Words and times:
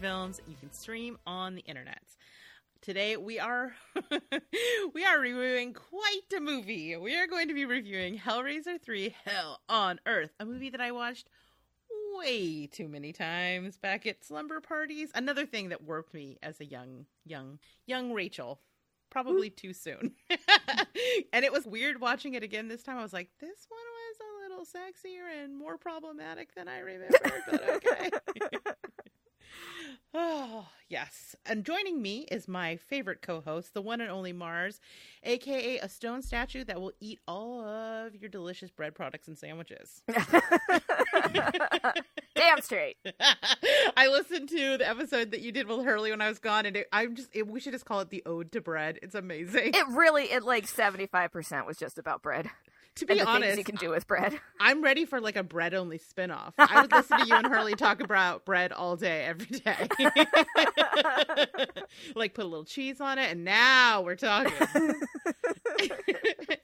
films 0.00 0.40
you 0.46 0.54
can 0.60 0.72
stream 0.72 1.18
on 1.26 1.54
the 1.54 1.62
internet. 1.62 2.02
Today 2.80 3.16
we 3.16 3.38
are 3.40 3.74
we 4.94 5.04
are 5.04 5.18
reviewing 5.18 5.72
quite 5.74 6.36
a 6.36 6.40
movie. 6.40 6.96
We 6.96 7.16
are 7.16 7.26
going 7.26 7.48
to 7.48 7.54
be 7.54 7.64
reviewing 7.64 8.18
Hellraiser 8.18 8.80
3 8.80 9.14
Hell 9.24 9.60
on 9.68 9.98
Earth, 10.06 10.30
a 10.38 10.44
movie 10.44 10.70
that 10.70 10.80
I 10.80 10.92
watched 10.92 11.28
way 12.14 12.66
too 12.66 12.88
many 12.88 13.12
times 13.12 13.78
back 13.78 14.06
at 14.06 14.24
slumber 14.24 14.60
parties. 14.60 15.10
Another 15.14 15.46
thing 15.46 15.70
that 15.70 15.82
warped 15.82 16.14
me 16.14 16.38
as 16.42 16.60
a 16.60 16.64
young 16.64 17.06
young 17.24 17.58
young 17.86 18.12
Rachel. 18.12 18.60
Probably 19.10 19.48
hmm. 19.48 19.54
too 19.56 19.72
soon. 19.72 20.12
and 21.32 21.44
it 21.44 21.50
was 21.50 21.66
weird 21.66 22.00
watching 22.00 22.34
it 22.34 22.42
again 22.42 22.68
this 22.68 22.82
time. 22.82 22.98
I 22.98 23.02
was 23.02 23.14
like, 23.14 23.30
this 23.40 23.66
one 23.68 23.80
was 23.80 24.16
a 24.20 24.42
little 24.42 24.66
sexier 24.66 25.42
and 25.42 25.56
more 25.56 25.78
problematic 25.78 26.54
than 26.54 26.68
I 26.68 26.80
remembered, 26.80 27.42
but 27.50 27.68
okay. 27.70 28.10
oh, 30.14 30.68
yes. 30.88 31.36
And 31.46 31.64
joining 31.64 32.00
me 32.02 32.26
is 32.30 32.48
my 32.48 32.76
favorite 32.76 33.22
co 33.22 33.40
host, 33.40 33.74
the 33.74 33.82
one 33.82 34.00
and 34.00 34.10
only 34.10 34.32
Marrs, 34.32 34.80
aka 35.22 35.78
a 35.78 35.88
stone 35.88 36.22
statue 36.22 36.64
that 36.64 36.80
will 36.80 36.92
eat 37.00 37.20
all 37.26 37.64
of 37.64 38.14
your 38.14 38.28
delicious 38.28 38.70
bread 38.70 38.94
products 38.94 39.28
and 39.28 39.38
sandwiches. 39.38 40.02
Damn 42.34 42.60
straight. 42.60 42.96
I 43.96 44.08
listened 44.08 44.48
to 44.50 44.78
the 44.78 44.88
episode 44.88 45.32
that 45.32 45.40
you 45.40 45.52
did 45.52 45.66
with 45.66 45.84
Hurley 45.84 46.10
when 46.10 46.20
I 46.20 46.28
was 46.28 46.38
gone, 46.38 46.66
and 46.66 46.76
it, 46.76 46.88
I'm 46.92 47.16
just, 47.16 47.28
it, 47.32 47.46
we 47.48 47.60
should 47.60 47.72
just 47.72 47.84
call 47.84 48.00
it 48.00 48.10
the 48.10 48.22
Ode 48.26 48.52
to 48.52 48.60
Bread. 48.60 48.98
It's 49.02 49.14
amazing. 49.14 49.72
It 49.74 49.86
really, 49.88 50.24
it 50.24 50.44
like 50.44 50.66
75% 50.66 51.66
was 51.66 51.76
just 51.76 51.98
about 51.98 52.22
bread. 52.22 52.48
To 52.98 53.06
be 53.06 53.20
honest, 53.20 53.58
you 53.58 53.64
can 53.64 53.76
do 53.76 53.90
with 53.90 54.06
bread. 54.06 54.38
I'm 54.60 54.82
ready 54.82 55.04
for 55.04 55.20
like 55.20 55.36
a 55.36 55.42
bread 55.42 55.74
only 55.74 55.98
spinoff. 55.98 56.52
I 56.58 56.82
would 56.82 56.92
listen 56.92 57.18
to 57.18 57.26
you 57.26 57.34
and 57.34 57.46
Hurley 57.46 57.74
talk 57.74 58.00
about 58.00 58.44
bread 58.44 58.72
all 58.72 58.96
day, 58.96 59.24
every 59.24 59.58
day. 59.58 59.88
like 62.14 62.34
put 62.34 62.44
a 62.44 62.48
little 62.48 62.64
cheese 62.64 63.00
on 63.00 63.18
it, 63.18 63.30
and 63.30 63.44
now 63.44 64.02
we're 64.02 64.16
talking. 64.16 64.52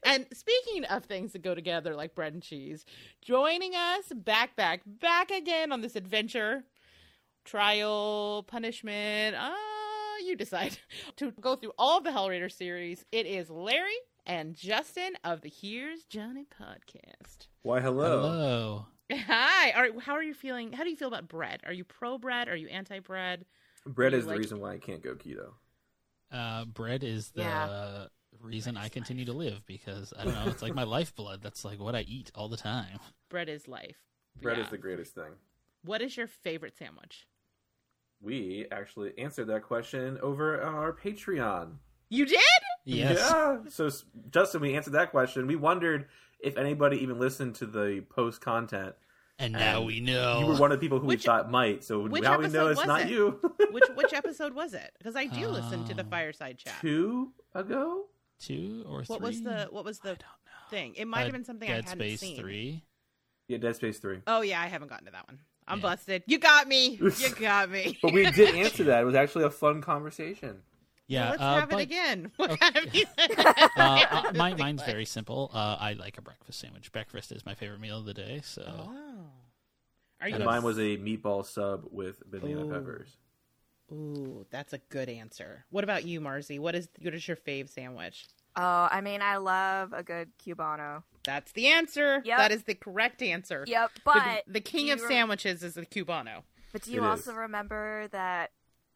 and 0.04 0.26
speaking 0.32 0.84
of 0.84 1.04
things 1.04 1.32
that 1.32 1.42
go 1.42 1.54
together 1.54 1.94
like 1.94 2.14
bread 2.14 2.32
and 2.32 2.42
cheese, 2.42 2.84
joining 3.22 3.74
us 3.74 4.04
back, 4.14 4.56
back, 4.56 4.82
back 4.86 5.30
again 5.30 5.72
on 5.72 5.80
this 5.80 5.96
adventure, 5.96 6.64
trial, 7.44 8.44
punishment, 8.46 9.36
uh, 9.36 9.52
you 10.24 10.36
decide, 10.36 10.78
to 11.16 11.32
go 11.40 11.56
through 11.56 11.72
all 11.78 11.98
of 11.98 12.04
the 12.04 12.10
Hellraiser 12.10 12.50
series. 12.50 13.04
It 13.12 13.26
is 13.26 13.50
Larry 13.50 13.96
and 14.26 14.54
Justin 14.54 15.12
of 15.24 15.40
the 15.42 15.48
Here's 15.48 16.04
Johnny 16.04 16.46
podcast. 16.60 17.48
Why, 17.62 17.80
hello. 17.80 18.20
Hello. 18.20 18.86
Hi. 19.26 19.70
All 19.72 19.82
right. 19.82 19.92
How 20.00 20.14
are 20.14 20.22
you 20.22 20.34
feeling? 20.34 20.72
How 20.72 20.84
do 20.84 20.90
you 20.90 20.96
feel 20.96 21.08
about 21.08 21.28
bread? 21.28 21.60
Are 21.66 21.72
you 21.72 21.84
pro 21.84 22.18
bread? 22.18 22.48
Are 22.48 22.56
you 22.56 22.68
anti 22.68 22.98
bread? 23.00 23.44
Bread 23.86 24.12
You 24.12 24.18
is 24.18 24.26
the 24.26 24.36
reason 24.36 24.60
why 24.60 24.72
I 24.72 24.78
can't 24.78 25.02
go 25.02 25.14
keto. 25.14 25.52
Uh, 26.32 26.64
bread 26.64 27.04
is 27.04 27.30
the 27.30 27.42
Yeah. 27.42 28.06
reason 28.40 28.76
I 28.76 28.88
continue 28.88 29.24
to 29.26 29.32
live 29.32 29.64
because 29.66 30.12
I 30.18 30.24
don't 30.24 30.34
know. 30.34 30.48
It's 30.50 30.62
like 30.62 30.74
my 30.74 30.82
lifeblood. 30.84 31.42
That's 31.42 31.64
like 31.64 31.78
what 31.80 31.94
I 31.94 32.00
eat 32.02 32.30
all 32.34 32.48
the 32.48 32.56
time. 32.56 32.98
Bread 33.28 33.48
is 33.48 33.68
life. 33.68 33.98
Bread 34.40 34.56
Yeah. 34.56 34.64
is 34.64 34.70
the 34.70 34.78
greatest 34.78 35.14
thing. 35.14 35.32
What 35.84 36.00
is 36.00 36.16
your 36.16 36.26
favorite 36.26 36.76
sandwich? 36.76 37.26
We 38.22 38.66
actually 38.72 39.12
answered 39.18 39.48
that 39.48 39.62
question 39.64 40.18
over 40.22 40.60
our 40.62 40.94
Patreon. 40.94 41.74
You 42.08 42.24
did? 42.24 42.40
Yes. 42.84 43.18
Yeah. 43.18 43.58
So, 43.68 43.90
Justin, 44.30 44.60
we 44.60 44.74
answered 44.76 44.92
that 44.94 45.10
question. 45.10 45.46
We 45.46 45.56
wondered 45.56 46.06
if 46.40 46.56
anybody 46.58 46.98
even 47.02 47.18
listened 47.18 47.54
to 47.56 47.66
the 47.66 48.04
post 48.10 48.40
content. 48.40 48.94
And 49.38 49.52
now 49.54 49.78
And 49.78 49.86
we 49.86 50.00
know. 50.00 50.40
You 50.40 50.46
were 50.46 50.56
one 50.56 50.70
of 50.70 50.78
the 50.78 50.84
people 50.84 51.00
who 51.00 51.06
Which- 51.06 51.20
we 51.22 51.26
thought 51.26 51.50
might. 51.50 51.82
So 51.82 52.00
which 52.06 52.22
now 52.22 52.38
we 52.38 52.48
know 52.48 52.68
it's 52.68 52.84
not 52.86 53.02
it? 53.02 53.08
you. 53.08 53.40
Which 53.72 53.84
which 53.96 54.12
episode 54.12 54.54
was 54.54 54.74
it? 54.74 54.92
Because 54.98 55.16
I 55.16 55.24
do 55.26 55.48
listen 55.48 55.84
to 55.86 55.94
the 55.94 56.02
Um, 56.02 56.10
fireside 56.10 56.58
chat. 56.58 56.74
Two 56.80 57.32
ago? 57.54 58.04
two 58.38 58.84
or 58.88 59.04
three. 59.04 59.12
What 59.14 59.20
was 59.22 59.42
the 59.42 59.66
what 59.70 59.84
was 59.84 59.98
the 60.00 60.16
thing? 60.70 60.94
It 60.96 61.06
might 61.08 61.22
Uh, 61.22 61.24
have 61.24 61.32
been 61.32 61.44
something 61.44 61.66
Dead 61.68 61.84
I 61.84 61.88
hadn't 61.88 61.98
Space 61.98 62.20
seen. 62.20 62.36
three. 62.38 62.84
Yeah, 63.48 63.58
Dead 63.58 63.74
Space 63.76 63.98
3. 63.98 64.20
Oh 64.26 64.40
yeah, 64.42 64.60
I 64.60 64.66
haven't 64.66 64.88
gotten 64.88 65.06
to 65.06 65.12
that 65.12 65.26
one. 65.28 65.40
I'm 65.66 65.78
Yeah. 65.78 65.82
busted. 65.82 66.22
You 66.26 66.38
got 66.38 66.68
me. 66.68 66.98
You 67.18 67.30
got 67.38 67.70
me. 67.70 67.98
But 68.02 68.12
we 68.12 68.30
did 68.30 68.54
answer 68.54 68.84
that. 68.90 69.02
It 69.02 69.04
was 69.04 69.14
actually 69.16 69.44
a 69.44 69.50
fun 69.50 69.80
conversation. 69.82 70.62
Yeah. 71.06 71.30
Let's 71.30 71.42
uh, 71.42 71.60
have 71.60 71.68
but, 71.70 71.80
it 71.80 71.82
again. 71.82 72.32
What 72.36 72.50
Okay. 72.52 72.58
kind 72.70 72.76
of 72.86 72.92
music? 72.92 73.38
Uh, 73.76 74.04
uh, 74.10 74.32
my, 74.34 74.54
mine's 74.54 74.82
very 74.82 75.04
simple. 75.04 75.50
Uh, 75.52 75.76
I 75.78 75.92
like 75.94 76.16
a 76.18 76.22
breakfast 76.22 76.60
sandwich. 76.60 76.90
Breakfast 76.92 77.30
is 77.32 77.44
my 77.44 77.54
favorite 77.54 77.80
meal 77.80 77.98
of 77.98 78.04
the 78.06 78.14
day. 78.14 78.40
So 78.42 78.62
Oh. 78.66 79.26
Are 80.20 80.28
you 80.28 80.34
And 80.34 80.42
a- 80.42 80.46
mine 80.46 80.62
was 80.62 80.78
a 80.78 80.96
meatball 80.96 81.44
sub 81.44 81.84
with 81.90 82.22
banana 82.30 82.64
Ooh. 82.64 82.70
peppers. 82.72 83.08
Ooh, 83.92 84.46
that's 84.50 84.72
a 84.72 84.78
good 84.88 85.10
answer. 85.10 85.66
What 85.70 85.84
about 85.84 86.04
you, 86.06 86.20
Marzi? 86.20 86.58
What 86.58 86.74
is 86.74 86.88
what 87.02 87.12
is 87.14 87.28
your 87.28 87.36
fave 87.36 87.68
sandwich? 87.68 88.26
Oh, 88.56 88.88
I 88.90 89.00
mean, 89.02 89.20
I 89.20 89.36
love 89.36 89.92
a 89.92 90.02
good 90.02 90.30
Cubano. 90.38 91.02
That's 91.24 91.52
the 91.52 91.66
answer. 91.66 92.22
Yep. 92.24 92.38
That 92.38 92.52
is 92.52 92.62
the 92.62 92.74
correct 92.74 93.20
answer. 93.20 93.64
Yep, 93.66 93.94
The- 93.96 94.00
but 94.04 94.42
the, 94.46 94.60
king 94.60 94.90
of 94.90 94.98
you 95.00 95.04
rem- 95.04 95.12
sandwiches 95.12 95.62
is 95.62 95.74
the 95.74 95.84
cubano. 95.84 96.44
but 96.72 96.82
do 96.82 96.92
you 96.92 97.04
It 97.04 97.06
also 97.06 97.32
is. 97.32 97.36
remember 97.36 98.08
that? 98.12 98.52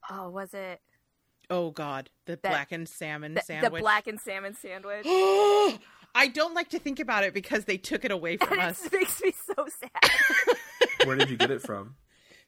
Oh, 0.09 0.31
was 0.31 0.55
it 0.55 0.81
Oh 1.51 1.71
God, 1.71 2.11
the 2.27 2.37
blackened 2.37 2.89
salmon 2.89 3.35
the, 3.35 3.41
the 3.41 3.47
sandwich. 3.47 3.81
blackened 3.81 4.21
salmon 4.21 4.55
sandwich? 4.55 5.05
I 6.15 6.29
don't 6.29 6.55
like 6.55 6.71
to 6.71 6.79
think 6.79 7.01
about 7.01 7.25
it 7.25 7.33
because 7.35 7.65
they 7.65 7.77
took 7.77 8.05
it 8.05 8.11
away 8.11 8.37
from 8.37 8.53
and 8.59 8.71
us. 8.71 8.85
it 8.85 8.93
makes 8.93 9.23
me 9.23 9.33
so 9.47 9.67
sad. 9.67 10.57
Where 11.07 11.17
did 11.17 11.31
you 11.31 11.37
get 11.37 11.51
it 11.51 11.63
from? 11.63 11.97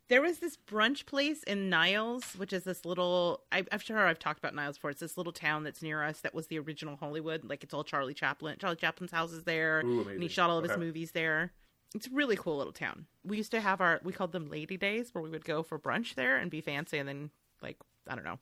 There 0.09 0.22
was 0.22 0.39
this 0.41 0.56
brunch 0.56 1.06
place 1.06 1.44
in 1.44 1.71
Niles, 1.71 2.25
which 2.37 2.53
is 2.53 2.65
this 2.65 2.84
little. 2.84 3.43
I, 3.53 3.65
I'm 3.71 3.78
sure 3.78 3.97
I've 3.99 4.19
talked 4.19 4.41
about 4.41 4.56
Niles 4.56 4.77
before. 4.77 4.91
It's 4.91 5.00
this 5.00 5.16
little 5.16 5.33
town 5.33 5.62
that's 5.62 5.83
near 5.83 6.03
us. 6.03 6.21
That 6.22 6.34
was 6.34 6.49
the 6.49 6.59
original 6.59 6.97
Hollywood. 6.97 7.44
Like 7.44 7.62
it's 7.62 7.72
all 7.72 7.84
Charlie 7.84 8.15
Chaplin. 8.15 8.56
Charlie 8.59 8.77
Chaplin's 8.77 9.12
house 9.12 9.31
is 9.31 9.44
there, 9.44 9.83
Ooh, 9.84 10.09
and 10.09 10.21
he 10.21 10.28
shot 10.28 10.50
all 10.50 10.59
of 10.59 10.69
his 10.69 10.77
movies 10.77 11.12
there. 11.12 11.53
It's 11.94 12.09
a 12.09 12.10
really 12.10 12.37
cool 12.37 12.56
little 12.56 12.72
town. 12.72 13.06
We 13.25 13.37
used 13.37 13.53
to 13.53 13.60
have 13.60 13.81
our. 13.81 14.00
We 14.03 14.12
called 14.12 14.33
them 14.33 14.50
Lady 14.50 14.77
Days, 14.77 15.10
where 15.15 15.22
we 15.22 15.31
would 15.31 15.44
go 15.44 15.62
for 15.62 15.78
brunch 15.78 16.16
there 16.16 16.39
and 16.39 16.50
be 16.50 16.60
fancy, 16.60 16.99
and 16.99 17.09
then 17.09 17.31
like 17.62 17.77
I 18.09 18.16
don't 18.16 18.25
know. 18.25 18.41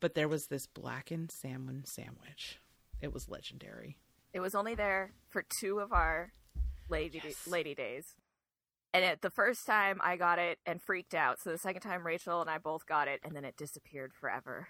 But 0.00 0.14
there 0.14 0.28
was 0.28 0.46
this 0.46 0.66
blackened 0.66 1.30
salmon 1.30 1.84
sandwich. 1.84 2.60
It 3.00 3.12
was 3.12 3.28
legendary. 3.28 3.98
it 4.32 4.40
was 4.40 4.54
only 4.54 4.74
there 4.74 5.12
for 5.28 5.44
two 5.60 5.78
of 5.80 5.92
our 5.92 6.32
lady 6.88 7.20
Yes. 7.24 7.46
lady 7.46 7.74
days. 7.74 8.14
And 8.94 9.04
it, 9.04 9.20
the 9.22 9.30
first 9.30 9.66
time 9.66 10.00
I 10.02 10.16
got 10.16 10.38
it 10.38 10.58
and 10.64 10.80
freaked 10.82 11.14
out. 11.14 11.38
So 11.40 11.50
the 11.50 11.58
second 11.58 11.82
time 11.82 12.06
Rachel 12.06 12.40
and 12.40 12.48
I 12.48 12.58
both 12.58 12.86
got 12.86 13.06
it, 13.08 13.20
and 13.22 13.34
then 13.36 13.44
it 13.44 13.56
disappeared 13.56 14.12
forever. 14.14 14.68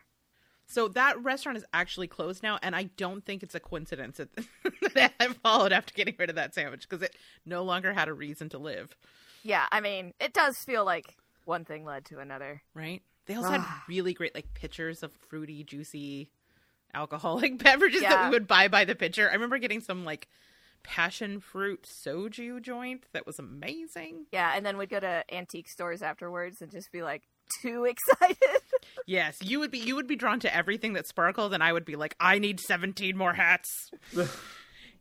So 0.66 0.89
that 0.89 1.22
restaurant 1.22 1.56
is 1.56 1.65
actually 1.72 2.09
closed 2.09 2.43
now, 2.43 2.59
and 2.62 2.75
I 2.77 2.84
don't 2.97 3.25
think 3.25 3.43
it's 3.43 3.55
a 3.55 3.60
coincidence 3.60 4.19
that, 4.19 4.28
that 4.95 5.15
I 5.21 5.28
followed 5.28 5.72
after 5.72 5.95
getting 5.95 6.15
rid 6.19 6.28
of 6.31 6.37
that 6.37 6.55
sandwich 6.55 6.87
because 6.89 7.03
it 7.03 7.16
no 7.47 7.62
longer 7.62 7.93
had 7.95 8.09
a 8.09 8.12
reason 8.12 8.49
to 8.50 8.59
live. 8.59 8.95
Yeah, 9.43 9.66
I 9.72 9.81
mean, 9.81 10.12
it 10.21 10.33
does 10.34 10.59
feel 10.59 10.84
like 10.84 11.16
one 11.47 11.65
thing 11.65 11.84
led 11.84 12.05
to 12.06 12.19
another. 12.19 12.60
Right? 12.75 13.03
They 13.28 13.34
also 13.37 13.50
had 13.50 13.61
Ah. 13.62 13.84
really 13.89 14.12
great 14.15 14.34
like 14.34 14.53
pitchers 14.55 15.05
of 15.05 15.12
fruity, 15.12 15.62
juicy, 15.62 16.31
alcoholic 16.94 17.59
beverages 17.62 18.00
that 18.00 18.25
we 18.25 18.31
would 18.31 18.49
buy 18.49 18.66
by 18.66 18.84
the 18.84 18.94
pitcher. 18.97 19.28
I 19.31 19.34
remember 19.34 19.59
getting 19.59 19.81
some 19.81 20.05
like 20.05 20.27
passion 20.83 21.39
fruit 21.41 21.83
soju 21.83 22.62
joint 22.62 23.05
that 23.12 23.27
was 23.27 23.39
amazing. 23.39 24.27
Yeah, 24.33 24.53
and 24.56 24.65
then 24.65 24.77
we'd 24.78 24.89
go 24.89 24.99
to 25.00 25.22
antique 25.33 25.69
stores 25.69 26.03
afterwards 26.03 26.63
and 26.63 26.71
just 26.72 26.91
be 26.91 27.03
like 27.03 27.22
too 27.63 27.84
excited. 27.89 28.39
Yes, 29.07 29.39
you 29.42 29.59
would 29.60 29.71
be 29.71 29.78
you 29.78 29.95
would 29.97 30.07
be 30.07 30.16
drawn 30.16 30.41
to 30.41 30.54
everything 30.54 30.95
that 30.95 31.07
sparkled, 31.07 31.53
and 31.54 31.63
I 31.63 31.72
would 31.72 31.84
be 31.84 31.97
like, 31.97 32.15
I 32.19 32.39
need 32.39 32.60
seventeen 32.60 33.16
more 33.16 33.34
hats. 33.34 33.91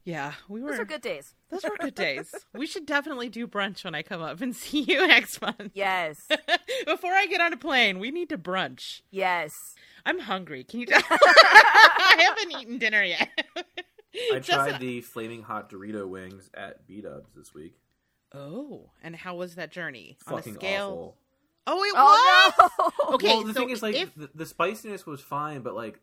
yeah, 0.07 0.36
we 0.48 0.62
were. 0.62 0.69
Those 0.69 0.80
were 0.80 0.86
good 0.86 1.01
days. 1.01 1.36
Those 1.50 1.63
were 1.65 1.75
good 1.77 1.94
days. 1.94 2.33
We 2.54 2.65
should 2.65 2.86
definitely 2.86 3.27
do 3.27 3.45
brunch 3.45 3.83
when 3.83 3.94
I 3.94 4.04
come 4.04 4.21
up 4.21 4.39
and 4.39 4.56
see 4.56 4.80
you 4.80 5.06
next 5.06 5.42
month. 5.42 5.71
Yes. 5.74 6.30
Before 6.86 7.12
I 7.12 7.25
get 7.25 7.42
on 7.42 7.51
a 7.51 7.57
plane, 7.57 8.00
we 8.00 8.09
need 8.09 8.30
to 8.30 8.38
brunch. 8.38 9.01
yes. 9.12 9.75
I'm 10.06 10.19
hungry. 10.19 10.63
Can 10.63 10.80
you 10.80 10.86
tell? 10.86 11.01
I 11.12 12.24
haven't 12.25 12.62
eaten 12.62 12.77
dinner 12.77 13.04
yet. 13.04 13.27
I 14.31 14.39
Just- 14.39 14.48
tried 14.48 14.80
the 14.80 15.01
flaming 15.01 15.44
hot 15.44 15.69
Dorito 15.69 16.07
wings 16.07 16.50
at 16.54 16.88
B 16.88 17.01
Dubs 17.01 17.33
this 17.36 17.54
week. 17.54 17.75
Oh, 18.33 18.92
and 19.04 19.13
how 19.13 19.36
was 19.36 19.56
that 19.56 19.71
journey 19.71 20.18
on 20.25 20.38
Fucking 20.38 20.54
a 20.54 20.56
scale? 20.56 20.88
awful. 20.88 21.18
Oh, 21.68 21.83
it 21.83 21.94
oh, 21.98 22.54
was. 22.57 22.69
Oh 22.77 22.92
no. 23.09 23.15
Okay, 23.15 23.27
well, 23.27 23.44
the 23.44 23.54
so 23.54 23.59
thing 23.59 23.69
is, 23.71 23.83
like, 23.83 23.95
if 23.95 24.15
the, 24.15 24.30
the 24.33 24.45
spiciness 24.45 25.06
was 25.06 25.19
fine, 25.19 25.62
but 25.62 25.75
like 25.75 26.00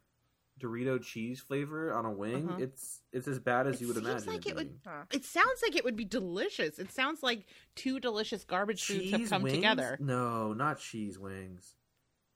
Dorito 0.61 1.03
cheese 1.03 1.41
flavor 1.41 1.93
on 1.93 2.05
a 2.05 2.11
wing, 2.13 2.49
Uh-huh. 2.49 2.59
it's 2.63 3.01
it's 3.13 3.27
as 3.29 3.39
bad 3.41 3.67
as 3.67 3.77
It 3.77 3.81
you 3.83 3.89
would 3.89 3.97
imagine. 3.97 4.27
like 4.29 4.47
it, 4.47 4.55
would- 4.55 4.79
it 5.13 5.25
sounds 5.25 5.63
like 5.63 5.75
it 5.77 5.85
would 5.85 5.97
be 5.97 6.05
delicious. 6.05 6.79
It 6.79 6.93
sounds 6.93 7.23
like 7.23 7.47
two 7.75 7.99
delicious 8.01 8.45
garbage 8.45 8.85
foods 8.85 9.11
have 9.11 9.21
cheese 9.21 9.29
come 9.29 9.43
wings? 9.43 9.57
together. 9.57 9.97
No, 10.01 10.53
not 10.53 10.79
cheese 10.79 11.19
wings. 11.19 11.75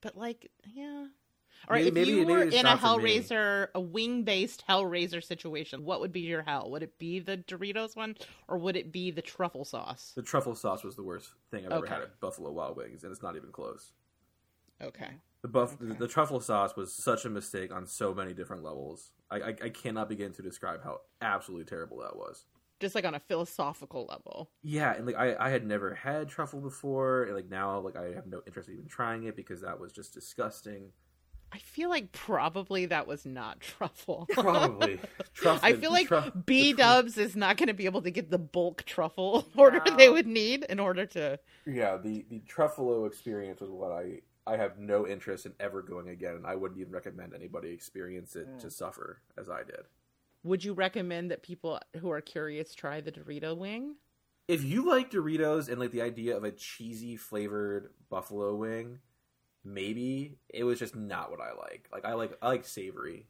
But 0.01 0.17
like, 0.17 0.51
yeah. 0.65 1.07
All 1.69 1.75
right, 1.75 1.85
Maybe- 1.93 2.01
if 2.03 2.07
you 2.09 2.17
maybe 2.19 2.33
were 2.33 2.43
it's 2.45 2.55
in 2.57 2.67
a. 2.67 2.77
Hellraiser, 2.77 3.69
a 3.75 3.81
wing-based 3.81 4.65
Hellraiser 4.69 5.23
situation, 5.23 5.85
what 5.85 5.99
would 6.01 6.13
be 6.13 6.21
your 6.21 6.43
hell? 6.43 6.71
Would 6.71 6.85
it 6.85 6.97
be 6.99 7.19
the 7.19 7.37
Doritos 7.37 7.97
one, 7.97 8.17
or 8.47 8.59
would 8.59 8.77
it 8.77 8.93
be 8.93 9.11
the 9.11 9.23
truffle 9.23 9.65
sauce? 9.65 10.13
The 10.15 10.23
truffle 10.23 10.55
sauce 10.55 10.85
was 10.85 10.95
the 10.95 11.03
worst 11.03 11.33
thing 11.51 11.67
I've 11.67 11.73
ever 11.73 11.87
had 11.87 12.03
at 12.03 12.21
Buffalo 12.21 12.53
Wild 12.53 12.77
Wings, 12.77 13.03
and 13.03 13.11
it's 13.11 13.23
not 13.23 13.35
even 13.35 13.51
close. 13.51 13.93
Okay. 14.81 15.11
The 15.49 15.53
buff, 15.53 15.75
Okay. 15.75 15.87
the, 15.87 15.95
the 15.95 16.09
truffle 16.09 16.41
sauce 16.41 16.77
was 16.77 16.93
such 16.93 17.25
a 17.25 17.31
mistake 17.31 17.73
on 17.73 17.87
so 17.87 18.13
many 18.15 18.35
different 18.35 18.63
levels. 18.63 19.13
I, 19.31 19.37
I, 19.37 19.49
I 19.65 19.69
cannot 19.71 20.09
begin 20.09 20.33
to 20.35 20.43
describe 20.43 20.85
how 20.85 21.01
absolutely 21.23 21.65
terrible 21.65 21.99
that 22.01 22.17
was. 22.17 22.45
Just 22.81 22.95
like 22.95 23.05
on 23.07 23.15
a 23.15 23.21
philosophical 23.21 24.07
level. 24.09 24.51
Yeah, 24.63 24.95
and 24.95 25.07
like 25.07 25.17
I, 25.17 25.35
I 25.39 25.51
had 25.51 25.67
never 25.67 25.95
had 25.95 26.29
truffle 26.29 26.61
before, 26.61 27.25
and 27.25 27.35
like 27.35 27.49
now 27.49 27.81
like 27.81 27.97
I 27.97 28.13
have 28.15 28.27
no 28.27 28.43
interest 28.47 28.69
in 28.69 28.75
even 28.75 28.87
trying 28.89 29.25
it 29.25 29.35
because 29.37 29.63
that 29.63 29.81
was 29.81 29.91
just 29.93 30.13
disgusting. 30.15 30.93
I 31.51 31.59
feel 31.59 31.89
like 31.89 32.13
probably 32.13 32.85
that 32.87 33.07
was 33.07 33.25
not 33.25 33.61
truffle. 33.61 34.27
Probably. 34.33 35.01
Truffle, 35.33 35.61
I 35.67 35.73
feel 35.73 35.91
like 35.91 36.07
truff- 36.09 36.31
B 36.45 36.75
Dubs 36.75 37.17
is 37.17 37.35
not 37.35 37.57
going 37.57 37.69
to 37.69 37.75
be 37.75 37.87
able 37.87 38.03
to 38.03 38.11
get 38.11 38.31
the 38.31 38.39
bulk 38.39 38.85
truffle 38.85 39.49
order 39.57 39.81
No. 39.87 39.97
they 39.97 40.11
would 40.11 40.27
need 40.27 40.65
in 40.69 40.79
order 40.79 41.07
to. 41.07 41.41
Yeah, 41.67 41.97
the 41.97 42.27
the 42.29 42.41
truffalo 42.41 43.07
experience 43.07 43.61
was 43.63 43.71
what 43.71 43.91
I 43.93 44.21
I 44.49 44.57
have 44.57 44.79
no 44.79 45.07
interest 45.07 45.45
in 45.47 45.53
ever 45.61 45.83
going 45.83 46.09
again, 46.09 46.35
and 46.37 46.47
I 46.47 46.57
wouldn't 46.57 46.81
even 46.81 46.93
recommend 46.93 47.35
anybody 47.35 47.69
experience 47.69 48.35
it 48.35 48.49
Mm. 48.49 48.61
to 48.61 48.71
suffer 48.71 49.21
as 49.37 49.51
I 49.51 49.63
did. 49.63 49.87
Would 50.43 50.65
you 50.65 50.73
recommend 50.73 51.31
that 51.31 51.43
people 51.43 51.79
who 51.97 52.11
are 52.11 52.21
curious 52.23 52.75
try 52.75 53.01
the 53.01 53.13
Dorito 53.13 53.57
wing? 53.57 53.97
If 54.47 54.65
you 54.65 54.87
like 54.87 55.11
Doritos 55.11 55.69
and 55.69 55.79
like 55.79 55.91
the 55.91 56.01
idea 56.01 56.37
of 56.37 56.45
a 56.45 56.53
cheesy 56.53 57.17
flavored 57.17 57.93
buffalo 58.09 58.55
wing, 58.55 59.01
maybe 59.63 60.39
it 60.49 60.65
was 60.65 60.79
just 60.79 60.97
not 60.97 61.31
what 61.31 61.41
I 61.41 61.53
like. 61.53 61.89
Like 61.93 62.07
I 62.07 62.15
like 62.15 62.39
I 62.41 62.49
like 62.49 62.65
savory. 62.65 63.27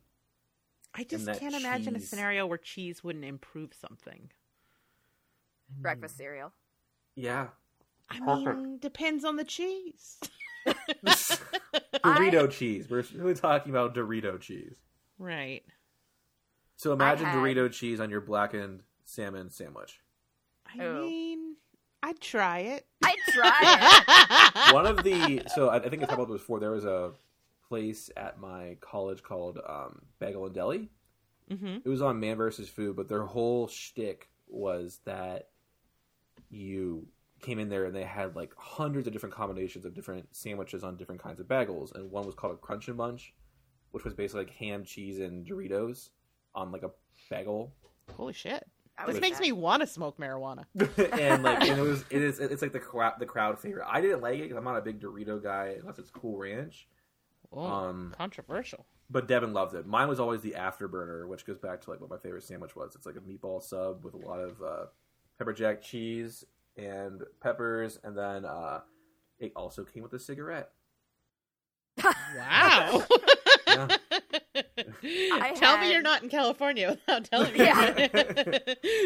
I 0.94 1.02
just 1.04 1.26
can't 1.32 1.54
imagine 1.54 1.96
a 1.96 2.00
scenario 2.00 2.46
where 2.46 2.58
cheese 2.58 3.02
wouldn't 3.02 3.24
improve 3.24 3.74
something. 3.74 4.30
Breakfast 5.80 6.16
cereal. 6.16 6.52
Yeah. 7.16 7.48
I 8.10 8.20
Perfect. 8.20 8.46
mean, 8.46 8.78
depends 8.78 9.24
on 9.24 9.36
the 9.36 9.44
cheese. 9.44 10.18
Dorito 12.04 12.50
cheese. 12.50 12.88
We're 12.88 13.04
really 13.14 13.34
talking 13.34 13.70
about 13.70 13.94
Dorito 13.94 14.40
cheese. 14.40 14.76
right. 15.18 15.62
So 16.76 16.92
imagine 16.92 17.26
had- 17.26 17.36
Dorito 17.38 17.70
cheese 17.72 17.98
on 18.00 18.08
your 18.08 18.20
blackened 18.20 18.82
salmon 19.04 19.50
sandwich. 19.50 20.00
I 20.66 20.84
Oh. 20.84 21.02
mean, 21.02 21.56
I'd 22.02 22.20
try 22.20 22.58
it. 22.60 22.86
I'd 23.02 23.16
try 23.30 23.58
it. 24.68 24.72
One 24.74 24.86
of 24.86 25.02
the 25.02 25.42
so 25.54 25.68
I, 25.70 25.76
I 25.76 25.88
think 25.88 26.02
I 26.02 26.06
talked 26.06 26.12
about 26.12 26.28
this 26.28 26.40
before. 26.40 26.60
There 26.60 26.70
was 26.70 26.84
a 26.84 27.12
place 27.68 28.10
at 28.16 28.38
my 28.38 28.76
college 28.80 29.22
called 29.24 29.58
um, 29.66 30.02
Bagel 30.20 30.46
and 30.46 30.54
Deli. 30.54 30.88
Mm-hmm. 31.50 31.78
It 31.84 31.88
was 31.88 32.00
on 32.02 32.20
Man 32.20 32.36
versus 32.36 32.68
Food, 32.68 32.94
but 32.94 33.08
their 33.08 33.24
whole 33.24 33.66
shtick 33.66 34.28
was 34.46 35.00
that 35.04 35.48
you 36.50 37.06
came 37.40 37.58
in 37.58 37.68
there 37.68 37.84
and 37.84 37.94
they 37.94 38.04
had 38.04 38.36
like 38.36 38.52
hundreds 38.56 39.06
of 39.06 39.12
different 39.12 39.34
combinations 39.34 39.84
of 39.84 39.94
different 39.94 40.34
sandwiches 40.34 40.82
on 40.84 40.96
different 40.96 41.22
kinds 41.22 41.40
of 41.40 41.46
bagels, 41.46 41.94
and 41.94 42.10
one 42.10 42.26
was 42.26 42.34
called 42.34 42.54
a 42.54 42.56
Crunch 42.56 42.88
and 42.88 42.96
Bunch, 42.96 43.34
which 43.92 44.04
was 44.04 44.14
basically 44.14 44.44
like 44.44 44.54
ham, 44.54 44.84
cheese, 44.84 45.18
and 45.20 45.46
Doritos 45.46 46.10
on 46.54 46.72
like 46.72 46.82
a 46.82 46.90
bagel. 47.30 47.72
Holy 48.16 48.32
shit! 48.32 48.64
This 49.06 49.14
would 49.14 49.22
makes 49.22 49.40
me 49.40 49.52
want 49.52 49.80
to 49.82 49.86
smoke 49.86 50.18
marijuana. 50.18 50.64
and 51.18 51.42
like 51.42 51.62
and 51.62 51.78
it 51.78 51.82
was 51.82 52.04
it 52.10 52.22
is 52.22 52.40
it's 52.40 52.62
like 52.62 52.72
the 52.72 52.80
crowd 52.80 53.14
the 53.18 53.26
crowd 53.26 53.58
favorite. 53.58 53.86
I 53.88 54.00
didn't 54.00 54.20
like 54.20 54.38
it 54.38 54.42
because 54.42 54.56
I'm 54.56 54.64
not 54.64 54.76
a 54.76 54.82
big 54.82 55.00
Dorito 55.00 55.42
guy 55.42 55.76
unless 55.80 55.98
it's 55.98 56.10
Cool 56.10 56.38
Ranch. 56.38 56.88
Um, 57.56 58.14
controversial. 58.18 58.84
but 59.08 59.26
Devin 59.26 59.54
loved 59.54 59.74
it. 59.74 59.86
Mine 59.86 60.06
was 60.08 60.20
always 60.20 60.42
the 60.42 60.50
afterburner, 60.50 61.26
which 61.26 61.46
goes 61.46 61.56
back 61.56 61.80
to 61.82 61.90
like 61.90 62.00
what 62.00 62.10
my 62.10 62.18
favorite 62.18 62.42
sandwich 62.42 62.76
was. 62.76 62.94
It's 62.94 63.06
like 63.06 63.16
a 63.16 63.20
meatball 63.20 63.62
sub 63.62 64.04
with 64.04 64.12
a 64.12 64.18
lot 64.18 64.40
of 64.40 64.60
uh, 64.60 64.86
pepper 65.38 65.54
jack 65.54 65.80
cheese 65.80 66.44
and 66.78 67.22
peppers, 67.42 67.98
and 68.02 68.16
then 68.16 68.44
uh, 68.44 68.80
it 69.38 69.52
also 69.54 69.84
came 69.84 70.02
with 70.02 70.12
a 70.14 70.18
cigarette. 70.18 70.70
Wow. 72.36 73.04
Yeah. 75.02 75.52
Tell 75.56 75.78
me 75.78 75.92
you're 75.92 76.02
not 76.02 76.22
in 76.22 76.28
California 76.28 76.90
without 76.90 77.24
telling 77.24 77.52
me. 77.52 77.60
Yeah. 77.60 78.58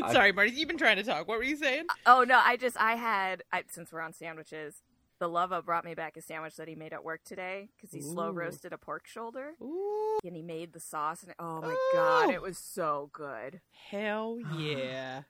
Sorry, 0.12 0.32
Marty. 0.32 0.52
You've 0.52 0.68
been 0.68 0.78
trying 0.78 0.96
to 0.96 1.02
talk. 1.02 1.28
What 1.28 1.36
were 1.36 1.44
you 1.44 1.56
saying? 1.56 1.86
Oh 2.06 2.24
no, 2.24 2.40
I 2.42 2.56
just 2.56 2.76
I 2.80 2.94
had 2.94 3.42
I, 3.52 3.64
since 3.68 3.92
we're 3.92 4.00
on 4.00 4.12
sandwiches. 4.12 4.82
The 5.18 5.28
lover 5.28 5.62
brought 5.62 5.84
me 5.84 5.94
back 5.94 6.16
a 6.16 6.22
sandwich 6.22 6.56
that 6.56 6.68
he 6.68 6.74
made 6.74 6.92
at 6.92 7.04
work 7.04 7.22
today 7.24 7.68
because 7.76 7.92
he 7.92 8.00
slow 8.00 8.30
roasted 8.30 8.72
a 8.72 8.78
pork 8.78 9.06
shoulder 9.06 9.52
Ooh, 9.62 10.18
and 10.24 10.34
he 10.34 10.42
made 10.42 10.72
the 10.72 10.80
sauce 10.80 11.22
and 11.22 11.34
oh 11.38 11.60
my 11.60 11.68
Ooh. 11.68 11.90
god, 11.92 12.30
it 12.30 12.42
was 12.42 12.58
so 12.58 13.10
good. 13.12 13.60
hell 13.90 14.38
yeah! 14.56 15.22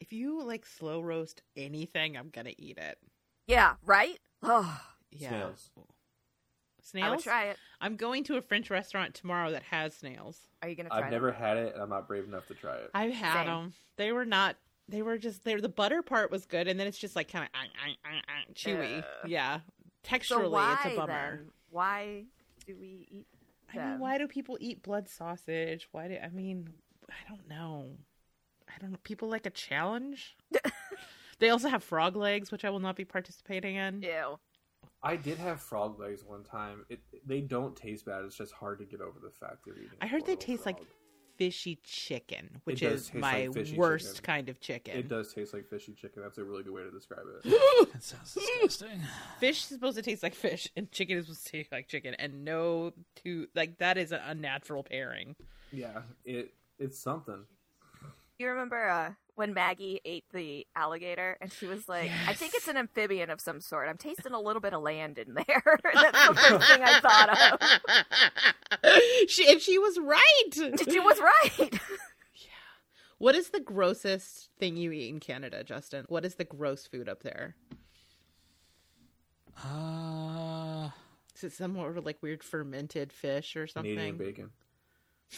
If 0.00 0.12
you 0.12 0.42
like 0.42 0.66
slow 0.66 1.00
roast 1.00 1.42
anything, 1.56 2.16
I'm 2.16 2.30
gonna 2.30 2.54
eat 2.56 2.78
it. 2.78 2.98
Yeah, 3.46 3.74
right? 3.84 4.18
Oh, 4.42 4.80
Yeah. 5.10 5.28
Snails. 5.28 5.70
Snails. 6.82 7.06
I 7.06 7.10
would 7.10 7.20
try 7.20 7.44
it. 7.46 7.56
I'm 7.80 7.96
going 7.96 8.22
to 8.24 8.36
a 8.36 8.42
French 8.42 8.70
restaurant 8.70 9.14
tomorrow 9.14 9.50
that 9.50 9.62
has 9.64 9.94
snails. 9.94 10.38
Are 10.62 10.68
you 10.68 10.76
gonna 10.76 10.88
try 10.88 11.00
I've 11.02 11.10
never 11.10 11.32
had 11.32 11.56
it, 11.56 11.74
and 11.74 11.82
I'm 11.82 11.90
not 11.90 12.06
brave 12.06 12.24
enough 12.24 12.46
to 12.48 12.54
try 12.54 12.76
it. 12.76 12.90
I've 12.94 13.12
had 13.12 13.40
Same. 13.40 13.46
them. 13.46 13.74
They 13.96 14.12
were 14.12 14.24
not. 14.24 14.56
They 14.88 15.02
were 15.02 15.18
just. 15.18 15.44
They 15.44 15.56
the 15.56 15.68
butter 15.68 16.02
part 16.02 16.30
was 16.30 16.46
good, 16.46 16.68
and 16.68 16.78
then 16.78 16.86
it's 16.86 16.98
just 16.98 17.16
like 17.16 17.30
kind 17.30 17.44
of 17.44 17.50
ah, 17.54 17.66
ah, 18.04 18.20
ah, 18.28 18.52
chewy. 18.54 18.98
Ugh. 18.98 19.04
Yeah, 19.26 19.60
So 20.04 20.12
texturally, 20.14 20.50
why 20.50 20.78
it's 20.84 20.94
a 20.94 20.96
bummer. 20.96 21.36
then? 21.36 21.50
Why 21.70 22.24
do 22.66 22.76
we 22.78 23.08
eat 23.10 23.26
I 23.74 23.78
mean, 23.78 23.98
why 23.98 24.18
do 24.18 24.28
people 24.28 24.56
eat 24.60 24.82
blood 24.82 25.08
sausage? 25.08 25.88
Why 25.92 26.08
do 26.08 26.16
I 26.22 26.28
mean? 26.28 26.68
I 27.10 27.28
don't 27.28 27.48
know. 27.48 27.96
I 28.76 28.80
don't 28.80 28.92
know. 28.92 28.98
People 29.04 29.28
like 29.28 29.46
a 29.46 29.50
challenge. 29.50 30.36
they 31.38 31.50
also 31.50 31.68
have 31.68 31.82
frog 31.82 32.16
legs, 32.16 32.50
which 32.52 32.64
I 32.64 32.70
will 32.70 32.80
not 32.80 32.96
be 32.96 33.04
participating 33.04 33.76
in. 33.76 34.02
Ew. 34.02 34.38
I 35.02 35.16
did 35.16 35.38
have 35.38 35.60
frog 35.60 35.98
legs 35.98 36.24
one 36.24 36.42
time. 36.42 36.84
It 36.88 37.00
they 37.24 37.40
don't 37.40 37.76
taste 37.76 38.06
bad. 38.06 38.24
It's 38.24 38.36
just 38.36 38.52
hard 38.52 38.78
to 38.80 38.84
get 38.84 39.00
over 39.00 39.18
the 39.22 39.30
fact 39.30 39.58
they're 39.64 39.76
eating. 39.76 39.98
I 40.00 40.06
heard 40.06 40.26
they 40.26 40.34
boiled 40.34 40.40
taste 40.40 40.66
like 40.66 40.78
fishy 41.36 41.78
chicken, 41.84 42.60
which 42.64 42.82
is 42.82 43.12
my 43.14 43.46
like 43.46 43.76
worst 43.76 44.16
chicken. 44.16 44.24
kind 44.24 44.48
of 44.48 44.60
chicken. 44.60 44.96
It 44.96 45.08
does 45.08 45.32
taste 45.32 45.54
like 45.54 45.68
fishy 45.68 45.92
chicken. 45.92 46.22
That's 46.22 46.38
a 46.38 46.44
really 46.44 46.62
good 46.62 46.72
way 46.72 46.82
to 46.82 46.90
describe 46.90 47.24
it. 47.44 47.52
That 47.92 48.02
sounds 48.02 48.34
disgusting. 48.34 49.00
Fish 49.38 49.62
is 49.62 49.68
supposed 49.68 49.96
to 49.96 50.02
taste 50.02 50.22
like 50.22 50.34
fish, 50.34 50.68
and 50.76 50.90
chicken 50.90 51.18
is 51.18 51.26
supposed 51.26 51.46
to 51.46 51.52
taste 51.52 51.72
like 51.72 51.88
chicken, 51.88 52.14
and 52.14 52.44
no 52.44 52.92
two 53.14 53.46
like 53.54 53.78
that 53.78 53.96
is 53.96 54.12
an 54.12 54.20
unnatural 54.26 54.82
pairing. 54.82 55.36
yeah, 55.72 56.02
it 56.24 56.52
it's 56.78 56.98
something. 56.98 57.44
You 58.38 58.48
remember 58.50 58.88
uh, 58.88 59.12
when 59.34 59.54
Maggie 59.54 60.00
ate 60.04 60.24
the 60.32 60.66
alligator 60.76 61.36
and 61.40 61.50
she 61.52 61.66
was 61.66 61.88
like, 61.88 62.10
I 62.26 62.34
think 62.34 62.52
it's 62.54 62.68
an 62.68 62.76
amphibian 62.76 63.30
of 63.30 63.40
some 63.40 63.60
sort. 63.60 63.88
I'm 63.88 63.96
tasting 63.96 64.32
a 64.32 64.40
little 64.40 64.60
bit 64.60 64.74
of 64.74 64.82
land 64.82 65.18
in 65.18 65.34
there. 65.34 65.62
That's 65.94 66.28
the 66.28 66.34
first 66.34 66.68
thing 66.68 66.82
I 66.84 67.00
thought 67.00 67.60
of. 68.82 68.98
she 69.28 69.50
and 69.50 69.60
she 69.60 69.78
was 69.78 69.98
right. 69.98 70.52
She 70.52 71.00
was 71.00 71.18
right. 71.20 71.80
Yeah. 72.34 72.50
What 73.18 73.34
is 73.34 73.48
the 73.50 73.60
grossest 73.60 74.50
thing 74.58 74.76
you 74.76 74.92
eat 74.92 75.08
in 75.08 75.20
Canada, 75.20 75.64
Justin? 75.64 76.04
What 76.08 76.26
is 76.26 76.34
the 76.34 76.44
gross 76.44 76.86
food 76.86 77.08
up 77.08 77.22
there? 77.22 77.56
Uh, 79.64 80.90
Is 81.34 81.44
it 81.44 81.52
some 81.52 81.74
sort 81.74 81.96
of 81.96 82.04
like 82.04 82.18
weird 82.22 82.42
fermented 82.42 83.12
fish 83.12 83.56
or 83.56 83.66
something? 83.66 83.94
Canadian 83.94 84.16
something? 84.18 84.26
bacon. 84.26 84.50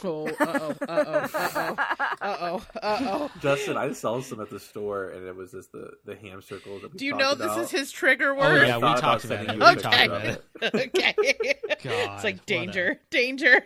Oh, 0.04 0.28
uh 0.28 0.34
oh, 0.40 0.74
uh 0.86 1.28
oh, 1.34 1.38
uh 1.38 1.76
oh, 2.20 2.20
uh 2.20 2.36
oh, 2.40 2.66
uh 2.82 2.98
oh. 3.02 3.30
Justin, 3.40 3.76
I 3.78 3.90
saw 3.92 4.20
some 4.20 4.40
at 4.40 4.50
the 4.50 4.60
store, 4.60 5.08
and 5.10 5.26
it 5.26 5.34
was 5.34 5.52
just 5.52 5.72
the 5.72 5.90
the 6.04 6.14
ham 6.14 6.42
circles. 6.42 6.82
That 6.82 6.92
we 6.92 6.98
Do 6.98 7.06
you 7.06 7.14
know 7.16 7.32
about. 7.32 7.56
this 7.56 7.64
is 7.66 7.70
his 7.80 7.90
trigger 7.90 8.34
word? 8.34 8.44
oh 8.46 8.52
word? 8.52 8.66
yeah, 8.68 8.76
we 8.76 8.82
talked 8.82 9.24
about 9.24 9.24
about 9.24 9.24
it. 9.24 9.28
sending 9.46 9.58
We 9.58 9.64
you 9.64 9.72
a 9.72 9.76
talked 9.76 10.06
about 10.06 10.24
it. 10.26 10.44
okay. 10.62 11.14
God, 11.82 12.14
it's 12.14 12.24
like 12.24 12.36
what 12.36 12.42
a- 12.42 12.46
danger, 12.46 13.00
danger. 13.10 13.64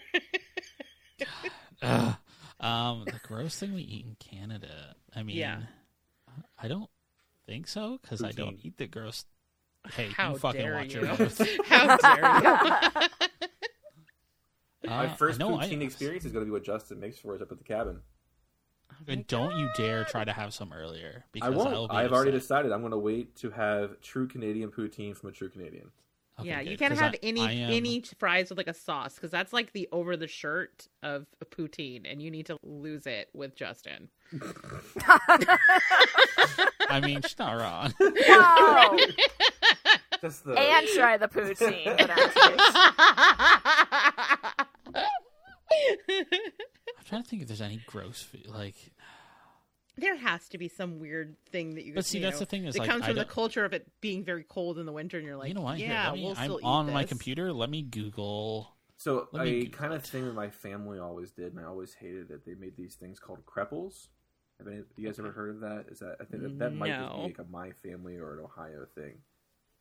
Um, 2.61 3.05
the 3.07 3.19
gross 3.27 3.59
thing 3.59 3.75
we 3.75 3.83
eat 3.83 4.07
in 4.07 4.17
Canada. 4.21 4.95
I 5.17 5.23
mean, 5.25 5.37
Yeah. 5.37 5.61
I 6.57 6.69
don't 6.69 6.89
think 7.47 7.67
so 7.67 7.99
because 8.01 8.23
I 8.23 8.31
don't 8.31 8.59
eat 8.63 8.79
the 8.79 8.87
gross. 8.87 9.25
Hey, 9.95 10.09
How 10.17 10.33
you 10.35 10.39
fucking 10.39 10.61
dare 10.61 10.75
watch 10.75 10.95
you? 10.95 11.01
your 11.01 11.09
mouth. 11.09 11.49
How 11.67 11.97
dare 11.97 12.41
you? 13.03 13.09
My 14.85 15.07
Uh, 15.07 15.15
first 15.15 15.39
no, 15.39 15.59
I- 15.59 15.67
poutine 15.69 15.83
experience 15.83 16.25
is 16.25 16.33
going 16.33 16.45
to 16.45 16.47
be 16.47 16.53
what 16.53 16.65
Justin 16.65 16.99
makes 17.01 17.19
for 17.19 17.35
us 17.35 17.41
up 17.43 17.53
at 17.53 17.59
the 17.59 17.65
cabin. 17.65 18.01
And 19.09 19.27
don't 19.27 19.57
you 19.59 19.69
dare 19.77 20.05
try 20.05 20.23
to 20.25 20.33
have 20.33 20.53
some 20.53 20.73
earlier 20.73 21.25
because 21.33 21.47
I 21.47 21.51
will 21.51 21.65
won't. 21.65 21.91
be 21.91 21.97
I've 21.97 22.13
already 22.13 22.31
decided 22.33 22.73
I'm 22.73 22.81
going 22.81 22.91
to 22.93 22.99
wait 22.99 23.35
to 23.37 23.51
have 23.51 24.01
true 24.03 24.27
Canadian 24.29 24.71
poutine 24.71 25.17
from 25.17 25.31
a 25.31 25.33
true 25.33 25.49
Canadian. 25.49 25.91
Okay, 26.39 26.49
yeah, 26.49 26.63
good, 26.63 26.71
you 26.73 26.77
can't 26.79 26.95
have 26.99 27.15
I- 27.15 27.19
any 27.23 27.41
I 27.41 27.53
am- 27.53 27.73
any 27.73 28.03
fries 28.19 28.49
with 28.51 28.59
like 28.59 28.67
a 28.69 28.75
sauce 28.75 29.15
because 29.15 29.31
that's 29.31 29.53
like 29.53 29.73
the 29.73 29.89
over 29.93 30.17
the 30.17 30.27
shirt 30.27 30.89
of 31.03 31.27
a 31.41 31.45
poutine, 31.45 32.11
and 32.11 32.21
you 32.23 32.31
need 32.31 32.47
to 32.47 32.59
lose 32.63 33.07
it 33.07 33.29
with 33.33 33.55
Justin. 33.55 34.09
I 36.89 37.01
mean, 37.05 37.21
she's 37.23 37.39
not 37.39 37.53
wrong. 37.59 37.95
Whoa. 38.01 38.99
That's 40.21 40.41
the 40.41 40.53
and 40.59 40.87
try 40.95 41.17
the 41.17 41.29
poutine. 41.29 41.97
But 47.13 47.19
I'm 47.19 47.23
kidding. 47.25 47.31
think 47.31 47.43
if 47.43 47.49
there's 47.49 47.61
any 47.61 47.81
gross 47.87 48.23
food 48.23 48.47
like 48.49 48.75
There 49.97 50.17
has 50.17 50.49
to 50.49 50.59
be 50.59 50.69
some 50.69 50.99
weird 50.99 51.37
thing 51.51 51.75
that 51.75 51.85
you. 51.85 51.93
But 51.95 52.07
see, 52.07 52.19
you 52.19 52.25
that's 52.25 52.37
know, 52.37 52.41
the 52.41 52.47
thing 52.47 52.65
is, 52.65 52.75
it 52.75 52.79
like, 52.81 52.89
comes 52.89 53.05
I 53.05 53.09
from 53.09 53.17
the 53.17 53.27
culture 53.27 53.65
of 53.65 53.75
it 53.75 53.87
being 54.01 54.25
very 54.25 54.45
cold 54.45 54.79
in 54.79 54.87
the 54.87 54.93
winter, 54.93 55.19
and 55.19 55.27
you're 55.27 55.37
like, 55.37 55.49
you 55.49 55.55
know 55.55 55.61
what? 55.61 55.79
Yeah, 55.79 56.07
let 56.09 56.15
me- 56.15 56.23
we'll 56.23 56.31
I'm 56.31 56.45
still 56.45 56.61
eat 56.61 56.65
on 56.65 56.91
my 56.91 57.05
computer. 57.05 57.53
Let 57.53 57.69
me 57.69 57.83
Google. 57.83 58.75
So 58.97 59.29
Let 59.33 59.47
a 59.47 59.65
Google 59.65 59.79
kind 59.79 59.93
of 59.93 60.03
it. 60.05 60.07
thing 60.07 60.25
that 60.25 60.35
my 60.35 60.49
family 60.49 60.99
always 60.99 61.33
did, 61.33 61.53
and 61.53 61.61
I 61.61 61.65
always 61.65 61.93
hated 61.95 62.31
it. 62.31 62.47
They 62.47 62.55
made 62.55 62.77
these 62.77 62.95
things 62.95 63.19
called 63.19 63.45
creples. 63.45 64.07
Have 64.59 64.69
any, 64.69 64.83
you 64.97 65.07
guys 65.07 65.19
ever 65.19 65.33
heard 65.33 65.51
of 65.51 65.61
that? 65.61 65.87
Is 65.91 65.99
that 65.99 66.17
I 66.21 66.25
think 66.25 66.43
that, 66.45 66.59
that 66.61 66.75
might 66.75 66.89
just 66.89 67.15
be 67.15 67.23
like 67.23 67.39
a 67.39 67.45
my 67.51 67.73
family 67.83 68.17
or 68.17 68.33
an 68.39 68.45
Ohio 68.45 68.87
thing. 68.95 69.19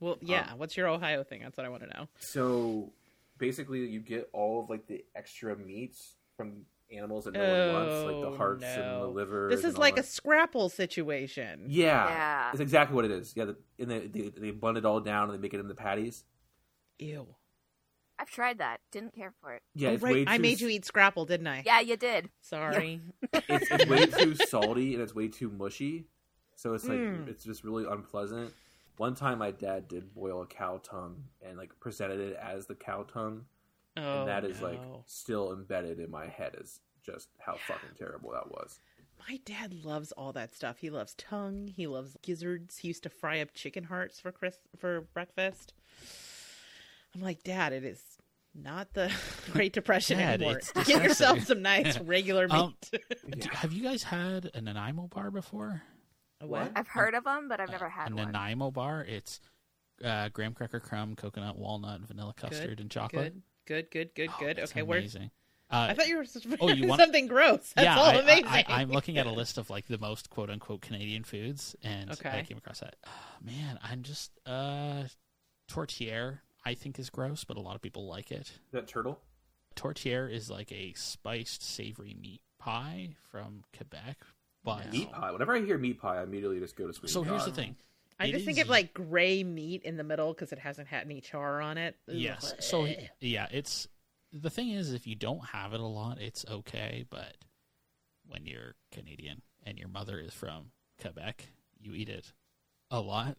Well, 0.02 0.18
yeah. 0.22 0.50
Um, 0.52 0.58
What's 0.60 0.76
your 0.76 0.88
Ohio 0.88 1.24
thing? 1.24 1.42
That's 1.44 1.56
what 1.56 1.66
I 1.66 1.70
want 1.70 1.84
to 1.84 1.90
know. 1.90 2.08
So 2.20 2.92
basically, 3.38 3.86
you 3.88 4.00
get 4.00 4.30
all 4.34 4.62
of 4.64 4.70
like 4.70 4.88
the 4.88 5.06
extra 5.16 5.56
meats 5.56 6.16
from 6.36 6.66
animals 6.92 7.26
that 7.26 7.34
no 7.34 7.40
one 7.40 7.74
wants, 7.74 8.06
like 8.06 8.16
Oh, 8.16 8.32
the 8.32 8.38
hearts 8.38 8.64
and 8.64 9.02
the 9.02 9.08
liver. 9.08 9.48
This 9.50 9.64
is 9.64 9.78
like 9.78 9.98
a 9.98 10.04
scrapple 10.04 10.70
situation. 10.70 11.66
yeah, 11.68 12.08
Yeah. 12.08 12.52
it's 12.52 12.60
exactly 12.62 12.96
what 12.96 13.06
it 13.06 13.12
is. 13.12 13.34
Yeah, 13.36 13.46
the, 13.46 13.56
and 13.80 13.90
they, 13.92 14.08
they 14.08 14.30
they 14.30 14.52
blend 14.52 14.78
it 14.78 14.86
all 14.86 15.00
down 15.00 15.30
and 15.30 15.38
they 15.38 15.42
make 15.42 15.54
it 15.54 15.60
into 15.60 15.74
patties. 15.76 16.24
Ew. 17.00 17.28
I've 18.20 18.30
tried 18.30 18.60
that. 18.60 18.82
Didn't 18.92 19.16
care 19.16 19.34
for 19.42 19.54
it. 19.54 19.64
Yeah, 19.74 19.90
oh, 19.90 19.94
it's 19.94 20.04
right. 20.04 20.14
way 20.14 20.26
I 20.28 20.38
made 20.38 20.62
you 20.62 20.68
eat 20.68 20.86
scrapple, 20.86 21.26
didn't 21.26 21.48
I? 21.48 21.64
Yeah, 21.66 21.80
you 21.80 21.98
did. 21.98 22.30
Sorry. 22.42 23.02
it's, 23.34 23.72
it's 23.72 23.88
way 23.88 24.06
too 24.06 24.36
salty 24.36 24.94
and 24.94 25.02
it's 25.02 25.16
way 25.16 25.28
too 25.28 25.50
mushy. 25.50 26.06
So 26.56 26.76
it's 26.76 26.86
like 26.88 27.00
Mm. 27.00 27.28
it's 27.28 27.44
just 27.44 27.64
really 27.64 27.86
unpleasant. 27.90 28.54
One 28.98 29.16
time 29.16 29.40
my 29.40 29.50
dad 29.50 29.88
did 29.88 30.14
boil 30.14 30.44
a 30.44 30.46
cow 30.46 30.80
tongue 30.84 31.24
and 31.42 31.58
like 31.58 31.72
presented 31.80 32.20
it 32.20 32.36
as 32.40 32.68
the 32.68 32.76
cow 32.76 33.02
tongue, 33.12 33.46
Oh, 33.98 34.20
and 34.20 34.28
that 34.30 34.46
is 34.46 34.62
like 34.62 34.80
still 35.06 35.52
embedded 35.54 36.00
in 36.00 36.10
my 36.10 36.28
head 36.28 36.56
as 36.60 36.80
just 37.06 37.28
how 37.40 37.56
fucking 37.68 37.90
terrible 37.98 38.32
that 38.32 38.50
was. 38.50 38.80
My 39.30 39.40
dad 39.46 39.84
loves 39.84 40.12
all 40.14 40.34
that 40.34 40.56
stuff. 40.56 40.78
He 40.80 40.90
loves 40.90 41.14
tongue. 41.16 41.68
He 41.68 41.86
loves 41.88 42.18
gizzards. 42.24 42.78
He 42.80 42.88
used 42.88 43.04
to 43.04 43.10
fry 43.10 43.40
up 43.40 43.54
chicken 43.54 43.84
hearts 43.84 44.20
for 44.20 44.32
Chris 44.32 44.58
for 44.80 45.02
breakfast. 45.14 45.74
I'm 47.14 47.22
like, 47.22 47.44
Dad, 47.44 47.74
it 47.74 47.84
is 47.84 48.02
not 48.56 48.94
the 48.94 49.12
Great 49.52 49.74
Depression 49.74 50.18
Dad, 50.18 50.42
anymore. 50.42 50.58
it's 50.58 50.72
Get 50.88 51.04
yourself 51.04 51.42
some 51.44 51.62
nice 51.62 52.00
regular 52.02 52.48
meat. 52.48 52.54
Um, 52.56 52.76
Do- 53.38 53.50
have 53.52 53.74
you 53.74 53.84
guys 53.84 54.04
had 54.04 54.50
a 54.54 54.62
Nanaimo 54.62 55.08
bar 55.08 55.30
before? 55.30 55.84
A 56.40 56.48
what? 56.48 56.72
I've 56.76 56.88
heard 56.88 57.14
of 57.14 57.24
them, 57.26 57.48
but 57.48 57.60
I've 57.60 57.70
never 57.70 57.90
had 57.90 58.12
a 58.12 58.16
one. 58.16 58.32
Nanaimo 58.32 58.72
bar. 58.72 59.06
It's 59.08 59.40
uh, 60.04 60.30
graham 60.30 60.54
cracker 60.54 60.80
crumb, 60.80 61.16
coconut, 61.16 61.58
walnut, 61.58 62.02
vanilla 62.02 62.34
custard, 62.36 62.80
and 62.80 62.90
chocolate. 62.90 63.34
Good, 63.34 63.42
good, 63.66 63.92
good, 63.92 64.14
good, 64.16 64.30
Oh, 64.32 64.36
good. 64.40 64.58
it's 64.60 64.72
okay, 64.72 64.82
where? 64.82 65.00
amazing. 65.00 65.32
Uh, 65.70 65.88
I 65.90 65.94
thought 65.94 66.08
you 66.08 66.18
were 66.18 66.26
Oh, 66.60 66.70
you 66.70 66.88
want- 66.88 67.00
something 67.00 67.28
gross. 67.28 67.72
That's 67.76 67.86
yeah, 67.86 67.98
all 67.98 68.06
I, 68.06 68.16
amazing. 68.16 68.46
I, 68.48 68.66
I, 68.68 68.82
am 68.82 68.92
looking 68.92 69.18
at 69.18 69.26
a 69.26 69.32
list 69.32 69.58
of 69.58 69.70
like 69.70 69.88
the 69.88 69.98
most 69.98 70.30
quote 70.30 70.50
unquote 70.50 70.82
Canadian 70.82 71.24
foods, 71.24 71.76
and 71.82 72.12
I 72.26 72.44
came 72.44 72.58
across 72.58 72.82
that. 72.82 72.98
Oh, 73.08 73.10
man, 73.46 73.80
I'm 73.82 74.04
just 74.04 74.32
uh, 74.46 75.04
tourtière. 75.70 76.40
I 76.64 76.76
think 76.76 77.00
is 77.00 77.10
gross, 77.10 77.44
but 77.44 77.58
a 77.58 77.60
lot 77.60 77.76
of 77.76 77.82
people 77.82 78.06
like 78.08 78.32
it. 78.32 78.52
That 78.72 78.88
turtle? 78.88 79.20
Tourtière 79.76 80.32
is 80.32 80.50
like 80.52 80.72
a 80.72 80.94
spiced 80.94 81.64
savory 81.64 82.16
meat 82.20 82.42
pie 82.60 83.16
from 83.32 83.64
Quebec. 83.76 84.18
But 84.64 84.92
Meat 84.92 85.12
pie. 85.12 85.32
Whenever 85.32 85.56
I 85.56 85.62
hear 85.62 85.80
meat 85.80 86.00
pie, 86.00 86.20
I 86.20 86.24
immediately 86.24 86.60
just 86.60 86.76
go 86.76 86.86
to 86.86 86.94
sweet. 86.94 87.10
so 87.10 87.24
here's 87.24 87.46
the 87.46 87.52
thing. 87.52 87.76
I 88.22 88.26
It 88.28 88.32
just 88.34 88.46
think 88.46 88.58
is- 88.58 88.64
of 88.64 88.70
like 88.70 88.94
gray 88.94 89.44
meat 89.44 89.84
in 89.84 89.98
the 89.98 90.04
middle 90.04 90.34
because 90.34 90.52
it 90.52 90.60
hasn't 90.60 90.88
had 90.88 91.06
any 91.06 91.22
char 91.22 91.62
on 91.62 91.78
it. 91.78 91.96
Ugh. 92.08 92.16
Yes. 92.16 92.54
So 92.60 92.88
yeah, 93.20 93.48
it's 93.52 93.88
the 94.32 94.50
thing 94.50 94.70
is 94.70 94.94
if 94.94 95.08
you 95.08 95.16
don't 95.16 95.44
have 95.48 95.74
it 95.74 95.80
a 95.80 95.86
lot, 95.86 96.20
it's 96.22 96.46
okay. 96.50 97.06
But 97.10 97.36
when 98.28 98.46
you're 98.46 98.76
Canadian 98.92 99.42
and 99.66 99.78
your 99.78 99.88
mother 99.90 100.20
is 100.20 100.34
from 100.34 100.72
Quebec, 101.02 101.48
you 101.80 101.94
eat 101.94 102.10
it 102.10 102.32
a 102.90 103.00
lot, 103.00 103.38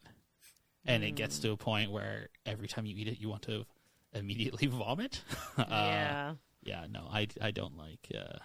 and 0.85 1.03
it 1.05 1.13
gets 1.13 1.39
to 1.41 1.53
a 1.53 1.57
point 1.57 1.91
where 1.91 2.29
every 2.47 2.69
time 2.69 2.87
you 2.87 2.97
eat 2.97 3.09
it, 3.09 3.21
you 3.21 3.29
want 3.29 3.43
to 3.43 3.65
immediately 4.15 4.67
vomit. 4.69 5.23
Uh, 5.59 5.65
yeah. 5.69 6.35
yeah. 6.63 6.87
No, 6.91 7.07
I 7.11 7.29
I 7.41 7.51
don't 7.51 7.77
like. 7.77 8.09
Uh, 8.15 8.39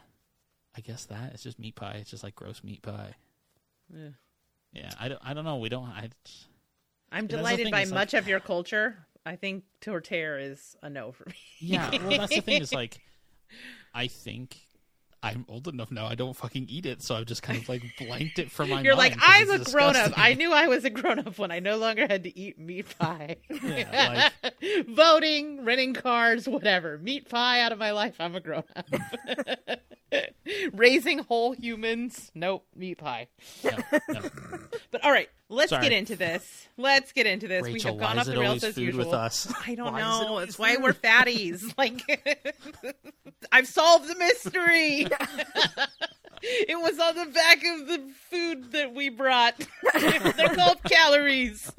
I 0.75 0.82
guess 0.82 1.06
that 1.06 1.34
it's 1.34 1.41
just 1.44 1.58
meat 1.58 1.75
pie. 1.75 1.98
It's 2.01 2.12
just 2.12 2.24
like 2.24 2.36
gross 2.36 2.63
meat 2.63 2.82
pie. 2.84 3.15
Yeah. 3.94 4.10
Yeah. 4.77 4.91
I 5.00 5.10
don't. 5.10 5.22
I 5.24 5.34
don't 5.34 5.43
know. 5.46 5.57
We 5.57 5.69
don't. 5.69 5.88
I. 5.89 6.10
I'm 7.12 7.27
delighted 7.27 7.72
by 7.72 7.81
it's 7.81 7.91
like- 7.91 7.96
much 7.96 8.13
of 8.13 8.27
your 8.27 8.39
culture. 8.39 9.07
I 9.25 9.36
think 9.36 9.65
tortilla 9.81 10.38
is 10.38 10.77
a 10.81 10.89
no 10.89 11.12
for 11.12 11.25
me. 11.25 11.36
Yeah, 11.60 11.89
well, 11.91 12.17
that's 12.17 12.34
the 12.34 12.41
thing. 12.41 12.62
Is 12.62 12.74
like, 12.84 13.00
I 13.93 14.07
think 14.07 14.57
I'm 15.27 15.46
old 15.50 15.67
enough 15.67 15.91
now. 15.91 16.05
I 16.05 16.15
don't 16.15 16.36
fucking 16.36 16.67
eat 16.69 16.86
it, 16.86 17.01
so 17.01 17.15
I've 17.15 17.25
just 17.25 17.43
kind 17.43 17.62
of 17.62 17.67
like 17.67 17.84
blanked 17.98 18.39
it 18.39 18.50
from 18.50 18.69
my. 18.69 18.81
You're 18.84 18.96
mind 18.96 19.17
like, 19.19 19.22
I'm 19.22 19.50
a 19.50 19.63
grown 19.63 19.96
up. 19.96 20.13
I 20.15 20.34
knew 20.36 20.53
I 20.53 20.67
was 20.67 20.86
a 20.86 20.89
grown 20.89 21.19
up 21.19 21.38
when 21.38 21.51
I 21.51 21.60
no 21.60 21.77
longer 21.77 22.07
had 22.07 22.24
to 22.24 22.39
eat 22.39 22.57
meat 22.57 22.98
pie. 22.98 23.38
Yeah, 23.67 24.29
Voting, 24.88 25.65
renting 25.65 25.93
cars, 25.93 26.48
whatever. 26.48 26.98
Meat 26.98 27.27
pie 27.27 27.60
out 27.62 27.72
of 27.72 27.79
my 27.79 27.91
life. 27.91 28.15
I'm 28.19 28.36
a 28.36 28.39
grown 28.39 28.63
up. 28.75 28.88
Raising 30.74 31.19
whole 31.19 31.51
humans. 31.53 32.31
Nope, 32.34 32.65
meat 32.75 32.98
pie. 32.98 33.27
No, 33.63 33.72
no. 34.10 34.22
But 34.91 35.03
all 35.03 35.12
right, 35.12 35.29
let's 35.50 35.70
Sorry. 35.70 35.84
get 35.84 35.92
into 35.92 36.16
this. 36.16 36.68
Let's 36.77 37.12
get 37.12 37.25
into 37.25 37.48
this. 37.48 37.63
we 37.63 37.80
have 37.82 37.98
gone 37.98 38.20
off 38.20 38.25
the 38.25 38.38
rails 38.38 38.63
as 38.63 38.75
food 38.75 38.86
usual. 38.86 39.06
with 39.06 39.13
us? 39.13 39.51
I 39.68 39.75
don't 39.75 39.94
Why 39.94 40.00
is 40.00 40.06
it 40.06 40.22
know. 40.24 40.27
always 40.27 40.60
why 40.60 40.75
food? 40.75 40.84
we're 40.84 40.94
fatties. 40.94 41.74
Like, 41.77 42.01
I've 43.51 43.68
solved 43.68 44.08
the 44.10 44.16
mystery. 44.16 45.08
it 46.42 46.80
was 46.80 47.00
on 47.00 47.16
the 47.16 47.32
back 47.32 47.58
of 47.58 47.88
the 47.88 48.10
food 48.30 48.72
that 48.72 48.94
we 48.94 49.10
brought. 49.10 49.56
They're 49.94 50.56
called 50.56 50.82
calories. 50.84 51.72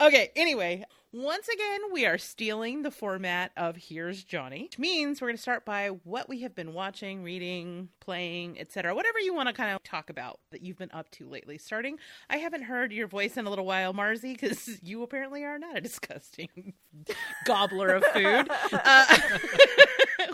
okay, 0.00 0.30
anyway, 0.36 0.84
once 1.12 1.48
again, 1.48 1.80
we 1.90 2.04
are 2.04 2.18
stealing 2.18 2.82
the 2.82 2.90
format 2.90 3.50
of 3.56 3.76
Here's 3.76 4.22
Johnny, 4.24 4.64
which 4.64 4.78
means 4.78 5.20
we're 5.20 5.28
going 5.28 5.36
to 5.36 5.42
start 5.42 5.64
by 5.64 5.88
what 6.04 6.28
we 6.28 6.42
have 6.42 6.54
been 6.54 6.74
watching, 6.74 7.22
reading, 7.22 7.88
playing, 7.98 8.60
etc. 8.60 8.94
Whatever 8.94 9.18
you 9.18 9.32
want 9.34 9.48
to 9.48 9.54
kind 9.54 9.74
of 9.74 9.82
talk 9.82 10.10
about 10.10 10.38
that 10.50 10.62
you've 10.62 10.76
been 10.76 10.90
up 10.92 11.10
to 11.12 11.26
lately. 11.26 11.56
Starting, 11.56 11.98
I 12.28 12.36
haven't 12.36 12.64
heard 12.64 12.92
your 12.92 13.06
voice 13.06 13.38
in 13.38 13.46
a 13.46 13.50
little 13.50 13.64
while, 13.64 13.94
Marzi, 13.94 14.34
because 14.34 14.78
you 14.82 15.02
apparently 15.02 15.44
are 15.44 15.58
not 15.58 15.78
a 15.78 15.80
disgusting 15.80 16.74
gobbler 17.46 17.94
of 17.94 18.04
food. 18.06 18.50
Uh, 18.70 19.06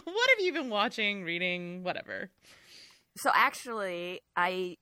what 0.04 0.31
have 0.31 0.40
you 0.40 0.52
been 0.52 0.71
watching, 0.71 1.23
reading, 1.25 1.83
whatever? 1.83 2.31
So 3.16 3.31
actually, 3.35 4.21
I 4.37 4.76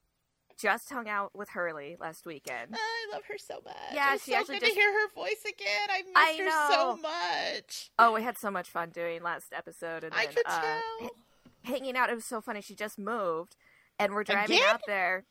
just 0.63 0.89
hung 0.91 1.09
out 1.09 1.35
with 1.35 1.49
Hurley 1.51 1.97
last 2.01 2.25
weekend. 2.25 2.75
I 2.75 3.13
love 3.13 3.23
her 3.29 3.37
so 3.37 3.61
much. 3.65 3.75
Yeah, 3.93 4.15
it's 4.15 4.25
she 4.25 4.31
so 4.31 4.39
actually 4.39 4.61
good 4.61 4.67
just- 4.67 4.75
to 4.75 4.81
hear 4.81 4.93
her 4.93 5.09
voice 5.15 5.43
again. 5.47 5.89
I 5.91 6.03
missed 6.03 6.17
I 6.17 6.69
her 6.69 6.73
so 6.73 6.97
much. 6.97 7.91
Oh, 7.99 8.13
we 8.13 8.23
had 8.23 8.39
so 8.39 8.51
much 8.51 8.69
fun 8.71 8.91
doing 8.91 9.23
last 9.23 9.53
episode, 9.53 10.05
and 10.05 10.15
I 10.15 10.27
then, 10.27 10.35
could 10.35 10.47
uh, 10.47 10.61
tell. 10.61 11.11
hanging 11.65 11.97
out. 11.97 12.09
It 12.11 12.15
was 12.15 12.25
so 12.25 12.41
funny. 12.41 12.61
She 12.61 12.75
just 12.77 12.99
moved, 12.99 13.57
and 13.99 14.13
we're 14.15 14.25
driving 14.25 14.57
Again? 14.59 14.69
out 14.69 14.81
there. 14.87 15.25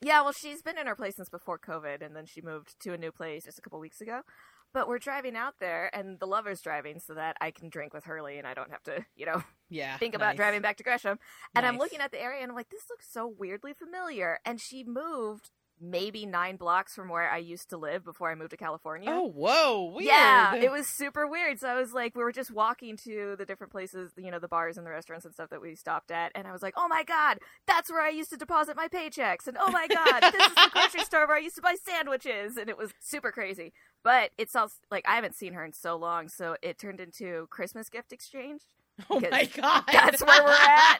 Yeah, 0.00 0.20
well, 0.22 0.32
she's 0.32 0.60
been 0.62 0.78
in 0.78 0.86
her 0.86 0.94
place 0.94 1.16
since 1.16 1.28
before 1.30 1.58
COVID, 1.58 2.04
and 2.04 2.14
then 2.14 2.26
she 2.26 2.40
moved 2.42 2.78
to 2.80 2.92
a 2.92 2.98
new 2.98 3.10
place 3.10 3.44
just 3.44 3.58
a 3.58 3.62
couple 3.62 3.78
weeks 3.80 4.00
ago. 4.00 4.20
But 4.74 4.88
we're 4.88 4.98
driving 4.98 5.36
out 5.36 5.54
there, 5.60 5.88
and 5.94 6.18
the 6.18 6.26
lover's 6.26 6.60
driving 6.60 6.98
so 6.98 7.14
that 7.14 7.36
I 7.40 7.52
can 7.52 7.68
drink 7.70 7.94
with 7.94 8.04
Hurley, 8.04 8.36
and 8.38 8.46
I 8.46 8.52
don't 8.54 8.70
have 8.72 8.82
to, 8.82 9.06
you 9.16 9.24
know, 9.24 9.42
Yeah. 9.70 9.96
think 9.98 10.14
about 10.14 10.30
nice. 10.30 10.36
driving 10.36 10.60
back 10.62 10.76
to 10.78 10.82
Gresham. 10.82 11.18
And 11.54 11.64
I'm 11.64 11.78
looking 11.78 12.00
at 12.00 12.10
the 12.10 12.20
area, 12.20 12.42
and 12.42 12.50
I'm 12.50 12.56
like, 12.56 12.68
this 12.70 12.90
looks 12.90 13.06
so 13.10 13.26
weirdly 13.26 13.72
familiar. 13.72 14.40
And 14.44 14.60
she 14.60 14.82
moved 14.84 15.50
maybe 15.90 16.26
nine 16.26 16.56
blocks 16.56 16.94
from 16.94 17.08
where 17.08 17.30
I 17.30 17.38
used 17.38 17.70
to 17.70 17.76
live 17.76 18.04
before 18.04 18.30
I 18.30 18.34
moved 18.34 18.50
to 18.50 18.56
California. 18.56 19.10
Oh, 19.12 19.28
whoa. 19.28 19.92
Weird. 19.94 20.06
Yeah, 20.06 20.54
it 20.54 20.70
was 20.70 20.86
super 20.86 21.26
weird. 21.26 21.60
So 21.60 21.68
I 21.68 21.74
was 21.74 21.92
like, 21.92 22.14
we 22.14 22.22
were 22.22 22.32
just 22.32 22.50
walking 22.50 22.96
to 22.98 23.34
the 23.38 23.44
different 23.44 23.72
places, 23.72 24.12
you 24.16 24.30
know, 24.30 24.38
the 24.38 24.48
bars 24.48 24.76
and 24.76 24.86
the 24.86 24.90
restaurants 24.90 25.24
and 25.24 25.34
stuff 25.34 25.50
that 25.50 25.60
we 25.60 25.74
stopped 25.74 26.10
at, 26.10 26.32
and 26.34 26.46
I 26.46 26.52
was 26.52 26.62
like, 26.62 26.74
oh 26.76 26.88
my 26.88 27.04
god, 27.04 27.38
that's 27.66 27.90
where 27.90 28.02
I 28.02 28.10
used 28.10 28.30
to 28.30 28.36
deposit 28.36 28.76
my 28.76 28.88
paychecks, 28.88 29.46
and 29.46 29.56
oh 29.60 29.70
my 29.70 29.86
god, 29.88 30.32
this 30.32 30.46
is 30.46 30.54
the 30.54 30.70
grocery 30.72 31.00
store 31.04 31.26
where 31.26 31.36
I 31.36 31.40
used 31.40 31.56
to 31.56 31.62
buy 31.62 31.76
sandwiches, 31.82 32.56
and 32.56 32.68
it 32.68 32.78
was 32.78 32.92
super 33.00 33.30
crazy. 33.30 33.72
But 34.02 34.30
it's 34.38 34.54
all 34.54 34.70
like 34.90 35.04
I 35.06 35.14
haven't 35.14 35.34
seen 35.34 35.54
her 35.54 35.64
in 35.64 35.72
so 35.72 35.96
long, 35.96 36.28
so 36.28 36.56
it 36.62 36.78
turned 36.78 37.00
into 37.00 37.46
Christmas 37.50 37.88
gift 37.88 38.12
exchange. 38.12 38.62
Oh 39.10 39.20
my 39.20 39.44
god. 39.46 39.84
that's 39.90 40.24
where 40.24 40.44
we're 40.44 40.52
at. 40.52 40.98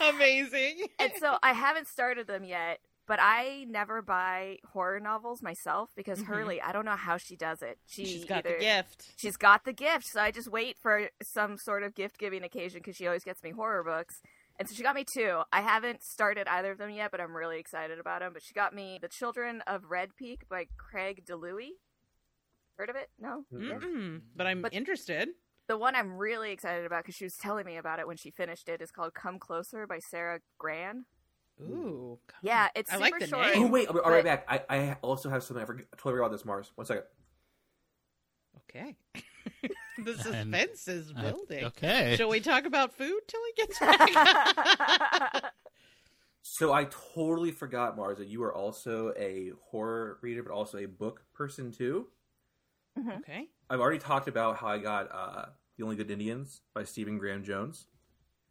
Amazing. 0.14 0.86
and 0.98 1.12
so 1.18 1.36
I 1.42 1.52
haven't 1.52 1.88
started 1.88 2.26
them 2.26 2.44
yet. 2.44 2.78
But 3.08 3.18
I 3.20 3.64
never 3.68 4.02
buy 4.02 4.58
horror 4.72 5.00
novels 5.00 5.42
myself 5.42 5.90
because 5.96 6.20
Mhm. 6.22 6.26
Hurley, 6.26 6.60
I 6.62 6.70
don't 6.72 6.84
know 6.84 6.94
how 6.94 7.16
she 7.16 7.34
does 7.36 7.62
it. 7.62 7.80
She 7.86 8.04
She's 8.04 8.24
got 8.26 8.46
either, 8.46 8.56
the 8.58 8.60
gift. 8.60 9.12
she's 9.16 9.36
got 9.36 9.64
the 9.64 9.72
gift 9.72 10.06
so 10.06 10.20
i 10.20 10.30
just 10.30 10.46
wait 10.48 10.76
for 10.78 11.08
some 11.22 11.56
sort 11.58 11.82
of 11.82 11.94
gift 11.94 12.18
giving 12.18 12.42
occasion 12.44 12.78
because 12.80 12.94
she 12.96 13.06
always 13.06 13.24
gets 13.24 13.42
me 13.42 13.50
horror 13.50 13.82
books 13.82 14.20
and 14.58 14.68
so 14.68 14.74
she 14.74 14.82
got 14.82 14.94
me 14.94 15.04
two 15.04 15.40
i 15.52 15.60
haven't 15.62 16.02
started 16.02 16.46
either 16.48 16.70
of 16.72 16.78
them 16.78 16.90
yet 16.90 17.10
but 17.10 17.20
i'm 17.20 17.34
really 17.36 17.58
excited 17.58 17.98
about 17.98 18.20
them 18.20 18.32
but 18.32 18.42
she 18.42 18.52
got 18.54 18.74
me 18.74 18.98
the 19.00 19.08
children 19.08 19.62
of 19.66 19.84
red 19.90 20.14
peak 20.16 20.48
by 20.48 20.66
Craig 20.76 21.24
DiLouie 21.26 21.70
heard 22.76 22.90
of 22.90 22.96
it 22.96 23.08
no. 23.18 23.44
Yeah. 23.50 23.78
But 24.36 24.46
I'm 24.46 24.60
But- 24.62 24.72
interested. 24.74 25.30
The 25.66 25.76
one 25.76 25.94
I'm 25.94 26.16
really 26.16 26.50
excited 26.52 26.84
about 26.86 27.02
because 27.04 27.14
she 27.16 27.24
was 27.24 27.36
telling 27.36 27.66
me 27.66 27.76
about 27.76 27.98
it 27.98 28.06
when 28.06 28.16
she 28.16 28.30
finished 28.30 28.68
it 28.68 28.80
is 28.80 28.90
called 28.90 29.12
"Come 29.14 29.38
Closer" 29.38 29.86
by 29.86 29.98
Sara 29.98 30.40
Gran. 30.58 31.04
Ooh. 31.62 32.18
come 32.26 32.38
Yeah, 32.42 32.68
it's 32.76 32.92
I 32.92 32.96
like 32.96 33.14
super 33.14 33.20
the 33.20 33.26
short. 33.26 33.46
name. 33.54 33.64
Oh 33.64 33.66
wait, 33.68 33.88
I'll 33.88 33.94
be 33.94 34.00
I'll 34.00 34.06
be 34.06 34.12
right 34.12 34.24
back. 34.24 34.44
I, 34.48 34.62
I 34.76 34.96
also 35.02 35.28
have 35.30 35.42
something. 35.42 35.62
I 35.62 35.66
forgot, 35.66 35.84
I 35.92 35.96
totally 35.96 36.12
forgot 36.14 36.26
about 36.26 36.32
this. 36.32 36.42
Marrs. 36.44 36.70
One 36.74 36.86
second. 36.86 37.04
Okay. 38.70 38.96
the 39.62 40.12
And- 40.12 40.20
suspense 40.20 40.88
is 40.88 41.12
Uh, 41.16 41.22
building. 41.22 41.64
okay. 41.64 42.14
Shall 42.16 42.28
we 42.28 42.40
talk 42.40 42.64
about 42.66 42.92
food 42.92 43.20
till 43.26 43.40
he 43.46 43.52
gets 43.62 43.78
back? 43.80 45.52
So 46.42 46.72
I 46.72 46.84
totally 47.14 47.50
forgot, 47.50 47.96
Mars, 47.96 48.18
that 48.18 48.28
you 48.28 48.42
are 48.42 48.54
also 48.54 49.12
a 49.18 49.52
horror 49.70 50.18
reader, 50.22 50.42
but 50.42 50.52
also 50.52 50.78
a 50.78 50.86
book 50.86 51.22
person 51.34 51.72
too. 51.72 52.06
okay. 53.18 53.48
I've 53.70 53.80
already 53.80 53.98
talked 53.98 54.28
about 54.28 54.56
how 54.56 54.68
I 54.68 54.78
got 54.78 55.08
uh, 55.12 55.46
The 55.76 55.84
Only 55.84 55.96
Good 55.96 56.10
Indians 56.10 56.62
by 56.74 56.84
Stephen 56.84 57.18
Graham 57.18 57.44
Jones. 57.44 57.86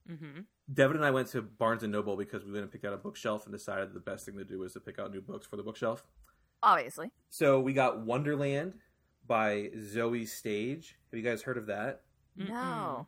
Mm-hmm. 0.10 0.42
Devin 0.74 0.98
and 0.98 1.06
I 1.06 1.12
went 1.12 1.30
to 1.30 1.42
Barnes 1.42 1.84
and 1.84 1.92
Noble 1.92 2.18
because 2.18 2.44
we 2.44 2.52
went 2.52 2.64
and 2.64 2.72
picked 2.72 2.84
out 2.86 2.94
a 2.94 2.98
bookshelf 2.98 3.46
and 3.46 3.54
decided 3.54 3.94
the 3.94 4.00
best 4.00 4.26
thing 4.26 4.38
to 4.38 4.44
do 4.44 4.60
was 4.60 4.74
to 4.74 4.80
pick 4.80 5.00
out 5.00 5.12
new 5.14 5.22
books 5.22 5.48
for 5.48 5.56
the 5.56 5.64
bookshelf. 5.64 6.04
Obviously, 6.64 7.12
So 7.30 7.60
we 7.60 7.74
got 7.74 8.00
Wonderland 8.02 8.74
by 9.28 9.70
Zoje 9.78 10.28
Stage. 10.28 10.98
Have 11.12 11.18
you 11.18 11.24
guys 11.24 11.42
heard 11.44 11.58
of 11.58 11.68
that? 11.68 12.02
no. 12.36 13.08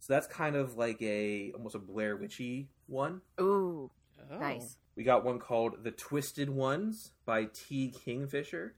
So 0.00 0.12
that's 0.14 0.26
kind 0.26 0.56
of 0.56 0.76
like 0.76 1.00
a 1.00 1.52
almost 1.54 1.76
a 1.76 1.78
Blair 1.78 2.16
Witchy 2.16 2.68
one. 2.88 3.20
Ooh, 3.40 3.88
Oh. 4.32 4.38
nice. 4.38 4.76
We 4.96 5.04
got 5.04 5.24
one 5.24 5.38
called 5.38 5.84
The 5.84 5.92
Twisted 5.92 6.50
Ones 6.50 7.12
by 7.24 7.44
T. 7.52 7.90
Kingfisher. 8.04 8.74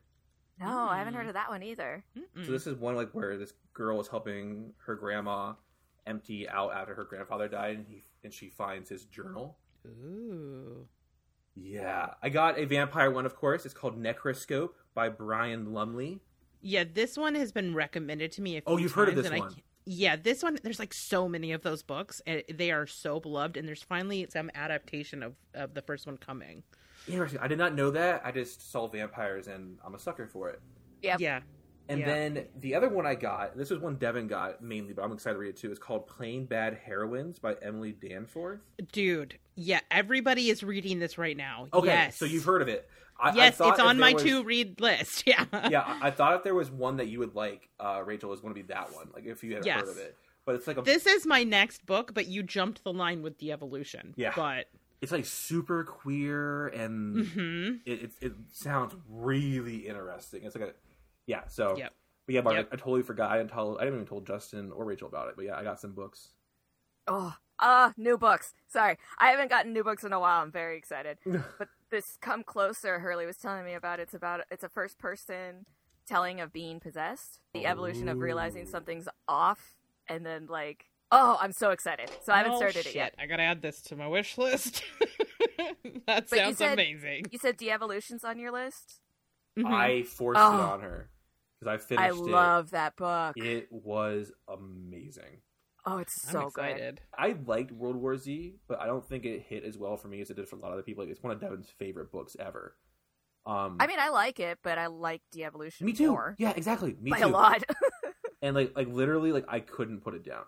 No, 0.60 0.66
I 0.86 0.98
haven't 0.98 1.14
heard 1.14 1.26
of 1.28 1.32
that 1.34 1.48
one 1.48 1.62
either. 1.62 2.04
Mm-mm. 2.16 2.44
So 2.44 2.52
this 2.52 2.66
is 2.66 2.74
one 2.76 2.94
like 2.94 3.10
where 3.12 3.38
this 3.38 3.54
girl 3.72 4.00
is 4.02 4.08
helping 4.08 4.74
her 4.84 4.94
grandma 4.96 5.54
empty 6.06 6.48
out 6.48 6.74
after 6.74 6.94
her 6.94 7.04
grandfather 7.04 7.48
died, 7.48 7.76
and 7.76 7.86
he 7.88 8.04
and 8.22 8.32
she 8.32 8.48
finds 8.48 8.88
his 8.88 9.04
journal. 9.04 9.58
Ooh. 9.86 10.86
Yeah, 11.56 12.14
I 12.22 12.30
got 12.30 12.58
a 12.58 12.64
vampire 12.64 13.10
one, 13.10 13.26
of 13.26 13.36
course. 13.36 13.64
It's 13.64 13.74
called 13.74 13.96
Necroscope 13.96 14.76
by 14.94 15.08
Brian 15.08 15.72
Lumley. 15.72 16.20
Yeah, 16.62 16.84
this 16.90 17.16
one 17.16 17.34
has 17.34 17.52
been 17.52 17.74
recommended 17.74 18.32
to 18.32 18.42
me. 18.42 18.56
A 18.56 18.62
oh, 18.66 18.70
few 18.70 18.74
Oh, 18.74 18.78
you've 18.78 18.92
heard 18.92 19.08
of 19.10 19.14
times, 19.14 19.30
this 19.30 19.38
one. 19.38 19.54
yeah, 19.84 20.16
this 20.16 20.42
one. 20.42 20.58
There's 20.62 20.78
like 20.78 20.94
so 20.94 21.28
many 21.28 21.52
of 21.52 21.62
those 21.62 21.82
books, 21.82 22.20
and 22.26 22.42
they 22.52 22.70
are 22.70 22.86
so 22.86 23.20
beloved. 23.20 23.56
And 23.56 23.68
there's 23.68 23.82
finally 23.82 24.26
some 24.30 24.50
adaptation 24.54 25.22
of 25.22 25.34
of 25.54 25.74
the 25.74 25.82
first 25.82 26.06
one 26.06 26.16
coming. 26.16 26.62
Interesting. 27.06 27.40
I 27.40 27.48
did 27.48 27.58
not 27.58 27.74
know 27.74 27.90
that. 27.90 28.22
I 28.24 28.32
just 28.32 28.72
saw 28.72 28.88
vampires, 28.88 29.46
and 29.46 29.78
I'm 29.84 29.94
a 29.94 29.98
sucker 29.98 30.26
for 30.26 30.48
it. 30.48 30.60
Yeah. 31.02 31.16
Yeah. 31.20 31.40
And 31.88 32.00
Yeah. 32.00 32.06
then 32.06 32.46
the 32.60 32.74
other 32.74 32.88
one 32.88 33.06
I 33.06 33.14
got, 33.14 33.56
this 33.56 33.70
is 33.70 33.78
one 33.78 33.96
Devin 33.96 34.26
got 34.26 34.62
mainly, 34.62 34.94
but 34.94 35.02
I'm 35.04 35.12
excited 35.12 35.34
to 35.34 35.40
read 35.40 35.50
it 35.50 35.56
too. 35.56 35.70
Is 35.70 35.78
called 35.78 36.06
Plain 36.06 36.46
Bad 36.46 36.78
Heroines 36.84 37.38
by 37.38 37.56
Emily 37.60 37.92
Danforth. 37.92 38.60
Dude, 38.92 39.38
yeah, 39.54 39.80
everybody 39.90 40.48
is 40.48 40.62
reading 40.62 40.98
this 40.98 41.18
right 41.18 41.36
now. 41.36 41.68
Okay, 41.74 41.88
yes. 41.88 42.16
so 42.16 42.24
you've 42.24 42.44
heard 42.44 42.62
of 42.62 42.68
it. 42.68 42.88
I, 43.20 43.30
I 43.30 43.34
yes, 43.34 43.56
thought 43.56 43.74
it's 43.74 43.80
on 43.80 43.98
my 43.98 44.12
was- 44.14 44.22
to 44.24 44.42
read 44.44 44.80
list. 44.80 45.24
Yeah. 45.26 45.44
yeah, 45.70 45.82
I 46.02 46.08
I 46.08 46.10
thought 46.10 46.34
if 46.36 46.42
there 46.42 46.54
was 46.54 46.70
one 46.70 46.96
that 46.96 47.06
you 47.08 47.18
would 47.20 47.34
like, 47.34 47.68
uh, 47.78 48.02
Rachel, 48.04 48.30
was 48.30 48.40
going 48.40 48.54
to 48.54 48.60
be 48.60 48.66
that 48.68 48.92
one. 48.94 49.10
Like 49.14 49.26
if 49.26 49.44
you 49.44 49.54
had 49.54 49.64
Yes. 49.66 49.80
heard 49.80 49.88
of 49.90 49.98
it, 49.98 50.16
but 50.46 50.54
it's 50.56 50.66
like 50.66 50.78
a, 50.78 50.82
This 50.82 51.06
is 51.06 51.26
my 51.26 51.44
next 51.44 51.84
book, 51.86 52.12
but 52.14 52.26
you 52.26 52.42
jumped 52.42 52.82
the 52.82 52.92
line 52.92 53.22
with 53.22 53.38
the 53.38 53.52
evolution. 53.52 54.14
Yeah. 54.16 54.32
But 54.34 54.66
it's 55.00 55.12
like 55.12 55.26
super 55.26 55.84
queer 55.84 56.68
and 56.68 57.26
hmm 57.28 57.68
it, 57.84 58.02
it 58.04 58.10
it 58.22 58.32
sounds 58.52 58.94
really 59.08 59.86
interesting. 59.86 60.42
It's 60.44 60.56
like 60.56 60.64
a 60.70 60.72
yeah. 61.26 61.46
So 61.48 61.76
Yep. 61.76 61.92
But 62.26 62.34
yeah, 62.34 62.40
Mark, 62.40 62.56
Yep. 62.56 62.68
I, 62.70 62.74
I 62.74 62.76
totally 62.78 63.02
forgot. 63.02 63.30
I 63.30 63.36
didn't 63.38 63.50
tell. 63.50 63.76
I 63.78 63.84
didn't 63.84 63.94
even 64.00 64.06
told 64.06 64.26
Justin 64.26 64.72
or 64.72 64.84
Rachel 64.84 65.08
about 65.08 65.28
it. 65.28 65.34
But 65.36 65.44
yeah, 65.44 65.56
I 65.56 65.62
got 65.62 65.78
some 65.80 65.92
books. 65.92 66.30
Oh, 67.06 67.34
ah, 67.60 67.92
new 67.98 68.16
books. 68.16 68.54
Sorry, 68.66 68.96
I 69.18 69.28
haven't 69.28 69.50
gotten 69.50 69.74
new 69.74 69.84
books 69.84 70.04
in 70.04 70.12
a 70.14 70.18
while. 70.18 70.40
I'm 70.42 70.50
very 70.50 70.78
excited. 70.78 71.18
but 71.26 71.68
this 71.90 72.16
"Come 72.22 72.42
Closer," 72.42 72.98
Hurley 73.00 73.26
was 73.26 73.36
telling 73.36 73.64
me 73.66 73.74
about. 73.74 74.00
It's 74.00 74.14
about 74.14 74.40
it's 74.50 74.64
a 74.64 74.70
first 74.70 74.98
person 74.98 75.66
telling 76.08 76.40
of 76.40 76.50
being 76.52 76.80
possessed, 76.80 77.40
the 77.52 77.66
evolution 77.66 78.08
of 78.08 78.18
realizing 78.20 78.64
something's 78.64 79.06
off, 79.28 79.74
and 80.08 80.24
then 80.24 80.46
like, 80.48 80.86
oh, 81.12 81.36
I'm 81.40 81.52
so 81.52 81.72
excited. 81.72 82.10
So 82.22 82.32
I 82.32 82.38
haven't 82.38 82.52
Oh, 82.52 82.56
started 82.56 82.84
shit. 82.84 82.86
it 82.86 82.94
yet. 82.94 83.14
I 83.18 83.26
gotta 83.26 83.42
add 83.42 83.60
this 83.60 83.82
to 83.82 83.96
my 83.96 84.08
wish 84.08 84.38
list. 84.38 84.82
that 86.06 86.28
But 86.28 86.32
you 86.32 86.38
sounds 86.38 86.58
said- 86.58 86.72
amazing. 86.72 87.26
You 87.30 87.38
said 87.38 87.56
Devolution's 87.58 88.24
on 88.24 88.38
your 88.38 88.50
list. 88.52 89.00
Mhm. 89.58 89.70
I 89.72 90.02
forced 90.04 90.40
Oh. 90.40 90.54
it 90.56 90.60
on 90.60 90.80
her 90.80 91.10
because 91.64 91.80
I 91.82 91.86
finished 91.86 92.04
I 92.04 92.08
it. 92.08 92.14
love 92.32 92.70
that 92.70 92.96
book. 92.96 93.36
It 93.36 93.68
was 93.70 94.32
amazing. 94.48 95.40
Oh, 95.86 95.98
it's 95.98 96.26
I'm 96.26 96.32
so 96.32 96.50
good. 96.50 96.64
excited. 96.64 97.00
I 97.16 97.36
liked 97.46 97.72
World 97.72 97.96
War 97.96 98.16
Z, 98.16 98.54
but 98.68 98.80
I 98.80 98.86
don't 98.86 99.06
think 99.06 99.24
it 99.26 99.42
hit 99.48 99.64
as 99.64 99.76
well 99.76 99.96
for 99.96 100.08
me 100.08 100.20
as 100.20 100.30
it 100.30 100.36
did 100.36 100.48
for 100.48 100.56
a 100.56 100.58
lot 100.58 100.68
of 100.68 100.74
other 100.74 100.82
people. 100.82 101.04
Like, 101.04 101.10
it's 101.10 101.22
one 101.22 101.32
of 101.32 101.40
Devin's 101.40 101.68
favorite 101.78 102.10
books 102.10 102.36
ever. 102.38 102.76
Um, 103.46 103.76
I 103.78 103.86
mean, 103.86 103.98
I 103.98 104.08
like 104.08 104.40
it, 104.40 104.58
but 104.62 104.78
I 104.78 104.86
like 104.86 105.20
Devolution 105.32 105.84
me 105.86 105.92
too. 105.92 106.08
more 106.10 106.34
Yeah, 106.38 106.52
exactly. 106.56 106.96
Me 107.00 107.10
by 107.10 107.18
too. 107.20 107.26
a 107.26 107.28
lot. 107.28 107.62
And 108.42 108.54
like, 108.54 108.72
like 108.76 108.88
literally, 108.88 109.32
like 109.32 109.46
I 109.48 109.60
couldn't 109.60 110.00
put 110.02 110.14
it 110.14 110.22
down. 110.24 110.44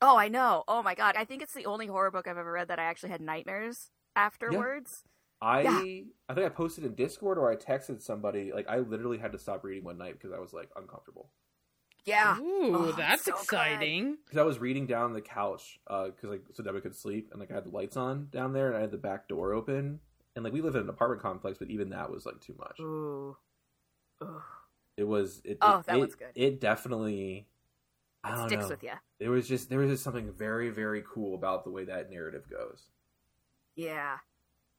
oh, 0.00 0.16
I 0.16 0.28
know. 0.28 0.62
Oh 0.68 0.80
my 0.82 0.94
god, 0.94 1.16
I 1.16 1.24
think 1.24 1.42
it's 1.42 1.54
the 1.54 1.66
only 1.66 1.88
horror 1.88 2.10
book 2.12 2.28
I've 2.28 2.38
ever 2.38 2.52
read 2.52 2.68
that 2.68 2.78
I 2.78 2.84
actually 2.84 3.10
had 3.10 3.20
nightmares 3.20 3.90
afterwards. 4.14 5.02
I 5.42 5.62
Yeah. 5.62 6.02
I 6.28 6.34
think 6.34 6.46
I 6.46 6.48
posted 6.50 6.84
in 6.84 6.94
Discord 6.94 7.38
or 7.38 7.50
I 7.50 7.56
texted 7.56 8.02
somebody. 8.02 8.52
Like 8.52 8.68
I 8.68 8.78
literally 8.78 9.18
had 9.18 9.32
to 9.32 9.38
stop 9.38 9.64
reading 9.64 9.84
one 9.84 9.98
night 9.98 10.14
because 10.14 10.32
I 10.32 10.38
was 10.38 10.52
like 10.52 10.70
uncomfortable. 10.76 11.30
Yeah. 12.04 12.38
Ooh, 12.38 12.74
Oh, 12.76 12.92
that's 12.92 13.24
so 13.24 13.32
exciting. 13.32 14.16
Because 14.24 14.38
I 14.38 14.42
was 14.42 14.58
reading 14.58 14.86
down 14.86 15.12
the 15.12 15.20
couch 15.20 15.78
uh, 15.86 16.06
because 16.06 16.30
like 16.30 16.42
so 16.52 16.62
Debbie 16.62 16.80
could 16.80 16.94
sleep 16.96 17.28
and 17.32 17.40
like 17.40 17.50
I 17.50 17.54
had 17.54 17.64
the 17.64 17.70
lights 17.70 17.96
on 17.96 18.28
down 18.30 18.52
there 18.52 18.68
and 18.68 18.76
I 18.76 18.80
had 18.80 18.90
the 18.90 18.96
back 18.98 19.28
door 19.28 19.52
open 19.52 20.00
and 20.36 20.44
like 20.44 20.52
we 20.52 20.60
live 20.62 20.76
in 20.76 20.82
an 20.82 20.88
apartment 20.88 21.22
complex, 21.22 21.58
but 21.58 21.68
even 21.70 21.90
that 21.90 22.10
was 22.10 22.24
like 22.26 22.40
too 22.40 22.54
much. 22.58 22.78
Ooh. 22.80 23.36
Ooh. 24.22 24.42
It 24.96 25.04
was. 25.04 25.40
It, 25.44 25.58
Oh, 25.62 25.78
it- 25.80 25.86
that 25.86 25.96
it, 25.96 25.98
one's 26.00 26.14
good. 26.14 26.28
It 26.34 26.60
definitely. 26.60 27.46
I 28.22 28.34
don't 28.36 28.48
Sticks 28.48 28.64
know. 28.64 28.68
with 28.68 28.82
you. 28.82 28.92
There 29.18 29.30
was 29.30 29.48
just 29.48 29.70
there 29.70 29.78
was 29.78 29.90
just 29.90 30.04
something 30.04 30.30
very 30.30 30.68
very 30.70 31.02
cool 31.10 31.34
about 31.34 31.64
the 31.64 31.70
way 31.70 31.84
that 31.84 32.10
narrative 32.10 32.44
goes. 32.50 32.84
Yeah. 33.76 34.18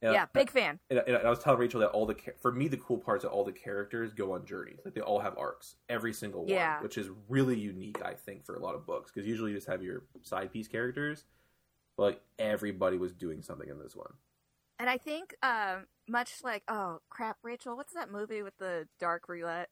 And 0.01 0.13
yeah, 0.13 0.23
I- 0.23 0.27
big 0.33 0.49
fan. 0.49 0.79
And, 0.89 0.99
and 0.99 1.17
I 1.17 1.29
was 1.29 1.39
telling 1.39 1.59
Rachel 1.59 1.79
that 1.81 1.89
all 1.89 2.05
the 2.05 2.15
for 2.41 2.51
me 2.51 2.67
the 2.67 2.77
cool 2.77 2.97
parts 2.97 3.23
that 3.23 3.29
all 3.29 3.43
the 3.43 3.51
characters 3.51 4.13
go 4.13 4.33
on 4.33 4.45
journeys. 4.45 4.79
Like 4.83 4.93
they 4.95 5.01
all 5.01 5.19
have 5.19 5.37
arcs, 5.37 5.75
every 5.89 6.13
single 6.13 6.41
one, 6.41 6.49
Yeah. 6.49 6.81
which 6.81 6.97
is 6.97 7.09
really 7.29 7.57
unique. 7.59 8.01
I 8.03 8.13
think 8.13 8.45
for 8.45 8.55
a 8.55 8.59
lot 8.59 8.73
of 8.75 8.85
books 8.85 9.11
because 9.11 9.27
usually 9.27 9.51
you 9.51 9.57
just 9.57 9.67
have 9.67 9.83
your 9.83 10.03
side 10.23 10.51
piece 10.51 10.67
characters, 10.67 11.25
but 11.97 12.03
like 12.03 12.21
everybody 12.39 12.97
was 12.97 13.11
doing 13.13 13.41
something 13.43 13.69
in 13.69 13.77
this 13.79 13.95
one. 13.95 14.13
And 14.79 14.89
I 14.89 14.97
think, 14.97 15.35
um, 15.43 15.85
much 16.07 16.37
like, 16.43 16.63
oh 16.67 17.01
crap, 17.09 17.37
Rachel, 17.43 17.77
what's 17.77 17.93
that 17.93 18.11
movie 18.11 18.41
with 18.41 18.57
the 18.57 18.87
dark 18.99 19.29
roulette? 19.29 19.69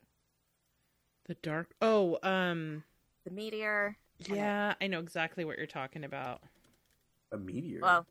The 1.25 1.33
dark. 1.35 1.73
Oh, 1.81 2.19
um, 2.21 2.83
The 3.25 3.31
meteor. 3.31 3.97
Yeah, 4.19 4.75
I 4.79 4.87
know 4.87 4.99
exactly 4.99 5.45
what 5.45 5.57
you're 5.57 5.65
talking 5.67 6.03
about. 6.03 6.41
A 7.31 7.37
meteor. 7.37 7.79
Well, 7.81 8.05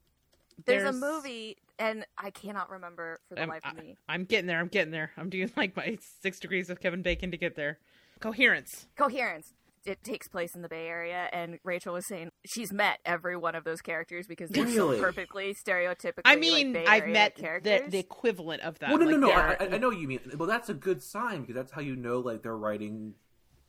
there's, 0.64 0.88
a 0.88 0.92
movie, 0.92 1.56
and 1.78 2.04
I 2.16 2.30
cannot 2.30 2.70
remember 2.70 3.18
for 3.28 3.34
the 3.36 3.42
I'm, 3.42 3.48
life 3.48 3.62
of 3.68 3.76
me. 3.76 3.96
I'm 4.08 4.24
getting 4.24 4.46
there. 4.46 4.58
I'm 4.60 4.68
getting 4.68 4.90
there. 4.92 5.12
I'm 5.16 5.30
doing 5.30 5.50
like 5.56 5.76
my 5.76 5.98
six 6.22 6.38
degrees 6.40 6.70
of 6.70 6.80
Kevin 6.80 7.02
Bacon 7.02 7.30
to 7.30 7.36
get 7.36 7.56
there. 7.56 7.78
Coherence. 8.20 8.86
Coherence. 8.96 9.54
It 9.86 10.02
takes 10.04 10.28
place 10.28 10.54
in 10.54 10.60
the 10.60 10.68
Bay 10.68 10.86
Area, 10.88 11.28
and 11.32 11.60
Rachel 11.64 11.94
was 11.94 12.06
saying 12.06 12.30
she's 12.44 12.72
met 12.72 12.98
every 13.06 13.36
one 13.36 13.54
of 13.54 13.64
those 13.64 13.80
characters 13.80 14.26
because 14.26 14.50
they're 14.50 14.64
Really? 14.66 14.96
so 14.98 15.02
perfectly 15.02 15.54
stereotypically. 15.54 16.20
I 16.26 16.32
like, 16.32 16.40
mean, 16.40 16.72
Bay 16.74 16.84
I've 16.86 17.02
Area 17.04 17.12
met 17.14 17.36
the, 17.36 17.40
characters. 17.42 17.90
the 17.92 17.98
equivalent 17.98 18.62
of 18.62 18.78
that. 18.80 18.90
well, 18.90 18.98
no, 18.98 19.04
no, 19.06 19.12
Like, 19.12 19.20
no. 19.20 19.26
they're- 19.28 19.56
I, 19.60 19.64
I- 19.72 19.74
I 19.76 19.78
know 19.78 19.88
what 19.88 19.98
you 19.98 20.08
mean. 20.08 20.20
Well, 20.36 20.48
that's 20.48 20.68
a 20.68 20.74
good 20.74 21.02
sign 21.02 21.40
because 21.42 21.54
that's 21.54 21.72
how 21.72 21.80
you 21.80 21.96
know 21.96 22.18
like 22.18 22.42
they're 22.42 22.56
writing. 22.56 23.14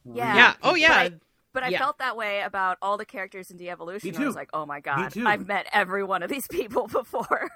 Yeah. 0.04 0.36
Yeah. 0.36 0.54
Oh, 0.64 0.72
But 0.72 0.80
yeah. 0.82 0.94
I- 0.94 1.12
But 1.54 1.64
I 1.64 1.70
Yeah. 1.70 1.80
felt 1.80 2.00
that 2.00 2.18
way 2.18 2.42
about 2.42 2.78
all 2.82 2.98
the 2.98 3.06
characters 3.06 3.50
in 3.50 3.58
Devolution. 3.58 4.16
I 4.16 4.26
was 4.26 4.36
like, 4.36 4.50
oh 4.54 4.66
my 4.66 4.82
god. 4.82 5.16
I've 5.18 5.48
met 5.48 5.68
every 5.72 6.04
one 6.04 6.22
of 6.22 6.30
these 6.30 6.48
people 6.52 6.88
before. 6.88 7.50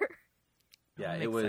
Yeah, 1.03 1.11
I'm 1.13 1.21
it 1.21 1.31
was. 1.31 1.45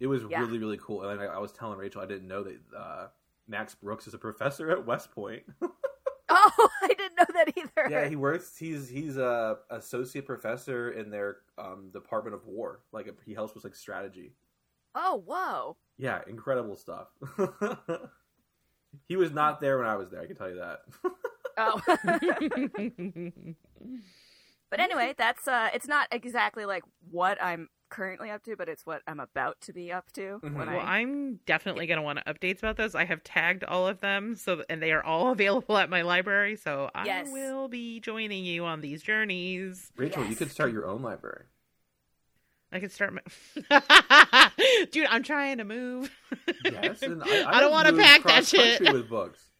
It 0.00 0.06
was 0.06 0.22
Yeah. 0.28 0.40
really 0.40 0.58
really 0.58 0.78
cool. 0.80 1.08
And 1.08 1.20
I, 1.20 1.24
I 1.26 1.38
was 1.38 1.52
telling 1.52 1.78
Rachel 1.78 2.02
I 2.02 2.06
didn't 2.06 2.28
know 2.28 2.42
that 2.44 2.58
uh, 2.76 3.06
Max 3.46 3.74
Brooks 3.74 4.06
is 4.06 4.14
a 4.14 4.18
professor 4.18 4.70
at 4.70 4.84
West 4.86 5.12
Point. 5.12 5.42
oh, 5.62 6.68
I 6.82 6.88
didn't 6.88 7.16
know 7.18 7.26
that 7.34 7.52
either. 7.56 7.90
yeah, 7.90 8.08
he 8.08 8.16
works. 8.16 8.56
He's 8.56 8.88
he's 8.88 9.16
a 9.16 9.58
associate 9.70 10.26
professor 10.26 10.90
in 10.90 11.10
their 11.10 11.38
um, 11.58 11.90
Department 11.92 12.34
of 12.34 12.46
War. 12.46 12.80
Like 12.92 13.12
he 13.24 13.34
helps 13.34 13.54
with 13.54 13.64
like 13.64 13.76
strategy. 13.76 14.32
Oh, 14.94 15.22
whoa. 15.26 15.76
Yeah, 15.98 16.20
incredible 16.28 16.76
stuff. 16.76 17.08
he 19.08 19.16
was 19.16 19.32
not 19.32 19.60
there 19.60 19.78
when 19.78 19.86
I 19.86 19.96
was 19.96 20.10
there. 20.10 20.20
I 20.20 20.26
can 20.26 20.36
tell 20.36 20.48
you 20.48 20.56
that. 20.56 20.80
Oh. 21.56 21.80
but 24.70 24.80
anyway, 24.80 25.14
that's 25.16 25.46
uh 25.48 25.68
it's 25.74 25.88
not 25.88 26.08
exactly 26.10 26.64
like 26.64 26.84
what 27.10 27.42
I'm 27.42 27.68
currently 27.88 28.30
up 28.30 28.42
to, 28.44 28.56
but 28.56 28.68
it's 28.68 28.84
what 28.86 29.02
I'm 29.06 29.20
about 29.20 29.60
to 29.62 29.72
be 29.72 29.92
up 29.92 30.10
to. 30.12 30.40
Mhm. 30.42 30.54
When 30.54 30.66
Well, 30.68 30.80
I, 30.80 30.98
I'm 30.98 31.36
definitely 31.46 31.86
going 31.86 31.98
to 31.98 32.02
want 32.02 32.18
updates 32.26 32.58
about 32.58 32.76
those. 32.76 32.94
I 32.94 33.04
have 33.04 33.22
tagged 33.22 33.64
all 33.64 33.86
of 33.86 34.00
them, 34.00 34.34
so 34.36 34.64
and 34.68 34.82
they 34.82 34.92
are 34.92 35.02
all 35.02 35.30
available 35.32 35.76
at 35.78 35.88
my 35.90 36.02
library. 36.02 36.56
So 36.56 36.90
I 36.94 37.04
Yes. 37.06 37.28
will 37.30 37.68
be 37.68 38.00
joining 38.00 38.44
you 38.44 38.64
on 38.64 38.80
these 38.80 39.02
journeys. 39.02 39.92
Rachel, 39.96 40.24
you 40.26 40.36
could 40.36 40.50
start 40.50 40.72
your 40.72 40.86
own 40.86 41.02
library. 41.02 41.44
I 42.72 42.80
could 42.80 42.90
start 42.90 43.14
my 43.14 43.20
dude. 44.90 45.06
I'm 45.08 45.22
trying 45.22 45.58
to 45.58 45.64
move. 45.64 46.10
Yes, 46.64 47.02
and 47.02 47.22
I, 47.24 47.44
I 47.56 47.60
don't 47.60 47.70
want 47.70 47.86
to 47.88 47.96
pack 47.96 48.24
that 48.24 48.44
shit. 48.46 48.80
with 48.92 49.08
books. 49.08 49.50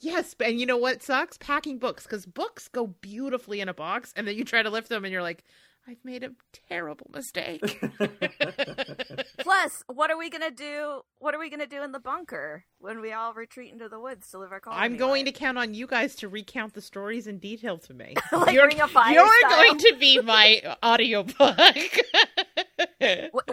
Yes, 0.00 0.36
and 0.44 0.60
you 0.60 0.66
know 0.66 0.76
what 0.76 1.02
sucks? 1.02 1.38
Packing 1.38 1.78
books 1.78 2.02
because 2.04 2.26
books 2.26 2.68
go 2.68 2.88
beautifully 3.00 3.60
in 3.60 3.68
a 3.68 3.74
box, 3.74 4.12
and 4.16 4.28
then 4.28 4.36
you 4.36 4.44
try 4.44 4.62
to 4.62 4.70
lift 4.70 4.88
them, 4.90 5.04
and 5.04 5.12
you're 5.12 5.22
like, 5.22 5.44
I've 5.88 6.04
made 6.04 6.22
a 6.22 6.32
terrible 6.68 7.06
mistake. 7.14 7.62
plus, 9.38 9.82
what 9.86 10.10
are 10.10 10.18
we 10.18 10.28
gonna 10.28 10.50
do? 10.50 11.00
What 11.18 11.34
are 11.34 11.38
we 11.38 11.48
gonna 11.48 11.66
do 11.66 11.82
in 11.82 11.92
the 11.92 11.98
bunker 11.98 12.66
when 12.78 13.00
we 13.00 13.12
all 13.14 13.32
retreat 13.32 13.72
into 13.72 13.88
the 13.88 13.98
woods 13.98 14.30
to 14.32 14.38
live 14.38 14.52
our 14.52 14.60
colony 14.60 14.82
I'm 14.82 14.98
going 14.98 15.24
to 15.24 15.32
count 15.32 15.56
on 15.56 15.72
you 15.72 15.86
guys 15.86 16.14
to 16.16 16.28
recount 16.28 16.74
the 16.74 16.82
stories 16.82 17.26
in 17.26 17.38
detail 17.38 17.78
to 17.78 17.94
me. 17.94 18.14
Like 18.32 18.54
you're 18.54 18.66
Ring 18.66 18.80
of 18.82 18.90
Fire 18.90 19.14
you're 19.14 19.40
style? 19.40 19.50
going 19.50 19.78
to 19.78 19.96
be 19.98 20.20
my 20.20 20.76
audiobook. 20.84 21.58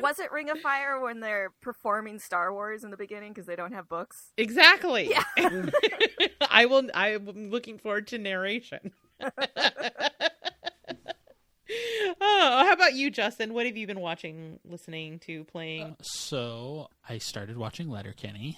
Was 0.04 0.20
it 0.20 0.32
Ring 0.34 0.50
of 0.50 0.60
Fire 0.60 1.00
when 1.00 1.22
they're 1.22 1.52
performing 1.62 2.20
Star 2.20 2.52
Wars 2.54 2.84
in 2.84 2.92
the 2.92 2.98
beginning 2.98 3.32
because 3.32 3.46
they 3.46 3.56
don't 3.56 3.72
have 3.72 3.88
books? 3.88 4.34
exactly. 4.38 5.10
Yeah. 5.10 5.24
I 6.52 6.66
will. 6.66 6.90
I'm 6.94 7.50
looking 7.50 7.78
forward 7.78 8.08
to 8.08 8.18
narration. 8.18 8.92
Oh, 12.22 12.64
how 12.66 12.74
about 12.74 12.94
you, 12.94 13.10
Justin? 13.12 13.54
What 13.54 13.66
have 13.66 13.78
you 13.78 13.88
been 13.88 14.00
watching, 14.00 14.60
listening 14.66 15.20
to, 15.20 15.44
playing? 15.46 15.84
Uh, 15.84 15.96
so 16.02 16.90
I 17.08 17.18
started 17.18 17.58
watching 17.58 17.90
Letterkenny. 17.90 18.58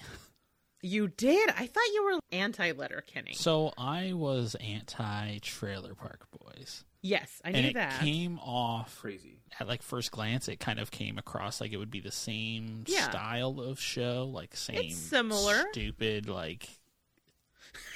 you 0.82 1.08
did. 1.08 1.50
I 1.50 1.66
thought 1.66 1.84
you 1.94 2.04
were 2.04 2.20
anti-Letterkenny. 2.32 3.34
So 3.34 3.72
I 3.76 4.12
was 4.12 4.54
anti 4.56 5.38
Trailer 5.38 5.94
Park 5.94 6.26
Boys, 6.30 6.84
yes, 7.02 7.40
I 7.44 7.50
knew 7.52 7.58
and 7.58 7.66
it 7.68 7.74
that. 7.74 8.00
came 8.00 8.38
off 8.38 8.98
Crazy. 9.00 9.40
at 9.60 9.66
like 9.68 9.82
first 9.82 10.10
glance. 10.12 10.48
It 10.48 10.60
kind 10.60 10.78
of 10.78 10.90
came 10.90 11.18
across 11.18 11.60
like 11.60 11.72
it 11.72 11.76
would 11.78 11.90
be 11.90 12.00
the 12.00 12.12
same 12.12 12.84
Yeah. 12.86 13.08
style 13.10 13.60
of 13.60 13.80
show, 13.80 14.30
like 14.32 14.54
same 14.56 14.90
similar. 14.90 15.64
stupid 15.72 16.28
like. 16.28 16.68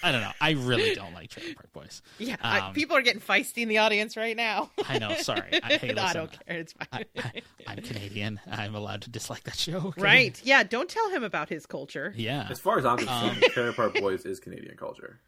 I 0.02 0.10
don't 0.12 0.20
know. 0.20 0.32
I 0.40 0.50
really 0.52 0.94
don't 0.94 1.14
like 1.14 1.30
Trailer 1.30 1.54
Park 1.54 1.72
Boys. 1.72 2.02
yeah, 2.18 2.36
I- 2.42 2.58
um, 2.60 2.74
people 2.74 2.96
are 2.96 3.02
getting 3.02 3.20
feisty 3.20 3.58
in 3.62 3.68
the 3.68 3.78
audience 3.78 4.16
right 4.16 4.36
now. 4.36 4.70
I 4.88 4.98
know. 4.98 5.14
Sorry. 5.14 5.60
I, 5.62 5.76
hey, 5.78 5.92
No, 5.92 6.02
I 6.02 6.12
don't 6.12 6.30
care. 6.32 6.58
It's 6.58 6.72
fine. 6.72 6.86
I, 6.92 7.04
I, 7.18 7.42
I'm 7.68 7.78
Canadian. 7.82 8.40
I'm 8.50 8.74
allowed 8.74 9.02
to 9.02 9.10
dislike 9.10 9.44
that 9.44 9.56
show. 9.56 9.78
okay? 9.88 10.02
right? 10.02 10.40
Yeah. 10.44 10.62
Don't 10.64 10.88
tell 10.88 11.08
him 11.10 11.22
about 11.22 11.48
his 11.48 11.66
culture. 11.66 12.12
Yeah. 12.16 12.46
As 12.50 12.58
far 12.58 12.78
as 12.78 12.84
I'm 12.84 12.98
concerned, 12.98 13.42
Um, 13.44 13.50
Trailer 13.50 13.72
Park 13.72 13.94
Boys 13.94 14.24
is 14.26 14.40
Canadian 14.40 14.76
culture. 14.76 15.20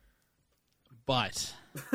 But 1.07 1.52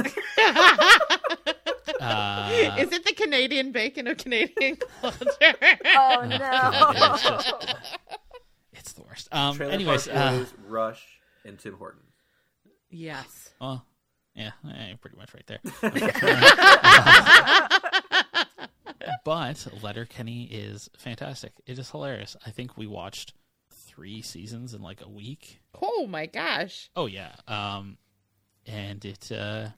uh, 1.99 2.75
Is 2.79 2.91
it 2.91 3.03
the 3.05 3.13
Canadian 3.15 3.71
bacon 3.71 4.07
of 4.07 4.17
Canadian 4.17 4.77
culture? 5.01 5.25
Oh 5.41 6.25
no! 6.29 6.37
God, 6.37 7.13
it's 7.15 7.23
just- 7.23 7.53
it's 8.71 8.93
the 8.93 9.01
worst. 9.03 9.27
Um. 9.31 9.55
Trailer 9.55 9.73
anyways, 9.73 10.07
Park 10.07 10.17
uh, 10.19 10.37
Boys, 10.37 10.53
Rush, 10.67 11.05
and 11.43 11.57
Tim 11.59 11.73
Hortons. 11.75 12.08
Yes. 12.89 13.49
well, 13.59 13.85
yeah, 14.35 14.51
eh, 14.67 14.93
pretty 15.01 15.17
much 15.17 15.33
right 15.33 15.47
there. 15.47 15.59
but 19.25 19.67
Letterkenny 19.81 20.45
is 20.45 20.89
fantastic. 20.97 21.53
It 21.65 21.79
is 21.79 21.89
hilarious. 21.89 22.35
I 22.45 22.51
think 22.51 22.77
we 22.77 22.87
watched 22.87 23.33
three 23.71 24.21
seasons 24.21 24.73
in 24.73 24.81
like 24.81 25.01
a 25.01 25.09
week. 25.09 25.61
Oh 25.81 26.07
my 26.07 26.25
gosh. 26.25 26.89
Oh 26.95 27.05
yeah. 27.05 27.31
Um, 27.47 27.97
and 28.65 29.03
it 29.03 29.31
uh, 29.31 29.69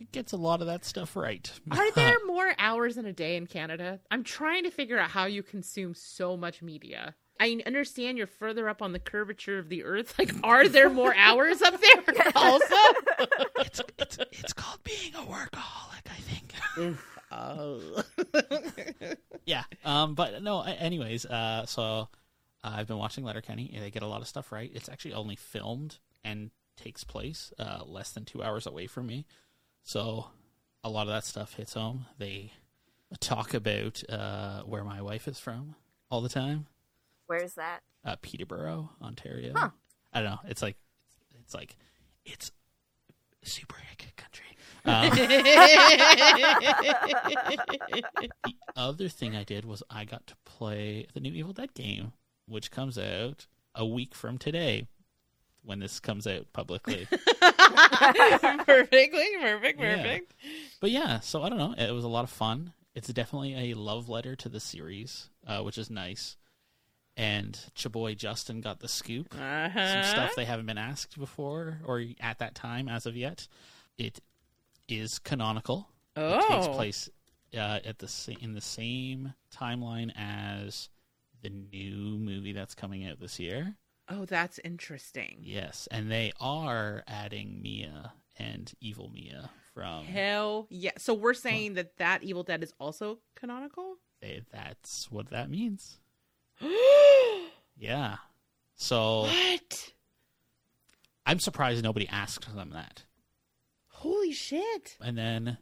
it 0.00 0.12
gets 0.12 0.32
a 0.32 0.36
lot 0.36 0.60
of 0.60 0.68
that 0.68 0.84
stuff 0.84 1.16
right. 1.16 1.50
Are 1.70 1.90
there 1.92 2.16
more 2.26 2.54
hours 2.58 2.96
in 2.96 3.06
a 3.06 3.12
day 3.12 3.36
in 3.36 3.46
Canada? 3.46 4.00
I'm 4.10 4.22
trying 4.22 4.64
to 4.64 4.70
figure 4.70 4.98
out 4.98 5.10
how 5.10 5.26
you 5.26 5.42
consume 5.42 5.94
so 5.94 6.36
much 6.36 6.62
media. 6.62 7.14
I 7.40 7.60
understand 7.66 8.18
you're 8.18 8.26
further 8.26 8.68
up 8.68 8.82
on 8.82 8.92
the 8.92 8.98
curvature 8.98 9.58
of 9.58 9.68
the 9.68 9.84
earth. 9.84 10.18
Like, 10.18 10.34
are 10.42 10.68
there 10.68 10.90
more 10.90 11.14
hours 11.14 11.62
up 11.62 11.80
there 11.80 12.14
also? 12.34 12.74
it's, 13.58 13.80
it's 13.98 14.18
it's 14.32 14.52
called 14.52 14.82
being 14.84 15.14
a 15.14 15.18
workaholic. 15.18 16.06
I 16.06 16.20
think. 16.20 16.96
Oh. 17.30 18.02
yeah. 19.44 19.64
Um. 19.84 20.14
But 20.14 20.42
no. 20.42 20.62
Anyways. 20.62 21.26
Uh. 21.26 21.66
So 21.66 21.82
uh, 21.82 22.06
I've 22.64 22.86
been 22.86 22.96
watching 22.96 23.22
Letterkenny. 23.22 23.76
They 23.78 23.90
get 23.90 24.02
a 24.02 24.06
lot 24.06 24.22
of 24.22 24.28
stuff 24.28 24.50
right. 24.50 24.70
It's 24.74 24.88
actually 24.88 25.12
only 25.12 25.36
filmed 25.36 25.98
and 26.24 26.50
takes 26.76 27.04
place 27.04 27.52
uh, 27.58 27.82
less 27.84 28.12
than 28.12 28.24
two 28.24 28.42
hours 28.42 28.66
away 28.66 28.86
from 28.86 29.06
me, 29.06 29.26
so 29.82 30.28
a 30.82 30.88
lot 30.88 31.02
of 31.02 31.08
that 31.08 31.24
stuff 31.24 31.54
hits 31.54 31.74
home. 31.74 32.06
They 32.18 32.52
talk 33.20 33.52
about 33.52 34.02
uh, 34.08 34.62
where 34.62 34.84
my 34.84 35.02
wife 35.02 35.28
is 35.28 35.38
from 35.38 35.74
all 36.10 36.20
the 36.20 36.28
time. 36.28 36.66
Where's 37.28 37.54
that? 37.54 37.80
uh, 38.04 38.16
Peterborough, 38.22 38.90
Ontario. 39.00 39.52
Huh. 39.56 39.70
I 40.12 40.20
don't 40.22 40.30
know. 40.30 40.40
It's 40.48 40.62
like 40.62 40.76
it's 41.40 41.54
like 41.54 41.76
it's 42.24 42.50
super 43.42 43.76
hick 43.76 44.12
country. 44.16 44.44
Um, 44.84 45.10
the 45.10 45.18
other 48.76 49.08
thing 49.08 49.36
I 49.36 49.44
did 49.44 49.64
was 49.64 49.82
I 49.90 50.04
got 50.04 50.26
to 50.28 50.34
play 50.44 51.06
the 51.12 51.20
new 51.20 51.32
Evil 51.32 51.52
Dead 51.52 51.74
game, 51.74 52.12
which 52.46 52.70
comes 52.70 52.98
out 52.98 53.46
a 53.74 53.86
week 53.86 54.14
from 54.14 54.38
today 54.38 54.86
when 55.62 55.80
this 55.80 56.00
comes 56.00 56.26
out 56.26 56.46
publicly. 56.52 57.06
perfectly, 57.10 59.26
perfect, 59.40 59.80
Yeah. 59.80 59.96
perfect. 59.96 60.34
but 60.80 60.90
yeah, 60.90 61.20
so 61.20 61.42
I 61.42 61.48
don't 61.48 61.58
know. 61.58 61.74
It 61.76 61.92
was 61.92 62.04
a 62.04 62.08
lot 62.08 62.24
of 62.24 62.30
fun. 62.30 62.72
It's 62.94 63.08
definitely 63.08 63.70
a 63.70 63.74
love 63.74 64.08
letter 64.08 64.34
to 64.36 64.48
the 64.48 64.60
series, 64.60 65.28
uh, 65.46 65.60
which 65.60 65.78
is 65.78 65.90
nice. 65.90 66.36
And 67.18 67.58
Chaboy 67.76 68.16
Justin 68.16 68.60
got 68.60 68.78
the 68.78 68.86
scoop. 68.86 69.34
Uh-huh. 69.34 70.04
some 70.04 70.04
stuff 70.04 70.36
they 70.36 70.44
haven't 70.44 70.66
been 70.66 70.78
asked 70.78 71.18
before 71.18 71.80
or 71.84 72.04
at 72.20 72.38
that 72.38 72.54
time 72.54 72.88
as 72.88 73.06
of 73.06 73.16
yet. 73.16 73.48
It 73.98 74.20
is 74.88 75.18
canonical. 75.18 75.88
Oh. 76.16 76.38
It 76.38 76.48
takes 76.48 76.68
place 76.68 77.10
uh, 77.54 77.80
at 77.84 77.98
the 77.98 78.06
sa- 78.06 78.32
in 78.40 78.54
the 78.54 78.60
same 78.60 79.34
timeline 79.52 80.12
as 80.16 80.88
the 81.42 81.50
new 81.50 82.18
movie 82.18 82.52
that's 82.52 82.74
coming 82.74 83.06
out 83.06 83.20
this 83.20 83.40
year. 83.40 83.74
Oh, 84.08 84.24
that's 84.24 84.58
interesting. 84.64 85.38
Yes, 85.42 85.86
and 85.90 86.10
they 86.10 86.32
are 86.40 87.04
adding 87.06 87.60
Mia 87.60 88.12
and 88.38 88.72
Evil 88.80 89.10
Mia 89.12 89.50
from. 89.74 90.04
Hell 90.04 90.66
yeah. 90.70 90.92
So 90.98 91.14
we're 91.14 91.34
saying 91.34 91.74
that 91.74 91.98
that 91.98 92.22
Evil 92.22 92.42
Dead 92.42 92.62
is 92.62 92.72
also 92.78 93.18
canonical? 93.36 93.96
They, 94.20 94.42
that's 94.50 95.10
what 95.10 95.30
that 95.30 95.50
means. 95.50 95.98
Yeah. 97.80 98.16
So 98.74 99.22
What? 99.22 99.92
I'm 101.26 101.38
surprised 101.38 101.82
nobody 101.84 102.08
asked 102.08 102.54
them 102.54 102.70
that. 102.70 103.04
Holy 103.88 104.32
shit. 104.32 104.96
And 105.00 105.16
then 105.16 105.58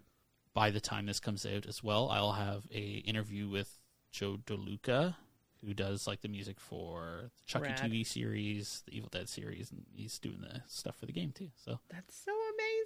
by 0.55 0.71
the 0.71 0.81
time 0.81 1.07
this 1.07 1.21
comes 1.21 1.45
out 1.45 1.67
as 1.67 1.83
well, 1.83 2.09
I'll 2.11 2.33
have 2.33 2.65
a 2.73 2.79
interview 3.07 3.49
with 3.49 3.71
Joe 4.13 4.39
LoDuca, 4.47 5.15
who 5.63 5.75
does 5.75 6.07
like 6.07 6.21
the 6.23 6.29
music 6.29 6.59
for 6.61 7.25
the 7.25 7.45
Chucky 7.47 7.69
Rad. 7.69 7.79
TV 7.79 8.07
series, 8.07 8.83
the 8.87 8.97
Evil 8.97 9.09
Dead 9.11 9.29
series, 9.29 9.71
and 9.71 9.85
he's 9.95 10.19
doing 10.19 10.41
the 10.41 10.63
stuff 10.69 10.97
for 10.97 11.07
the 11.07 11.13
game 11.13 11.33
too. 11.33 11.49
So 11.57 11.81
That's 11.91 12.17
so 12.25 12.33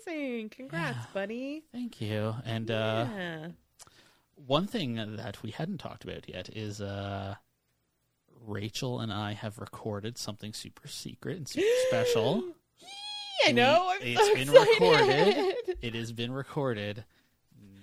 amazing. 0.06 0.48
Congrats, 0.48 0.96
Yeah. 0.98 1.04
buddy. 1.14 1.64
thank 1.72 2.00
you. 2.00 2.34
And 2.44 2.70
uh, 2.70 3.06
yeah. 3.14 3.48
one 4.34 4.66
thing 4.66 4.94
that 5.16 5.40
we 5.42 5.50
hadn't 5.52 5.78
talked 5.78 6.02
about 6.04 6.28
yet 6.28 6.48
is 6.52 6.80
uh, 6.80 7.34
Rachel 8.46 9.00
and 9.00 9.12
I 9.12 9.32
have 9.34 9.58
recorded 9.58 10.16
something 10.18 10.52
super 10.52 10.88
secret 10.88 11.36
and 11.36 11.48
super 11.48 11.66
special. 11.88 12.44
I 13.46 13.52
know. 13.52 13.92
We- 14.02 14.14
so 14.16 14.22
it's 14.22 14.34
been 14.50 14.54
excited. 14.54 14.80
recorded. 14.80 15.76
It 15.82 15.94
has 15.94 16.12
been 16.12 16.32
recorded. 16.32 17.04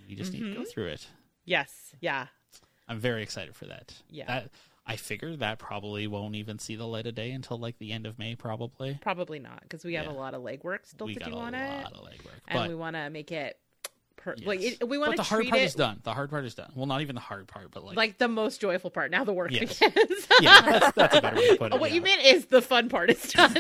We 0.08 0.16
just 0.16 0.32
need 0.34 0.42
to 0.42 0.54
go 0.56 0.62
Mhm. 0.62 0.68
through 0.70 0.88
it. 0.88 1.08
Yes. 1.46 1.94
Yeah. 2.00 2.28
I'm 2.88 3.00
very 3.00 3.24
excited 3.24 3.56
for 3.56 3.66
that. 3.66 3.94
Yeah. 4.10 4.26
That 4.28 4.52
I 4.86 4.96
figure 4.96 5.36
that 5.36 5.60
probably 5.60 6.08
won't 6.08 6.36
even 6.36 6.60
see 6.60 6.76
the 6.78 6.88
light 6.88 7.08
of 7.08 7.16
day 7.16 7.32
until 7.32 7.58
like 7.58 7.78
the 7.78 7.92
end 7.92 8.06
of 8.06 8.18
May, 8.18 8.36
probably. 8.36 8.98
Probably 9.02 9.40
not 9.40 9.62
because 9.62 9.84
we 9.84 9.96
have 9.96 10.06
Yeah. 10.06 10.12
a 10.12 10.14
lot 10.14 10.34
of 10.34 10.42
legwork 10.42 10.86
still 10.86 11.08
we 11.08 11.14
to 11.16 11.20
got 11.20 11.30
do 11.30 11.36
a 11.36 11.40
on 11.40 11.52
lot 11.54 11.92
it, 11.92 11.94
of 11.94 12.06
legwork, 12.06 12.40
and 12.48 12.70
we 12.70 12.76
want 12.76 12.96
to 12.96 13.10
make 13.10 13.32
it. 13.32 13.60
Per- 14.18 14.36
yes. 14.38 14.48
like 14.48 14.62
it, 14.62 14.88
we 14.90 14.98
want 14.98 15.12
but 15.12 15.12
to 15.14 15.18
the 15.18 15.24
hard 15.24 15.48
part 15.48 15.62
it 15.62 15.66
is 15.66 15.76
done. 15.76 16.00
The 16.04 16.14
hard 16.14 16.30
part 16.30 16.44
is 16.46 16.54
done. 16.56 16.72
Well, 16.76 16.86
not 16.88 17.02
even 17.02 17.16
the 17.16 17.22
hard 17.22 17.48
part, 17.48 17.72
but 17.72 17.84
like, 17.86 17.96
like 17.96 18.18
the 18.18 18.28
most 18.28 18.60
joyful 18.60 18.90
part. 18.90 19.12
Now 19.12 19.24
the 19.24 19.32
work 19.34 19.52
Yes. 19.52 19.80
begins. 19.80 20.28
yeah, 20.42 20.62
that's, 20.62 20.92
that's 20.96 21.16
a 21.18 21.22
better 21.22 21.36
way 21.38 21.50
to 21.50 21.56
put 21.58 21.74
it. 21.74 21.80
What 21.80 21.92
you 21.92 22.02
yeah. 22.02 22.18
mean 22.18 22.20
is 22.36 22.46
the 22.48 22.62
fun 22.62 22.90
part 22.90 23.10
is 23.12 23.32
done. 23.32 23.56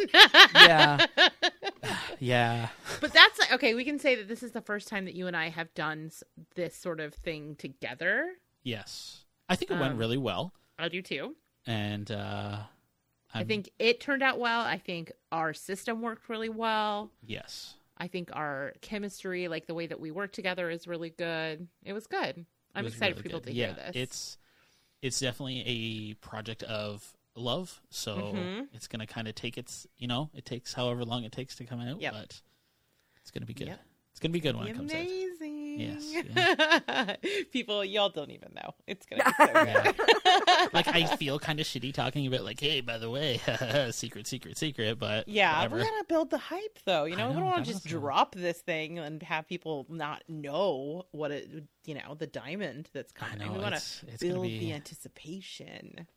Yeah. 0.55 1.05
yeah, 2.19 2.69
But 3.01 3.13
that's 3.13 3.39
like, 3.39 3.53
okay. 3.53 3.73
We 3.75 3.83
can 3.85 3.99
say 3.99 4.15
that 4.15 4.27
this 4.27 4.43
is 4.43 4.51
the 4.51 4.61
first 4.61 4.87
time 4.87 5.05
that 5.05 5.13
you 5.13 5.27
and 5.27 5.35
I 5.37 5.49
have 5.49 5.73
done 5.73 6.11
this 6.55 6.75
sort 6.75 6.99
of 6.99 7.13
thing 7.13 7.55
together. 7.55 8.29
yes, 8.63 9.23
I 9.49 9.55
think 9.55 9.71
it 9.71 9.79
went 9.79 9.93
Um, 9.93 9.97
really 9.97 10.17
well, 10.17 10.53
I 10.77 10.89
do 10.89 11.01
too. 11.01 11.35
and 11.65 12.09
uh, 12.11 12.57
i 13.33 13.43
think 13.43 13.69
it 13.79 13.99
turned 14.01 14.23
out 14.23 14.39
well. 14.39 14.61
I 14.61 14.77
think 14.77 15.11
our 15.31 15.53
system 15.53 16.01
worked 16.01 16.27
really 16.29 16.49
well. 16.49 17.11
yes. 17.25 17.75
I 17.99 18.07
think 18.07 18.29
our 18.33 18.73
chemistry, 18.81 19.47
like 19.47 19.65
the 19.67 19.73
way 19.73 19.87
that 19.87 19.99
we 19.99 20.11
work 20.11 20.31
together, 20.31 20.69
is 20.69 20.87
really 20.87 21.09
good. 21.09 21.67
It 21.83 21.93
was 21.93 22.07
good. 22.07 22.45
I'm 22.75 22.83
was 22.85 22.93
excited 22.93 23.13
really 23.15 23.23
for 23.23 23.23
people 23.29 23.39
good. 23.39 23.49
to 23.51 23.55
yeah, 23.55 23.65
hear 23.67 23.75
this. 23.75 23.95
It's 23.95 24.37
it's 25.01 25.19
definitely 25.19 25.63
a 25.65 26.13
project 26.15 26.63
of 26.63 27.15
love, 27.35 27.81
so 27.89 28.17
Mhm. 28.35 28.67
it's 28.73 28.87
gonna 28.87 29.07
kind 29.07 29.27
of 29.27 29.35
take 29.35 29.57
its 29.57 29.87
you 29.97 30.07
know 30.07 30.29
it 30.33 30.45
takes 30.45 30.73
however 30.73 31.05
long 31.05 31.23
it 31.23 31.31
takes 31.31 31.55
to 31.57 31.65
come 31.65 31.79
out, 31.81 32.01
Yep. 32.01 32.13
but 32.13 32.41
it's 33.21 33.31
gonna 33.31 33.45
be 33.45 33.53
good. 33.53 33.67
Yep. 33.67 33.79
It's 34.11 34.19
gonna 34.19 34.31
be 34.31 34.39
good 34.39 34.55
when 34.55 34.67
it 34.67 34.75
comes 34.75 34.91
out. 34.93 34.97
Yes, 35.77 37.15
people, 37.51 37.85
y'all 37.85 38.09
don't 38.09 38.31
even 38.31 38.49
know. 38.55 38.73
It's 38.87 39.05
gonna 39.05 39.23
be 39.23 39.31
so 39.37 39.45
good. 39.53 39.67
Yeah. 39.67 40.67
like 40.73 40.87
I 40.87 41.05
feel 41.17 41.39
kind 41.39 41.59
of 41.59 41.65
shitty 41.65 41.93
talking 41.93 42.25
about 42.27 42.43
like, 42.43 42.59
hey, 42.59 42.81
by 42.81 42.97
the 42.97 43.09
way, 43.09 43.39
secret, 43.91 44.27
secret, 44.27 44.57
secret, 44.57 44.97
but 44.97 45.27
Yeah, 45.27 45.55
whatever. 45.57 45.77
we 45.77 45.83
gotta 45.83 46.05
build 46.07 46.29
the 46.31 46.37
hype 46.37 46.79
though. 46.85 47.05
You 47.05 47.15
I 47.15 47.17
know, 47.19 47.29
we 47.29 47.35
don't 47.35 47.45
want 47.45 47.65
to 47.65 47.71
just 47.71 47.85
drop 47.85 48.33
this 48.35 48.59
thing 48.59 48.99
and 48.99 49.21
have 49.23 49.47
people 49.47 49.85
not 49.89 50.23
know 50.27 51.03
what 51.11 51.31
it, 51.31 51.49
you 51.85 51.93
know, 51.95 52.15
the 52.17 52.27
diamond 52.27 52.89
that's 52.93 53.11
coming. 53.11 53.39
know 53.39 53.53
we 53.53 53.59
want 53.59 53.75
to 53.75 54.05
build 54.19 54.43
be 54.43 54.59
the 54.59 54.73
anticipation, 54.73 56.07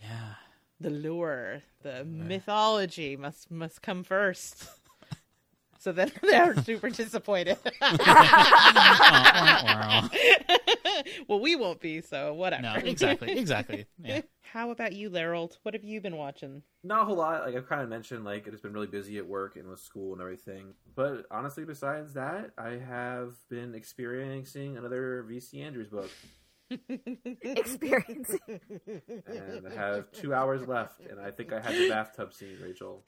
yeah. 0.00 0.34
the 0.80 0.90
lure, 0.90 1.62
the 1.82 2.04
mythology 2.04 3.16
must 3.16 3.50
must 3.50 3.82
come 3.82 4.04
first. 4.04 4.66
So 5.82 5.90
then 5.90 6.12
they're 6.22 6.54
super 6.62 6.90
disappointed. 6.90 7.58
well, 11.26 11.40
we 11.40 11.56
won't 11.56 11.80
be, 11.80 12.00
so 12.00 12.34
whatever. 12.34 12.62
no, 12.62 12.74
exactly, 12.74 13.32
exactly. 13.36 13.86
Yeah. 14.00 14.20
How 14.42 14.70
about 14.70 14.92
you, 14.92 15.10
Larold? 15.10 15.58
What 15.64 15.74
have 15.74 15.82
you 15.82 16.00
been 16.00 16.16
watching? 16.16 16.62
Not 16.84 17.02
a 17.02 17.04
whole 17.06 17.16
lot. 17.16 17.44
Like 17.44 17.56
I've 17.56 17.68
kind 17.68 17.82
of 17.82 17.88
mentioned, 17.88 18.24
like 18.24 18.46
it's 18.46 18.60
been 18.60 18.72
really 18.72 18.86
busy 18.86 19.18
at 19.18 19.26
work 19.26 19.56
and 19.56 19.68
with 19.68 19.80
school 19.80 20.12
and 20.12 20.22
everything. 20.22 20.74
But 20.94 21.26
honestly, 21.32 21.64
besides 21.64 22.12
that, 22.12 22.52
I 22.56 22.78
have 22.88 23.34
been 23.50 23.74
experiencing 23.74 24.76
another 24.76 25.26
VC 25.28 25.64
Andrews 25.64 25.88
book, 25.88 26.10
Experiencing. 27.42 28.38
and 28.46 29.66
I 29.68 29.74
have 29.74 30.12
two 30.12 30.32
hours 30.32 30.68
left. 30.68 31.00
And 31.00 31.20
I 31.20 31.32
think 31.32 31.52
I 31.52 31.60
had 31.60 31.74
the 31.74 31.88
bathtub 31.88 32.32
scene, 32.32 32.56
Rachel. 32.62 33.02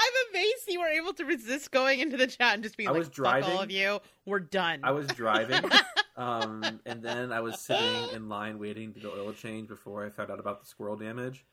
I'm 0.00 0.14
amazed 0.30 0.59
you 0.70 0.80
were 0.80 0.88
able 0.88 1.12
to 1.14 1.24
resist 1.24 1.70
going 1.70 2.00
into 2.00 2.16
the 2.16 2.26
chat 2.26 2.54
and 2.54 2.62
just 2.62 2.76
being 2.76 2.88
I 2.88 2.92
like, 2.92 3.00
was 3.00 3.08
"Fuck 3.08 3.44
all 3.44 3.60
of 3.62 3.70
you, 3.70 4.00
we're 4.26 4.40
done." 4.40 4.80
I 4.82 4.92
was 4.92 5.06
driving, 5.08 5.62
um, 6.16 6.80
and 6.86 7.02
then 7.02 7.32
I 7.32 7.40
was 7.40 7.60
sitting 7.60 8.14
in 8.14 8.28
line 8.28 8.58
waiting 8.58 8.92
to 8.94 9.00
do 9.00 9.10
oil 9.10 9.32
change 9.32 9.68
before 9.68 10.04
I 10.04 10.10
found 10.10 10.30
out 10.30 10.40
about 10.40 10.60
the 10.60 10.66
squirrel 10.66 10.96
damage. 10.96 11.44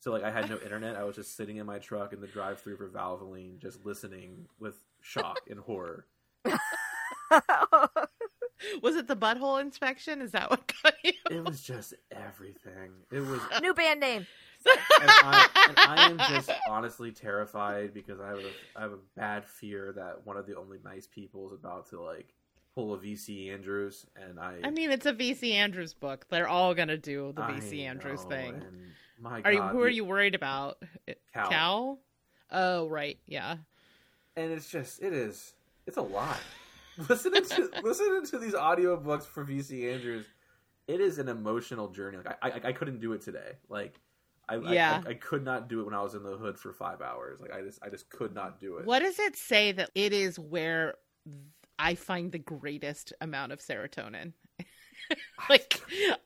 So 0.00 0.12
like 0.12 0.22
I 0.22 0.30
had 0.30 0.48
no 0.48 0.58
internet. 0.58 0.96
I 0.96 1.04
was 1.04 1.16
just 1.16 1.36
sitting 1.36 1.56
in 1.56 1.66
my 1.66 1.78
truck 1.78 2.12
in 2.12 2.20
the 2.20 2.26
drive-through 2.26 2.76
for 2.76 2.88
Valvoline, 2.88 3.58
just 3.58 3.84
listening 3.84 4.46
with 4.60 4.76
shock 5.00 5.40
and 5.48 5.58
horror. 5.58 6.06
Was 8.82 8.96
it 8.96 9.06
the 9.06 9.16
butthole 9.16 9.60
inspection? 9.60 10.22
Is 10.22 10.32
that 10.32 10.50
what 10.50 10.72
got 10.82 10.94
you? 11.04 11.12
It 11.30 11.44
was 11.44 11.60
just 11.60 11.94
everything. 12.10 12.92
It 13.12 13.20
was, 13.20 13.40
New 13.60 13.74
band 13.74 14.00
name. 14.00 14.26
And 14.66 15.10
I, 15.10 15.48
and 15.68 15.78
I 15.78 16.10
am 16.10 16.18
just 16.28 16.50
honestly 16.68 17.12
terrified 17.12 17.92
because 17.94 18.20
I 18.20 18.28
have 18.28 18.38
a 18.38 18.50
I 18.76 18.82
have 18.82 18.92
a 18.92 18.98
bad 19.16 19.44
fear 19.44 19.92
that 19.96 20.26
one 20.26 20.36
of 20.36 20.46
the 20.46 20.56
only 20.56 20.78
nice 20.84 21.06
people 21.06 21.46
is 21.46 21.52
about 21.52 21.88
to 21.90 22.00
like 22.00 22.34
pull 22.74 22.94
a 22.94 22.98
VC 22.98 23.52
Andrews, 23.52 24.06
and 24.16 24.38
I. 24.38 24.58
I 24.64 24.70
mean, 24.70 24.90
it's 24.90 25.06
a 25.06 25.12
VC 25.12 25.52
Andrews 25.52 25.94
book. 25.94 26.26
They're 26.28 26.48
all 26.48 26.74
gonna 26.74 26.96
do 26.98 27.32
the 27.34 27.42
I 27.42 27.52
VC 27.52 27.80
Andrews 27.86 28.22
know, 28.24 28.30
thing. 28.30 28.54
and 28.54 28.80
my 29.18 29.40
Are 29.42 29.52
you? 29.52 29.58
God, 29.60 29.72
Who 29.72 29.80
are 29.82 29.88
you 29.88 30.04
worried 30.04 30.34
about? 30.34 30.76
Uh, 31.08 31.12
Cal. 31.32 31.48
Cal? 31.48 31.98
Oh, 32.50 32.88
right. 32.88 33.18
Yeah. 33.26 33.56
and 34.36 34.52
it's 34.52 34.68
just 34.70 35.02
it 35.02 35.12
is 35.12 35.54
it's 35.86 35.96
a 35.96 36.02
lot 36.02 36.38
listening 37.08 37.44
to 37.44 37.70
listening 37.82 38.24
to 38.26 38.38
these 38.38 38.52
audiobooks 38.54 39.24
for 39.24 39.44
vc 39.44 39.92
andrews 39.94 40.26
it 40.86 41.00
is 41.00 41.18
an 41.18 41.28
emotional 41.28 41.88
journey 41.88 42.18
like 42.18 42.36
i 42.42 42.50
i, 42.50 42.60
I 42.68 42.72
couldn't 42.72 43.00
do 43.00 43.12
it 43.14 43.22
today 43.22 43.52
like 43.68 43.98
I, 44.48 44.54
I- 44.56 44.72
Yeah. 44.72 45.02
I, 45.06 45.10
I 45.10 45.14
could 45.14 45.44
not 45.44 45.68
do 45.68 45.80
it 45.80 45.84
when 45.84 45.94
i 45.94 46.02
was 46.02 46.14
in 46.14 46.22
the 46.22 46.36
hood 46.36 46.58
for 46.58 46.72
five 46.72 47.00
hours 47.02 47.40
like 47.40 47.52
i 47.52 47.60
just 47.62 47.78
i 47.82 47.88
just 47.88 48.08
could 48.10 48.34
not 48.34 48.60
do 48.60 48.76
it 48.78 48.86
What 48.86 49.00
does 49.00 49.18
it 49.18 49.36
say 49.36 49.72
that 49.72 49.90
it 49.94 50.12
is 50.12 50.38
where 50.38 50.94
I 51.78 51.94
find 51.94 52.32
the 52.32 52.38
greatest 52.38 53.12
amount 53.20 53.52
of 53.52 53.60
serotonin? 53.60 54.32
like 55.50 55.78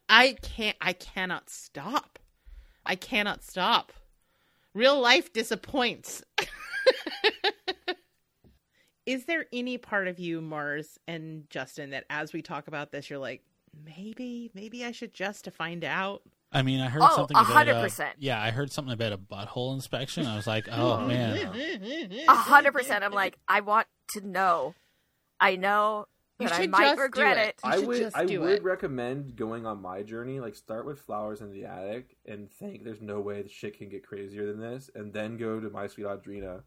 I 0.08 0.36
can't 0.42 0.76
I 0.80 0.92
cannot 0.92 1.50
stop. 1.50 2.18
I 2.86 2.94
cannot 2.94 3.42
stop. 3.42 3.92
Real 4.74 5.00
life 5.00 5.32
disappoints. 5.32 6.22
is 9.06 9.24
there 9.24 9.46
any 9.52 9.76
part 9.78 10.06
of 10.06 10.18
you, 10.20 10.40
Marrs 10.40 10.98
and 11.08 11.48
Justin, 11.50 11.90
that 11.90 12.04
as 12.10 12.32
we 12.32 12.42
talk 12.42 12.68
about 12.68 12.92
this, 12.92 13.10
you're 13.10 13.18
like, 13.18 13.42
maybe, 13.84 14.50
maybe 14.54 14.84
I 14.84 14.92
should 14.92 15.12
just 15.12 15.44
to 15.46 15.50
find 15.50 15.82
out? 15.84 16.22
I 16.52 16.62
mean, 16.62 16.80
I 16.80 16.88
heard 16.88 17.02
Oh, 17.04 17.14
something 17.14 17.36
about 17.36 17.68
a- 17.68 17.74
100%. 17.74 18.14
yeah, 18.18 18.40
I 18.42 18.50
heard 18.50 18.72
something 18.72 18.92
about 18.92 19.12
a 19.12 19.18
butthole 19.18 19.72
inspection. 19.74 20.26
I 20.26 20.34
was 20.36 20.46
like, 20.46 20.66
oh 20.72 21.06
man, 21.06 21.52
A 22.28 22.34
hundred 22.34 22.72
percent. 22.72 23.04
I'm 23.04 23.12
like, 23.12 23.38
I 23.46 23.60
want 23.60 23.86
to 24.14 24.26
know. 24.26 24.74
I 25.40 25.54
know 25.56 26.06
You 26.40 26.48
that 26.48 26.58
I 26.60 26.66
might 26.66 26.80
just 26.82 26.96
do 26.96 27.02
regret 27.02 27.36
it. 27.38 27.48
it. 27.48 27.54
You 27.64 27.70
I 27.70 27.78
would 27.86 27.96
just 27.98 28.16
I 28.16 28.24
do 28.24 28.40
would 28.40 28.50
it. 28.50 28.62
recommend 28.64 29.36
going 29.36 29.64
on 29.64 29.80
my 29.80 30.02
journey. 30.02 30.40
Like 30.40 30.56
start 30.56 30.86
with 30.86 31.00
flowers 31.00 31.40
in 31.40 31.52
the 31.52 31.66
attic 31.66 32.16
and 32.26 32.50
think 32.50 32.82
there's 32.84 33.00
no 33.00 33.20
way 33.20 33.42
the 33.42 33.48
shit 33.48 33.78
can 33.78 33.88
get 33.88 34.04
crazier 34.06 34.46
than 34.46 34.60
this, 34.60 34.90
and 34.94 35.12
then 35.12 35.36
go 35.36 35.60
to 35.60 35.70
my 35.70 35.86
sweet 35.86 36.06
Audrina, 36.06 36.62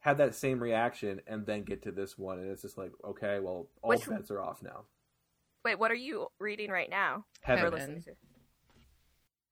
have 0.00 0.18
that 0.18 0.34
same 0.34 0.60
reaction, 0.60 1.20
and 1.28 1.46
then 1.46 1.62
get 1.62 1.82
to 1.84 1.92
this 1.92 2.18
one, 2.18 2.40
and 2.40 2.50
it's 2.50 2.62
just 2.62 2.76
like 2.76 2.90
okay, 3.04 3.38
well 3.38 3.68
all 3.82 3.90
Which- 3.90 4.08
bets 4.08 4.32
are 4.32 4.42
off 4.42 4.62
now. 4.64 4.82
Wait, 5.64 5.78
what 5.78 5.90
are 5.92 5.94
you 5.94 6.26
reading 6.40 6.70
right 6.70 6.90
now? 6.90 7.24
Heaven. 7.42 7.62
Or 7.62 7.66
Heaven. 7.70 7.78
listening 7.78 8.02
to? 8.02 8.10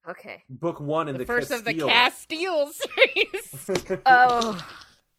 Okay. 0.07 0.43
Book 0.49 0.79
one 0.79 1.07
in 1.07 1.13
the 1.13 1.19
the, 1.19 1.25
first 1.25 1.51
of 1.51 1.63
the 1.63 1.73
Casteel. 1.73 2.71
Casteel 2.71 2.71
series. 2.71 3.99
Oh, 4.05 4.65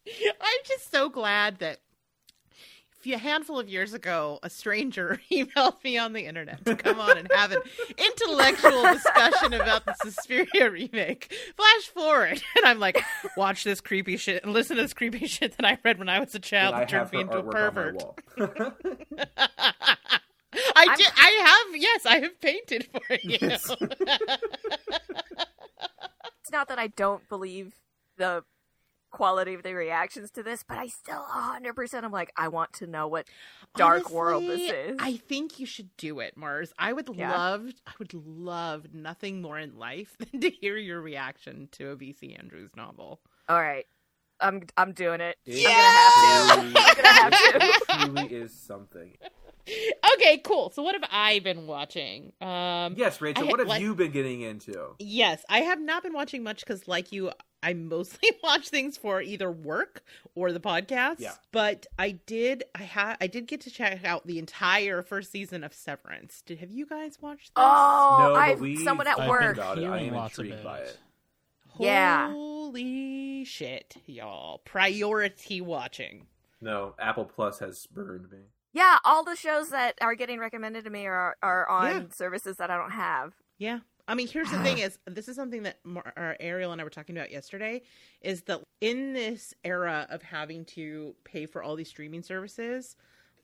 I'm 0.06 0.58
just 0.64 0.90
so 0.90 1.08
glad 1.08 1.58
that 1.58 1.80
a 3.12 3.18
handful 3.18 3.58
of 3.58 3.68
years 3.68 3.94
ago, 3.94 4.38
a 4.42 4.50
stranger 4.50 5.20
emailed 5.30 5.82
me 5.84 5.98
on 5.98 6.12
the 6.12 6.26
internet 6.26 6.64
to 6.64 6.74
come 6.76 7.00
on 7.00 7.18
and 7.18 7.30
have 7.32 7.52
an 7.52 7.60
intellectual 7.98 8.82
discussion 8.92 9.52
about 9.54 9.84
the 9.86 9.94
Suspiria 10.02 10.70
remake. 10.70 11.34
Flash 11.56 11.88
forward, 11.94 12.42
and 12.56 12.66
I'm 12.66 12.78
like, 12.78 13.02
watch 13.36 13.64
this 13.64 13.80
creepy 13.80 14.16
shit 14.16 14.42
and 14.42 14.52
listen 14.52 14.76
to 14.76 14.82
this 14.82 14.94
creepy 14.94 15.26
shit 15.26 15.56
that 15.56 15.66
I 15.66 15.78
read 15.84 15.98
when 15.98 16.08
I 16.08 16.20
was 16.20 16.34
a 16.34 16.38
child 16.38 16.74
And 16.74 16.82
I 16.82 16.84
that 16.84 16.90
turned 16.90 17.12
me 17.12 17.20
into 17.20 17.38
a 17.38 17.42
artwork 17.42 18.02
on 18.38 18.38
my 18.38 18.46
pervert. 18.46 20.20
Wall. 20.56 20.72
I 20.76 20.86
I'm- 20.88 20.96
did. 20.98 21.08
I 21.16 21.64
have. 21.72 21.76
Yes, 21.80 22.06
I 22.06 22.18
have 22.20 22.40
painted 22.40 22.88
for 22.92 23.00
you. 23.22 23.38
it's 26.40 26.50
not 26.52 26.68
that 26.68 26.78
I 26.78 26.88
don't 26.88 27.28
believe 27.28 27.74
the 28.16 28.44
quality 29.10 29.54
of 29.54 29.62
the 29.62 29.72
reactions 29.72 30.30
to 30.32 30.42
this, 30.42 30.62
but 30.66 30.76
I 30.78 30.88
still 30.88 31.20
a 31.20 31.40
hundred 31.40 31.74
percent. 31.74 32.04
I'm 32.04 32.12
like, 32.12 32.32
I 32.36 32.48
want 32.48 32.72
to 32.74 32.86
know 32.86 33.08
what 33.08 33.26
dark 33.76 34.10
world 34.10 34.42
this 34.44 34.70
is. 34.70 34.96
I 35.00 35.16
think 35.16 35.58
you 35.58 35.66
should 35.66 35.88
do 35.96 36.20
it, 36.20 36.38
Marrs. 36.38 36.72
I 36.78 36.92
would 36.92 37.08
Yeah. 37.14 37.30
love 37.32 37.70
I 37.86 37.92
would 37.98 38.12
love 38.14 38.88
nothing 38.92 39.40
more 39.40 39.58
in 39.58 39.76
life 39.78 40.16
than 40.32 40.40
to 40.40 40.50
hear 40.50 40.76
your 40.76 41.00
reaction 41.00 41.68
to 41.72 41.90
a 41.90 41.96
VC 41.96 42.38
Andrews 42.38 42.70
novel. 42.76 43.20
All 43.48 43.60
right, 43.60 43.86
I'm 44.40 44.62
I'm 44.76 44.92
doing 44.92 45.20
it. 45.20 45.36
It 45.46 45.66
I'm 45.66 46.72
gonna 46.72 47.08
have 47.08 47.32
to. 47.32 47.38
truly- 47.50 47.66
I'm 47.88 48.02
gonna 48.02 48.06
have 48.08 48.10
to. 48.10 48.18
it 48.22 48.26
truly 48.28 48.34
is 48.42 48.52
something. 48.52 49.16
Okay, 50.14 50.38
cool. 50.38 50.70
So 50.70 50.82
what 50.82 50.94
have 50.94 51.04
I 51.10 51.40
been 51.40 51.66
watching? 51.66 52.32
Um 52.40 52.94
Yes, 52.96 53.20
Rachel. 53.20 53.44
I- 53.44 53.50
what 53.50 53.58
have 53.58 53.68
like- 53.68 53.80
you 53.82 53.94
been 53.94 54.10
getting 54.12 54.40
into? 54.42 54.94
yes, 54.98 55.44
I 55.48 55.60
have 55.60 55.80
not 55.80 56.02
been 56.02 56.12
watching 56.12 56.42
much 56.42 56.64
cuz 56.66 56.86
like 56.88 57.12
you 57.12 57.30
I 57.62 57.72
mostly 57.74 58.30
watch 58.44 58.68
things 58.68 58.96
for 58.96 59.20
either 59.20 59.50
work 59.50 60.02
or 60.34 60.52
the 60.52 60.60
podcast. 60.60 61.16
Yeah. 61.18 61.32
But 61.52 61.86
I 61.98 62.12
did 62.12 62.64
I 62.74 62.82
had 62.82 63.16
I 63.20 63.26
did 63.26 63.46
get 63.46 63.60
to 63.62 63.70
check 63.70 64.04
out 64.04 64.26
the 64.26 64.38
entire 64.38 65.02
first 65.02 65.30
season 65.32 65.64
of 65.64 65.74
Severance. 65.74 66.42
Did 66.42 66.58
have 66.60 66.70
you 66.70 66.86
guys 66.86 67.18
watched 67.20 67.54
this? 67.54 67.64
Oh, 67.64 68.16
No, 68.20 68.34
I've 68.34 68.60
we- 68.60 68.76
someone 68.84 69.06
at 69.06 69.18
I've 69.18 69.28
work. 69.28 69.40
been 69.56 69.64
about 69.64 69.78
it. 69.78 69.84
I 69.86 69.98
am 70.00 70.14
lots 70.14 70.38
intrigued 70.38 70.60
about 70.60 70.64
by 70.64 70.78
it. 70.80 70.88
it. 70.88 70.98
Yeah. 71.78 72.30
Holy 72.32 73.44
shit, 73.44 73.96
y'all. 74.06 74.58
Priority 74.58 75.60
watching. 75.60 76.26
No, 76.60 76.94
Apple 76.98 77.26
Plus 77.26 77.58
has 77.58 77.86
burned 77.86 78.30
me. 78.30 78.38
Yeah, 78.76 78.98
all 79.06 79.24
the 79.24 79.36
shows 79.36 79.70
that 79.70 79.94
are 80.02 80.14
getting 80.14 80.38
recommended 80.38 80.84
to 80.84 80.90
me 80.90 81.06
are 81.06 81.38
are 81.42 81.66
on 81.66 81.86
Yeah. 81.90 82.02
services 82.12 82.58
that 82.58 82.70
I 82.70 82.76
don't 82.76 82.90
have. 82.90 83.32
Yeah. 83.56 83.78
I 84.06 84.14
mean, 84.14 84.28
here's 84.28 84.50
the 84.50 84.58
thing 84.62 84.78
is 84.86 84.98
this 85.06 85.28
is 85.28 85.36
something 85.36 85.62
that 85.62 85.78
Mar- 85.82 86.36
Ariel 86.38 86.72
and 86.72 86.80
I 86.80 86.84
were 86.84 86.90
talking 86.90 87.16
about 87.16 87.30
yesterday 87.30 87.80
is 88.20 88.42
that 88.42 88.60
in 88.82 89.14
this 89.14 89.54
era 89.64 90.06
of 90.10 90.20
having 90.20 90.66
to 90.66 91.14
pay 91.24 91.46
for 91.46 91.62
all 91.62 91.74
these 91.74 91.88
streaming 91.88 92.22
services, 92.22 92.96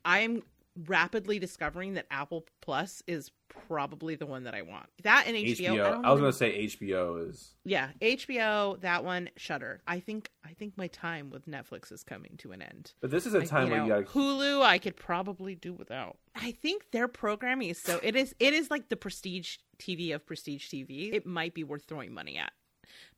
I'm 0.05 0.43
rapidly 0.87 1.39
discovering 1.39 1.93
that 1.93 2.05
Apple 2.09 2.45
Plus 2.61 3.03
is 3.07 3.31
probably 3.67 4.15
the 4.15 4.25
one 4.25 4.43
that 4.43 4.55
I 4.55 4.61
want. 4.61 4.87
That 5.03 5.25
and 5.27 5.35
HBO. 5.35 5.75
HBO. 5.75 6.03
I, 6.03 6.07
I, 6.09 6.11
was 6.11 6.19
gonna 6.19 6.33
say 6.33 6.65
HBO 6.65 7.29
is. 7.29 7.53
yeah, 7.63 7.89
HBO, 8.01 8.79
that 8.81 9.03
one, 9.03 9.29
Shudder. 9.37 9.81
I 9.87 9.99
think 9.99 10.29
I 10.45 10.53
think 10.53 10.77
my 10.77 10.87
time 10.87 11.29
with 11.29 11.47
Netflix 11.47 11.91
is 11.91 12.03
coming 12.03 12.35
to 12.39 12.51
an 12.51 12.61
end. 12.61 12.93
But 13.01 13.11
this 13.11 13.25
is 13.25 13.33
a 13.33 13.39
Like, 13.39 13.49
time 13.49 13.65
you 13.65 13.71
where 13.71 13.79
know, 13.79 13.97
you 13.97 14.03
gotta. 14.03 14.17
Hulu, 14.17 14.61
I 14.61 14.77
could 14.79 14.95
probably 14.95 15.55
do 15.55 15.73
without. 15.73 16.17
I 16.35 16.51
think 16.51 16.91
their 16.91 17.07
programming 17.07 17.69
is 17.69 17.79
so 17.79 17.99
it 18.01 18.15
is 18.15 18.33
it 18.39 18.53
is 18.53 18.71
like 18.71 18.89
the 18.89 18.95
prestige 18.95 19.57
TV 19.79 20.13
of 20.13 20.25
prestige 20.25 20.67
TV. 20.67 21.13
It 21.13 21.25
might 21.25 21.53
be 21.53 21.63
worth 21.63 21.83
throwing 21.85 22.13
money 22.13 22.37
at 22.37 22.51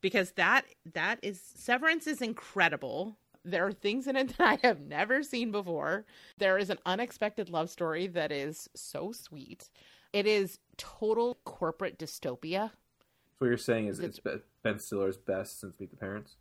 because 0.00 0.32
that 0.32 0.62
that 0.94 1.18
is 1.22 1.40
Severance 1.40 2.06
is 2.06 2.20
incredible. 2.20 3.18
There 3.46 3.64
are 3.66 3.72
things 3.72 4.06
in 4.08 4.16
it 4.16 4.28
that 4.38 4.60
I 4.62 4.66
have 4.66 4.80
never 4.80 5.22
seen 5.22 5.52
before. 5.52 6.04
There 6.38 6.58
is 6.58 6.68
an 6.68 6.78
unexpected 6.84 7.48
love 7.48 7.70
story 7.70 8.08
that 8.08 8.32
is 8.32 8.68
so 8.74 9.12
sweet. 9.12 9.70
It 10.12 10.26
is 10.26 10.58
total 10.76 11.38
corporate 11.44 11.98
dystopia. 11.98 12.70
So 12.70 13.44
what 13.44 13.48
you're 13.48 13.56
saying 13.58 13.86
is 13.86 14.00
It's- 14.00 14.18
it's 14.24 14.44
Ben 14.62 14.78
Stiller's 14.78 15.16
best 15.16 15.60
since 15.60 15.78
Meet 15.78 15.90
the 15.90 15.96
Parents. 15.96 16.36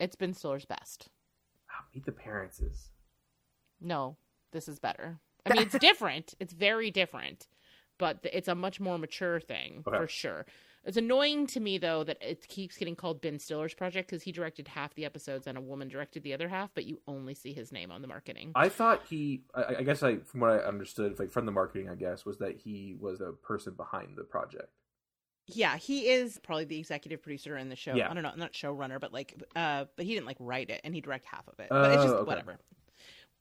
It's 0.00 0.16
Ben 0.16 0.32
Stiller's 0.34 0.64
best. 0.64 1.08
Meet 1.94 2.06
the 2.06 2.12
Parents 2.12 2.60
is. 2.60 2.90
No, 3.80 4.16
this 4.52 4.68
is 4.68 4.78
better. 4.78 5.18
I 5.46 5.52
mean, 5.52 5.62
it's 5.62 5.78
different. 5.78 6.34
It's 6.40 6.52
very 6.54 6.90
different, 6.90 7.48
but 7.98 8.18
it's 8.22 8.48
a 8.48 8.54
much 8.54 8.80
more 8.80 8.98
mature 8.98 9.40
thing 9.40 9.82
Okay. 9.86 9.96
for 9.98 10.06
sure. 10.06 10.46
It's 10.84 10.96
annoying 10.96 11.46
to 11.48 11.60
me 11.60 11.78
though 11.78 12.02
that 12.04 12.18
it 12.20 12.48
keeps 12.48 12.76
getting 12.76 12.96
called 12.96 13.20
Ben 13.20 13.38
Stiller's 13.38 13.74
project 13.74 14.10
because 14.10 14.22
he 14.22 14.32
directed 14.32 14.66
half 14.66 14.94
the 14.94 15.04
episodes 15.04 15.46
and 15.46 15.56
a 15.56 15.60
woman 15.60 15.88
directed 15.88 16.22
the 16.24 16.34
other 16.34 16.48
half, 16.48 16.70
but 16.74 16.84
you 16.84 17.00
only 17.06 17.34
see 17.34 17.52
his 17.52 17.70
name 17.70 17.92
on 17.92 18.02
the 18.02 18.08
marketing. 18.08 18.50
I 18.56 18.68
thought 18.68 19.02
he. 19.08 19.42
I, 19.54 19.76
I 19.78 19.82
guess 19.82 20.02
I, 20.02 20.16
from 20.18 20.40
what 20.40 20.50
I 20.50 20.58
understood, 20.58 21.18
like 21.18 21.30
from 21.30 21.46
the 21.46 21.52
marketing, 21.52 21.88
I 21.88 21.94
guess 21.94 22.24
was 22.24 22.38
that 22.38 22.56
he 22.56 22.96
was 22.98 23.20
the 23.20 23.32
person 23.32 23.74
behind 23.74 24.16
the 24.16 24.24
project. 24.24 24.70
yeah, 25.46 25.76
he 25.76 26.08
is 26.08 26.38
probably 26.42 26.64
the 26.64 26.78
executive 26.78 27.22
producer 27.22 27.56
in 27.56 27.68
the 27.68 27.76
show. 27.76 27.94
Yeah. 27.94 28.10
I 28.10 28.14
don't 28.14 28.22
know, 28.24 28.32
not 28.36 28.52
showrunner, 28.52 28.98
but 29.00 29.12
like, 29.12 29.40
uh, 29.54 29.84
but 29.96 30.04
he 30.06 30.14
didn't 30.14 30.26
like 30.26 30.36
write 30.40 30.70
it 30.70 30.80
and 30.84 30.94
he 30.94 31.00
direct 31.00 31.26
half 31.26 31.46
of 31.48 31.58
it. 31.60 31.66
But 31.70 31.92
it's 31.92 32.00
Oh, 32.00 32.04
just 32.04 32.14
okay. 32.14 32.26
whatever. 32.28 32.58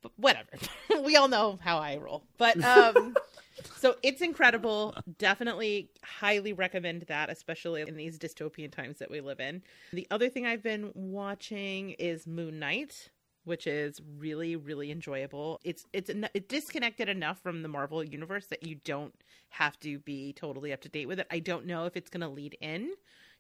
But 0.01 0.11
whatever. 0.17 0.49
we 1.03 1.15
all 1.15 1.27
know 1.27 1.59
how 1.61 1.77
I 1.77 1.97
roll. 1.97 2.23
But 2.37 2.63
um 2.63 3.15
so 3.77 3.95
it's 4.03 4.21
incredible. 4.21 4.95
Definitely 5.17 5.89
highly 6.03 6.53
recommend 6.53 7.03
that, 7.03 7.29
especially 7.29 7.81
in 7.81 7.95
these 7.95 8.17
dystopian 8.17 8.71
times 8.71 8.99
that 8.99 9.11
we 9.11 9.21
live 9.21 9.39
in. 9.39 9.61
The 9.93 10.07
other 10.11 10.29
thing 10.29 10.45
I've 10.45 10.63
been 10.63 10.91
watching 10.93 11.91
is 11.91 12.25
Moon 12.25 12.59
Knight, 12.59 13.09
which 13.43 13.67
is 13.67 14.01
really 14.17 14.55
really 14.55 14.91
enjoyable. 14.91 15.59
It's 15.63 15.85
it's 15.93 16.09
en- 16.09 16.29
it 16.33 16.49
disconnected 16.49 17.09
enough 17.09 17.39
from 17.39 17.61
the 17.61 17.69
Marvel 17.69 18.03
universe 18.03 18.47
that 18.47 18.65
you 18.65 18.75
don't 18.83 19.13
have 19.49 19.79
to 19.81 19.99
be 19.99 20.33
totally 20.33 20.73
up 20.73 20.81
to 20.81 20.89
date 20.89 21.07
with 21.07 21.19
it. 21.19 21.27
I 21.29 21.39
don't 21.39 21.65
know 21.65 21.85
if 21.85 21.95
it's 21.95 22.09
going 22.09 22.21
to 22.21 22.29
lead 22.29 22.57
in 22.61 22.91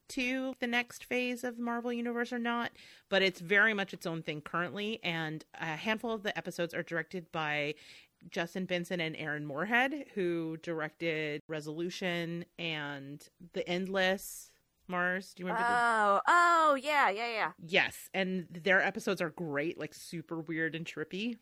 to 0.09 0.53
the 0.59 0.67
next 0.67 1.05
phase 1.05 1.43
of 1.43 1.57
Marvel 1.59 1.93
Universe 1.93 2.33
or 2.33 2.39
not, 2.39 2.71
but 3.09 3.21
it's 3.21 3.39
very 3.39 3.73
much 3.73 3.93
its 3.93 4.05
own 4.05 4.21
thing 4.23 4.41
currently. 4.41 4.99
And 5.03 5.45
a 5.59 5.75
handful 5.75 6.11
of 6.11 6.23
the 6.23 6.37
episodes 6.37 6.73
are 6.73 6.83
directed 6.83 7.31
by 7.31 7.75
Justin 8.29 8.65
Benson 8.65 8.99
and 8.99 9.15
Aaron 9.15 9.45
Moorhead, 9.45 10.05
who 10.13 10.57
directed 10.61 11.41
Resolution 11.47 12.45
and 12.59 13.27
The 13.53 13.67
Endless. 13.67 14.51
Marrs, 14.89 15.33
do 15.33 15.43
you 15.43 15.47
remember? 15.47 15.65
the- 15.67 15.73
Oh, 15.73 16.21
oh, 16.27 16.75
yeah, 16.75 17.09
yeah, 17.09 17.31
yeah. 17.31 17.51
yes, 17.65 18.09
and 18.13 18.47
their 18.51 18.81
episodes 18.81 19.21
are 19.21 19.29
great, 19.29 19.77
like 19.79 19.93
super 19.93 20.39
weird 20.41 20.75
and 20.75 20.85
trippy. 20.85 21.37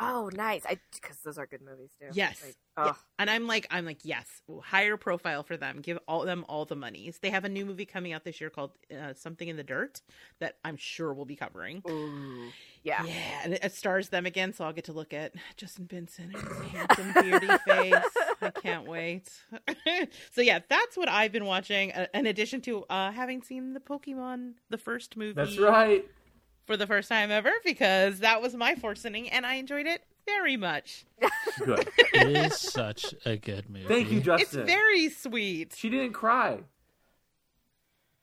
Oh, 0.00 0.30
nice. 0.32 0.62
I 0.64 0.78
because 0.94 1.16
those 1.24 1.38
are 1.38 1.46
good 1.46 1.60
movies 1.62 1.90
too. 2.00 2.08
Yes. 2.12 2.42
Like, 2.44 2.54
Yeah. 2.86 2.92
And 3.18 3.28
I'm 3.28 3.46
like, 3.48 3.66
I'm 3.70 3.84
like, 3.84 3.98
yes, 4.04 4.26
higher 4.62 4.96
profile 4.96 5.42
for 5.42 5.56
them. 5.56 5.80
Give 5.80 5.98
all 6.06 6.24
them 6.24 6.44
all 6.48 6.64
the 6.64 6.76
monies. 6.76 7.18
They 7.20 7.30
have 7.30 7.44
a 7.44 7.48
new 7.48 7.66
movie 7.66 7.84
coming 7.84 8.12
out 8.12 8.22
this 8.24 8.40
year 8.40 8.50
called 8.50 8.70
uh, 8.92 9.14
Something 9.14 9.48
in 9.48 9.56
the 9.56 9.64
Dirt 9.64 10.00
that 10.38 10.58
I'm 10.64 10.76
sure 10.76 11.12
we'll 11.12 11.24
be 11.24 11.34
covering. 11.34 11.82
Ooh. 11.90 12.50
Yeah. 12.84 13.04
Yeah, 13.04 13.40
and 13.42 13.54
it, 13.54 13.64
it 13.64 13.74
stars 13.74 14.08
them 14.10 14.24
again, 14.24 14.52
so 14.52 14.64
I'll 14.64 14.72
get 14.72 14.84
to 14.84 14.92
look 14.92 15.12
at 15.12 15.34
Justin 15.56 15.86
Benson 15.86 16.32
and 16.32 16.48
his 16.48 16.70
handsome, 16.70 17.12
beardy 17.12 17.46
face. 17.66 18.16
I 18.40 18.50
can't 18.50 18.86
wait. 18.86 19.28
so 20.32 20.40
yeah, 20.40 20.60
that's 20.68 20.96
what 20.96 21.08
I've 21.08 21.32
been 21.32 21.44
watching. 21.44 21.92
Uh, 21.92 22.06
in 22.14 22.26
addition 22.26 22.60
to 22.62 22.84
uh, 22.88 23.10
having 23.10 23.42
seen 23.42 23.72
the 23.74 23.80
Pokemon, 23.80 24.52
the 24.70 24.78
first 24.78 25.16
movie, 25.16 25.32
That's 25.32 25.58
right. 25.58 26.06
For 26.68 26.76
the 26.76 26.86
first 26.86 27.08
time 27.08 27.30
ever, 27.30 27.50
because 27.64 28.20
that 28.20 28.40
was 28.42 28.54
my 28.54 28.74
forcing, 28.76 29.28
and 29.30 29.44
I 29.46 29.54
enjoyed 29.54 29.86
it 29.86 30.02
very 30.26 30.56
much. 30.56 31.04
Good. 31.64 31.88
It 32.12 32.28
is 32.36 32.58
such 32.58 33.14
a 33.24 33.36
good 33.36 33.70
movie. 33.70 33.86
Thank 33.86 34.10
you, 34.10 34.20
Justin. 34.20 34.60
It's 34.60 34.70
very 34.70 35.08
sweet. 35.08 35.72
She 35.76 35.88
didn't 35.88 36.12
cry. 36.12 36.58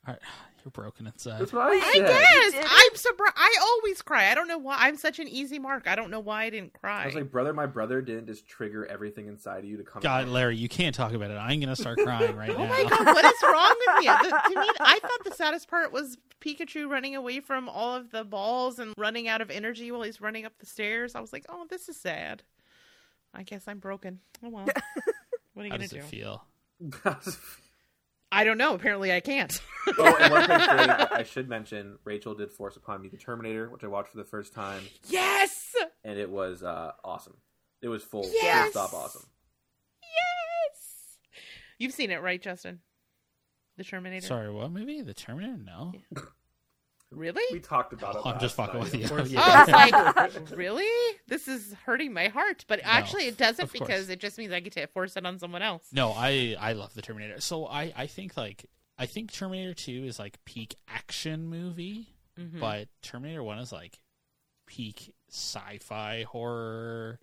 All 0.06 0.14
right, 0.14 0.18
You're 0.66 0.72
broken 0.72 1.06
inside. 1.06 1.38
That's 1.42 1.52
what 1.52 1.62
I 1.62 1.76
I 1.76 2.52
guess? 2.52 2.66
I'm 2.68 2.96
surprised. 2.96 3.34
I 3.36 3.54
always 3.62 4.02
cry. 4.02 4.32
I 4.32 4.34
don't 4.34 4.48
know 4.48 4.58
why. 4.58 4.78
I'm 4.80 4.96
such 4.96 5.20
an 5.20 5.28
easy 5.28 5.60
mark. 5.60 5.86
I 5.86 5.94
don't 5.94 6.10
know 6.10 6.18
why 6.18 6.42
I 6.42 6.50
didn't 6.50 6.72
cry. 6.72 7.04
I 7.04 7.06
was 7.06 7.14
like, 7.14 7.30
brother, 7.30 7.52
my 7.54 7.66
brother 7.66 8.02
didn't 8.02 8.26
just 8.26 8.48
trigger 8.48 8.84
everything 8.84 9.28
inside 9.28 9.60
of 9.60 9.66
you 9.66 9.76
to 9.76 9.84
come. 9.84 10.02
God, 10.02 10.24
out. 10.24 10.28
Larry, 10.30 10.56
you 10.56 10.68
can't 10.68 10.92
talk 10.92 11.12
about 11.12 11.30
it. 11.30 11.34
I'm 11.36 11.60
gonna 11.60 11.76
start 11.76 11.98
crying 11.98 12.34
right 12.34 12.48
now. 12.48 12.56
Oh 12.64 12.66
my 12.66 12.82
god, 12.82 13.06
what 13.06 13.24
is 13.24 13.42
wrong 13.44 13.76
with 13.86 14.04
me? 14.04 14.06
The- 14.28 14.54
to 14.54 14.60
me, 14.60 14.68
I 14.80 14.98
thought 15.00 15.24
the 15.24 15.34
saddest 15.36 15.68
part 15.68 15.92
was 15.92 16.18
Pikachu 16.40 16.88
running 16.90 17.14
away 17.14 17.38
from 17.38 17.68
all 17.68 17.94
of 17.94 18.10
the 18.10 18.24
balls 18.24 18.80
and 18.80 18.92
running 18.98 19.28
out 19.28 19.40
of 19.40 19.52
energy 19.52 19.92
while 19.92 20.02
he's 20.02 20.20
running 20.20 20.44
up 20.46 20.58
the 20.58 20.66
stairs. 20.66 21.14
I 21.14 21.20
was 21.20 21.32
like, 21.32 21.44
oh, 21.48 21.66
this 21.70 21.88
is 21.88 21.96
sad. 21.96 22.42
I 23.32 23.44
guess 23.44 23.68
I'm 23.68 23.78
broken. 23.78 24.18
Oh 24.44 24.48
well. 24.48 24.66
What 25.54 25.62
are 25.62 25.66
you 25.66 25.70
How 25.70 25.76
gonna 25.76 25.84
does 25.88 25.90
do? 25.92 25.98
it 25.98 26.04
feel? 26.04 26.44
I 28.36 28.44
don't 28.44 28.58
know. 28.58 28.74
Apparently, 28.74 29.12
I 29.12 29.20
can't. 29.20 29.60
oh, 29.98 30.16
and 30.20 30.30
one 30.32 30.46
thing 30.46 30.58
I 30.60 31.22
should 31.22 31.48
mention: 31.48 31.98
Rachel 32.04 32.34
did 32.34 32.50
force 32.52 32.76
upon 32.76 33.00
me 33.02 33.08
the 33.08 33.16
Terminator, 33.16 33.68
which 33.70 33.82
I 33.84 33.86
watched 33.86 34.10
for 34.10 34.18
the 34.18 34.24
first 34.24 34.52
time, 34.52 34.82
yes, 35.08 35.74
and 36.04 36.18
it 36.18 36.30
was 36.30 36.62
uh, 36.62 36.92
awesome. 37.04 37.34
It 37.82 37.88
was 37.88 38.02
full, 38.02 38.28
Yes! 38.32 38.72
full 38.72 38.88
stop 38.88 38.94
awesome. 38.94 39.26
yes. 40.02 41.18
You've 41.78 41.92
seen 41.92 42.10
it, 42.10 42.22
right, 42.22 42.40
Justin? 42.40 42.80
The 43.76 43.84
Terminator. 43.84 44.26
Sorry, 44.26 44.50
what 44.50 44.70
movie? 44.72 45.02
The 45.02 45.14
Terminator? 45.14 45.56
No. 45.58 45.92
Really? 47.12 47.42
We 47.52 47.60
talked 47.60 47.92
about 47.92 48.16
it. 48.16 48.22
Oh, 48.24 48.30
I'm 48.30 48.40
just 48.40 48.56
fucking 48.56 48.80
night. 48.80 49.10
with 49.10 49.30
you. 49.30 49.36
Yeah. 49.38 49.64
Oh, 49.68 49.72
I 49.72 50.24
was 50.26 50.34
like, 50.36 50.58
really? 50.58 51.16
This 51.28 51.46
is 51.48 51.72
hurting 51.84 52.12
my 52.12 52.28
heart. 52.28 52.64
But 52.68 52.80
actually, 52.82 53.26
it 53.26 53.36
doesn't 53.36 53.72
because 53.72 54.08
it 54.08 54.18
just 54.20 54.38
means 54.38 54.52
I 54.52 54.60
get 54.60 54.72
to 54.74 54.86
force 54.88 55.16
it 55.16 55.24
on 55.24 55.38
someone 55.38 55.62
else. 55.62 55.86
No, 55.92 56.12
I 56.12 56.56
I 56.58 56.72
love 56.72 56.94
the 56.94 57.02
Terminator. 57.02 57.40
So 57.40 57.66
I 57.66 57.92
I 57.96 58.06
think 58.06 58.36
like 58.36 58.66
I 58.98 59.06
think 59.06 59.32
Terminator 59.32 59.72
Two 59.74 60.04
is 60.04 60.18
like 60.18 60.38
peak 60.44 60.74
action 60.88 61.48
movie, 61.48 62.08
Mhm. 62.38 62.58
but 62.60 62.88
Terminator 63.02 63.42
One 63.44 63.58
is 63.58 63.70
like 63.72 63.98
peak 64.66 65.14
sci-fi 65.30 66.24
horror. 66.24 67.20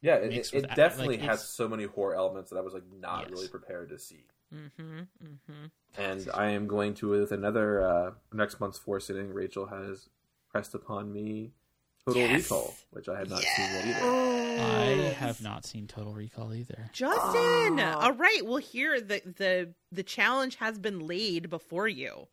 Yeah, 0.00 0.14
it, 0.16 0.30
Mixed 0.30 0.54
it, 0.54 0.66
definitely 0.74 1.18
like, 1.18 1.28
has 1.28 1.46
so 1.46 1.68
many 1.68 1.84
horror 1.84 2.14
elements 2.14 2.50
that 2.50 2.56
I 2.56 2.60
was 2.62 2.72
like 2.72 2.84
not 2.98 3.22
Yes. 3.24 3.30
really 3.30 3.48
prepared 3.48 3.88
to 3.90 3.98
see. 3.98 4.24
Mm-hmm. 4.54 5.00
Mm-hmm. 5.24 6.00
And 6.00 6.28
I 6.34 6.50
am 6.50 6.66
going 6.66 6.94
to 6.94 7.08
with 7.08 7.32
another 7.32 7.82
uh, 7.86 8.10
next 8.32 8.60
month's 8.60 8.78
four 8.78 9.00
sitting. 9.00 9.32
Rachel 9.32 9.66
has 9.66 10.08
pressed 10.50 10.74
upon 10.74 11.12
me 11.12 11.52
Total 12.06 12.22
Yes. 12.22 12.44
Recall, 12.44 12.74
which 12.90 13.08
I 13.08 13.18
had 13.18 13.28
not 13.28 13.42
seen 13.42 13.66
yet 13.66 13.86
either. 13.86 14.00
I 14.00 15.14
have 15.18 15.42
not 15.42 15.66
seen 15.66 15.86
Total 15.86 16.14
Recall 16.14 16.54
either. 16.54 16.88
Justin. 16.92 17.80
Oh. 17.80 17.98
All 18.00 18.12
right. 18.12 18.40
Well, 18.44 18.56
here 18.56 19.00
the 19.00 19.20
the 19.24 19.74
the 19.92 20.02
challenge 20.02 20.56
has 20.56 20.78
been 20.78 21.00
laid 21.00 21.50
before 21.50 21.88
you. 21.88 22.28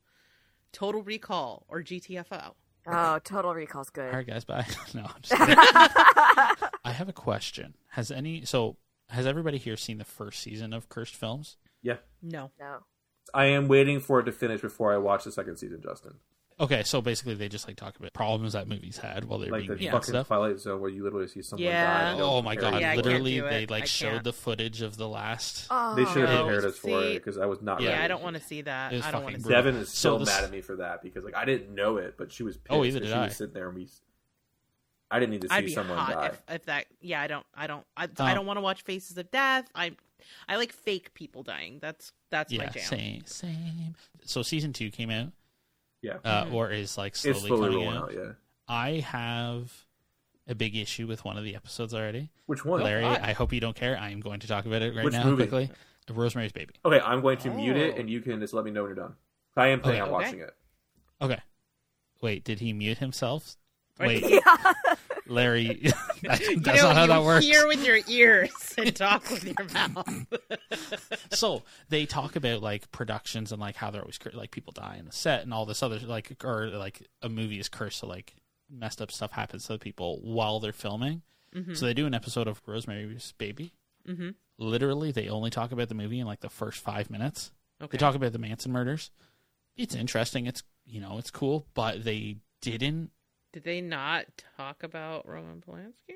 Total 0.72 1.02
Recall 1.02 1.66
or 1.68 1.82
GTFO. 1.82 2.54
Oh, 2.88 3.20
Total 3.24 3.54
Recall's 3.54 3.90
good. 3.90 4.10
All 4.10 4.18
right, 4.18 4.28
guys, 4.28 4.46
bye. 4.46 4.66
no, 4.94 5.04
I'm 5.04 5.22
just. 5.22 5.34
I 6.86 6.92
have 6.92 7.10
a 7.10 7.14
question. 7.14 7.76
Has 7.92 8.12
any 8.12 8.46
so 8.46 8.78
has 9.10 9.26
everybody 9.26 9.58
here 9.58 9.78
seen 9.78 9.98
the 9.98 10.06
first 10.06 10.42
season 10.42 10.74
of 10.74 10.90
Cursed 10.90 11.16
Films? 11.16 11.58
Yeah, 11.82 11.98
No. 12.22 12.52
no. 12.60 12.80
I 13.34 13.46
am 13.46 13.68
waiting 13.68 14.00
for 14.00 14.20
it 14.20 14.24
to 14.26 14.32
finish 14.32 14.62
before 14.62 14.94
I 14.94 14.98
watch 14.98 15.24
the 15.24 15.32
second 15.32 15.58
season. 15.58 15.82
Justin, 15.84 16.14
Okay, 16.58 16.84
so 16.84 17.02
basically 17.02 17.34
they 17.36 17.50
just 17.50 17.68
like 17.68 17.76
talk 17.76 17.98
about 17.98 18.14
problems 18.14 18.54
that 18.54 18.66
movies 18.68 18.98
had 18.98 19.26
while 19.26 19.40
they 19.40 19.48
were 19.48 19.58
like 19.58 19.62
being 19.68 19.72
the 19.72 19.76
made 19.76 19.86
and 19.88 19.92
fucking 19.94 20.08
stuff. 20.08 20.28
Twilight 20.28 20.58
Zone 20.60 20.80
where 20.80 20.90
you 20.90 21.04
literally 21.04 21.28
see 21.28 21.42
someone 21.42 21.66
Yeah. 21.66 22.14
die. 22.16 22.20
Oh 22.22 22.42
my 22.42 22.56
god! 22.56 22.80
Yeah, 22.80 22.92
I 22.92 22.96
for 22.96 23.02
can't 23.02 23.16
it. 23.18 23.24
Literally, 23.24 23.40
they 23.42 23.66
like 23.68 23.84
I 23.84 23.86
showed 23.88 24.12
can't. 24.12 24.24
the 24.24 24.32
footage 24.32 24.82
of 24.82 24.96
the 24.96 25.08
last. 25.10 25.68
Oh, 25.70 25.96
They 25.96 26.06
should 26.06 26.30
have 26.30 26.46
prepared 26.46 26.64
us 26.66 26.78
for 26.78 26.88
See- 26.88 26.94
it 26.94 27.14
because 27.16 27.38
I 27.38 27.46
was 27.46 27.62
not. 27.62 27.82
Yeah, 27.82 27.90
ready. 27.90 28.04
I 28.04 28.08
don't 28.08 28.24
want 28.24 28.38
to 28.38 28.42
see 28.42 28.62
that. 28.62 28.94
I 28.94 29.12
don't 29.12 29.24
want 29.24 29.36
to 29.36 29.42
see. 29.42 29.50
Devin 29.50 29.76
is 29.76 29.90
So 29.90 29.96
still 29.96 30.20
this- 30.20 30.30
mad 30.30 30.44
at 30.46 30.52
me 30.52 30.62
for 30.62 30.78
that 30.78 31.02
because 31.04 31.26
like 31.26 31.36
I 31.36 31.44
didn't 31.44 31.76
know 31.76 31.98
it, 31.98 32.16
but 32.18 32.32
she 32.32 32.44
was 32.44 32.56
pissed 32.56 32.72
Oh, 32.72 32.86
either 32.86 33.00
'cause 33.00 33.10
did 33.10 33.14
she 33.14 33.20
I. 33.20 33.26
was 33.26 33.36
sitting 33.36 33.54
there 33.54 33.68
and 33.68 33.76
we. 33.78 33.90
I 35.12 35.20
didn't 35.20 35.32
need 35.34 35.42
to 35.42 35.50
see 35.50 35.54
I'd 35.56 35.66
be 35.66 35.72
someone 35.74 35.98
hot 35.98 36.14
die. 36.14 36.26
if, 36.28 36.42
if 36.56 36.66
that. 36.68 36.86
Yeah, 37.02 37.22
I 37.22 37.28
don't. 37.28 37.46
I 37.54 37.68
don't. 37.68 37.86
I, 37.98 38.06
Um, 38.06 38.10
I 38.20 38.34
don't 38.34 38.46
want 38.46 38.58
to 38.58 38.62
watch 38.62 38.82
Faces 38.84 39.18
of 39.18 39.30
Death. 39.30 39.68
I, 39.76 39.92
I 40.48 40.56
like 40.58 40.72
fake 40.74 41.14
people 41.14 41.44
dying. 41.44 41.80
That's 41.82 42.12
that's 42.32 42.52
my 42.52 42.64
yeah, 42.66 42.70
jam. 42.70 42.84
same, 42.84 43.26
same. 43.26 43.96
So 44.24 44.42
season 44.42 44.74
two 44.74 44.90
came 44.92 45.10
out, 45.10 45.32
Yeah, 46.02 46.18
uh, 46.24 46.46
Mhm. 46.46 46.54
or 46.54 46.72
is 46.72 46.98
like 46.98 47.16
slowly, 47.16 47.40
slowly 47.48 47.70
coming 47.72 47.88
out. 47.88 48.04
out. 48.06 48.14
Yeah, 48.14 48.32
I 48.68 49.00
have 49.00 49.72
a 50.48 50.56
big 50.56 50.76
issue 50.76 51.08
with 51.08 51.26
one 51.26 51.38
of 51.38 51.44
the 51.44 51.56
episodes 51.56 51.94
already. 51.94 52.30
Which 52.46 52.64
one? 52.66 52.82
Larry, 52.84 53.02
God. 53.04 53.20
I 53.22 53.34
hope 53.34 53.52
you 53.54 53.60
don't 53.60 53.76
care. 53.76 53.98
I 53.98 54.10
am 54.12 54.20
going 54.22 54.40
to 54.42 54.48
talk 54.48 54.66
about 54.66 54.82
it 54.82 54.96
right 54.96 55.04
Which 55.06 55.14
now 55.14 55.24
movie? 55.24 55.48
quickly. 55.48 55.72
Rosemary's 56.10 56.52
Baby. 56.52 56.76
Okay, 56.86 57.00
I'm 57.00 57.22
going 57.22 57.40
to 57.40 57.50
mute 57.50 57.78
it, 57.78 57.96
Oh. 57.96 58.00
and 58.00 58.10
you 58.10 58.22
can 58.22 58.40
just 58.40 58.54
let 58.54 58.64
me 58.64 58.70
know 58.70 58.84
when 58.84 58.90
you're 58.90 59.08
done. 59.08 59.16
I 59.58 59.68
am 59.68 59.82
planning 59.82 60.04
Okay. 60.04 60.12
on 60.12 60.16
Okay. 60.22 60.26
watching 60.26 60.40
it. 60.42 60.56
Okay. 61.20 61.40
Wait, 62.22 62.44
did 62.44 62.60
he 62.60 62.74
mute 62.74 63.00
himself? 63.00 63.58
Wait, 64.00 64.22
Yeah. 64.30 64.74
Larry, 65.28 65.92
that's 66.22 66.50
you 66.50 66.58
know, 66.58 66.74
not 66.74 66.96
how 66.96 67.06
that 67.08 67.24
works. 67.24 67.46
hear 67.46 67.68
with 67.68 67.86
your 67.86 68.00
ears 68.08 68.52
and 68.78 68.96
talk 68.96 69.30
with 69.30 69.44
your 69.46 69.68
mouth. 69.74 70.28
so 71.32 71.64
they 71.90 72.06
talk 72.06 72.36
about 72.36 72.62
like 72.62 72.92
productions 72.92 73.52
and 73.52 73.60
like 73.60 73.76
how 73.76 73.92
they're 73.92 74.02
always 74.02 74.18
cur- 74.18 74.32
like 74.34 74.52
people 74.52 74.74
die 74.74 74.98
in 75.00 75.06
the 75.06 75.12
set 75.12 75.44
and 75.44 75.54
all 75.54 75.66
this 75.66 75.82
other 75.82 76.00
like 76.00 76.32
or 76.44 76.68
like 76.68 77.08
a 77.22 77.30
movie 77.30 77.60
is 77.60 77.70
cursed 77.70 78.00
so 78.00 78.08
like 78.08 78.36
messed 78.70 79.02
up 79.02 79.12
stuff 79.12 79.32
happens 79.32 79.68
to 79.68 79.78
people 79.78 80.20
while 80.24 80.60
they're 80.60 80.74
filming. 80.74 81.22
So 81.74 81.86
they 81.86 81.94
do 81.94 82.06
an 82.06 82.14
episode 82.14 82.50
of 82.50 82.62
Rosemary's 82.66 83.34
Baby. 83.38 83.72
mm-hmm. 84.06 84.32
Literally, 84.58 85.14
they 85.14 85.30
only 85.30 85.50
talk 85.50 85.72
about 85.72 85.88
the 85.88 85.96
movie 85.96 86.20
in 86.20 86.28
like 86.28 86.42
the 86.42 86.50
first 86.50 86.82
five 86.82 87.10
minutes. 87.10 87.54
Okay. 87.82 87.92
They 87.92 87.98
talk 87.98 88.16
about 88.16 88.34
the 88.34 88.40
Manson 88.40 88.74
murders. 88.74 89.10
It's 89.78 89.96
interesting. 89.96 90.48
It's 90.48 90.64
you 90.86 91.00
know 91.00 91.18
it's 91.18 91.32
cool, 91.32 91.66
but 91.74 92.04
they 92.04 92.38
didn't. 92.62 93.12
Did 93.56 93.64
they 93.64 93.80
not 93.80 94.26
talk 94.58 94.84
about 94.84 95.26
Roman 95.26 95.64
Polanski? 95.66 96.14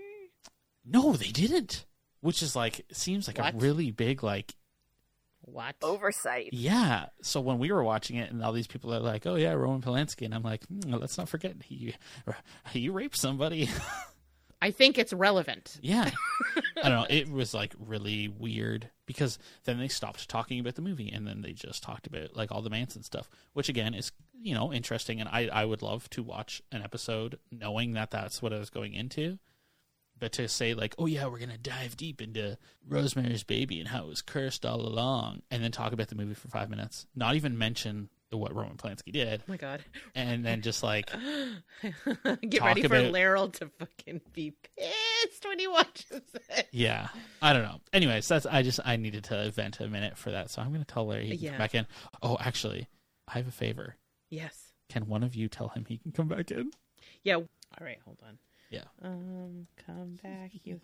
No, 0.86 1.14
they 1.14 1.30
didn't. 1.30 1.86
Which 2.20 2.44
is 2.44 2.54
like 2.54 2.86
seems 2.92 3.28
like 3.28 3.38
What? 3.38 3.54
a 3.54 3.58
really 3.58 3.92
big 3.92 4.24
like 4.24 4.54
What? 5.44 5.78
Oversight. 5.82 6.50
Yeah. 6.52 7.06
So 7.22 7.40
when 7.40 7.58
we 7.58 7.72
were 7.72 7.82
watching 7.82 8.18
it, 8.18 8.30
and 8.30 8.44
all 8.44 8.52
these 8.52 8.68
people 8.68 8.94
are 8.94 9.00
like, 9.00 9.26
"Oh 9.26 9.36
yeah, 9.36 9.54
Roman 9.54 9.82
Polanski," 9.82 10.26
and 10.26 10.36
I'm 10.36 10.44
like, 10.44 10.66
hmm, 10.66 10.94
"Let's 10.94 11.18
not 11.18 11.30
forget 11.30 11.56
he 11.64 11.96
he 12.74 12.90
raped 12.90 13.18
somebody." 13.18 13.70
I 14.62 14.72
think 14.72 14.98
it's 14.98 15.14
relevant. 15.14 15.78
yeah. 15.82 16.12
I 16.84 16.90
don't 16.90 17.00
know. 17.02 17.08
It 17.10 17.30
was 17.30 17.54
like 17.54 17.74
really 17.80 18.28
weird 18.28 18.90
because 19.06 19.40
then 19.66 19.80
they 19.80 19.88
stopped 19.88 20.30
talking 20.30 20.60
about 20.60 20.76
the 20.76 20.82
movie, 20.82 21.10
and 21.10 21.28
then 21.28 21.42
they 21.42 21.54
just 21.54 21.84
talked 21.84 22.08
about 22.08 22.36
like 22.36 22.52
all 22.52 22.62
the 22.62 22.70
Manson 22.70 23.04
stuff, 23.04 23.30
which 23.54 23.70
again 23.70 23.94
is 23.94 24.12
you 24.42 24.54
know 24.54 24.72
interesting, 24.74 25.20
and 25.20 25.30
I 25.30 25.50
I 25.52 25.66
would 25.66 25.82
love 25.82 26.10
to 26.12 26.24
watch 26.24 26.62
an 26.72 26.82
episode 26.82 27.40
knowing 27.52 27.94
that 27.94 28.12
that's 28.12 28.42
what 28.42 28.54
I 28.54 28.60
was 28.60 28.70
going 28.70 28.94
into. 28.94 29.40
But 30.18 30.34
to 30.34 30.50
say 30.50 30.74
like, 30.74 30.96
oh 30.98 31.06
yeah, 31.06 31.28
we're 31.28 31.40
gonna 31.40 31.58
dive 31.58 31.96
deep 31.96 32.22
into 32.22 32.58
Rosemary's 32.88 33.44
Baby 33.44 33.80
and 33.80 33.88
how 33.88 34.04
it 34.04 34.08
was 34.08 34.22
cursed 34.22 34.66
all 34.66 34.82
along, 34.82 35.42
and 35.50 35.64
then 35.64 35.72
talk 35.72 35.94
about 35.94 36.10
the 36.10 36.16
movie 36.16 36.34
for 36.34 36.50
five 36.50 36.70
minutes, 36.70 37.06
not 37.16 37.36
even 37.36 37.58
mention 37.58 38.10
what 38.38 38.54
Roman 38.54 38.78
Polanski 38.78 39.12
did, 39.12 39.42
Oh 39.42 39.52
my 39.52 39.58
god. 39.58 39.84
and 40.16 40.46
then 40.46 40.62
just 40.62 40.84
like, 40.84 41.10
Get 42.48 42.62
ready 42.62 42.82
for 42.84 42.96
about- 42.98 43.12
Laryl 43.14 43.52
to 43.54 43.70
fucking 43.80 44.22
be 44.34 44.54
pissed 44.78 45.46
when 45.48 45.58
he 45.60 45.68
watches 45.68 46.22
it. 46.50 46.68
yeah, 46.72 47.08
I 47.42 47.54
don't 47.54 47.64
know. 47.64 47.80
Anyways, 47.92 48.28
that's 48.28 48.46
I 48.46 48.62
just 48.62 48.80
I 48.86 48.98
needed 48.98 49.24
to 49.26 49.50
vent 49.52 49.80
a 49.80 49.88
minute 49.88 50.18
for 50.18 50.32
that, 50.32 50.50
so 50.52 50.62
I'm 50.62 50.72
gonna 50.72 50.86
tell 50.86 51.08
Larry 51.08 51.26
he 51.28 51.38
can 51.38 51.40
Yeah. 51.46 51.50
come 51.52 51.58
back 51.58 51.76
in. 51.76 51.88
Oh, 52.22 52.38
actually, 52.40 52.88
I 53.28 53.34
have 53.40 53.48
a 53.48 53.52
favor. 53.52 53.96
Yes. 54.30 54.74
Can 54.90 55.08
one 55.08 55.24
of 55.24 55.36
you 55.36 55.48
tell 55.48 55.70
him 55.70 55.86
he 55.88 55.98
can 55.98 56.12
come 56.12 56.28
back 56.28 56.52
in? 56.52 56.72
Yeah. 57.24 57.36
All 57.36 57.48
right, 57.82 57.98
hold 58.06 58.18
on. 58.28 58.38
Yeah. 58.70 58.84
Um, 59.04 59.68
come 59.86 60.20
back, 60.22 60.52
you. 60.64 60.80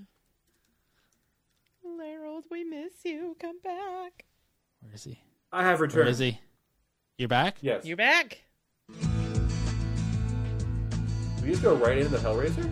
Laryl, 1.86 2.42
we 2.50 2.64
miss 2.64 2.94
you. 3.04 3.36
Come 3.40 3.60
back. 3.64 4.26
Where 4.82 4.94
is 4.94 5.04
he? 5.04 5.22
I 5.52 5.64
have 5.64 5.82
returned. 5.82 6.10
is 6.10 6.18
he? 6.20 6.40
You're 7.18 7.30
back? 7.30 7.58
Yes. 7.62 7.86
You're 7.86 7.96
back. 7.96 8.42
We 11.42 11.52
just 11.52 11.64
go 11.64 11.76
right 11.76 11.98
into 11.98 12.10
the 12.10 12.18
Hellraiser. 12.18 12.70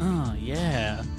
Oh 0.00 0.34
yeah. 0.38 1.02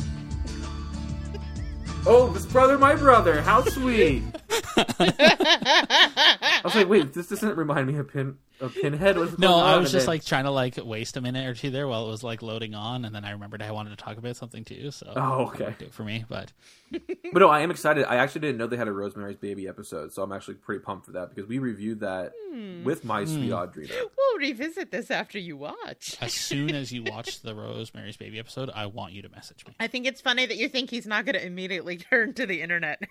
Oh, 2.04 2.32
this 2.34 2.48
brother, 2.48 2.80
my 2.80 2.96
brother. 2.96 3.44
How 3.44 3.64
sweet. 3.64 4.24
I 4.76 6.62
was 6.64 6.74
like, 6.74 6.90
wait, 6.90 7.14
this 7.14 7.28
doesn't 7.28 7.56
remind 7.56 7.86
me 7.86 7.96
of 7.98 8.12
Pin 8.12 8.40
of 8.62 8.74
Pinhead. 8.76 9.18
What's 9.18 9.38
No, 9.38 9.56
I 9.56 9.78
was 9.78 9.92
just 9.92 10.06
then- 10.06 10.14
like 10.14 10.26
trying 10.26 10.44
to 10.46 10.52
like 10.52 10.78
waste 10.84 11.18
a 11.18 11.22
minute 11.22 11.48
or 11.48 11.54
two 11.54 11.70
there 11.72 11.88
while 11.88 12.06
it 12.08 12.10
was 12.10 12.24
like 12.24 12.42
loading 12.42 12.74
on, 12.76 13.06
and 13.06 13.14
then 13.14 13.26
I 13.26 13.32
remembered 13.32 13.62
I 13.62 13.72
wanted 13.72 13.92
to 13.92 13.96
talk 13.98 14.18
about 14.18 14.36
something 14.36 14.64
too. 14.64 14.92
So 14.92 15.12
Oh, 15.16 15.46
okay. 15.48 15.66
worked 15.66 15.84
out 15.84 15.92
for 15.94 16.04
me, 16.04 16.26
but 16.30 16.52
But 16.92 17.40
no, 17.40 17.50
I 17.50 17.62
am 17.62 17.72
excited. 17.72 18.06
I 18.06 18.18
actually 18.18 18.42
didn't 18.42 18.58
know 18.58 18.68
they 18.68 18.76
had 18.78 18.88
a 18.90 18.92
Rosemary's 18.92 19.38
Baby 19.38 19.68
episode, 19.68 20.12
so 20.14 20.22
I'm 20.24 20.32
actually 20.34 20.56
pretty 20.56 20.84
pumped 20.84 21.06
for 21.06 21.14
that 21.14 21.34
because 21.34 21.48
we 21.48 21.58
reviewed 21.60 22.02
that 22.02 22.34
Hmm. 22.52 22.84
with 22.84 23.06
my 23.06 23.24
sweet 23.26 23.48
Hmm. 23.48 23.54
Audrina. 23.54 23.92
We'll 24.18 24.38
revisit 24.40 24.92
this 24.92 25.10
after 25.10 25.40
you 25.40 25.56
watch. 25.58 26.18
as 26.22 26.34
soon 26.34 26.76
as 26.76 26.92
you 26.92 27.04
watch 27.08 27.42
the 27.42 27.56
Rosemary's 27.56 28.18
Baby 28.18 28.40
episode, 28.40 28.70
I 28.76 28.88
want 28.88 29.14
you 29.14 29.22
to 29.22 29.30
message 29.30 29.66
me. 29.66 29.74
I 29.80 29.88
think 29.88 30.06
it's 30.06 30.20
funny 30.20 30.46
that 30.46 30.58
you 30.58 30.68
think 30.68 30.90
he's 30.90 31.08
not 31.08 31.24
going 31.26 31.36
to 31.36 31.46
immediately 31.46 31.96
turn 32.12 32.34
to 32.34 32.46
the 32.46 32.62
internet 32.62 33.02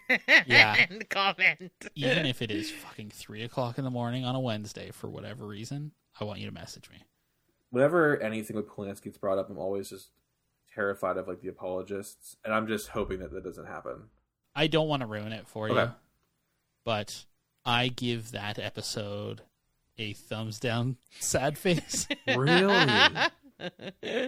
Yeah. 0.47 0.87
and 0.91 1.09
comment. 1.09 1.73
Even 1.95 2.27
if 2.27 2.43
it 2.43 2.51
is 2.51 2.71
fucking 2.71 3.11
three 3.11 3.43
o'clock 3.43 3.79
in 3.79 3.85
the 3.85 3.91
morning 3.91 4.25
on 4.27 4.35
a 4.35 4.41
Wednesday 4.41 4.91
for 4.93 5.09
whatever 5.09 5.40
reason, 5.47 5.93
I 6.21 6.25
want 6.25 6.41
you 6.41 6.47
to 6.47 6.53
message 6.53 6.91
me. 6.91 6.99
Whenever 7.71 8.21
anything 8.21 8.57
with 8.57 8.69
Polanski 8.69 9.05
gets 9.05 9.19
brought 9.19 9.39
up, 9.39 9.49
I'm 9.49 9.59
always 9.59 9.91
just 9.91 10.09
terrified 10.75 11.17
of 11.17 11.29
like 11.29 11.41
the 11.41 11.49
apologists, 11.49 12.37
and 12.45 12.53
I'm 12.55 12.67
just 12.67 12.89
hoping 12.89 13.21
that 13.21 13.33
that 13.33 13.45
doesn't 13.45 13.67
happen. 13.67 14.05
I 14.55 14.67
don't 14.67 14.89
want 14.89 15.01
to 15.03 15.07
ruin 15.07 15.33
it 15.33 15.47
for 15.47 15.69
you, 15.69 15.91
but 16.85 17.25
I 17.65 17.89
give 17.89 18.33
that 18.33 18.59
episode 18.59 19.43
a 19.99 20.13
thumbs 20.15 20.59
down, 20.59 20.97
sad 21.21 21.59
face. 21.59 22.07
Really? 22.37 22.87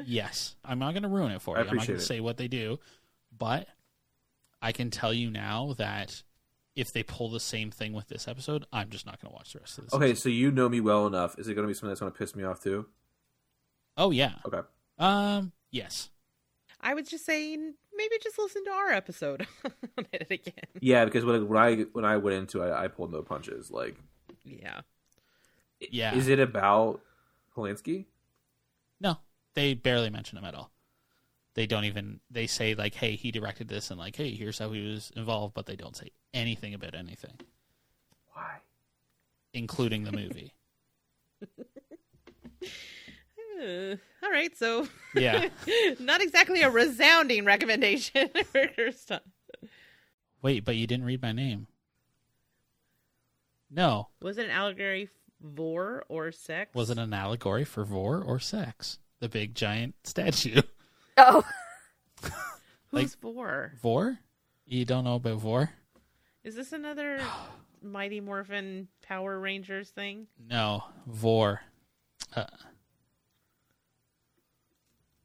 yes, 0.05 0.57
I'm 0.65 0.79
not 0.79 0.93
going 0.93 1.05
to 1.05 1.09
ruin 1.09 1.33
it 1.33 1.41
for 1.41 1.57
I 1.57 1.63
you. 1.63 1.69
I'm 1.69 1.77
not 1.77 1.87
going 1.87 1.99
to 1.99 2.05
say 2.05 2.21
what 2.21 2.37
they 2.37 2.49
do, 2.49 2.79
but 3.37 3.67
I 4.61 4.73
can 4.73 4.91
tell 4.91 5.13
you 5.13 5.31
now 5.31 5.75
that 5.79 6.23
if 6.75 6.93
they 6.93 7.03
pull 7.03 7.31
the 7.31 7.41
same 7.41 7.71
thing 7.71 7.93
with 7.93 8.09
this 8.09 8.27
episode, 8.27 8.65
I'm 8.73 8.89
just 8.91 9.05
not 9.07 9.21
going 9.21 9.31
to 9.31 9.35
watch 9.35 9.53
the 9.53 9.59
rest 9.61 9.79
of 9.79 9.85
this. 9.85 9.95
okay, 9.95 10.11
episode. 10.11 10.23
so 10.23 10.29
you 10.31 10.51
know 10.51 10.69
me 10.69 10.81
well 10.81 11.07
enough. 11.07 11.39
Is 11.39 11.49
it 11.49 11.55
going 11.55 11.67
to 11.67 11.69
be 11.69 11.75
something 11.75 11.89
that's 11.91 12.01
going 12.01 12.13
to 12.13 12.19
piss 12.19 12.35
me 12.35 12.45
off 12.45 12.61
too? 12.63 12.87
Oh 13.97 14.11
yeah. 14.11 14.33
Okay. 14.47 14.61
Um. 14.99 15.53
Yes. 15.71 16.09
I 16.81 16.95
was 16.95 17.09
just 17.09 17.25
saying, 17.25 17.75
maybe 17.95 18.17
just 18.23 18.39
listen 18.39 18.65
to 18.65 18.71
our 18.71 18.91
episode 18.91 19.47
on 19.99 20.07
it 20.13 20.27
again. 20.31 20.55
Yeah, 20.81 21.05
because 21.05 21.25
when, 21.25 21.47
when 21.47 21.63
I 21.63 21.83
when 21.93 22.05
I 22.05 22.17
went 22.17 22.37
into 22.37 22.63
it, 22.63 22.73
I 22.73 22.89
pulled 22.89 23.13
no 23.13 23.23
punches. 23.23 23.71
Like, 23.71 23.97
Yeah. 24.45 24.81
Yeah. 25.79 26.15
is 26.15 26.27
it 26.29 26.41
about 26.41 27.01
Polanski? 27.57 28.07
No, 29.01 29.19
they 29.55 29.75
barely 29.75 30.11
mention 30.11 30.39
him 30.39 30.45
at 30.45 30.55
all. 30.55 30.72
They 31.55 31.67
don't 31.67 31.85
even. 31.85 32.21
They 32.31 32.47
say 32.47 32.75
like, 32.75 32.95
"Hey, 32.95 33.15
he 33.17 33.31
directed 33.31 33.69
this," 33.69 33.91
and 33.91 33.99
like, 33.99 34.17
"Hey, 34.17 34.31
here's 34.35 34.59
how 34.59 34.71
he 34.73 34.87
was 34.87 35.13
involved," 35.17 35.55
but 35.55 35.67
they 35.67 35.77
don't 35.77 35.97
say 35.97 36.11
anything 36.33 36.73
about 36.75 36.95
anything, 36.95 37.39
Why? 38.33 38.57
including 39.53 40.05
the 40.05 40.13
movie. 40.13 40.53
Uh, 43.63 43.95
all 44.25 44.31
right, 44.31 44.57
so 44.57 44.89
yeah. 45.15 45.49
not 46.01 46.21
exactly 46.21 46.63
a 46.63 46.71
resounding 46.71 47.45
recommendation. 47.45 48.29
Wait, 50.43 50.65
but 50.65 50.75
you 50.75 50.87
didn't 50.89 51.05
read 51.05 51.23
my 51.23 51.31
name. 51.31 51.69
No, 53.71 54.09
Was 54.21 54.37
it 54.39 54.47
an 54.47 54.51
allegory 54.51 55.09
for 55.55 56.05
or 56.09 56.33
sex? 56.33 56.75
was 56.75 56.91
it 56.91 56.99
an 56.99 57.15
allegory 57.15 57.65
for 57.65 57.85
vore 57.85 58.21
or 58.21 58.41
sex? 58.41 58.99
The 59.21 59.29
big 59.29 59.55
giant 59.55 59.95
statue. 60.05 60.63
Oh, 61.17 61.45
Who's 62.91 63.15
for? 63.15 63.73
Vore? 63.81 64.19
You 64.67 64.85
don't 64.85 65.05
know 65.05 65.17
about 65.17 65.39
vore? 65.39 65.71
Is 66.45 66.55
this 66.55 66.73
another 66.73 67.21
Mighty 67.83 68.21
Morphin 68.21 68.89
Power 69.03 69.39
Rangers 69.39 69.91
thing? 69.91 70.27
No, 70.49 70.85
vore. 71.07 71.61
Uh, 72.35 72.45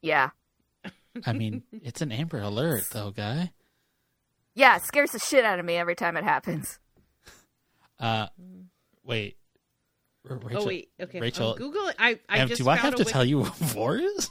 yeah. 0.02 0.30
I 1.26 1.32
mean, 1.32 1.62
it's 1.82 2.00
an 2.00 2.12
Amber 2.12 2.40
Alert, 2.40 2.84
though, 2.90 3.10
guy. 3.10 3.52
Yeah, 4.54 4.76
it 4.76 4.82
scares 4.82 5.12
the 5.12 5.18
shit 5.18 5.44
out 5.44 5.58
of 5.58 5.64
me 5.64 5.76
every 5.76 5.94
time 5.94 6.16
it 6.16 6.24
happens. 6.24 6.78
Uh, 7.98 8.26
wait. 9.04 9.36
R- 10.28 10.36
Rachel, 10.36 10.62
oh 10.62 10.66
wait, 10.66 10.90
okay. 11.00 11.20
Rachel, 11.20 11.52
I'm 11.52 11.58
Google. 11.58 11.90
I 11.98 12.18
I 12.28 12.40
um, 12.40 12.48
just 12.48 12.60
do 12.60 12.68
I 12.68 12.76
found 12.76 12.84
have 12.84 12.94
a 12.94 12.96
to 12.98 13.02
wiki- 13.02 13.12
tell 13.12 13.24
you 13.24 13.38
what 13.42 13.54
vore 13.56 13.96
is? 13.96 14.30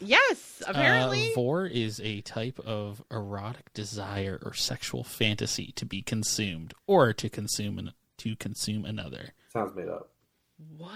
Yes, 0.00 0.62
apparently. 0.66 1.30
Uh, 1.30 1.34
vore 1.34 1.66
is 1.66 2.00
a 2.00 2.20
type 2.22 2.58
of 2.60 3.02
erotic 3.10 3.72
desire 3.72 4.38
or 4.44 4.52
sexual 4.54 5.04
fantasy 5.04 5.72
to 5.76 5.86
be 5.86 6.02
consumed 6.02 6.74
or 6.86 7.12
to 7.14 7.28
consume 7.28 7.78
an, 7.78 7.92
to 8.18 8.36
consume 8.36 8.84
another. 8.84 9.30
Sounds 9.52 9.74
made 9.74 9.88
up. 9.88 10.10
what? 10.76 10.92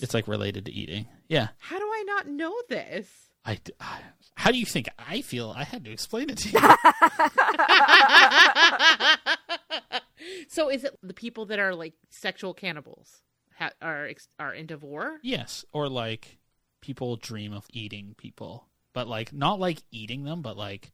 It's 0.00 0.14
like 0.14 0.28
related 0.28 0.66
to 0.66 0.72
eating. 0.72 1.06
Yeah. 1.28 1.48
How 1.58 1.78
do 1.78 1.84
I 1.84 2.04
not 2.06 2.28
know 2.28 2.54
this? 2.68 3.08
I, 3.44 3.58
I- 3.80 4.00
how 4.34 4.50
do 4.50 4.58
you 4.58 4.66
think 4.66 4.88
I 4.98 5.20
feel? 5.20 5.52
I 5.54 5.64
had 5.64 5.84
to 5.84 5.92
explain 5.92 6.30
it 6.30 6.38
to 6.38 6.48
you. 6.48 6.60
so 10.48 10.70
is 10.70 10.84
it 10.84 10.96
the 11.02 11.14
people 11.14 11.46
that 11.46 11.58
are 11.58 11.74
like 11.74 11.94
sexual 12.08 12.54
cannibals 12.54 13.22
ha- 13.58 13.72
are 13.82 14.06
ex- 14.06 14.28
are 14.38 14.54
into 14.54 14.76
vore? 14.76 15.18
yes, 15.22 15.64
or 15.72 15.88
like 15.88 16.38
people 16.80 17.16
dream 17.16 17.52
of 17.52 17.66
eating 17.72 18.14
people, 18.16 18.68
but 18.92 19.08
like 19.08 19.32
not 19.32 19.60
like 19.60 19.82
eating 19.90 20.24
them, 20.24 20.42
but 20.42 20.56
like 20.56 20.92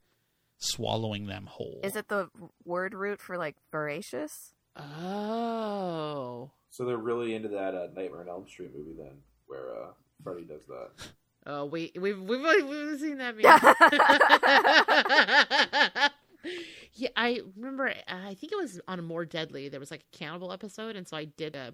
swallowing 0.59 1.27
them 1.27 1.47
whole. 1.47 1.81
Is 1.85 1.97
it 1.97 2.09
the 2.09 2.29
word 2.65 2.95
root 2.95 3.21
for 3.21 3.39
like 3.39 3.57
voracious? 3.71 4.55
Oh. 4.77 6.51
So 6.71 6.85
they're 6.85 6.97
really 6.97 7.35
into 7.35 7.49
that 7.49 7.75
uh, 7.75 7.87
Nightmare 7.95 8.21
on 8.21 8.29
Elm 8.29 8.47
Street 8.47 8.73
movie 8.77 8.95
then, 8.99 9.17
where 9.47 9.71
uh, 9.71 9.87
Freddy 10.23 10.45
does 10.45 10.67
that. 10.67 10.91
Oh, 11.49 11.65
we 11.65 11.93
we've 11.95 12.21
we've 12.21 12.43
we've 12.43 12.99
seen 12.99 13.19
that 13.19 13.37
movie. 13.37 13.45
yeah, 16.95 17.09
I 17.15 17.41
remember. 17.55 17.95
I 18.09 18.35
think 18.35 18.53
it 18.53 18.57
was 18.57 18.81
on 18.89 19.05
More 19.05 19.25
Deadly. 19.25 19.69
There 19.69 19.79
was 19.79 19.93
like 19.93 20.05
a 20.13 20.17
cannibal 20.17 20.53
episode, 20.53 20.97
and 20.97 21.07
so 21.07 21.17
I 21.17 21.27
did 21.27 21.55
a 21.55 21.73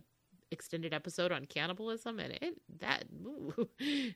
extended 0.52 0.92
episode 0.94 1.32
on 1.32 1.46
cannibalism, 1.46 2.18
and 2.18 2.32
it 2.34 2.54
that 2.80 3.04
ooh, 3.24 3.68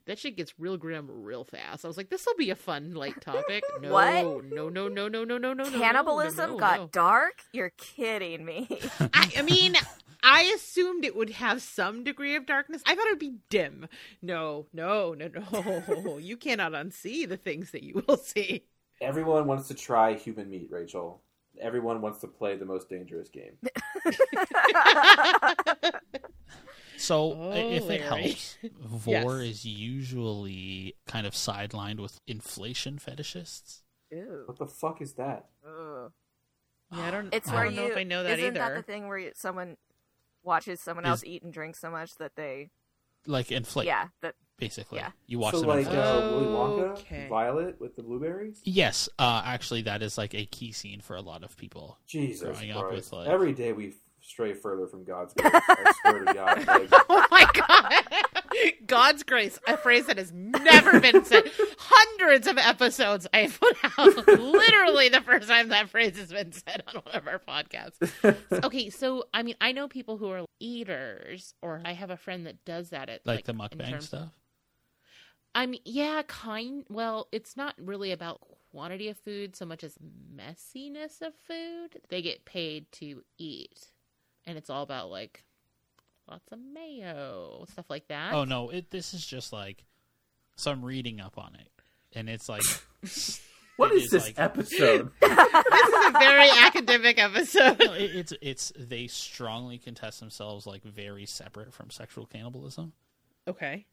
that 0.06 0.18
shit 0.18 0.36
gets 0.36 0.54
real 0.58 0.76
grim 0.76 1.06
real 1.10 1.44
fast. 1.44 1.84
I 1.84 1.88
was 1.88 1.96
like, 1.96 2.10
this 2.10 2.26
will 2.26 2.36
be 2.36 2.50
a 2.50 2.56
fun 2.56 2.94
light 2.94 3.20
topic. 3.20 3.64
No, 3.80 3.92
What? 3.92 4.22
no, 4.44 4.68
no, 4.68 4.68
no, 4.68 4.88
no, 4.88 5.08
no, 5.08 5.24
no, 5.24 5.38
no, 5.38 5.52
no. 5.52 5.70
Cannibalism 5.70 6.50
no, 6.50 6.54
no, 6.54 6.60
got 6.60 6.80
no. 6.80 6.88
dark? 6.92 7.42
You're 7.52 7.72
kidding 7.76 8.44
me. 8.44 8.68
I, 9.00 9.30
I 9.38 9.42
mean, 9.42 9.74
I 10.22 10.42
assumed 10.54 11.04
it 11.04 11.16
would 11.16 11.30
have 11.30 11.62
some 11.62 12.04
degree 12.04 12.36
of 12.36 12.46
darkness. 12.46 12.82
I 12.86 12.94
thought 12.94 13.06
it 13.06 13.12
would 13.12 13.18
be 13.18 13.36
dim. 13.48 13.88
No, 14.22 14.66
no, 14.72 15.14
no, 15.14 15.28
no. 15.28 16.18
you 16.18 16.36
cannot 16.36 16.72
unsee 16.72 17.28
the 17.28 17.36
things 17.36 17.70
that 17.72 17.82
you 17.82 18.02
will 18.06 18.16
see. 18.16 18.64
Everyone 19.00 19.46
wants 19.46 19.68
to 19.68 19.74
try 19.74 20.14
human 20.14 20.48
meat, 20.50 20.68
Rachel. 20.70 21.22
Everyone 21.60 22.00
wants 22.00 22.20
to 22.20 22.26
play 22.28 22.56
the 22.56 22.64
most 22.64 22.88
dangerous 22.88 23.28
game. 23.28 23.56
So 26.98 27.34
Oh, 27.34 27.50
if 27.52 27.82
it 27.90 28.00
Larry. 28.08 28.22
helps, 28.22 28.56
Vore 28.80 29.12
Yes. 29.42 29.50
is 29.50 29.64
usually 29.66 30.94
kind 31.06 31.26
of 31.26 31.34
sidelined 31.34 32.00
with 32.00 32.20
inflation 32.26 32.98
fetishists. 32.98 33.82
Ew. 34.10 34.44
What 34.46 34.58
the 34.58 34.66
fuck 34.66 35.02
is 35.02 35.12
that? 35.14 35.44
Ugh. 35.66 36.10
Yeah, 36.90 37.00
I 37.06 37.10
don't. 37.10 37.34
It's 37.34 37.50
I 37.50 37.54
where 37.54 37.64
don't 37.64 37.74
you 37.74 37.80
know 37.80 37.86
if 37.88 37.96
I 37.98 38.02
know 38.04 38.22
that 38.22 38.38
isn't 38.38 38.56
either. 38.56 38.58
that 38.60 38.74
the 38.76 38.82
thing 38.82 39.08
where 39.08 39.18
you, 39.18 39.32
someone 39.34 39.76
watches 40.42 40.80
someone 40.80 41.04
Is- 41.04 41.10
else 41.10 41.24
eat 41.24 41.42
and 41.42 41.52
drink 41.52 41.76
so 41.76 41.90
much 41.90 42.14
that 42.16 42.32
they 42.34 42.70
Like 43.26 43.52
inflate, 43.52 43.86
yeah 43.86 44.08
that 44.22 44.34
basically. 44.58 44.98
yeah. 44.98 45.10
You 45.26 45.38
watch 45.38 45.54
so 45.54 45.60
them 45.60 45.68
like 45.70 45.78
inflate. 45.86 45.98
uh, 45.98 46.30
Willy 46.32 46.46
Wonka, 46.46 46.90
Okay. 46.98 47.26
Violet 47.28 47.80
with 47.80 47.96
the 47.96 48.02
blueberries. 48.02 48.60
Yes, 48.64 49.08
uh, 49.18 49.42
actually, 49.44 49.82
that 49.82 50.02
is 50.02 50.16
like 50.18 50.34
a 50.34 50.46
key 50.46 50.72
scene 50.72 51.00
for 51.00 51.16
a 51.16 51.22
lot 51.22 51.42
of 51.44 51.56
people. 51.56 51.98
Jesus 52.06 52.42
Growing 52.58 52.72
up 52.72 52.90
with, 52.92 53.12
like- 53.12 53.28
Every 53.28 53.52
day 53.52 53.72
we 53.72 53.94
stray 54.20 54.54
further 54.54 54.86
from 54.88 55.04
God's 55.04 55.34
grace. 55.34 55.52
I 55.54 55.92
swear 56.02 56.24
to 56.24 56.34
God. 56.34 56.66
Like, 56.66 56.90
Oh 57.08 57.24
my 57.30 57.46
god! 57.54 57.92
God's 58.86 59.22
grace, 59.22 59.58
a 59.68 59.76
phrase 59.76 60.06
that 60.06 60.16
has 60.18 60.32
never 60.32 60.98
been 61.00 61.24
said. 61.24 61.44
Hundreds 61.78 62.46
of 62.46 62.56
episodes 62.58 63.26
I 63.32 63.40
have 63.42 63.60
put 63.60 63.76
out. 63.98 64.26
Literally 64.26 65.08
the 65.10 65.20
first 65.20 65.48
time 65.48 65.68
that 65.68 65.88
phrase 65.90 66.16
has 66.18 66.32
been 66.32 66.52
said 66.52 66.82
on 66.88 67.02
one 67.02 67.14
of 67.14 67.26
our 67.28 67.38
podcasts. 67.38 68.34
Okay, 68.64 68.90
so 68.90 69.24
I 69.34 69.42
mean, 69.42 69.54
I 69.60 69.72
know 69.72 69.86
people 69.88 70.16
who 70.16 70.28
are 70.30 70.44
eaters, 70.58 71.54
or 71.62 71.82
I 71.84 71.92
have 71.92 72.10
a 72.10 72.16
friend 72.16 72.46
that 72.46 72.64
does 72.64 72.90
that 72.90 73.08
at 73.08 73.20
Like, 73.26 73.44
the 73.44 73.52
in 73.52 73.58
mukbang 73.58 73.90
terms- 73.90 74.06
stuff. 74.06 74.30
I 75.56 75.66
mean, 75.66 75.80
yeah, 75.84 76.22
kind. 76.28 76.84
Well, 76.90 77.28
it's 77.32 77.56
not 77.56 77.74
really 77.78 78.12
about 78.12 78.40
quantity 78.70 79.08
of 79.08 79.16
food 79.16 79.56
so 79.56 79.64
much 79.64 79.82
as 79.82 79.96
messiness 80.36 81.22
of 81.22 81.34
food. 81.34 82.00
They 82.10 82.20
get 82.20 82.44
paid 82.44 82.92
to 82.92 83.22
eat, 83.38 83.88
and 84.46 84.58
it's 84.58 84.68
all 84.68 84.82
about 84.82 85.10
like 85.10 85.44
lots 86.28 86.52
of 86.52 86.58
mayo, 86.58 87.64
stuff 87.70 87.86
like 87.88 88.08
that. 88.08 88.34
Oh 88.34 88.44
no, 88.44 88.68
it 88.68 88.90
this 88.90 89.14
is 89.14 89.26
just 89.26 89.52
like 89.52 89.84
some 90.56 90.84
reading 90.84 91.20
up 91.20 91.38
on 91.38 91.54
it, 91.54 91.70
and 92.14 92.28
it's 92.28 92.48
like 92.48 92.62
What 93.76 93.92
is, 93.92 94.02
it 94.02 94.04
is 94.04 94.10
this 94.10 94.24
like- 94.24 94.38
episode? 94.38 95.10
this 95.20 95.30
is 95.30 96.06
a 96.06 96.12
very 96.18 96.48
academic 96.50 97.18
episode. 97.18 97.78
No, 97.78 97.92
it, 97.94 98.10
it's 98.14 98.32
it's 98.42 98.72
they 98.78 99.06
strongly 99.06 99.78
contest 99.78 100.20
themselves 100.20 100.66
like 100.66 100.82
very 100.82 101.24
separate 101.26 101.72
from 101.72 101.90
sexual 101.90 102.26
cannibalism 102.26 102.92
Okay. 103.48 103.86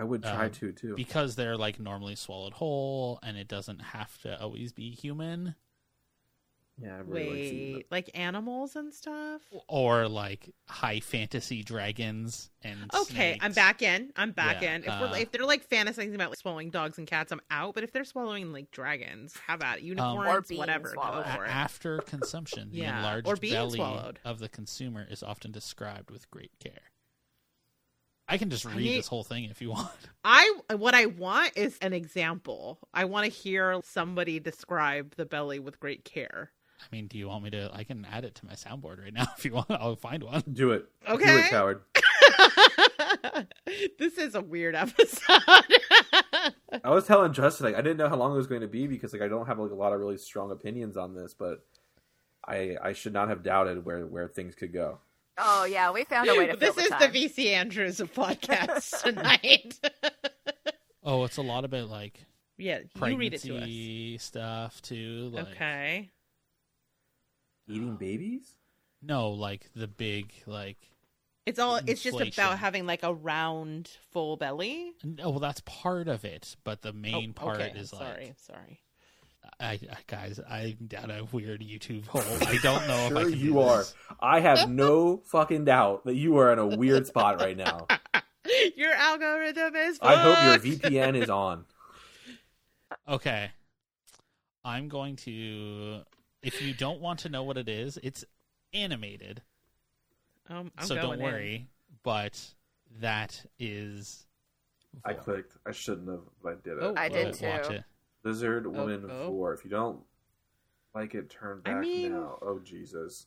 I 0.00 0.04
would 0.04 0.22
try 0.22 0.46
Um, 0.46 0.50
to 0.50 0.72
too. 0.72 0.94
because 0.96 1.36
they're 1.36 1.56
like 1.56 1.78
normally 1.78 2.16
swallowed 2.16 2.54
whole, 2.54 3.20
and 3.22 3.36
it 3.36 3.46
doesn't 3.48 3.80
have 3.80 4.20
to 4.22 4.40
always 4.40 4.72
be 4.72 4.90
human 4.90 5.54
yeah, 6.82 6.96
I 6.96 6.98
really 7.00 7.72
like 7.74 7.84
Wait, 7.84 7.86
like 7.90 8.10
animals 8.14 8.74
and 8.74 8.94
stuff. 8.94 9.42
or 9.68 10.08
like 10.08 10.54
high 10.66 11.00
fantasy 11.00 11.62
dragons 11.62 12.50
and 12.62 12.90
Okay, 12.94 13.36
I'm 13.42 13.52
back 13.52 13.82
in. 13.82 14.12
I'm 14.16 14.30
back 14.32 14.62
Yeah, 14.62 14.76
in. 14.76 14.84
If, 14.84 14.88
uh, 14.88 15.08
we're, 15.12 15.18
if 15.18 15.30
they're 15.30 15.44
like 15.44 15.68
fantasizing 15.68 16.14
about 16.14 16.30
like, 16.30 16.38
swallowing 16.38 16.70
dogs 16.70 16.96
and 16.96 17.06
cats, 17.06 17.32
I'm 17.32 17.40
out. 17.50 17.74
But 17.74 17.84
if 17.84 17.92
they're 17.92 18.04
swallowing 18.04 18.52
like 18.52 18.70
dragons, 18.70 19.34
how 19.46 19.54
about 19.54 19.78
it? 19.78 19.84
unicorns, 19.84 20.28
Or 20.28 20.40
being 20.40 20.58
whatever, 20.60 20.94
go 20.94 21.22
for 21.34 21.44
it. 21.44 21.50
after 21.50 22.00
consumption, 22.00 22.70
the 22.70 22.78
Yeah, 22.78 22.98
enlarged 22.98 23.28
or 23.28 23.36
belly 23.36 23.76
swallowed. 23.78 24.18
of 24.24 24.38
the 24.38 24.48
consumer 24.48 25.06
is 25.10 25.22
often 25.22 25.52
described 25.52 26.10
with 26.10 26.30
great 26.30 26.58
care. 26.58 26.89
I 28.32 28.38
can 28.38 28.48
just 28.48 28.64
I 28.64 28.70
read 28.70 28.78
need- 28.78 28.98
this 28.98 29.08
whole 29.08 29.24
thing 29.24 29.44
if 29.44 29.60
you 29.60 29.70
want. 29.70 29.90
I 30.24 30.54
what 30.76 30.94
I 30.94 31.06
want 31.06 31.52
is 31.56 31.76
an 31.82 31.92
example. 31.92 32.78
I 32.94 33.04
want 33.06 33.24
to 33.26 33.30
hear 33.30 33.80
somebody 33.84 34.38
describe 34.38 35.16
the 35.16 35.26
belly 35.26 35.58
with 35.58 35.80
great 35.80 36.04
care. 36.04 36.52
I 36.80 36.84
mean, 36.92 37.08
do 37.08 37.18
you 37.18 37.28
want 37.28 37.44
me 37.44 37.50
to? 37.50 37.70
I 37.74 37.84
can 37.84 38.06
add 38.10 38.24
it 38.24 38.36
to 38.36 38.46
my 38.46 38.54
soundboard 38.54 39.02
right 39.02 39.12
now 39.12 39.26
if 39.36 39.44
you 39.44 39.52
want. 39.52 39.70
I'll 39.70 39.96
find 39.96 40.22
one. 40.22 40.42
Do 40.50 40.70
it. 40.72 40.86
Do 41.06 41.12
Okay. 41.14 41.40
it, 41.40 41.50
coward. 41.50 41.82
this 43.98 44.16
is 44.18 44.34
a 44.34 44.40
weird 44.40 44.74
episode. 44.74 45.42
I 46.82 46.90
was 46.90 47.06
telling 47.06 47.32
Justin 47.32 47.66
like 47.66 47.74
I 47.74 47.82
didn't 47.82 47.98
know 47.98 48.08
how 48.08 48.16
long 48.16 48.32
it 48.32 48.36
was 48.36 48.46
going 48.46 48.60
to 48.62 48.68
be 48.68 48.86
because 48.86 49.12
like 49.12 49.22
I 49.22 49.28
don't 49.28 49.46
have 49.46 49.58
like 49.58 49.70
a 49.72 49.74
lot 49.74 49.92
of 49.92 50.00
really 50.00 50.16
strong 50.18 50.50
opinions 50.50 50.96
on 50.96 51.14
this, 51.14 51.34
but 51.34 51.64
I 52.46 52.76
I 52.82 52.92
should 52.92 53.12
not 53.12 53.28
have 53.28 53.42
doubted 53.42 53.84
where 53.84 54.06
where 54.06 54.28
things 54.28 54.54
could 54.54 54.72
go. 54.72 54.98
Oh 55.42 55.64
yeah, 55.64 55.90
we 55.90 56.04
found 56.04 56.28
a 56.28 56.34
way 56.34 56.46
to 56.48 56.56
this 56.56 56.74
fill 56.74 56.84
is 56.84 56.90
the 56.90 57.08
the. 57.08 57.28
VC 57.28 57.46
Andrews 57.52 58.00
of 58.00 58.12
podcasts 58.12 59.02
tonight. 59.02 59.78
Oh, 61.02 61.24
it's 61.24 61.38
a 61.38 61.42
lot 61.42 61.64
about 61.64 61.88
like 61.88 62.26
yeah, 62.58 62.80
you 63.06 63.16
read 63.16 63.32
it 63.32 63.40
to 63.40 63.54
us. 63.54 63.60
pregnancy 63.60 64.18
stuff 64.18 64.82
too. 64.82 65.30
Like, 65.32 65.48
Okay. 65.52 66.10
Eating 67.66 67.96
babies? 67.96 68.54
No, 69.00 69.30
like 69.30 69.70
the 69.74 69.88
big 69.88 70.32
like. 70.46 70.76
It's 71.46 71.58
all 71.58 71.76
it's 71.86 72.02
just 72.02 72.20
about 72.20 72.58
having 72.58 72.84
like 72.84 73.02
a 73.02 73.14
round 73.14 73.90
full 74.12 74.36
belly. 74.36 74.92
No, 75.02 75.24
oh, 75.24 75.30
well, 75.30 75.38
that's 75.40 75.62
part 75.64 76.06
of 76.06 76.24
it, 76.26 76.54
but 76.64 76.82
the 76.82 76.92
main 76.92 77.30
Oh, 77.30 77.40
part 77.40 77.60
okay. 77.62 77.78
is 77.78 77.90
sorry, 77.90 78.04
like, 78.04 78.14
Sorry, 78.14 78.34
sorry. 78.36 78.80
I, 79.58 79.72
I 79.72 79.96
guys, 80.06 80.40
I'm 80.48 80.76
down 80.86 81.10
a 81.10 81.24
weird 81.32 81.60
YouTube 81.60 82.06
hole. 82.06 82.22
I 82.48 82.58
don't 82.62 82.86
know 82.86 83.06
if 83.06 83.16
I 83.16 83.22
Sure 83.22 83.30
can 83.30 83.38
you 83.38 83.52
do 83.52 83.58
are. 83.60 83.78
this. 83.78 83.94
I 84.20 84.40
have 84.40 84.70
no 84.70 85.16
fucking 85.26 85.64
doubt 85.64 86.04
that 86.04 86.14
you 86.14 86.38
are 86.38 86.52
in 86.52 86.58
a 86.58 86.66
weird 86.66 87.06
spot 87.06 87.40
right 87.40 87.56
now. 87.56 87.86
Your 88.76 88.92
algorithm 88.92 89.76
is. 89.76 89.98
I 90.02 90.16
hope 90.16 90.64
your 90.64 90.74
VPN 90.76 91.14
is 91.14 91.30
on. 91.30 91.64
Okay, 93.08 93.50
I'm 94.64 94.88
going 94.88 95.16
to. 95.16 96.00
If 96.42 96.60
you 96.62 96.72
don't 96.74 97.00
want 97.00 97.20
to 97.20 97.28
know 97.28 97.42
what 97.42 97.56
it 97.58 97.68
is, 97.68 97.98
it's 98.02 98.24
animated, 98.72 99.42
Um, 100.48 100.72
I'm 100.78 100.86
so 100.86 100.94
going 100.94 101.06
don't 101.06 101.14
in. 101.18 101.24
worry. 101.24 101.66
But 102.02 102.42
that 103.00 103.44
is. 103.58 104.26
I 105.04 105.12
clicked. 105.12 105.52
I 105.66 105.72
shouldn't 105.72 106.08
have, 106.08 106.20
but 106.42 106.52
I 106.52 106.54
did 106.64 106.72
it. 106.78 106.82
Oh, 106.82 106.94
I 106.96 107.08
did 107.08 107.36
But 107.40 107.42
watch 107.42 107.68
too. 107.68 107.78
It. 108.24 108.28
Lizard 108.28 108.66
Woman 108.66 109.08
oh. 109.10 109.28
4. 109.28 109.54
If 109.54 109.64
you 109.64 109.70
don't 109.70 110.00
like 110.94 111.14
it, 111.14 111.30
turn 111.30 111.62
I 111.64 111.70
back 111.70 111.80
mean- 111.80 112.12
now. 112.12 112.38
Oh, 112.42 112.60
Jesus. 112.62 113.26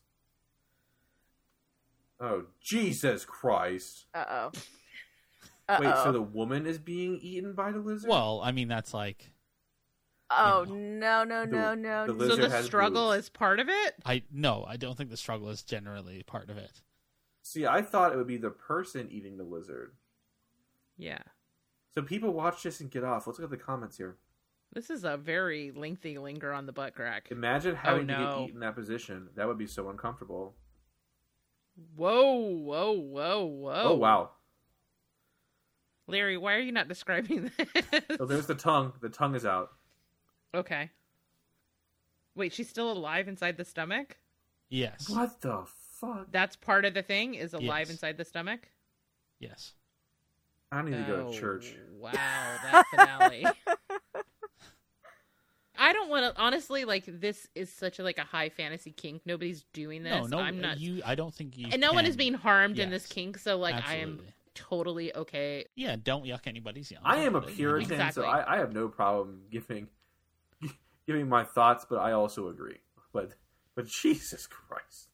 Oh, 2.19 2.45
Jesus 2.61 3.25
Christ. 3.25 4.05
Uh 4.13 4.25
oh. 4.29 4.51
Wait, 5.79 5.95
so 5.95 6.03
oh. 6.07 6.11
the 6.11 6.21
woman 6.21 6.65
is 6.65 6.77
being 6.77 7.19
eaten 7.21 7.53
by 7.53 7.71
the 7.71 7.79
lizard? 7.79 8.09
Well, 8.09 8.41
I 8.43 8.51
mean 8.51 8.67
that's 8.67 8.93
like 8.93 9.31
Oh 10.29 10.65
you 10.67 10.75
no 10.75 11.23
no 11.23 11.45
no 11.45 11.69
The- 11.71 11.75
no. 11.75 12.07
the 12.07 12.13
no. 12.13 12.27
So 12.29 12.35
the 12.35 12.63
struggle 12.63 13.09
boobs. 13.11 13.25
is 13.25 13.29
part 13.29 13.59
of 13.59 13.69
it. 13.69 13.95
I 14.05 14.23
no, 14.31 14.65
I 14.67 14.77
don't 14.77 14.97
think 14.97 15.09
the 15.09 15.17
struggle 15.17 15.49
is 15.49 15.63
generally 15.63 16.23
part 16.23 16.49
of 16.49 16.57
it. 16.57 16.81
See, 17.41 17.65
I 17.65 17.81
thought 17.81 18.13
it 18.13 18.17
would 18.17 18.27
be 18.27 18.37
the 18.37 18.49
person 18.49 19.09
eating 19.11 19.37
the 19.37 19.43
lizard. 19.43 19.93
Yeah. 20.97 21.19
So 21.93 22.01
people 22.01 22.31
watch 22.31 22.63
this 22.63 22.79
and 22.79 22.89
get 22.89 23.03
off. 23.03 23.27
Let's 23.27 23.39
look 23.39 23.51
at 23.51 23.57
the 23.57 23.63
comments 23.63 23.97
here. 23.97 24.17
This 24.73 24.89
is 24.89 25.03
a 25.03 25.17
very 25.17 25.71
lengthy 25.71 26.17
linger 26.17 26.51
on 26.51 26.65
the 26.65 26.71
butt 26.71 26.95
crack. 26.95 27.27
Imagine 27.31 27.73
oh, 27.75 27.87
having 27.87 28.07
to 28.07 28.13
no. 28.13 28.19
get 28.19 28.41
eaten 28.43 28.55
in 28.55 28.59
that 28.61 28.75
position. 28.75 29.29
That 29.35 29.47
would 29.47 29.57
be 29.57 29.67
so 29.67 29.89
uncomfortable. 29.89 30.55
Whoa, 31.95 32.33
whoa, 32.37 32.91
whoa, 32.93 33.45
whoa. 33.45 33.81
Oh, 33.85 33.95
wow. 33.95 34.31
Larry, 36.07 36.37
why 36.37 36.53
are 36.55 36.59
you 36.59 36.71
not 36.71 36.87
describing 36.87 37.51
this? 37.57 37.93
Oh, 38.19 38.25
there's 38.25 38.47
the 38.47 38.55
tongue. 38.55 38.93
The 39.01 39.09
tongue 39.09 39.35
is 39.35 39.45
out. 39.45 39.69
okay. 40.53 40.89
Wait, 42.35 42.51
she's 42.51 42.67
still 42.67 42.91
alive 42.91 43.27
inside 43.27 43.57
the 43.57 43.65
stomach? 43.65 44.17
Yes. 44.69 45.07
What 45.07 45.39
the 45.41 45.65
fuck? 46.01 46.31
That's 46.31 46.55
part 46.55 46.83
of 46.83 46.95
the 46.95 47.03
thing 47.03 47.35
is 47.35 47.53
alive 47.53 47.81
Yes. 47.87 47.91
inside 47.91 48.17
the 48.17 48.25
stomach? 48.25 48.69
Yes. 49.39 49.73
I 50.71 50.81
need 50.81 50.91
to 50.97 51.03
go 51.03 51.27
Oh, 51.27 51.31
to 51.31 51.39
church. 51.39 51.75
Wow, 51.91 52.09
that 52.13 52.85
finale. 52.89 53.45
I 55.83 55.91
don't 55.91 56.09
want 56.09 56.33
to 56.33 56.41
honestly 56.41 56.85
like 56.85 57.03
this 57.05 57.45
is 57.55 57.69
such 57.69 57.99
a 57.99 58.03
like 58.03 58.17
a 58.17 58.23
high 58.23 58.47
fantasy 58.47 58.91
kink. 58.91 59.23
Nobody's 59.25 59.65
doing 59.73 60.03
this. 60.03 60.29
No, 60.29 60.37
no, 60.37 60.43
I'm 60.43 60.61
not 60.61 60.79
You, 60.79 61.01
I 61.05 61.15
don't 61.15 61.33
think 61.33 61.57
you. 61.57 61.67
and 61.71 61.81
no 61.81 61.91
one 61.91 62.05
is 62.05 62.15
being 62.15 62.33
harmed 62.33 62.79
in 62.79 62.89
this 62.89 63.05
kink, 63.05 63.37
so 63.37 63.57
like 63.57 63.75
I 63.75 63.95
am 63.95 64.21
totally 64.55 65.13
okay. 65.13 65.65
Yeah, 65.75 65.97
don't 66.01 66.25
yuck 66.25 66.47
anybody's 66.47 66.89
yum. 66.89 67.01
I 67.03 67.17
am 67.17 67.35
a 67.35 67.41
But, 67.41 67.49
you 67.49 67.51
know, 67.51 67.55
Puritan, 67.57 67.91
Exactly. 67.91 68.23
so 68.23 68.29
I, 68.29 68.55
I 68.55 68.57
have 68.59 68.73
no 68.73 68.87
problem 68.87 69.41
giving 69.51 69.89
giving 71.05 71.27
my 71.27 71.43
thoughts, 71.43 71.85
but 71.89 71.97
I 71.99 72.13
also 72.13 72.47
agree. 72.47 72.79
But 73.11 73.31
but 73.75 73.85
Jesus 73.87 74.47
Christ. 74.47 75.09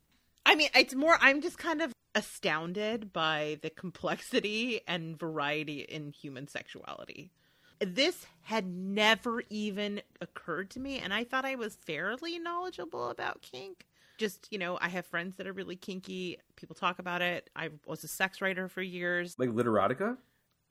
I 0.46 0.54
mean, 0.54 0.70
it's 0.76 0.94
more 0.94 1.18
I'm 1.20 1.42
just 1.42 1.58
kind 1.58 1.82
of 1.82 1.94
astounded 2.14 3.12
by 3.12 3.58
the 3.64 3.72
complexity 3.72 4.82
and 4.88 5.18
variety 5.18 5.80
in 5.80 6.12
human 6.12 6.48
sexuality. 6.48 7.32
This 7.80 8.26
had 8.42 8.66
never 8.66 9.44
even 9.50 10.02
occurred 10.22 10.70
to 10.72 10.80
me 10.80 11.00
and 11.00 11.14
I 11.14 11.24
thought 11.24 11.46
I 11.46 11.56
was 11.56 11.76
fairly 11.76 12.40
knowledgeable 12.40 13.10
about 13.10 13.42
kink. 13.42 13.86
Just, 14.18 14.48
you 14.52 14.58
know, 14.58 14.78
I 14.82 14.90
have 14.90 15.06
friends 15.06 15.36
that 15.38 15.48
are 15.48 15.54
really 15.54 15.78
kinky. 15.78 16.40
People 16.58 16.76
talk 16.76 17.00
about 17.00 17.22
it. 17.22 17.50
I 17.56 17.70
was 17.86 18.04
a 18.04 18.08
sex 18.08 18.42
writer 18.42 18.68
for 18.68 18.82
years. 18.82 19.36
Like 19.38 19.50
literotica? 19.50 20.18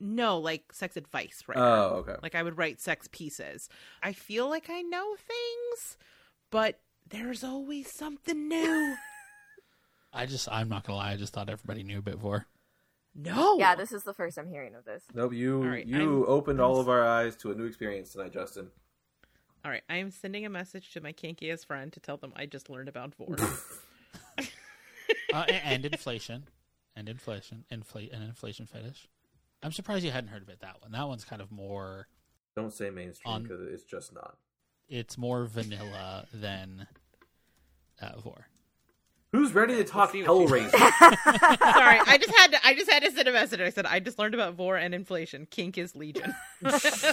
No, 0.01 0.39
like 0.39 0.73
sex 0.73 0.97
advice 0.97 1.43
right 1.47 1.59
Oh, 1.59 2.05
okay. 2.07 2.17
Like 2.23 2.35
I 2.35 2.43
would 2.43 2.59
write 2.59 2.81
sex 2.81 3.09
pieces. 3.11 3.69
I 4.03 4.13
feel 4.13 4.49
like 4.49 4.69
I 4.69 4.83
know 4.83 5.17
things, 5.17 5.97
but 6.51 6.81
there's 7.09 7.43
always 7.43 7.91
something 7.91 8.49
new. 8.49 8.97
I 10.13 10.27
just, 10.27 10.49
I'm 10.51 10.69
not 10.69 10.85
gonna 10.85 10.99
lie. 10.99 11.13
I 11.13 11.17
just 11.17 11.33
thought 11.33 11.49
everybody 11.49 11.83
knew 11.83 11.99
a 11.99 12.03
bit 12.03 12.23
more. 12.23 12.47
No. 13.21 13.59
Yeah, 13.59 13.75
this 13.75 13.91
is 13.93 14.05
the 14.05 14.15
first 14.15 14.39
I'm 14.39 14.49
hearing 14.49 14.75
of 14.77 14.85
this. 14.85 15.03
Nope, 15.13 15.33
you 15.33 15.57
All 15.61 15.69
right, 15.69 15.85
you 15.85 16.25
I'm- 16.25 16.25
opened 16.29 16.61
I'm 16.61 16.67
all 16.67 16.79
of 16.79 16.89
our 16.89 17.05
eyes 17.07 17.35
to 17.39 17.51
a 17.51 17.55
new 17.55 17.65
experience 17.65 18.13
tonight, 18.13 18.33
Justin. 18.33 18.71
All 19.65 19.73
right, 19.73 19.83
I 19.91 19.97
am 19.97 20.13
sending 20.13 20.47
a 20.47 20.49
message 20.49 20.93
to 20.93 21.01
my 21.01 21.13
kinkiest 21.13 21.67
friend 21.67 21.93
to 21.93 21.99
tell 22.01 22.17
them 22.17 22.33
I 22.37 22.47
just 22.47 22.71
learned 22.71 22.89
about 22.89 23.15
vore. 23.15 23.37
Uh, 25.33 25.45
a- 25.49 25.67
and 25.67 25.85
inflation, 25.85 26.45
and 26.97 27.07
inflation, 27.09 27.65
inflate, 27.71 28.13
and 28.13 28.23
inflation 28.23 28.65
fetish. 28.67 29.09
I'm 29.63 29.73
surprised 29.73 30.03
you 30.05 30.11
hadn't 30.11 30.31
heard 30.31 30.41
of 30.43 30.49
it. 30.49 30.61
That 30.61 30.81
one. 30.81 30.93
That 30.93 31.07
one's 31.07 31.25
kind 31.25 31.43
of 31.43 31.51
more. 31.53 32.09
Don't 32.57 32.73
say 32.73 32.89
mainstream 32.89 33.43
because 33.43 33.61
it's 33.61 33.85
just 33.85 34.15
not. 34.15 34.39
It's 34.89 35.19
more 35.19 35.45
vanilla 35.45 36.27
than 36.33 36.87
uh, 38.01 38.19
vore. 38.21 38.47
Who's 39.33 39.53
ready 39.53 39.77
to 39.77 39.85
talk 39.85 40.13
see 40.13 40.23
what 40.23 40.49
she- 40.49 40.55
Hellraiser? 40.55 40.71
Sorry, 41.59 42.01
I 42.07 42.19
just 42.19 42.35
had 42.35 42.53
to. 42.53 42.67
I 42.67 42.75
just 42.75 42.91
had 42.91 43.03
to 43.03 43.11
send 43.11 43.29
a 43.29 43.33
message. 43.33 43.61
I 43.61 43.69
said 43.69 43.85
I 43.85 44.01
just 44.01 44.19
learned 44.19 44.33
about 44.35 44.55
vore 44.55 44.77
and 44.77 44.95
inflation. 44.95 45.47
Kink 45.51 45.77
is 45.77 45.95
legion. 45.95 46.35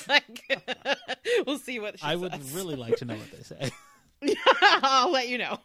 like, 0.07 0.63
we'll 1.45 1.59
see 1.59 1.79
what 1.79 1.99
she 1.99 2.05
I 2.05 2.15
would 2.15 2.33
really 2.53 2.75
like 2.77 2.95
to 2.97 3.05
know 3.05 3.15
what 3.15 3.31
they 3.31 3.43
say. 3.43 3.71
I'll 4.81 5.11
let 5.11 5.27
you 5.27 5.37
know. 5.37 5.59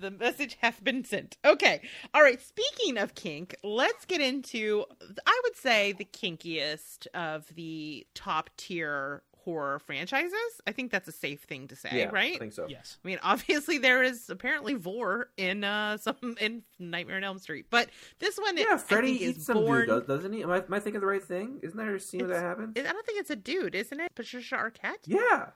the 0.00 0.10
message 0.10 0.58
has 0.60 0.74
been 0.80 1.04
sent. 1.04 1.36
Okay. 1.44 1.82
All 2.12 2.22
right. 2.22 2.40
Speaking 2.42 2.98
of 2.98 3.14
kink, 3.14 3.54
let's 3.62 4.04
get 4.06 4.20
into, 4.20 4.84
I 5.24 5.40
would 5.44 5.56
say, 5.56 5.92
the 5.92 6.04
kinkiest 6.04 7.06
of 7.14 7.46
the 7.54 8.06
top 8.14 8.50
tier 8.56 9.22
horror 9.46 9.78
franchises. 9.78 10.60
I 10.66 10.72
think 10.72 10.90
that's 10.90 11.08
a 11.08 11.12
safe 11.12 11.42
thing 11.44 11.68
to 11.68 11.76
say, 11.76 11.88
yeah, 11.92 12.10
right? 12.10 12.34
I 12.34 12.38
think 12.38 12.52
so. 12.52 12.66
yes. 12.68 12.98
I 13.02 13.08
mean, 13.08 13.18
obviously 13.22 13.78
there 13.78 14.02
is 14.02 14.28
apparently 14.28 14.74
vore 14.74 15.28
in 15.38 15.64
uh 15.64 15.96
some 15.96 16.36
in 16.40 16.62
Nightmare 16.78 17.16
on 17.16 17.24
Elm 17.24 17.38
Street, 17.38 17.66
but 17.70 17.88
this 18.18 18.36
one, 18.36 18.58
Yeah, 18.58 18.64
I 18.72 18.76
Freddy 18.76 19.12
think, 19.18 19.22
is 19.22 19.28
eats 19.36 19.46
some 19.46 19.58
born. 19.58 19.86
dude, 19.86 19.88
does- 19.88 20.18
doesn't 20.18 20.32
he? 20.32 20.42
Am 20.42 20.50
I, 20.50 20.58
am 20.58 20.74
I 20.74 20.80
thinking 20.80 21.00
the 21.00 21.06
right 21.06 21.22
thing? 21.22 21.60
Isn't 21.62 21.78
there 21.78 21.94
a 21.94 22.00
scene 22.00 22.20
where 22.20 22.30
It's- 22.30 22.42
that 22.42 22.46
happens? 22.48 22.76
I 22.76 22.92
don't 22.92 23.06
think 23.06 23.20
it's 23.20 23.30
a 23.30 23.36
dude, 23.36 23.74
isn't 23.74 23.98
it? 24.00 24.12
Patricia 24.14 24.56
Arquette 24.56 25.06
Yeah. 25.06 25.46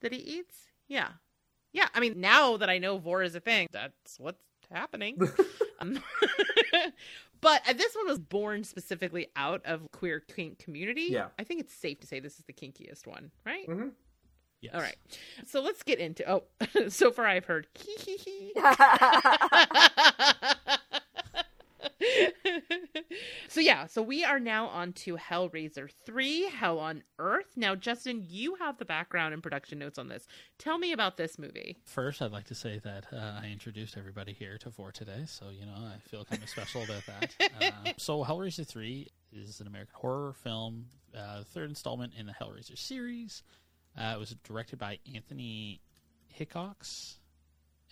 that 0.00 0.12
he 0.12 0.18
eats. 0.18 0.56
Yeah, 0.88 1.08
yeah. 1.72 1.88
I 1.94 2.00
mean, 2.00 2.20
now 2.20 2.56
that 2.56 2.70
I 2.70 2.78
know 2.78 2.96
vore 2.98 3.22
is 3.22 3.34
a 3.34 3.40
thing, 3.40 3.66
that's 3.72 4.18
what's 4.20 4.38
happening. 4.70 5.18
um, 5.80 6.00
but 7.42 7.60
uh, 7.68 7.74
this 7.74 7.94
one 7.94 8.06
was 8.06 8.18
born 8.18 8.64
specifically 8.64 9.26
out 9.36 9.60
of 9.66 9.82
queer 9.92 10.20
kink 10.20 10.58
community. 10.58 11.08
Yeah. 11.10 11.26
I 11.38 11.44
think 11.44 11.60
it's 11.60 11.74
safe 11.74 12.00
to 12.00 12.06
say 12.06 12.20
this 12.20 12.38
is 12.38 12.46
the 12.46 12.54
kinkiest 12.54 13.06
one, 13.06 13.30
right? 13.44 13.66
hmm 13.66 13.88
Yes. 14.62 14.74
All 14.76 14.80
right. 14.80 14.96
So 15.44 15.60
let's 15.60 15.82
get 15.82 15.98
into. 15.98 16.24
Oh, 16.30 16.44
so 16.88 17.10
far 17.10 17.26
I've 17.26 17.44
heard. 17.44 17.66
so 23.48 23.60
yeah, 23.60 23.86
so 23.86 24.02
we 24.02 24.24
are 24.24 24.40
now 24.40 24.66
on 24.66 24.92
to 24.92 25.16
Hellraiser 25.16 25.90
3, 26.04 26.48
Hell 26.48 26.78
on 26.78 27.02
Earth. 27.18 27.56
Now, 27.56 27.74
Justin, 27.74 28.24
you 28.28 28.56
have 28.56 28.78
the 28.78 28.84
background 28.84 29.34
and 29.34 29.42
production 29.42 29.78
notes 29.78 29.98
on 29.98 30.08
this. 30.08 30.26
Tell 30.58 30.78
me 30.78 30.92
about 30.92 31.16
this 31.16 31.38
movie. 31.38 31.78
First, 31.84 32.22
I'd 32.22 32.32
like 32.32 32.46
to 32.46 32.54
say 32.54 32.80
that 32.84 33.06
uh, 33.12 33.40
I 33.42 33.48
introduced 33.52 33.96
everybody 33.96 34.32
here 34.32 34.58
to 34.58 34.70
Vore 34.70 34.92
today, 34.92 35.24
so 35.26 35.46
you 35.50 35.66
know 35.66 35.74
I 35.74 35.98
feel 36.08 36.24
kind 36.24 36.42
of 36.42 36.48
special 36.48 36.82
about 36.82 37.02
that. 37.06 37.34
Uh, 37.62 37.92
so, 37.96 38.24
Hellraiser 38.24 38.66
Three 38.66 39.08
is 39.32 39.60
an 39.60 39.66
American 39.66 39.94
horror 39.94 40.32
film, 40.32 40.86
uh, 41.16 41.42
third 41.44 41.68
installment 41.68 42.12
in 42.18 42.26
the 42.26 42.32
Hellraiser 42.32 42.78
series. 42.78 43.42
Uh, 43.98 44.12
it 44.16 44.18
was 44.18 44.34
directed 44.42 44.78
by 44.78 44.98
Anthony 45.14 45.80
Hickox, 46.28 47.18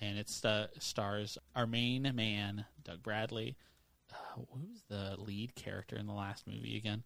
and 0.00 0.18
it 0.18 0.28
sta 0.28 0.66
stars 0.78 1.36
our 1.54 1.66
main 1.66 2.10
man, 2.14 2.64
Doug 2.84 3.02
Bradley. 3.02 3.56
Uh, 4.12 4.40
who's 4.52 4.82
the 4.88 5.16
lead 5.18 5.54
character 5.54 5.96
in 5.96 6.06
the 6.06 6.12
last 6.12 6.46
movie 6.46 6.76
again? 6.76 7.02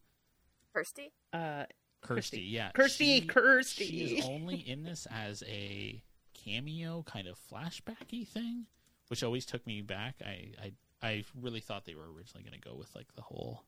Kirsty? 0.75 1.13
Uh, 1.33 1.65
Kirsty, 2.03 2.37
Kirsty. 2.37 2.41
yeah. 2.43 2.71
Kirsty, 2.73 3.21
She- 3.21 3.27
Kirsty. 3.27 3.85
She 3.87 4.19
is 4.19 4.25
only 4.29 4.57
in 4.57 4.83
this 4.83 5.07
as 5.11 5.43
a 5.47 6.03
cameo 6.35 7.03
kind 7.07 7.27
of 7.29 7.39
flashbacky 7.51 8.27
thing, 8.27 8.67
which 9.09 9.23
always 9.23 9.47
took 9.47 9.67
me 9.67 9.81
back. 9.83 10.17
I 10.25 10.51
I, 10.63 10.73
I 11.03 11.25
really 11.41 11.61
thought 11.61 11.85
they 11.85 11.95
were 11.95 12.13
originally 12.13 12.43
going 12.49 12.61
to 12.61 12.69
go 12.69 12.75
with 12.77 12.95
like 12.95 13.15
the 13.15 13.23
whole 13.23 13.63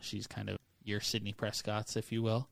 she's 0.00 0.26
kind 0.26 0.48
of 0.48 0.58
your 0.82 1.00
Sidney 1.00 1.32
Prescott's, 1.32 1.96
if 1.96 2.10
you 2.12 2.22
will. 2.22 2.48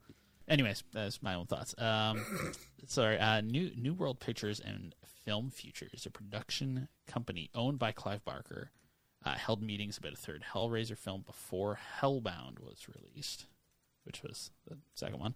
Anyways, 0.49 0.83
that's 0.93 1.23
my 1.23 1.35
own 1.35 1.47
thoughts. 1.47 1.75
Um, 1.79 2.25
sorry, 2.87 3.19
uh, 3.19 3.41
New 3.43 3.71
New 3.77 3.95
World 3.95 4.21
Pictures 4.21 4.61
and 4.61 4.95
Film 5.25 5.51
Futures, 5.51 6.05
a 6.07 6.11
production 6.11 6.89
company 7.07 7.51
owned 7.55 7.79
by 7.79 7.93
Clive 7.93 8.25
Barker, 8.25 8.71
uh, 9.25 9.35
held 9.35 9.63
meetings 9.63 9.99
about 9.99 10.13
a 10.13 10.17
third 10.17 10.45
Hellraiser 10.53 10.97
film 10.97 11.23
before 11.27 11.79
Hellbound 12.01 12.61
was 12.61 12.87
released, 12.89 13.47
which 14.05 14.23
was 14.23 14.51
the 14.67 14.79
second 14.95 15.19
one. 15.19 15.35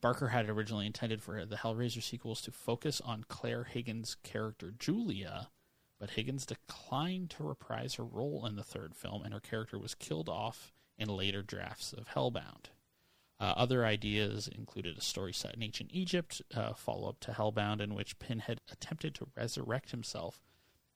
Barker 0.00 0.28
had 0.28 0.48
originally 0.48 0.86
intended 0.86 1.22
for 1.22 1.44
the 1.44 1.56
Hellraiser 1.56 2.02
sequels 2.02 2.40
to 2.42 2.50
focus 2.50 3.00
on 3.00 3.24
Clare 3.28 3.64
Higgins' 3.64 4.16
character 4.22 4.72
Julia, 4.78 5.48
but 5.98 6.10
Higgins 6.10 6.46
declined 6.46 7.30
to 7.30 7.42
reprise 7.42 7.94
her 7.94 8.04
role 8.04 8.46
in 8.46 8.56
the 8.56 8.62
third 8.62 8.94
film, 8.94 9.22
and 9.22 9.32
her 9.32 9.40
character 9.40 9.78
was 9.78 9.94
killed 9.94 10.28
off 10.28 10.72
in 10.98 11.08
later 11.08 11.42
drafts 11.42 11.92
of 11.92 12.08
Hellbound. 12.08 12.66
Uh, 13.40 13.54
other 13.56 13.84
ideas 13.84 14.48
included 14.48 14.98
a 14.98 15.02
story 15.02 15.32
set 15.32 15.54
in 15.54 15.62
ancient 15.62 15.90
Egypt, 15.92 16.42
a 16.52 16.74
follow 16.74 17.08
up 17.08 17.20
to 17.20 17.32
Hellbound, 17.32 17.80
in 17.80 17.94
which 17.94 18.18
Pinhead 18.18 18.60
attempted 18.70 19.14
to 19.14 19.28
resurrect 19.36 19.92
himself, 19.92 20.42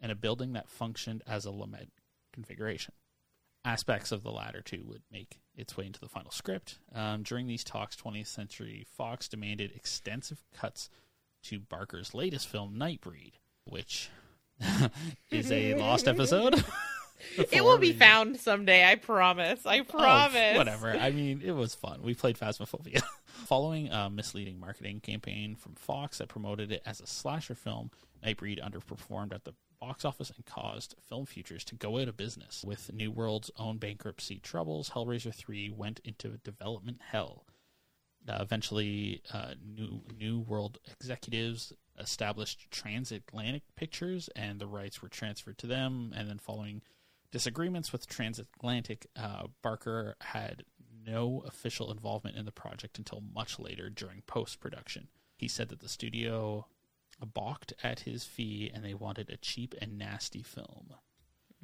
and 0.01 0.11
a 0.11 0.17
building 0.17 0.53
that 0.53 0.69
functioned 0.69 1.23
as 1.27 1.45
a 1.45 1.53
lament 1.53 1.93
configuration. 2.33 2.95
Aspects 3.65 4.11
of 4.11 4.23
the 4.25 4.33
latter 4.33 4.61
two 4.61 4.83
would 4.87 5.03
make 5.13 5.39
its 5.55 5.77
way 5.77 5.87
into 5.87 6.01
the 6.01 6.09
final 6.09 6.33
script. 6.33 6.79
Um, 6.95 7.23
during 7.23 7.47
these 7.47 7.63
talks, 7.63 7.95
20th 7.95 8.27
Century 8.27 8.85
Fox 8.97 9.29
demanded 9.29 9.73
extensive 9.77 10.43
cuts 10.53 10.91
to 11.45 11.61
Barker's 11.61 12.13
latest 12.15 12.49
film, 12.49 12.75
Nightbreed, 12.77 13.35
which 13.65 14.11
is 15.31 15.53
a 15.53 15.75
lost 15.75 16.09
episode. 16.09 16.65
it 17.37 17.63
will 17.63 17.79
be 17.79 17.93
For- 17.93 17.99
found 18.01 18.41
someday. 18.41 18.85
I 18.85 18.97
promise. 18.97 19.65
I 19.65 19.79
Oh, 19.81 19.85
promise. 19.85 20.57
whatever. 20.57 20.91
I 20.91 21.11
mean, 21.11 21.41
it 21.45 21.53
was 21.53 21.75
fun. 21.75 22.03
We 22.03 22.15
played 22.15 22.37
Phasmophobia. 22.39 23.01
Following 23.27 23.89
a 23.91 24.09
misleading 24.11 24.59
marketing 24.59 25.01
campaign 25.01 25.55
from 25.57 25.75
Fox 25.75 26.19
that 26.19 26.29
promoted 26.29 26.73
it 26.73 26.83
as 26.87 27.01
a 27.01 27.07
slasher 27.07 27.55
film, 27.55 27.91
Nightbreed 28.25 28.61
underperformed 28.61 29.33
at 29.33 29.45
the 29.45 29.55
box 29.83 30.05
office 30.05 30.31
and 30.37 30.47
caused 30.47 30.95
Film 31.09 31.27
Futures 31.27 31.65
to 31.65 31.75
go 31.75 31.99
out 31.99 32.07
of 32.07 32.17
business. 32.17 32.63
With 32.65 32.93
New 32.93 33.11
World's 33.11 33.51
own 33.59 33.79
bankruptcy 33.79 34.39
troubles, 34.39 34.91
Hellraiser 34.91 35.35
3 35.35 35.71
went 35.71 36.01
into 36.05 36.39
development 36.45 37.01
hell. 37.11 37.45
Uh, 38.29 38.39
eventually, 38.41 39.23
uh, 39.35 39.55
New 39.61 40.03
New 40.17 40.39
World 40.39 40.79
executives 40.87 41.73
established 41.99 42.71
Transatlantic 42.71 43.65
Pictures, 43.75 44.31
and 44.37 44.61
the 44.61 44.69
rights 44.69 45.03
were 45.03 45.09
transferred 45.09 45.59
to 45.59 45.67
them. 45.67 46.13
And 46.17 46.29
then, 46.29 46.39
following 46.39 46.83
disagreements 47.33 47.91
with 47.91 48.07
Transatlantic, 48.07 49.07
uh, 49.17 49.49
Barker 49.63 50.15
had 50.21 50.63
no 51.05 51.43
official 51.45 51.91
involvement 51.91 52.37
in 52.37 52.45
the 52.45 52.53
project 52.53 52.99
until 52.99 53.21
much 53.35 53.59
later 53.59 53.91
during 53.91 54.23
post 54.29 54.61
production. 54.61 55.09
He 55.37 55.49
said 55.49 55.71
that 55.71 55.81
the 55.81 55.89
studio 55.89 56.67
balked 57.21 57.73
at 57.83 58.01
his 58.01 58.25
fee 58.25 58.71
and 58.73 58.85
they 58.85 58.95
wanted 58.95 59.31
a 59.31 59.37
cheap 59.37 59.75
and 59.81 59.99
nasty 59.99 60.43
film. 60.43 60.95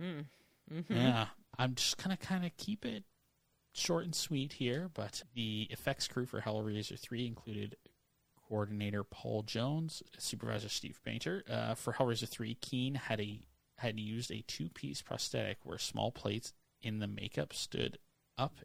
Mm. 0.01 0.27
Mhm. 0.71 0.85
Yeah, 0.91 1.29
I'm 1.59 1.75
just 1.75 1.97
gonna 1.97 2.17
kind 2.17 2.45
of 2.45 2.57
keep 2.57 2.85
it 2.85 3.05
short 3.73 4.05
and 4.05 4.15
sweet 4.15 4.55
here, 4.55 4.89
but 4.89 5.23
the 5.35 5.67
effects 5.71 6.09
crew 6.09 6.27
for 6.27 6.41
Hellraiser 6.41 6.99
3 6.99 7.27
included 7.27 7.77
coordinator 8.49 9.05
Paul 9.05 9.43
Jones, 9.43 10.03
supervisor 10.19 10.69
Steve 10.69 11.01
Painter. 11.05 11.45
Uh, 11.49 11.75
for 11.75 11.93
Hellraiser 11.95 12.29
3, 12.29 12.55
Keen 12.55 12.95
had 12.95 13.21
a 13.21 13.41
had 13.79 14.01
used 14.01 14.33
a 14.33 14.43
two-piece 14.43 15.03
prosthetic 15.03 15.59
where 15.63 15.79
small 15.79 16.11
plates 16.11 16.53
in 16.83 16.99
the 16.99 17.07
makeup 17.07 17.53
stood 17.53 17.99
up 18.37 18.59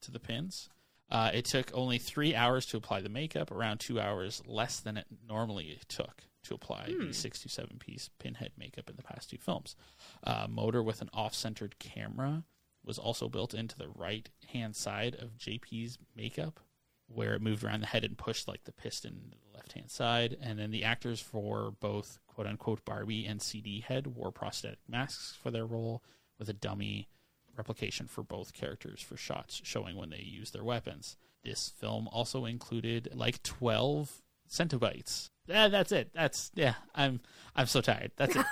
to 0.00 0.12
the 0.12 0.20
pins. 0.20 0.68
Uh, 1.10 1.30
it 1.32 1.44
took 1.44 1.70
only 1.72 1.98
three 1.98 2.34
hours 2.34 2.66
to 2.66 2.76
apply 2.76 3.00
the 3.00 3.08
makeup, 3.08 3.50
around 3.50 3.78
two 3.78 4.00
hours 4.00 4.42
less 4.46 4.80
than 4.80 4.96
it 4.96 5.06
normally 5.28 5.78
took 5.88 6.22
to 6.42 6.54
apply 6.54 6.92
the 6.98 7.12
six 7.12 7.40
to 7.42 7.48
seven 7.48 7.76
piece 7.78 8.10
pinhead 8.18 8.52
makeup 8.56 8.88
in 8.88 8.96
the 8.96 9.02
past 9.02 9.30
two 9.30 9.38
films. 9.38 9.76
Uh, 10.24 10.46
motor 10.48 10.82
with 10.82 11.00
an 11.02 11.10
off 11.12 11.34
centered 11.34 11.78
camera 11.78 12.44
was 12.84 12.98
also 12.98 13.28
built 13.28 13.52
into 13.52 13.76
the 13.76 13.88
right 13.88 14.30
hand 14.48 14.76
side 14.76 15.16
of 15.16 15.36
JP's 15.38 15.98
makeup, 16.16 16.60
where 17.08 17.34
it 17.34 17.42
moved 17.42 17.64
around 17.64 17.80
the 17.80 17.86
head 17.86 18.04
and 18.04 18.16
pushed 18.16 18.46
like 18.46 18.64
the 18.64 18.72
piston 18.72 19.30
to 19.32 19.38
the 19.38 19.56
left 19.56 19.72
hand 19.72 19.90
side. 19.90 20.36
And 20.40 20.58
then 20.58 20.70
the 20.70 20.84
actors 20.84 21.20
for 21.20 21.72
both 21.80 22.18
quote 22.26 22.46
unquote 22.46 22.84
Barbie 22.84 23.26
and 23.26 23.42
CD 23.42 23.80
head 23.80 24.06
wore 24.06 24.30
prosthetic 24.30 24.78
masks 24.88 25.36
for 25.40 25.50
their 25.50 25.66
role 25.66 26.02
with 26.38 26.48
a 26.48 26.52
dummy 26.52 27.08
replication 27.56 28.06
for 28.06 28.22
both 28.22 28.52
characters 28.52 29.00
for 29.00 29.16
shots 29.16 29.60
showing 29.64 29.96
when 29.96 30.10
they 30.10 30.18
use 30.22 30.50
their 30.50 30.64
weapons. 30.64 31.16
This 31.44 31.72
film 31.76 32.08
also 32.12 32.44
included 32.44 33.08
like 33.14 33.42
12 33.42 34.22
Cenobites. 34.50 35.30
Yeah, 35.46 35.68
that's 35.68 35.92
it. 35.92 36.10
That's 36.14 36.50
yeah. 36.54 36.74
I'm 36.94 37.20
I'm 37.54 37.66
so 37.66 37.80
tired. 37.80 38.10
That's 38.16 38.34
it. 38.36 38.44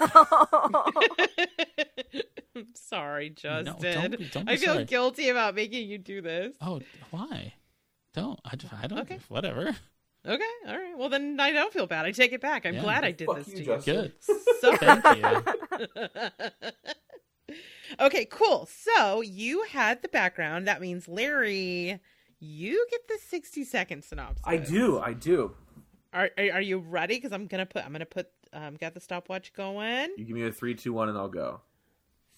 Sorry, 2.74 3.30
Justin. 3.30 3.64
No, 3.64 3.92
don't 3.92 4.18
be- 4.18 4.24
don't 4.32 4.46
be 4.46 4.52
I 4.52 4.56
feel 4.56 4.74
sorry. 4.74 4.84
guilty 4.84 5.28
about 5.28 5.54
making 5.56 5.88
you 5.88 5.98
do 5.98 6.20
this. 6.20 6.54
oh, 6.60 6.80
why? 7.10 7.54
Don't 8.12 8.38
I? 8.44 8.54
just- 8.56 8.72
I 8.72 8.86
don't. 8.86 9.00
Okay. 9.00 9.18
Whatever. 9.28 9.74
Okay, 10.26 10.42
all 10.68 10.78
right. 10.78 10.96
Well, 10.96 11.08
then 11.10 11.36
I 11.38 11.50
don't 11.52 11.72
feel 11.72 11.86
bad. 11.86 12.06
I 12.06 12.12
take 12.12 12.32
it 12.32 12.40
back. 12.40 12.64
I'm 12.64 12.74
Yeah. 12.74 12.82
glad 12.82 13.04
I 13.04 13.10
did 13.10 13.26
Fuck 13.26 13.38
this 13.38 13.48
you, 13.48 13.56
to 13.56 13.64
Justin. 13.64 13.94
Good. 13.94 14.12
So 14.60 14.76
Thank 14.76 15.04
you. 15.18 15.42
okay, 18.00 18.24
cool. 18.24 18.68
So 18.70 19.20
you 19.20 19.64
had 19.64 20.02
the 20.02 20.08
background. 20.08 20.66
That 20.66 20.80
means 20.80 21.08
Larry, 21.08 22.00
you 22.40 22.86
get 22.90 23.08
the 23.08 23.18
60 23.28 23.64
second 23.64 24.04
synopsis. 24.04 24.42
I 24.46 24.56
do, 24.56 24.98
I 25.00 25.12
do. 25.12 25.54
Are 26.12 26.30
are, 26.38 26.52
are 26.54 26.60
you 26.60 26.78
ready? 26.78 27.16
Because 27.16 27.32
I'm 27.32 27.46
gonna 27.46 27.66
put 27.66 27.84
I'm 27.84 27.92
gonna 27.92 28.06
put 28.06 28.28
um 28.52 28.76
got 28.76 28.94
the 28.94 29.00
stopwatch 29.00 29.52
going. 29.52 30.10
You 30.16 30.24
give 30.24 30.36
me 30.36 30.46
a 30.46 30.52
three, 30.52 30.74
two, 30.74 30.92
one, 30.92 31.08
and 31.08 31.18
I'll 31.18 31.28
go. 31.28 31.60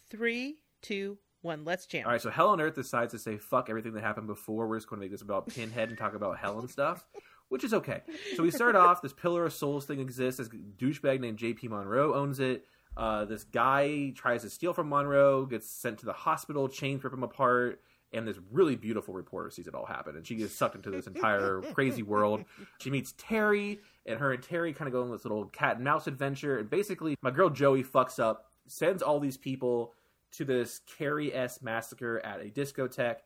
Three, 0.09 0.57
two, 0.80 1.18
one. 1.42 1.64
Let's 1.64 1.86
jam. 1.86 2.07
All 2.07 2.12
right, 2.12 2.20
so 2.20 2.30
Hell 2.30 2.49
on 2.49 2.61
Earth 2.61 2.74
decides 2.74 3.12
to 3.12 3.18
say 3.18 3.36
fuck 3.38 3.68
everything 3.70 3.92
that 3.94 4.03
happened 4.03 4.26
before. 4.26 4.66
We're 4.66 4.76
just 4.76 4.88
going 4.88 5.01
to 5.01 5.05
make 5.05 5.11
this 5.11 5.22
about 5.22 5.49
Pinhead 5.49 5.88
and 5.88 5.99
talk 5.99 6.14
about 6.14 6.38
hell 6.38 6.59
and 6.59 6.70
stuff, 6.70 7.07
which 7.49 7.64
is 7.64 7.74
okay. 7.74 8.03
So 8.36 8.42
we 8.42 8.51
start 8.51 8.76
off. 8.76 9.03
This 9.03 9.12
Pillar 9.12 9.44
of 9.47 9.53
Souls 9.53 9.84
thing 9.84 10.01
exists. 10.01 10.38
This 10.38 10.49
douchebag 10.49 11.20
named 11.20 11.38
J.P. 11.38 11.68
Monroe 11.68 12.14
owns 12.14 12.40
it. 12.40 12.66
Uh, 12.97 13.24
this 13.24 13.44
guy 13.44 14.12
tries 14.14 14.42
to 14.42 14.51
steal 14.51 14.72
from 14.72 14.88
Monroe, 14.88 15.44
gets 15.44 15.68
sent 15.68 15.99
to 15.99 16.07
the 16.07 16.12
hospital. 16.12 16.68
Chains 16.68 17.05
rip 17.05 17.12
him 17.12 17.22
apart, 17.22 17.82
and 18.12 18.26
this 18.26 18.38
really 18.51 18.76
beautiful 18.76 19.12
reporter 19.12 19.51
sees 19.51 19.66
it 19.66 19.74
all 19.74 19.84
happen, 19.84 20.16
and 20.16 20.26
she 20.26 20.36
gets 20.36 20.55
sucked 20.55 20.76
into 20.76 20.90
this 20.90 21.07
entire 21.07 21.61
crazy 21.74 22.03
world. 22.03 22.44
She 22.80 22.90
meets 22.90 23.14
Terry, 23.18 23.80
and 24.07 24.18
her 24.18 24.32
and 24.32 24.42
Terry 24.42 24.72
kind 24.72 24.88
of 24.88 24.92
go 24.92 25.03
on 25.03 25.11
this 25.11 25.24
little 25.24 25.44
cat 25.47 25.76
and 25.76 25.84
mouse 25.84 26.07
adventure. 26.07 26.59
And 26.59 26.70
basically, 26.70 27.16
my 27.20 27.30
girl 27.30 27.51
Joey 27.51 27.84
fucks 27.84 28.18
up, 28.18 28.47
sends 28.66 29.03
all 29.03 29.20
these 29.20 29.36
people 29.36 29.92
to 30.32 30.44
this 30.44 30.80
Carrie 30.99 31.34
S 31.34 31.61
massacre 31.61 32.20
at 32.24 32.40
a 32.40 32.44
discotheque. 32.44 33.18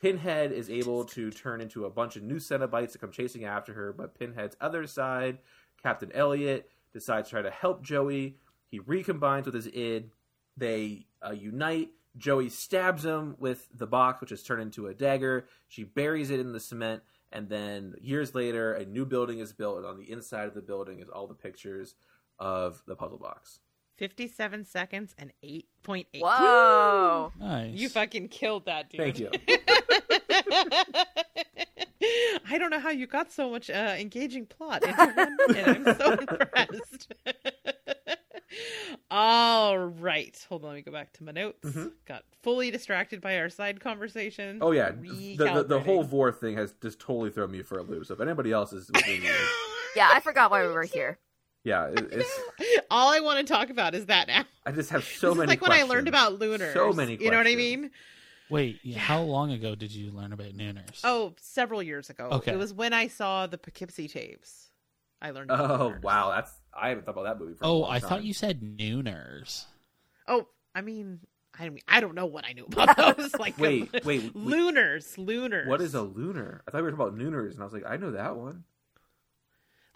Pinhead 0.00 0.52
is 0.52 0.68
able 0.68 1.04
to 1.04 1.30
turn 1.30 1.60
into 1.60 1.84
a 1.84 1.90
bunch 1.90 2.16
of 2.16 2.22
new 2.22 2.36
Cenobites 2.36 2.92
to 2.92 2.98
come 2.98 3.10
chasing 3.10 3.44
after 3.44 3.72
her, 3.72 3.92
but 3.92 4.18
Pinhead's 4.18 4.56
other 4.60 4.86
side, 4.86 5.38
Captain 5.82 6.10
Elliott, 6.12 6.68
decides 6.92 7.28
to 7.28 7.34
try 7.34 7.42
to 7.42 7.50
help 7.50 7.82
Joey. 7.82 8.36
He 8.74 8.80
recombines 8.80 9.44
with 9.44 9.54
his 9.54 9.68
id. 9.68 10.10
They 10.56 11.06
uh, 11.24 11.30
unite. 11.30 11.90
Joey 12.16 12.48
stabs 12.48 13.04
him 13.04 13.36
with 13.38 13.68
the 13.72 13.86
box, 13.86 14.20
which 14.20 14.32
is 14.32 14.42
turned 14.42 14.62
into 14.62 14.88
a 14.88 14.94
dagger. 14.94 15.46
She 15.68 15.84
buries 15.84 16.30
it 16.30 16.40
in 16.40 16.52
the 16.52 16.58
cement, 16.58 17.04
and 17.30 17.48
then 17.48 17.94
years 18.00 18.34
later, 18.34 18.74
a 18.74 18.84
new 18.84 19.06
building 19.06 19.38
is 19.38 19.52
built. 19.52 19.76
And 19.76 19.86
on 19.86 19.96
the 19.96 20.10
inside 20.10 20.48
of 20.48 20.54
the 20.54 20.60
building 20.60 20.98
is 20.98 21.08
all 21.08 21.28
the 21.28 21.34
pictures 21.34 21.94
of 22.40 22.82
the 22.88 22.96
puzzle 22.96 23.18
box. 23.18 23.60
57 23.96 24.64
seconds 24.64 25.14
and 25.18 25.30
8.8. 25.44 26.06
Whoa. 26.18 27.32
Nice. 27.38 27.74
You 27.74 27.88
fucking 27.88 28.26
killed 28.26 28.66
that, 28.66 28.90
dude. 28.90 29.00
Thank 29.00 29.20
you. 29.20 29.30
I 32.50 32.58
don't 32.58 32.70
know 32.70 32.80
how 32.80 32.90
you 32.90 33.06
got 33.06 33.30
so 33.30 33.50
much 33.50 33.70
uh, 33.70 33.94
engaging 33.98 34.46
plot 34.46 34.82
into 34.82 35.12
one 35.14 35.36
minute. 35.46 35.68
I'm 35.68 35.84
so 35.96 36.12
impressed. 36.12 37.12
All 39.10 39.78
right. 39.78 40.36
Hold 40.48 40.62
on. 40.64 40.68
Let 40.70 40.76
me 40.76 40.82
go 40.82 40.92
back 40.92 41.12
to 41.14 41.24
my 41.24 41.32
notes. 41.32 41.64
Mhm. 41.68 41.92
Got 42.06 42.24
fully 42.42 42.70
distracted 42.70 43.20
by 43.20 43.38
our 43.38 43.48
side 43.48 43.80
conversation. 43.80 44.58
Oh 44.60 44.72
yeah, 44.72 44.90
the, 44.90 45.34
the, 45.36 45.64
the 45.64 45.80
whole 45.80 46.02
Vore 46.04 46.32
thing 46.32 46.56
has 46.56 46.74
just 46.82 46.98
totally 47.00 47.30
thrown 47.30 47.50
me 47.50 47.62
for 47.62 47.78
a 47.78 47.82
loop. 47.82 48.06
So 48.06 48.14
if 48.14 48.20
anybody 48.20 48.52
else 48.52 48.72
is, 48.72 48.90
Yeah, 49.96 50.10
I 50.12 50.20
forgot 50.20 50.50
why 50.50 50.66
we 50.66 50.72
were 50.72 50.82
here. 50.84 51.18
yeah, 51.62 51.86
it, 51.86 52.08
it's 52.12 52.40
All 52.90 53.12
I 53.12 53.20
want 53.20 53.46
to 53.46 53.52
talk 53.52 53.70
about 53.70 53.94
is 53.94 54.06
that 54.06 54.26
now. 54.28 54.44
I 54.66 54.72
just 54.72 54.90
have 54.90 55.04
so 55.04 55.28
this 55.28 55.38
many. 55.38 55.42
is 55.44 55.48
like 55.48 55.62
when 55.62 55.72
I 55.72 55.82
learned 55.84 56.08
about 56.08 56.38
looner. 56.38 56.72
So 56.72 56.92
many 56.92 57.16
You 57.16 57.30
know 57.30 57.36
what 57.38 57.46
I 57.46 57.54
mean? 57.54 57.90
Wait, 58.50 58.78
yeah, 58.82 58.98
how 58.98 59.22
long 59.22 59.52
ago 59.52 59.74
did 59.74 59.90
you 59.90 60.10
learn 60.10 60.32
about 60.32 60.48
Nooners? 60.48 61.00
Oh, 61.02 61.32
several 61.40 61.82
years 61.82 62.10
ago. 62.10 62.28
Okay. 62.30 62.52
It 62.52 62.58
was 62.58 62.74
when 62.74 62.92
I 62.92 63.08
saw 63.08 63.46
the 63.46 63.56
Poughkeepsie 63.56 64.06
tapes. 64.08 64.68
I 65.24 65.30
learned. 65.30 65.50
Oh 65.50 65.86
looners. 65.86 66.02
wow, 66.02 66.30
that's 66.34 66.52
I 66.76 66.90
haven't 66.90 67.04
thought 67.06 67.12
about 67.12 67.24
that 67.24 67.38
movie 67.40 67.54
for. 67.54 67.64
a 67.64 67.68
Oh, 67.68 67.78
long 67.78 67.90
I 67.92 67.98
time. 67.98 68.08
thought 68.08 68.24
you 68.24 68.34
said 68.34 68.60
Nooners. 68.60 69.64
Oh, 70.28 70.46
I 70.74 70.80
mean, 70.82 71.20
I 71.58 71.68
mean, 71.68 71.80
I 71.88 72.00
don't 72.00 72.14
know 72.14 72.26
what 72.26 72.44
I 72.44 72.52
knew 72.52 72.66
about 72.66 72.96
those. 73.18 73.34
Like, 73.36 73.56
Wait, 73.58 73.90
wait, 73.92 74.04
wait. 74.04 74.36
looners, 74.36 75.16
looners. 75.16 75.68
What 75.68 75.80
is 75.80 75.94
a 75.94 76.02
looner? 76.02 76.62
I 76.66 76.70
thought 76.70 76.78
we 76.78 76.82
were 76.82 76.90
talking 76.90 77.06
about 77.06 77.18
nooners, 77.18 77.52
and 77.54 77.60
I 77.60 77.64
was 77.64 77.72
like, 77.72 77.84
I 77.88 77.96
know 77.96 78.10
that 78.12 78.36
one. 78.36 78.64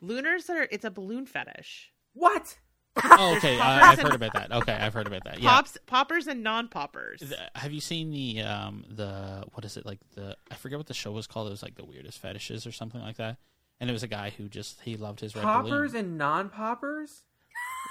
looners? 0.00 0.48
Are 0.50 0.66
it's 0.70 0.84
a 0.84 0.90
balloon 0.90 1.26
fetish. 1.26 1.92
What? 2.14 2.58
Oh, 3.04 3.36
okay, 3.36 3.60
I, 3.60 3.92
I've 3.92 4.00
heard 4.00 4.14
about 4.14 4.32
that. 4.32 4.50
Okay, 4.50 4.72
I've 4.72 4.92
heard 4.94 5.06
about 5.06 5.22
that. 5.24 5.40
Yeah. 5.40 5.50
Pops, 5.50 5.78
poppers, 5.86 6.26
and 6.26 6.42
non-poppers. 6.42 7.20
The- 7.20 7.38
have 7.54 7.72
you 7.72 7.80
seen 7.80 8.10
the 8.10 8.42
um 8.42 8.84
the 8.90 9.44
what 9.54 9.64
is 9.64 9.76
it 9.76 9.86
like 9.86 10.00
the 10.14 10.36
I 10.50 10.54
forget 10.56 10.78
what 10.78 10.86
the 10.88 10.94
show 10.94 11.12
was 11.12 11.26
called. 11.28 11.46
It 11.46 11.50
was 11.50 11.62
like 11.62 11.76
the 11.76 11.84
weirdest 11.84 12.18
fetishes 12.18 12.66
or 12.66 12.72
something 12.72 13.00
like 13.00 13.16
that. 13.18 13.36
And 13.80 13.88
it 13.88 13.92
was 13.92 14.02
a 14.02 14.08
guy 14.08 14.30
who 14.36 14.48
just 14.48 14.80
he 14.82 14.96
loved 14.96 15.20
his 15.20 15.34
red 15.36 15.44
Poppers 15.44 15.92
balloon. 15.92 16.04
and 16.06 16.18
non-poppers? 16.18 17.22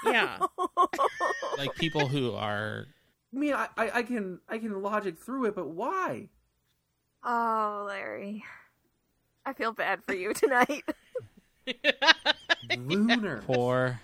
Yeah, 0.04 0.38
like 1.58 1.74
people 1.76 2.06
who 2.08 2.34
are 2.34 2.86
I 3.34 3.38
mean, 3.38 3.52
I, 3.54 3.68
I, 3.76 3.90
I 3.94 4.02
can 4.02 4.40
I 4.48 4.58
can 4.58 4.80
logic 4.82 5.18
through 5.18 5.46
it, 5.46 5.54
but 5.56 5.68
why? 5.68 6.28
Oh, 7.24 7.84
Larry. 7.88 8.44
I 9.44 9.52
feel 9.54 9.72
bad 9.72 10.00
for 10.06 10.14
you 10.14 10.32
tonight. 10.34 10.84
Looner. 12.76 13.42
poor. 13.46 14.00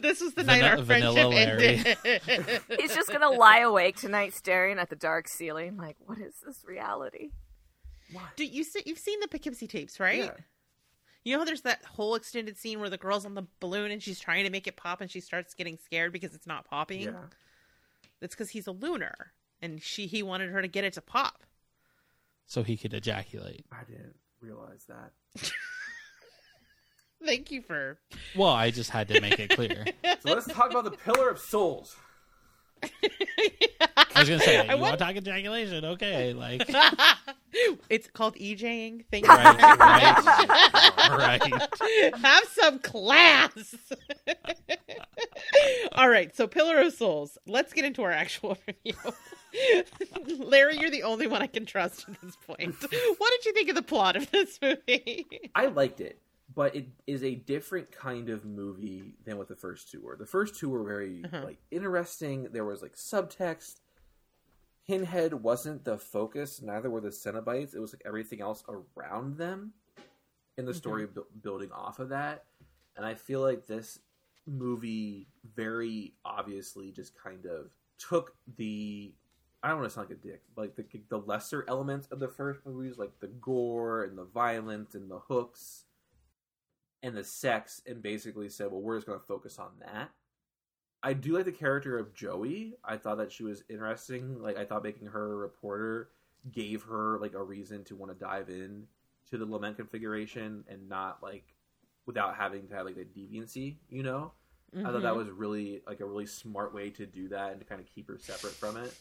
this 0.00 0.20
is 0.20 0.34
the 0.34 0.42
Vani- 0.42 0.46
night 0.46 0.62
our 0.64 0.76
Vanilla 0.82 1.14
friendship 1.14 2.04
Larry. 2.04 2.18
ended. 2.28 2.62
He's 2.80 2.94
just 2.94 3.10
gonna 3.10 3.30
lie 3.30 3.58
awake 3.60 3.96
tonight, 3.96 4.32
staring 4.34 4.78
at 4.78 4.90
the 4.90 4.96
dark 4.96 5.28
ceiling, 5.28 5.76
like, 5.76 5.96
what 6.04 6.18
is 6.18 6.34
this 6.46 6.64
reality? 6.66 7.30
Dude, 8.36 8.52
you 8.54 8.62
see, 8.64 8.82
you've 8.86 8.98
seen 8.98 9.18
the 9.20 9.28
Poughkeepsie 9.28 9.66
tapes, 9.66 9.98
right? 9.98 10.24
Yeah. 10.24 10.30
You 11.26 11.36
know 11.36 11.44
there's 11.44 11.62
that 11.62 11.82
whole 11.84 12.14
extended 12.14 12.56
scene 12.56 12.78
where 12.78 12.88
the 12.88 12.96
girl's 12.96 13.26
on 13.26 13.34
the 13.34 13.48
balloon 13.58 13.90
and 13.90 14.00
she's 14.00 14.20
trying 14.20 14.44
to 14.44 14.50
make 14.50 14.68
it 14.68 14.76
pop 14.76 15.00
and 15.00 15.10
she 15.10 15.18
starts 15.18 15.54
getting 15.54 15.76
scared 15.76 16.12
because 16.12 16.36
it's 16.36 16.46
not 16.46 16.66
popping. 16.70 17.00
Yeah. 17.00 17.14
That's 18.20 18.32
because 18.36 18.50
he's 18.50 18.68
a 18.68 18.70
looner 18.70 19.32
and 19.60 19.82
she 19.82 20.06
he 20.06 20.22
wanted 20.22 20.50
her 20.50 20.62
to 20.62 20.68
get 20.68 20.84
it 20.84 20.92
to 20.92 21.00
pop. 21.00 21.42
So 22.46 22.62
he 22.62 22.76
could 22.76 22.94
ejaculate. 22.94 23.66
I 23.72 23.82
didn't 23.90 24.14
realize 24.40 24.86
that. 24.86 25.10
Thank 27.24 27.50
you 27.50 27.60
for. 27.60 27.98
Well, 28.36 28.50
I 28.50 28.70
just 28.70 28.90
had 28.90 29.08
to 29.08 29.20
make 29.20 29.40
it 29.40 29.50
clear. 29.50 29.84
So 30.20 30.32
let's 30.32 30.46
talk 30.46 30.70
about 30.70 30.84
the 30.84 30.92
Pillar 30.92 31.28
of 31.28 31.40
Souls. 31.40 31.96
I 34.16 34.20
was 34.20 34.28
gonna 34.28 34.40
say, 34.40 34.66
I 34.66 34.74
you 34.74 34.80
want 34.80 34.98
to 34.98 35.04
talk 35.04 35.16
ejaculation? 35.16 35.84
Okay, 35.84 36.32
like 36.32 36.68
it's 37.90 38.08
called 38.08 38.34
EJing. 38.36 39.04
Thank 39.10 39.28
right, 39.28 39.58
you. 39.58 40.48
right, 41.16 41.40
right. 41.40 42.14
Have 42.22 42.44
some 42.44 42.78
class. 42.78 43.74
All 45.92 46.08
right, 46.08 46.34
so 46.34 46.46
Pillar 46.46 46.80
of 46.80 46.92
Souls. 46.92 47.38
Let's 47.46 47.72
get 47.72 47.84
into 47.84 48.02
our 48.02 48.12
actual 48.12 48.56
review. 48.66 48.94
Larry, 50.38 50.78
you're 50.78 50.90
the 50.90 51.02
only 51.02 51.26
one 51.26 51.42
I 51.42 51.46
can 51.46 51.66
trust 51.66 52.06
at 52.08 52.20
this 52.20 52.36
point. 52.36 52.74
What 53.18 53.30
did 53.30 53.44
you 53.46 53.52
think 53.52 53.68
of 53.68 53.74
the 53.74 53.82
plot 53.82 54.16
of 54.16 54.30
this 54.30 54.58
movie? 54.60 55.26
I 55.54 55.66
liked 55.66 56.00
it, 56.00 56.20
but 56.56 56.74
it 56.74 56.88
is 57.06 57.22
a 57.22 57.36
different 57.36 57.92
kind 57.92 58.28
of 58.30 58.44
movie 58.44 59.14
than 59.24 59.38
what 59.38 59.46
the 59.46 59.54
first 59.54 59.88
two 59.90 60.00
were. 60.00 60.16
The 60.16 60.26
first 60.26 60.56
two 60.56 60.68
were 60.70 60.82
very 60.82 61.22
Uh-huh. 61.24 61.42
like 61.44 61.58
interesting. 61.70 62.48
There 62.50 62.64
was 62.64 62.82
like 62.82 62.96
subtext. 62.96 63.80
Pinhead 64.88 65.34
wasn't 65.34 65.84
the 65.84 65.98
focus, 65.98 66.62
neither 66.62 66.88
were 66.90 67.00
the 67.00 67.08
Cenobites. 67.08 67.74
It 67.74 67.80
was 67.80 67.92
like 67.92 68.02
everything 68.06 68.40
else 68.40 68.62
around 68.68 69.36
them 69.36 69.72
in 70.56 70.64
the 70.64 70.72
story 70.74 71.06
bu- 71.06 71.24
building 71.42 71.72
off 71.72 71.98
of 71.98 72.08
that. 72.10 72.44
And 72.96 73.04
I 73.04 73.14
feel 73.14 73.40
like 73.40 73.66
this 73.66 73.98
movie 74.46 75.26
very 75.56 76.14
obviously 76.24 76.92
just 76.92 77.14
kind 77.20 77.46
of 77.46 77.70
took 77.98 78.34
the 78.56 79.12
I 79.62 79.68
don't 79.70 79.78
want 79.80 79.90
to 79.90 79.94
sound 79.94 80.08
like 80.08 80.18
a 80.18 80.20
dick, 80.20 80.42
but 80.54 80.62
like 80.62 80.76
the 80.76 80.86
the 81.08 81.18
lesser 81.18 81.64
elements 81.66 82.06
of 82.12 82.20
the 82.20 82.28
first 82.28 82.60
movies, 82.64 82.96
like 82.96 83.18
the 83.18 83.26
gore 83.26 84.04
and 84.04 84.16
the 84.16 84.24
violence 84.26 84.94
and 84.94 85.10
the 85.10 85.18
hooks 85.18 85.85
and 87.02 87.16
the 87.16 87.24
sex, 87.24 87.82
and 87.86 88.02
basically 88.02 88.48
said, 88.48 88.70
"Well, 88.70 88.80
we're 88.80 88.96
just 88.96 89.06
going 89.06 89.18
to 89.18 89.24
focus 89.26 89.58
on 89.58 89.70
that." 89.80 90.10
I 91.02 91.12
do 91.12 91.32
like 91.36 91.44
the 91.44 91.52
character 91.52 91.98
of 91.98 92.14
Joey. 92.14 92.74
I 92.84 92.96
thought 92.96 93.18
that 93.18 93.30
she 93.30 93.44
was 93.44 93.62
interesting. 93.68 94.40
Like 94.42 94.56
I 94.56 94.64
thought 94.64 94.82
making 94.82 95.08
her 95.08 95.32
a 95.32 95.36
reporter 95.36 96.10
gave 96.52 96.82
her 96.84 97.18
like 97.20 97.34
a 97.34 97.42
reason 97.42 97.84
to 97.84 97.96
want 97.96 98.12
to 98.12 98.18
dive 98.18 98.48
in 98.48 98.86
to 99.30 99.38
the 99.38 99.44
lament 99.46 99.76
configuration 99.76 100.64
and 100.68 100.88
not 100.88 101.22
like 101.22 101.54
without 102.06 102.36
having 102.36 102.66
to 102.68 102.74
have 102.74 102.86
like 102.86 102.96
the 102.96 103.04
deviancy, 103.04 103.76
you 103.88 104.02
know? 104.02 104.32
I 104.76 104.82
thought 104.90 105.02
that 105.02 105.14
Mhm. 105.14 105.16
was 105.16 105.30
really 105.30 105.82
like 105.86 106.00
a 106.00 106.04
really 106.04 106.26
smart 106.26 106.74
way 106.74 106.90
to 106.90 107.06
do 107.06 107.28
that 107.28 107.52
and 107.52 107.60
to 107.60 107.66
kind 107.66 107.80
of 107.80 107.86
keep 107.86 108.08
her 108.08 108.18
separate 108.18 108.52
from 108.52 108.76
it. 108.76 108.94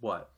What? 0.00 0.30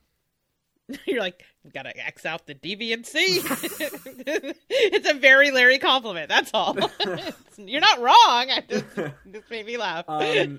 You're 1.07 1.21
like, 1.21 1.45
we 1.65 1.71
gotta 1.71 1.97
X 1.99 2.27
out 2.27 2.47
the 2.47 2.55
deviancy. 2.55 3.41
it's 4.69 5.11
a 5.11 5.15
very 5.15 5.51
Larry 5.51 5.79
compliment. 5.79 6.29
That's 6.29 6.51
all. 6.53 6.77
You're 7.57 7.81
not 7.81 8.01
wrong. 8.01 8.51
I 8.51 8.63
just, 8.69 8.85
just 9.33 9.51
made 9.51 9.67
me 9.67 9.77
laugh. 9.77 10.05
Um, 10.09 10.59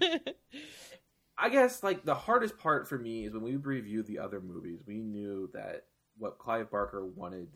I 1.38 1.50
guess 1.50 1.84
like 1.84 2.06
the 2.06 2.16
hardest 2.16 2.58
part 2.58 2.88
for 2.88 2.98
me 2.98 3.26
is 3.26 3.34
when 3.34 3.44
we 3.44 3.56
reviewed 3.56 4.08
the 4.08 4.20
other 4.20 4.40
movies, 4.42 4.80
we 4.86 4.96
knew 4.96 5.50
that 5.54 5.84
what 6.18 6.40
Clive 6.40 6.72
Barker 6.72 7.06
wanted 7.06 7.48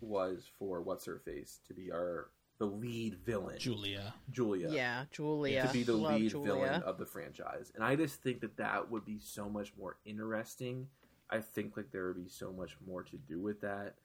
was 0.00 0.50
for 0.58 0.80
what's 0.80 1.04
her 1.04 1.20
face 1.24 1.60
to 1.68 1.74
be 1.74 1.92
our 1.92 2.30
the 2.58 2.66
lead 2.66 3.14
villain, 3.24 3.58
Julia. 3.58 4.12
Julia. 4.30 4.68
yeah, 4.70 5.04
Julia. 5.10 5.66
to 5.66 5.72
be 5.72 5.82
the 5.82 5.94
Love 5.94 6.20
lead 6.20 6.30
Julia. 6.30 6.52
villain 6.52 6.82
of 6.82 6.98
the 6.98 7.06
franchise. 7.06 7.72
And 7.74 7.82
I 7.82 7.96
just 7.96 8.22
think 8.22 8.40
that 8.42 8.58
that 8.58 8.90
would 8.90 9.04
be 9.06 9.18
so 9.18 9.48
much 9.48 9.72
more 9.78 9.96
interesting. 10.04 10.88
I 11.30 11.40
think 11.40 11.76
like 11.76 11.90
there 11.92 12.08
would 12.08 12.16
be 12.16 12.28
so 12.28 12.52
much 12.52 12.76
more 12.86 13.02
to 13.04 13.16
do 13.16 13.40
with 13.40 13.60
that. 13.62 13.96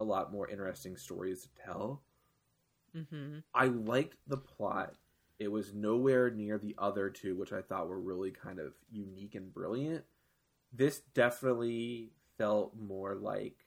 A 0.00 0.04
lot 0.04 0.32
more 0.32 0.48
interesting 0.48 0.96
stories 0.96 1.42
to 1.42 1.48
tell. 1.64 2.02
hmm 2.94 3.38
I 3.54 3.66
liked 3.66 4.16
the 4.26 4.36
plot. 4.36 4.94
It 5.38 5.48
was 5.48 5.72
nowhere 5.74 6.30
near 6.30 6.58
the 6.58 6.74
other 6.78 7.10
two, 7.10 7.36
which 7.36 7.52
I 7.52 7.62
thought 7.62 7.88
were 7.88 8.00
really 8.00 8.30
kind 8.30 8.58
of 8.58 8.74
unique 8.90 9.34
and 9.34 9.52
brilliant. 9.52 10.04
This 10.72 11.00
definitely 11.14 12.12
felt 12.38 12.76
more 12.76 13.14
like 13.14 13.66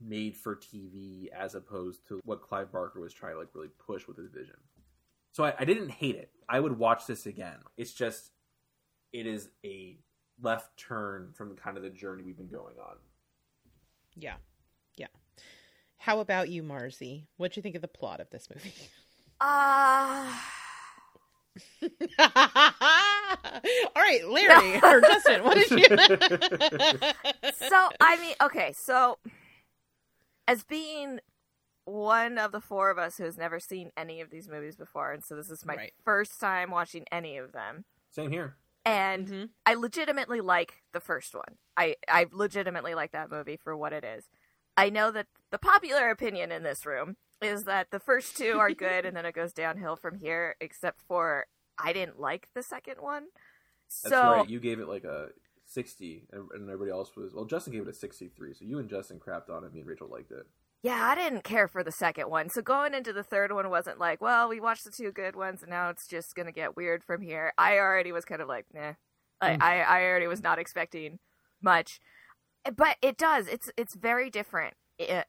made 0.00 0.36
for 0.36 0.56
TV 0.56 1.30
as 1.32 1.54
opposed 1.54 2.06
to 2.08 2.20
what 2.24 2.42
Clive 2.42 2.72
Barker 2.72 3.00
was 3.00 3.12
trying 3.12 3.34
to 3.34 3.38
like 3.38 3.54
really 3.54 3.70
push 3.78 4.06
with 4.06 4.16
his 4.18 4.28
vision. 4.30 4.56
So 5.32 5.44
I, 5.44 5.54
I 5.60 5.64
didn't 5.64 5.90
hate 5.90 6.16
it. 6.16 6.30
I 6.48 6.60
would 6.60 6.78
watch 6.78 7.06
this 7.06 7.26
again. 7.26 7.58
It's 7.76 7.92
just 7.92 8.30
it 9.12 9.26
is 9.26 9.50
a 9.64 9.98
left 10.40 10.76
turn 10.76 11.30
from 11.32 11.54
kind 11.56 11.76
of 11.76 11.82
the 11.82 11.90
journey 11.90 12.22
we've 12.22 12.36
been 12.36 12.48
going 12.48 12.74
on. 12.78 12.96
Yeah, 14.16 14.34
yeah. 14.96 15.06
How 15.98 16.20
about 16.20 16.48
you, 16.48 16.62
Marzi? 16.62 17.26
What'd 17.36 17.56
you 17.56 17.62
think 17.62 17.74
of 17.76 17.82
the 17.82 17.88
plot 17.88 18.20
of 18.20 18.30
this 18.30 18.48
movie? 18.54 18.72
Uh, 19.40 20.32
All 22.18 24.02
right, 24.02 24.20
Larry 24.28 24.76
or 24.82 25.00
Justin, 25.00 25.44
what 25.44 25.54
did 25.56 25.70
you? 25.70 25.86
so 27.54 27.88
I 28.00 28.16
mean, 28.20 28.34
okay, 28.42 28.72
so 28.76 29.18
as 30.48 30.64
being 30.64 31.20
one 31.84 32.38
of 32.38 32.52
the 32.52 32.60
four 32.60 32.90
of 32.90 32.98
us 32.98 33.16
who 33.18 33.24
has 33.24 33.36
never 33.36 33.60
seen 33.60 33.90
any 33.96 34.20
of 34.20 34.30
these 34.30 34.48
movies 34.48 34.76
before, 34.76 35.12
and 35.12 35.22
so 35.24 35.34
this 35.36 35.50
is 35.50 35.64
my 35.64 35.74
Right. 35.76 35.92
first 36.04 36.40
time 36.40 36.70
watching 36.70 37.04
any 37.12 37.36
of 37.36 37.52
them, 37.52 37.84
Same 38.10 38.30
here. 38.30 38.56
And 38.84 39.28
Mhm. 39.28 39.50
I 39.66 39.74
legitimately 39.74 40.40
like 40.40 40.82
the 40.92 41.00
first 41.00 41.34
one. 41.34 41.58
I 41.76 41.96
I 42.08 42.26
legitimately 42.30 42.94
like 42.94 43.12
that 43.12 43.30
movie 43.30 43.56
for 43.56 43.76
what 43.76 43.92
it 43.92 44.04
is. 44.04 44.28
I 44.76 44.90
know 44.90 45.10
that 45.12 45.28
the 45.50 45.58
popular 45.58 46.10
opinion 46.10 46.50
in 46.52 46.62
this 46.62 46.84
room 46.84 47.16
is 47.40 47.64
that 47.64 47.90
the 47.90 48.00
first 48.00 48.36
two 48.36 48.58
are 48.58 48.72
good, 48.72 49.04
and 49.06 49.16
then 49.16 49.26
it 49.26 49.34
goes 49.34 49.52
downhill 49.52 49.96
from 49.96 50.16
here. 50.16 50.56
Except 50.60 51.00
for 51.00 51.46
I 51.78 51.92
didn't 51.92 52.20
like 52.20 52.48
the 52.54 52.62
second 52.62 53.00
one. 53.00 53.26
That's 54.02 54.08
so 54.14 54.22
right. 54.32 54.48
You 54.48 54.60
gave 54.60 54.80
it 54.80 54.88
like 54.88 55.04
a 55.04 55.28
60, 55.66 56.26
and 56.32 56.50
and 56.52 56.68
everybody 56.68 56.90
else 56.90 57.14
was. 57.16 57.32
Well, 57.34 57.44
Justin 57.46 57.72
gave 57.72 57.82
it 57.82 57.88
a 57.88 57.92
63, 57.94 58.54
so 58.54 58.64
you 58.64 58.78
and 58.78 58.88
Justin 58.88 59.18
crapped 59.18 59.50
on 59.50 59.64
it. 59.64 59.72
Me 59.72 59.80
and 59.80 59.88
Rachel 59.88 60.08
liked 60.08 60.30
it. 60.32 60.46
Yeah, 60.84 61.02
I 61.02 61.14
didn't 61.14 61.44
care 61.44 61.66
for 61.66 61.82
the 61.82 61.90
second 61.90 62.28
one. 62.28 62.50
So 62.50 62.60
going 62.60 62.92
into 62.92 63.12
the 63.14 63.22
third 63.22 63.50
one 63.52 63.70
wasn't 63.70 63.98
like, 63.98 64.20
well, 64.20 64.50
we 64.50 64.60
watched 64.60 64.84
the 64.84 64.90
two 64.90 65.10
good 65.12 65.34
ones 65.34 65.62
and 65.62 65.70
now 65.70 65.88
it's 65.88 66.06
just 66.06 66.34
gonna 66.34 66.52
get 66.52 66.76
weird 66.76 67.02
from 67.02 67.22
here. 67.22 67.54
I 67.56 67.78
already 67.78 68.12
was 68.12 68.26
kind 68.26 68.42
of 68.42 68.48
like, 68.48 68.66
nah. 68.72 68.92
I, 69.40 69.50
Mm. 69.56 69.62
I, 69.62 69.80
I 69.80 70.02
already 70.04 70.26
was 70.26 70.42
not 70.42 70.58
expecting 70.58 71.18
much. 71.62 72.00
But 72.76 72.96
it 73.02 73.16
does. 73.16 73.46
It's 73.48 73.70
it's 73.78 73.94
very 73.96 74.28
different 74.30 74.74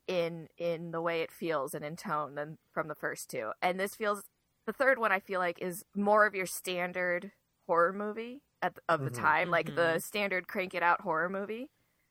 in 0.07 0.47
in 0.57 0.91
the 0.91 1.01
way 1.01 1.21
it 1.21 1.31
feels 1.31 1.73
and 1.73 1.83
in 1.85 1.95
tone 1.95 2.35
than 2.35 2.57
from 2.73 2.87
the 2.89 2.95
first 2.95 3.29
two. 3.29 3.51
And 3.61 3.79
this 3.79 3.95
feels 3.95 4.23
the 4.67 4.73
third 4.73 4.99
one 4.99 5.11
I 5.13 5.19
feel 5.21 5.39
like 5.39 5.61
is 5.61 5.83
more 5.95 6.25
of 6.25 6.35
your 6.35 6.45
standard 6.45 7.31
horror 7.65 7.93
movie 7.93 8.41
at 8.61 8.75
the, 8.75 8.81
of 8.89 9.01
the 9.05 9.09
Mhm. 9.11 9.15
time, 9.21 9.49
like 9.49 9.73
the 9.75 9.99
standard 9.99 10.47
crank 10.49 10.73
it 10.75 10.83
out 10.83 11.01
horror 11.01 11.29
movie. 11.29 11.69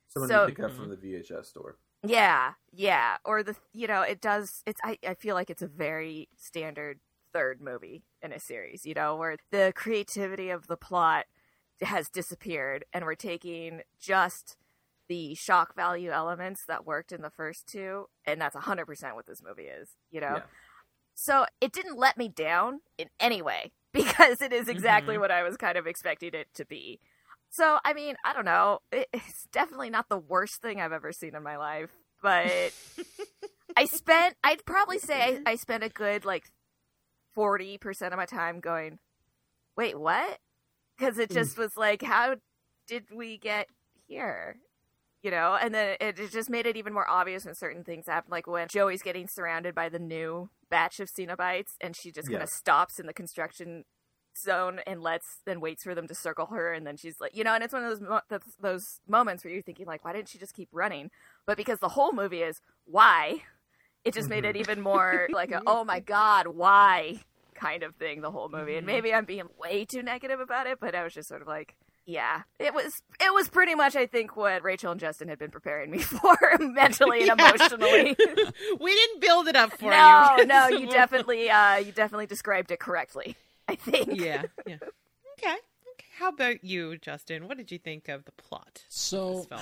Someone 0.08 0.28
So- 0.30 0.42
you 0.46 0.54
pick 0.54 0.64
up 0.64 0.72
from 0.72 0.88
the 0.88 0.96
VHS 0.96 1.48
store. 1.48 1.76
Yeah, 2.06 2.52
yeah. 2.72 3.16
Or 3.24 3.42
the 3.42 3.56
you 3.72 3.86
know, 3.86 4.02
it 4.02 4.20
does 4.20 4.62
it's 4.66 4.80
I, 4.84 4.98
I 5.06 5.14
feel 5.14 5.34
like 5.34 5.50
it's 5.50 5.62
a 5.62 5.66
very 5.68 6.28
standard 6.36 7.00
third 7.32 7.60
movie 7.60 8.04
in 8.22 8.32
a 8.32 8.40
series, 8.40 8.84
you 8.86 8.94
know, 8.94 9.16
where 9.16 9.36
the 9.50 9.72
creativity 9.74 10.50
of 10.50 10.66
the 10.66 10.76
plot 10.76 11.26
has 11.82 12.08
disappeared 12.08 12.84
and 12.92 13.04
we're 13.04 13.14
taking 13.14 13.82
just 13.98 14.56
the 15.08 15.34
shock 15.34 15.74
value 15.76 16.10
elements 16.10 16.64
that 16.66 16.86
worked 16.86 17.12
in 17.12 17.22
the 17.22 17.30
first 17.30 17.66
two 17.66 18.06
and 18.26 18.40
that's 18.40 18.56
100% 18.56 19.14
what 19.14 19.26
this 19.26 19.42
movie 19.42 19.64
is, 19.64 19.90
you 20.10 20.20
know. 20.20 20.36
Yeah. 20.36 20.42
So 21.14 21.46
it 21.60 21.72
didn't 21.72 21.98
let 21.98 22.16
me 22.16 22.28
down 22.28 22.80
in 22.98 23.08
any 23.20 23.42
way 23.42 23.72
because 23.92 24.42
it 24.42 24.52
is 24.52 24.68
exactly 24.68 25.16
Mhm. 25.16 25.20
what 25.20 25.30
I 25.30 25.42
was 25.42 25.56
kind 25.56 25.78
of 25.78 25.86
expecting 25.86 26.34
it 26.34 26.48
to 26.54 26.64
be. 26.64 27.00
So, 27.54 27.78
I 27.84 27.92
mean, 27.92 28.16
I 28.24 28.32
don't 28.32 28.44
know. 28.44 28.80
It's 28.90 29.46
definitely 29.52 29.88
not 29.88 30.08
the 30.08 30.18
worst 30.18 30.60
thing 30.60 30.80
I've 30.80 30.90
ever 30.90 31.12
seen 31.12 31.36
in 31.36 31.44
my 31.44 31.56
life, 31.56 31.90
but 32.20 32.50
I 33.76 33.84
spent, 33.84 34.34
I'd 34.42 34.64
probably 34.64 34.98
say 34.98 35.34
mm-hmm. 35.34 35.46
I, 35.46 35.52
I 35.52 35.54
spent 35.54 35.84
a 35.84 35.88
good 35.88 36.24
like 36.24 36.50
40% 37.36 38.08
of 38.10 38.16
my 38.16 38.26
time 38.26 38.58
going, 38.58 38.98
wait, 39.76 39.96
what? 40.00 40.38
Because 40.98 41.16
it 41.16 41.30
mm. 41.30 41.34
just 41.34 41.56
was 41.56 41.76
like, 41.76 42.02
how 42.02 42.34
did 42.88 43.04
we 43.14 43.38
get 43.38 43.68
here? 44.08 44.56
You 45.22 45.30
know, 45.30 45.56
and 45.60 45.72
then 45.72 45.96
it, 46.00 46.18
it 46.18 46.32
just 46.32 46.50
made 46.50 46.66
it 46.66 46.76
even 46.76 46.92
more 46.92 47.08
obvious 47.08 47.44
when 47.44 47.54
certain 47.54 47.84
things 47.84 48.06
happen, 48.08 48.32
like 48.32 48.48
when 48.48 48.66
Joey's 48.66 49.02
getting 49.02 49.28
surrounded 49.28 49.76
by 49.76 49.88
the 49.88 50.00
new 50.00 50.50
batch 50.70 50.98
of 50.98 51.08
Cenobites, 51.08 51.76
and 51.80 51.94
she 51.94 52.10
just 52.10 52.28
kind 52.28 52.42
of 52.42 52.48
stops 52.48 52.98
in 52.98 53.06
the 53.06 53.14
construction 53.14 53.84
zone 54.42 54.80
and 54.86 55.02
lets 55.02 55.38
then 55.44 55.60
waits 55.60 55.84
for 55.84 55.94
them 55.94 56.08
to 56.08 56.14
circle 56.14 56.46
her, 56.46 56.72
and 56.72 56.86
then 56.86 56.96
she's 56.96 57.20
like, 57.20 57.36
you 57.36 57.44
know, 57.44 57.54
and 57.54 57.62
it's 57.64 57.72
one 57.72 57.84
of 57.84 57.90
those 57.90 58.00
mo- 58.00 58.20
those- 58.28 58.56
those 58.60 59.00
moments 59.08 59.44
where 59.44 59.52
you're 59.52 59.62
thinking 59.62 59.86
like, 59.86 60.04
why 60.04 60.12
didn't 60.12 60.28
she 60.28 60.38
just 60.38 60.54
keep 60.54 60.68
running? 60.72 61.10
But 61.46 61.56
because 61.56 61.78
the 61.80 61.88
whole 61.90 62.12
movie 62.12 62.42
is 62.42 62.60
why, 62.84 63.42
it 64.04 64.14
just 64.14 64.28
made 64.28 64.44
it 64.44 64.56
even 64.56 64.80
more 64.80 65.28
like 65.32 65.50
a 65.52 65.62
oh 65.66 65.84
my 65.84 66.00
god, 66.00 66.46
why 66.48 67.20
kind 67.54 67.82
of 67.82 67.94
thing 67.94 68.20
the 68.20 68.30
whole 68.30 68.48
movie. 68.48 68.76
And 68.76 68.84
Mhm. 68.84 68.92
maybe 68.92 69.14
I'm 69.14 69.24
being 69.24 69.48
way 69.58 69.84
too 69.84 70.02
negative 70.02 70.40
about 70.40 70.66
it, 70.66 70.78
but 70.80 70.94
I 70.94 71.04
was 71.04 71.14
just 71.14 71.28
sort 71.28 71.40
of 71.40 71.46
like, 71.48 71.76
yeah, 72.04 72.42
it 72.58 72.74
was 72.74 72.92
it 73.20 73.32
was 73.32 73.48
pretty 73.48 73.74
much 73.74 73.96
I 73.96 74.04
think 74.06 74.36
what 74.36 74.62
Rachel 74.62 74.90
and 74.90 75.00
Justin 75.00 75.28
had 75.28 75.38
been 75.38 75.50
preparing 75.52 75.90
me 75.90 75.98
for 76.02 76.36
mentally 76.58 77.28
and 77.28 77.38
Yeah. 77.38 77.46
emotionally. 77.48 78.16
we 78.80 78.92
didn't 78.94 79.20
build 79.20 79.48
it 79.48 79.56
up 79.56 79.72
for 79.72 79.90
no, 79.90 80.36
you. 80.38 80.44
no, 80.46 80.66
you 80.68 80.86
definitely 80.88 81.48
uh 81.48 81.76
you 81.76 81.92
definitely 81.92 82.26
described 82.26 82.70
it 82.72 82.80
correctly. 82.80 83.36
I 83.68 83.74
think. 83.76 84.08
yeah, 84.20 84.42
yeah. 84.66 84.76
Okay. 85.38 85.50
Okay. 85.54 86.06
How 86.18 86.28
about 86.28 86.64
you, 86.64 86.96
Justin? 86.98 87.48
What 87.48 87.56
did 87.56 87.70
you 87.72 87.78
think 87.78 88.08
of 88.08 88.24
the 88.24 88.32
plot? 88.32 88.68
of 88.76 88.82
So 88.88 89.34
this 89.36 89.46
film? 89.46 89.60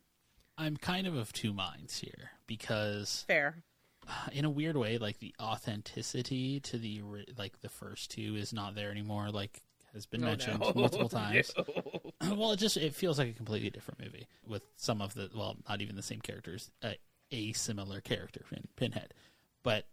I'm 0.58 0.76
kind 0.76 1.06
of 1.06 1.14
of 1.14 1.32
two 1.32 1.52
minds 1.52 1.98
here 1.98 2.30
because 2.46 3.24
Fair. 3.28 3.62
in 4.32 4.44
a 4.44 4.50
weird 4.50 4.76
way, 4.76 4.98
like 4.98 5.18
the 5.18 5.34
authenticity 5.40 6.60
to 6.60 6.78
the 6.78 7.02
like 7.36 7.60
the 7.60 7.68
first 7.68 8.10
two 8.10 8.34
is 8.36 8.52
not 8.52 8.74
there 8.74 8.90
anymore. 8.90 9.30
Like 9.30 9.62
has 9.94 10.04
been 10.06 10.22
Oh, 10.24 10.26
mentioned 10.28 10.60
no. 10.60 10.72
multiple 10.74 11.08
times. 11.10 11.52
No. 11.56 12.34
well, 12.36 12.52
it 12.52 12.58
just 12.58 12.76
it 12.76 12.94
feels 12.94 13.18
like 13.18 13.28
a 13.30 13.32
completely 13.32 13.70
different 13.70 14.00
movie 14.00 14.26
with 14.46 14.62
some 14.76 15.00
of 15.00 15.14
the 15.14 15.30
well, 15.34 15.56
not 15.68 15.80
even 15.80 15.96
the 15.96 16.02
same 16.02 16.20
characters, 16.20 16.70
uh, 16.82 16.92
a 17.30 17.52
similar 17.52 18.00
character 18.00 18.44
in 18.50 18.66
Pinhead, 18.76 19.14
but 19.62 19.84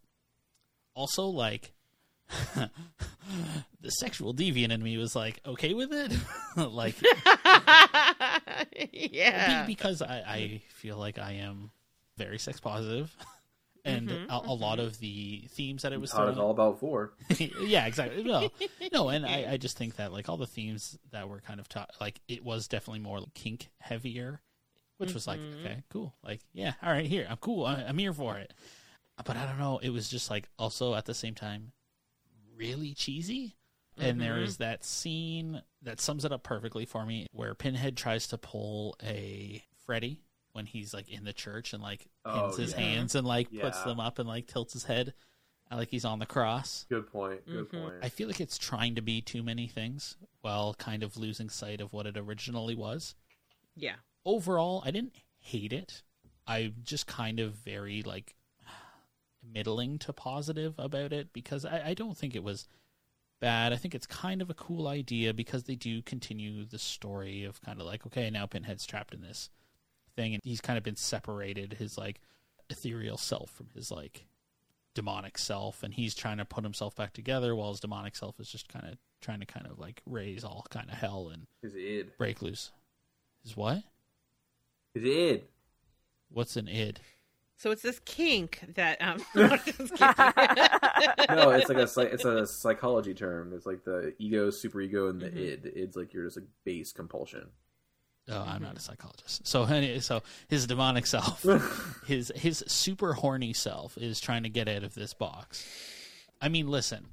also 0.95 1.26
like 1.28 1.74
the 3.82 3.91
sexual 3.91 4.34
deviant 4.34 4.71
in 4.71 4.82
me 4.84 4.97
was 4.97 5.15
like 5.15 5.39
okay 5.45 5.73
with 5.73 5.91
it, 5.93 6.11
like 6.57 6.95
yeah. 8.91 9.65
because 9.65 10.01
I, 10.01 10.23
I 10.28 10.61
feel 10.73 10.97
like 10.97 11.19
I 11.19 11.34
am 11.34 11.71
very 12.17 12.39
sex 12.39 12.59
positive, 12.59 13.15
and 13.84 14.09
Mhm, 14.09 14.26
a, 14.30 14.41
a 14.49 14.53
lot 14.53 14.80
of 14.80 14.99
the 14.99 15.45
themes 15.51 15.84
that 15.84 15.93
it 15.93 16.01
was 16.01 16.11
Taught 16.11 16.28
us 16.30 16.36
throwing 16.36 16.39
all 16.39 16.51
about 16.51 16.80
four. 16.80 17.13
yeah, 17.38 17.86
exactly. 17.86 18.23
No, 18.23 18.49
no, 18.91 19.09
and 19.09 19.26
I, 19.26 19.47
I 19.51 19.57
just 19.57 19.78
think 19.78 19.95
that 19.97 20.11
like 20.11 20.30
all 20.30 20.38
the 20.38 20.47
themes 20.47 20.97
that 21.11 21.28
were 21.30 21.41
kind 21.41 21.59
of 21.59 21.67
taught, 21.69 21.91
like 22.01 22.19
it 22.28 22.43
was 22.43 22.67
definitely 22.67 22.99
more 23.01 23.21
kink 23.34 23.69
heavier, 23.80 24.41
which 24.97 25.13
was 25.13 25.28
like 25.28 25.39
Mhm. 25.39 25.65
okay, 25.65 25.84
cool, 25.89 26.13
like 26.23 26.41
yeah, 26.53 26.73
all 26.82 26.91
right, 26.91 27.05
here, 27.05 27.28
I'm 27.30 27.38
cool, 27.38 27.65
I, 27.65 27.84
I'm 27.88 27.97
here 27.97 28.13
for 28.13 28.38
it. 28.38 28.53
But 29.23 29.38
I 29.38 29.45
don't 29.45 29.59
know, 29.59 29.80
it 29.82 29.91
was 29.91 30.09
just 30.09 30.30
like 30.30 30.49
also 30.59 30.93
at 30.93 31.05
the 31.05 31.13
same 31.13 31.36
time 31.36 31.71
really 32.56 32.93
cheesy. 32.93 33.58
And 33.97 34.20
there 34.20 34.36
Mhm. 34.36 34.43
is 34.43 34.58
that 34.58 34.84
scene 34.84 35.62
that 35.82 36.01
sums 36.01 36.26
it 36.26 36.32
up 36.34 36.43
perfectly 36.43 36.86
for 36.86 37.06
me, 37.06 37.28
where 37.32 37.56
Pinhead 37.56 37.95
tries 37.95 38.28
to 38.28 38.38
pull 38.38 38.95
a 39.01 39.64
Freddy 39.86 40.22
when 40.51 40.66
he's 40.66 40.93
like 40.93 41.10
in 41.10 41.24
the 41.24 41.34
church 41.34 41.74
and 41.74 41.82
like 41.82 42.08
pins 42.26 42.56
Oh, 42.56 42.62
his 42.62 42.72
yeah. 42.72 42.80
hands 42.80 43.16
and 43.16 43.26
like 43.26 43.47
puts 43.58 43.82
them 43.84 43.99
up 43.99 44.20
and 44.20 44.28
like 44.28 44.47
tilts 44.47 44.74
his 44.74 44.84
head, 44.86 45.14
like 45.72 45.89
he's 45.89 46.03
on 46.06 46.20
the 46.20 46.26
cross. 46.26 46.86
Good 46.89 47.08
point. 47.08 47.45
Good 47.45 47.70
Mhm. 47.70 47.82
point. 47.82 47.95
I 48.01 48.10
feel 48.10 48.28
like 48.28 48.41
it's 48.41 48.58
trying 48.58 48.95
to 48.95 49.01
be 49.01 49.22
too 49.22 49.43
many 49.43 49.68
things 49.68 50.18
while 50.41 50.74
kind 50.74 51.01
of 51.03 51.16
losing 51.18 51.49
sight 51.49 51.80
of 51.82 51.93
what 51.93 52.06
it 52.08 52.18
originally 52.18 52.76
was. 52.76 53.16
yeah. 53.76 53.95
Overall, 54.26 54.82
I 54.86 54.91
didn't 54.91 55.16
hate 55.39 55.72
it. 55.74 56.01
I'm 56.47 56.76
just 56.84 57.08
kind 57.08 57.39
of 57.39 57.53
very 57.56 58.01
like 58.03 58.36
middling 59.53 59.97
to 59.99 60.13
positive 60.13 60.75
about 60.77 61.13
it 61.13 61.33
because 61.33 61.65
I, 61.65 61.87
I 61.87 61.93
don't 61.93 62.17
think 62.17 62.35
it 62.35 62.43
was 62.43 62.67
bad. 63.39 63.73
I 63.73 63.75
think 63.75 63.93
it's 63.93 64.07
kind 64.07 64.41
of 64.41 64.49
a 64.49 64.53
cool 64.55 64.87
idea 64.87 65.33
because 65.33 65.63
they 65.63 65.75
do 65.75 66.01
continue 66.01 66.65
the 66.65 66.79
story 66.79 67.43
of 67.43 67.61
kind 67.61 67.79
of 67.79 67.85
like, 67.85 68.05
okay, 68.07 68.29
now 68.29 68.45
Pinhead's 68.45 68.85
trapped 68.85 69.13
in 69.13 69.21
this 69.21 69.49
thing 70.15 70.33
and 70.33 70.41
he's 70.43 70.61
kind 70.61 70.77
of 70.77 70.83
been 70.83 70.95
separated 70.95 71.73
his 71.73 71.97
like 71.97 72.21
ethereal 72.69 73.17
self 73.17 73.51
from 73.51 73.67
his 73.75 73.91
like 73.91 74.25
demonic 74.93 75.37
self 75.37 75.83
and 75.83 75.93
he's 75.93 76.15
trying 76.15 76.37
to 76.37 76.45
put 76.45 76.63
himself 76.63 76.95
back 76.95 77.11
together 77.11 77.53
while 77.53 77.69
his 77.69 77.81
demonic 77.81 78.15
self 78.15 78.39
is 78.39 78.49
just 78.49 78.69
kind 78.69 78.85
of 78.87 78.97
trying 79.21 79.41
to 79.41 79.45
kind 79.45 79.67
of 79.67 79.77
like 79.77 80.01
raise 80.05 80.43
all 80.45 80.65
kind 80.69 80.89
of 80.89 80.95
hell 80.95 81.29
and 81.33 81.47
His 81.61 81.75
id. 81.75 82.17
break 82.17 82.41
loose. 82.41 82.71
Is 83.43 83.57
what? 83.57 83.83
His 84.93 85.03
id. 85.03 85.43
What's 86.29 86.55
an 86.55 86.67
id? 86.69 87.01
So 87.58 87.72
it's 87.72 87.82
this 87.82 87.99
kink 88.03 88.60
that 88.76 89.01
um. 89.01 89.18
No, 91.36 91.51
it's 91.51 91.70
like 91.70 91.78
a 91.78 92.14
it's 92.14 92.26
a 92.26 92.45
psychology 92.47 93.14
term. 93.14 93.53
It's 93.56 93.66
like 93.66 93.84
the 93.84 94.14
ego, 94.20 94.49
superego, 94.49 95.10
and 95.10 95.22
the 95.22 95.28
Mhm. 95.30 95.38
id. 95.38 95.64
The 95.64 95.82
id's 95.84 95.95
like 95.95 96.14
your 96.14 96.26
just 96.26 96.38
like 96.38 96.47
base 96.64 96.91
compulsion. 96.91 97.47
Oh, 98.30 98.41
I'm 98.47 98.62
not 98.64 98.76
a 98.76 98.80
psychologist. 98.80 99.45
So, 99.47 99.66
so 99.99 100.24
his 100.47 100.66
demonic 100.66 101.06
self, 101.06 101.43
his 102.08 102.32
his 102.36 102.64
super 102.68 103.14
horny 103.14 103.53
self, 103.53 103.97
is 103.97 104.20
trying 104.20 104.43
to 104.43 104.49
get 104.49 104.68
out 104.68 104.84
of 104.84 104.95
this 104.95 105.14
box. 105.14 105.64
I 106.41 106.49
mean, 106.49 106.68
listen. 106.68 107.08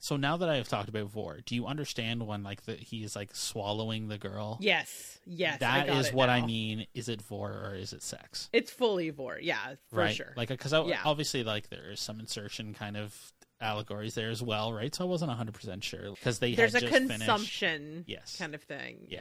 So 0.00 0.16
now 0.16 0.36
that 0.36 0.48
I 0.48 0.56
have 0.56 0.68
talked 0.68 0.88
about 0.88 1.06
Vore, 1.06 1.40
do 1.44 1.54
you 1.54 1.66
understand 1.66 2.26
when 2.26 2.42
like 2.42 2.62
the 2.64 2.74
he's 2.74 3.16
like 3.16 3.34
swallowing 3.34 4.08
the 4.08 4.18
girl? 4.18 4.58
yes, 4.60 5.18
yes. 5.26 5.58
That 5.60 5.88
is 5.88 6.12
what 6.12 6.28
I 6.30 6.44
mean. 6.44 6.86
Is 6.94 7.08
it 7.08 7.20
Vore 7.22 7.50
or 7.66 7.74
is 7.74 7.92
it 7.92 8.02
sex? 8.02 8.48
It's 8.52 8.70
fully 8.70 9.10
vore, 9.10 9.38
yeah, 9.40 9.74
for 9.90 9.96
right. 9.96 10.14
sure. 10.14 10.32
Like 10.36 10.48
because 10.48 10.72
Yeah. 10.72 11.00
obviously 11.04 11.42
like 11.44 11.68
there 11.68 11.90
is 11.90 12.00
some 12.00 12.20
insertion 12.20 12.74
kind 12.74 12.96
of 12.96 13.32
allegories 13.60 14.14
there 14.14 14.30
as 14.30 14.40
well, 14.40 14.72
right? 14.72 14.94
So 14.94 15.02
I 15.04 15.08
wasn't 15.08 15.30
100 15.30 15.52
percent 15.52 15.82
sure 15.82 16.12
because 16.12 16.38
they 16.38 16.54
There's 16.54 16.74
had 16.74 16.84
a 16.84 16.86
just 16.86 16.92
finished- 16.94 17.18
consumption 17.18 18.04
Yes. 18.06 18.36
kind 18.38 18.54
of 18.54 18.62
thing. 18.62 19.06
Yeah. 19.08 19.18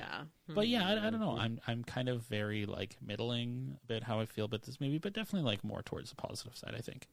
Yeah. 0.47 0.53
But 0.55 0.67
yeah, 0.67 0.87
I, 0.87 0.91
I 0.91 0.95
hmm. 0.97 1.09
don't 1.09 1.19
know. 1.19 1.37
I'm 1.39 1.59
I'm 1.67 1.83
kind 1.83 2.07
of 2.07 2.21
very 2.23 2.67
like 2.67 2.97
middling 3.01 3.77
about 3.89 4.03
how 4.03 4.19
I 4.19 4.25
feel 4.27 4.45
about 4.45 4.61
this 4.61 4.79
movie, 4.79 4.99
but 4.99 5.13
definitely 5.13 5.49
like 5.49 5.63
more 5.63 5.81
towards 5.81 6.11
the 6.11 6.15
positive 6.15 6.55
side. 6.55 6.75
I 6.77 6.81
think. 6.81 7.07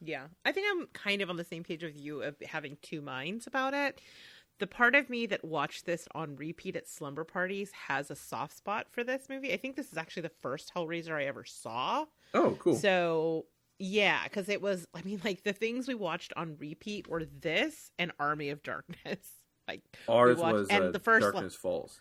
Yeah. 0.00 0.26
I 0.44 0.52
think 0.52 0.66
I'm 0.70 0.86
kind 0.92 1.22
of 1.22 1.30
on 1.30 1.36
the 1.36 1.44
same 1.44 1.62
page 1.64 1.82
with 1.82 1.98
you 2.00 2.22
of 2.22 2.36
having 2.46 2.76
two 2.82 3.00
minds 3.00 3.46
about 3.46 3.74
it. 3.74 4.00
The 4.58 4.66
part 4.66 4.94
of 4.94 5.10
me 5.10 5.26
that 5.26 5.44
watched 5.44 5.84
this 5.84 6.08
on 6.14 6.36
repeat 6.36 6.76
at 6.76 6.88
slumber 6.88 7.24
parties 7.24 7.70
has 7.88 8.10
a 8.10 8.16
soft 8.16 8.56
spot 8.56 8.86
for 8.90 9.04
this 9.04 9.28
movie. 9.28 9.52
I 9.52 9.58
think 9.58 9.76
this 9.76 9.92
is 9.92 9.98
actually 9.98 10.22
the 10.22 10.32
first 10.40 10.72
Hellraiser 10.74 11.12
I 11.12 11.24
ever 11.26 11.44
saw. 11.44 12.06
Oh, 12.32 12.56
cool. 12.58 12.74
So, 12.76 13.46
yeah, 13.78 14.24
because 14.24 14.48
it 14.48 14.62
was, 14.62 14.86
I 14.94 15.02
mean, 15.02 15.20
like 15.24 15.44
the 15.44 15.52
things 15.52 15.86
we 15.88 15.94
watched 15.94 16.32
on 16.36 16.56
repeat 16.58 17.06
were 17.06 17.24
this 17.24 17.90
and 17.98 18.12
Army 18.18 18.50
of 18.50 18.62
Darkness. 18.62 19.18
Like, 19.68 19.82
Ours 20.08 20.38
watched- 20.38 20.52
was 20.54 20.68
and 20.68 20.84
uh, 20.84 20.90
the 20.92 21.00
first 21.00 21.24
one- 21.24 21.32
Darkness 21.32 21.56
Falls. 21.56 22.00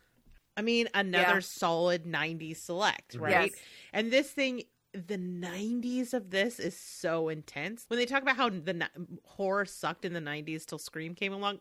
I 0.55 0.61
mean, 0.61 0.87
another 0.93 1.33
Yeah. 1.33 1.39
solid 1.39 2.03
90s 2.05 2.57
select, 2.57 3.15
right? 3.15 3.49
Yes. 3.51 3.59
And 3.91 4.11
this 4.11 4.29
thing, 4.29 4.61
the 4.95 5.17
90s 5.17 6.13
of 6.13 6.29
this 6.29 6.59
is 6.59 6.75
so 6.77 7.29
intense. 7.29 7.85
When 7.87 7.99
they 7.99 8.05
talk 8.05 8.21
about 8.21 8.35
how 8.37 8.49
the 8.49 8.73
ni- 8.73 8.85
horror 9.23 9.65
sucked 9.65 10.05
in 10.05 10.13
the 10.13 10.19
90s 10.21 10.65
till 10.65 10.77
Scream 10.79 11.13
came 11.15 11.33
along, 11.33 11.59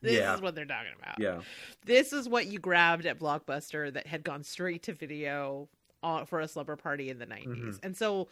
this 0.00 0.14
Yeah. 0.18 0.34
is 0.34 0.40
what 0.40 0.54
they're 0.54 0.64
talking 0.64 0.92
about. 0.98 1.18
Yeah. 1.18 1.42
This 1.84 2.12
is 2.12 2.28
what 2.28 2.46
you 2.46 2.58
grabbed 2.58 3.06
at 3.06 3.18
Blockbuster 3.18 3.92
that 3.92 4.06
had 4.06 4.22
gone 4.24 4.42
straight 4.42 4.82
to 4.84 4.92
video 4.92 5.68
uh, 6.02 6.24
for 6.24 6.40
a 6.40 6.46
slumber 6.48 6.76
party 6.76 7.10
in 7.10 7.18
the 7.18 7.26
90s. 7.26 7.46
Mhm. 7.76 7.78
And 7.82 7.96
so 7.96 8.28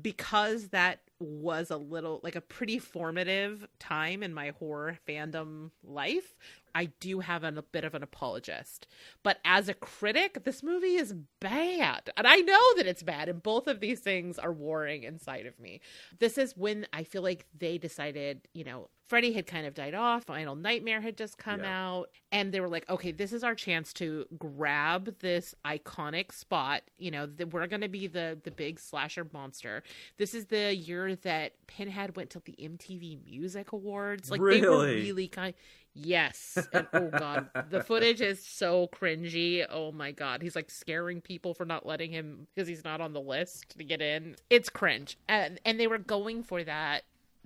because 0.00 0.68
that 0.68 1.00
was 1.18 1.70
a 1.70 1.76
little 1.76 2.20
like 2.22 2.36
a 2.36 2.40
pretty 2.40 2.78
formative 2.78 3.66
time 3.80 4.22
in 4.22 4.32
my 4.32 4.50
horror 4.50 4.96
fandom 5.06 5.72
life, 5.82 6.36
I 6.74 6.86
do 7.00 7.20
have 7.20 7.44
an, 7.44 7.58
a 7.58 7.62
bit 7.62 7.84
of 7.84 7.94
an 7.94 8.02
apologist. 8.02 8.86
But 9.22 9.38
as 9.44 9.68
a 9.68 9.74
critic, 9.74 10.44
this 10.44 10.62
movie 10.62 10.96
is 10.96 11.14
bad. 11.40 12.10
And 12.16 12.26
I 12.26 12.36
know 12.36 12.74
that 12.76 12.86
it's 12.86 13.02
bad, 13.02 13.28
and 13.28 13.42
both 13.42 13.66
of 13.66 13.80
these 13.80 14.00
things 14.00 14.38
are 14.38 14.52
warring 14.52 15.02
inside 15.04 15.46
of 15.46 15.58
me. 15.58 15.80
This 16.18 16.38
is 16.38 16.56
when 16.56 16.86
I 16.92 17.04
feel 17.04 17.22
like 17.22 17.46
they 17.58 17.78
decided, 17.78 18.48
you 18.54 18.64
know, 18.64 18.88
Freddy 19.08 19.32
had 19.32 19.44
kind 19.44 19.66
of 19.66 19.74
died 19.74 19.94
off, 19.94 20.22
Final 20.22 20.54
Nightmare 20.54 21.00
had 21.00 21.16
just 21.16 21.36
come 21.36 21.60
Yeah. 21.64 21.88
out, 21.88 22.10
and 22.30 22.52
they 22.52 22.60
were 22.60 22.68
like, 22.68 22.88
okay, 22.88 23.10
this 23.10 23.32
is 23.32 23.42
our 23.42 23.56
chance 23.56 23.92
to 23.94 24.24
grab 24.38 25.18
this 25.18 25.52
iconic 25.64 26.30
spot. 26.32 26.82
You 26.96 27.10
know, 27.10 27.26
that 27.26 27.52
we're 27.52 27.66
going 27.66 27.80
to 27.80 27.88
be 27.88 28.06
the 28.06 28.38
the 28.44 28.52
big 28.52 28.78
slasher 28.78 29.26
monster. 29.32 29.82
This 30.16 30.32
is 30.32 30.46
the 30.46 30.72
year 30.76 31.16
that 31.16 31.54
Pinhead 31.66 32.14
went 32.14 32.30
to 32.30 32.40
the 32.44 32.52
MTV 32.60 33.24
Music 33.24 33.72
Awards. 33.72 34.30
Like 34.30 34.38
they 34.38 34.42
were 34.42 34.46
Really? 34.68 35.02
really 35.02 35.26
kind. 35.28 35.54
Yes. 35.94 36.68
And, 36.72 36.86
oh 36.92 37.10
god, 37.10 37.48
the 37.68 37.82
footage 37.82 38.20
is 38.20 38.44
so 38.44 38.88
cringy. 38.92 39.66
Oh 39.68 39.92
my 39.92 40.12
god, 40.12 40.42
he's 40.42 40.54
like 40.54 40.70
scaring 40.70 41.20
people 41.20 41.52
for 41.54 41.64
not 41.64 41.84
letting 41.84 42.12
him 42.12 42.46
because 42.54 42.68
he's 42.68 42.84
not 42.84 43.00
on 43.00 43.12
the 43.12 43.20
list 43.20 43.76
to 43.78 43.84
get 43.84 44.00
in. 44.00 44.36
It's 44.50 44.68
cringe, 44.68 45.18
and 45.28 45.60
and 45.64 45.80
they 45.80 45.86
were 45.86 45.98
going 45.98 46.42
for 46.42 46.62
that. 46.64 47.02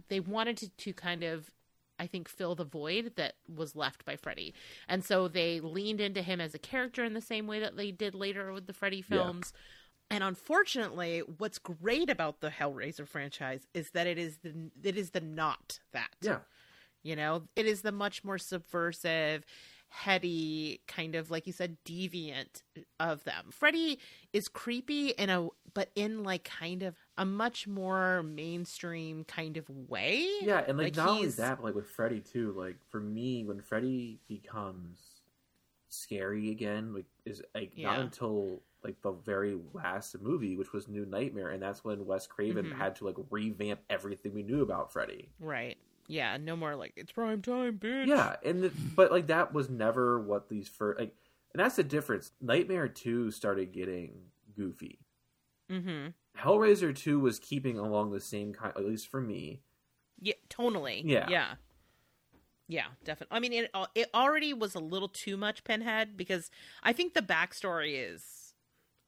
They 0.09 0.21
wanted 0.21 0.57
to, 0.59 0.69
to 0.69 0.93
kind 0.93 1.23
of, 1.23 1.51
I 1.99 2.07
think, 2.07 2.29
fill 2.29 2.55
the 2.55 2.65
void 2.65 3.13
that 3.17 3.35
was 3.55 3.75
left 3.75 4.05
by 4.05 4.17
Freddy, 4.17 4.53
and 4.89 5.03
so 5.05 5.27
they 5.27 5.61
leaned 5.61 6.01
into 6.01 6.21
him 6.21 6.41
as 6.41 6.55
a 6.55 6.59
character 6.59 7.03
in 7.05 7.15
the 7.15 7.21
same 7.23 7.47
way 7.47 7.61
that 7.61 7.77
they 7.77 7.91
did 7.91 8.15
later 8.15 8.53
with 8.53 8.67
the 8.67 8.75
Freddy 8.75 8.99
Yeah. 8.99 9.17
films. 9.17 9.53
And 10.11 10.23
unfortunately, 10.23 11.21
what's 11.39 11.59
great 11.59 12.11
about 12.11 12.41
the 12.41 12.51
Hellraiser 12.51 13.09
franchise 13.09 13.67
is 13.73 13.91
that 13.93 14.07
it 14.07 14.19
is 14.19 14.37
the 14.43 14.71
it 14.83 14.99
is 14.99 15.11
the 15.11 15.21
not 15.21 15.81
that. 15.93 16.15
Yeah. 16.21 16.41
You 17.05 17.15
know, 17.17 17.43
it 17.55 17.67
is 17.67 17.83
the 17.83 17.93
much 17.93 18.25
more 18.25 18.39
subversive, 18.39 19.45
heady, 19.91 20.81
kind 20.89 21.15
of 21.15 21.31
like 21.31 21.47
you 21.47 21.53
said, 21.53 21.77
deviant 21.85 22.63
of 22.99 23.23
them. 23.25 23.51
Freddy 23.53 24.01
is 24.33 24.49
creepy 24.49 25.11
in 25.11 25.31
a, 25.31 25.49
but 25.75 25.91
in 25.95 26.25
like 26.25 26.45
kind 26.45 26.83
of 26.83 26.97
a 27.17 27.25
much 27.25 27.69
more 27.69 28.23
mainstream 28.25 29.25
kind 29.25 29.57
of 29.57 29.69
way. 29.69 30.27
Yeah, 30.41 30.65
and 30.67 30.79
like, 30.79 30.89
Like, 30.89 30.97
not 30.97 31.11
only 31.11 31.29
that, 31.29 31.57
but 31.59 31.65
like 31.65 31.75
with 31.75 31.87
Freddy 31.87 32.21
too. 32.21 32.53
Like 32.57 32.77
for 32.91 33.01
me, 33.01 33.45
when 33.45 33.61
Freddy 33.61 34.19
becomes 34.27 35.21
scary 35.91 36.51
again, 36.51 36.95
like 36.95 37.07
is 37.25 37.43
like 37.55 37.73
not 37.83 38.01
until 38.01 38.63
like 38.83 39.01
the 39.03 39.13
very 39.13 39.59
last 39.73 40.21
movie, 40.21 40.57
which 40.57 40.73
was 40.73 40.89
New 40.89 41.07
Nightmare, 41.07 41.51
and 41.51 41.63
that's 41.63 41.85
when 41.85 42.05
Wes 42.07 42.27
Craven 42.27 42.67
Mhm. 42.67 42.73
had 42.73 42.97
to 42.97 43.05
like 43.05 43.17
revamp 43.31 43.81
everything 43.89 44.35
we 44.35 44.43
knew 44.43 44.63
about 44.63 44.93
Freddy. 44.93 45.29
Right. 45.39 45.77
Yeah. 46.07 46.37
No 46.37 46.57
more 46.57 46.77
like 46.77 46.93
it's 46.97 47.13
prime 47.13 47.43
time, 47.43 47.79
bitch. 47.79 48.07
Yeah, 48.07 48.37
and 48.45 48.65
the, 48.65 48.73
but 48.95 49.11
like 49.11 49.29
that 49.29 49.53
was 49.53 49.69
never 49.69 50.21
what 50.21 50.49
these 50.49 50.69
first 50.69 51.01
like, 51.01 51.15
and 51.53 51.63
that's 51.63 51.77
the 51.77 51.85
difference. 51.85 52.33
Nightmare 52.41 52.89
Two 52.89 53.31
started 53.31 53.73
getting 53.73 54.13
goofy. 54.57 55.01
Mm-hmm. 55.71 56.09
Hellraiser 56.39 56.95
Two 56.95 57.21
was 57.21 57.39
keeping 57.39 57.79
along 57.79 58.13
the 58.13 58.21
same 58.21 58.53
kind, 58.53 58.73
at 58.77 58.85
least 58.85 59.09
for 59.09 59.21
me. 59.21 59.63
Yeah. 60.21 60.35
Tonally. 60.51 61.03
Yeah. 61.05 61.29
Yeah. 61.29 61.55
Yeah, 62.67 62.87
definitely. 63.05 63.37
I 63.37 63.41
mean, 63.41 63.53
it 63.53 63.71
it 63.95 64.09
already 64.15 64.55
was 64.55 64.75
a 64.75 64.81
little 64.81 65.09
too 65.09 65.37
much 65.37 65.65
Pinhead 65.65 66.17
because 66.17 66.51
I 66.83 66.93
think 66.93 67.13
the 67.13 67.21
backstory 67.21 67.95
is 68.11 68.44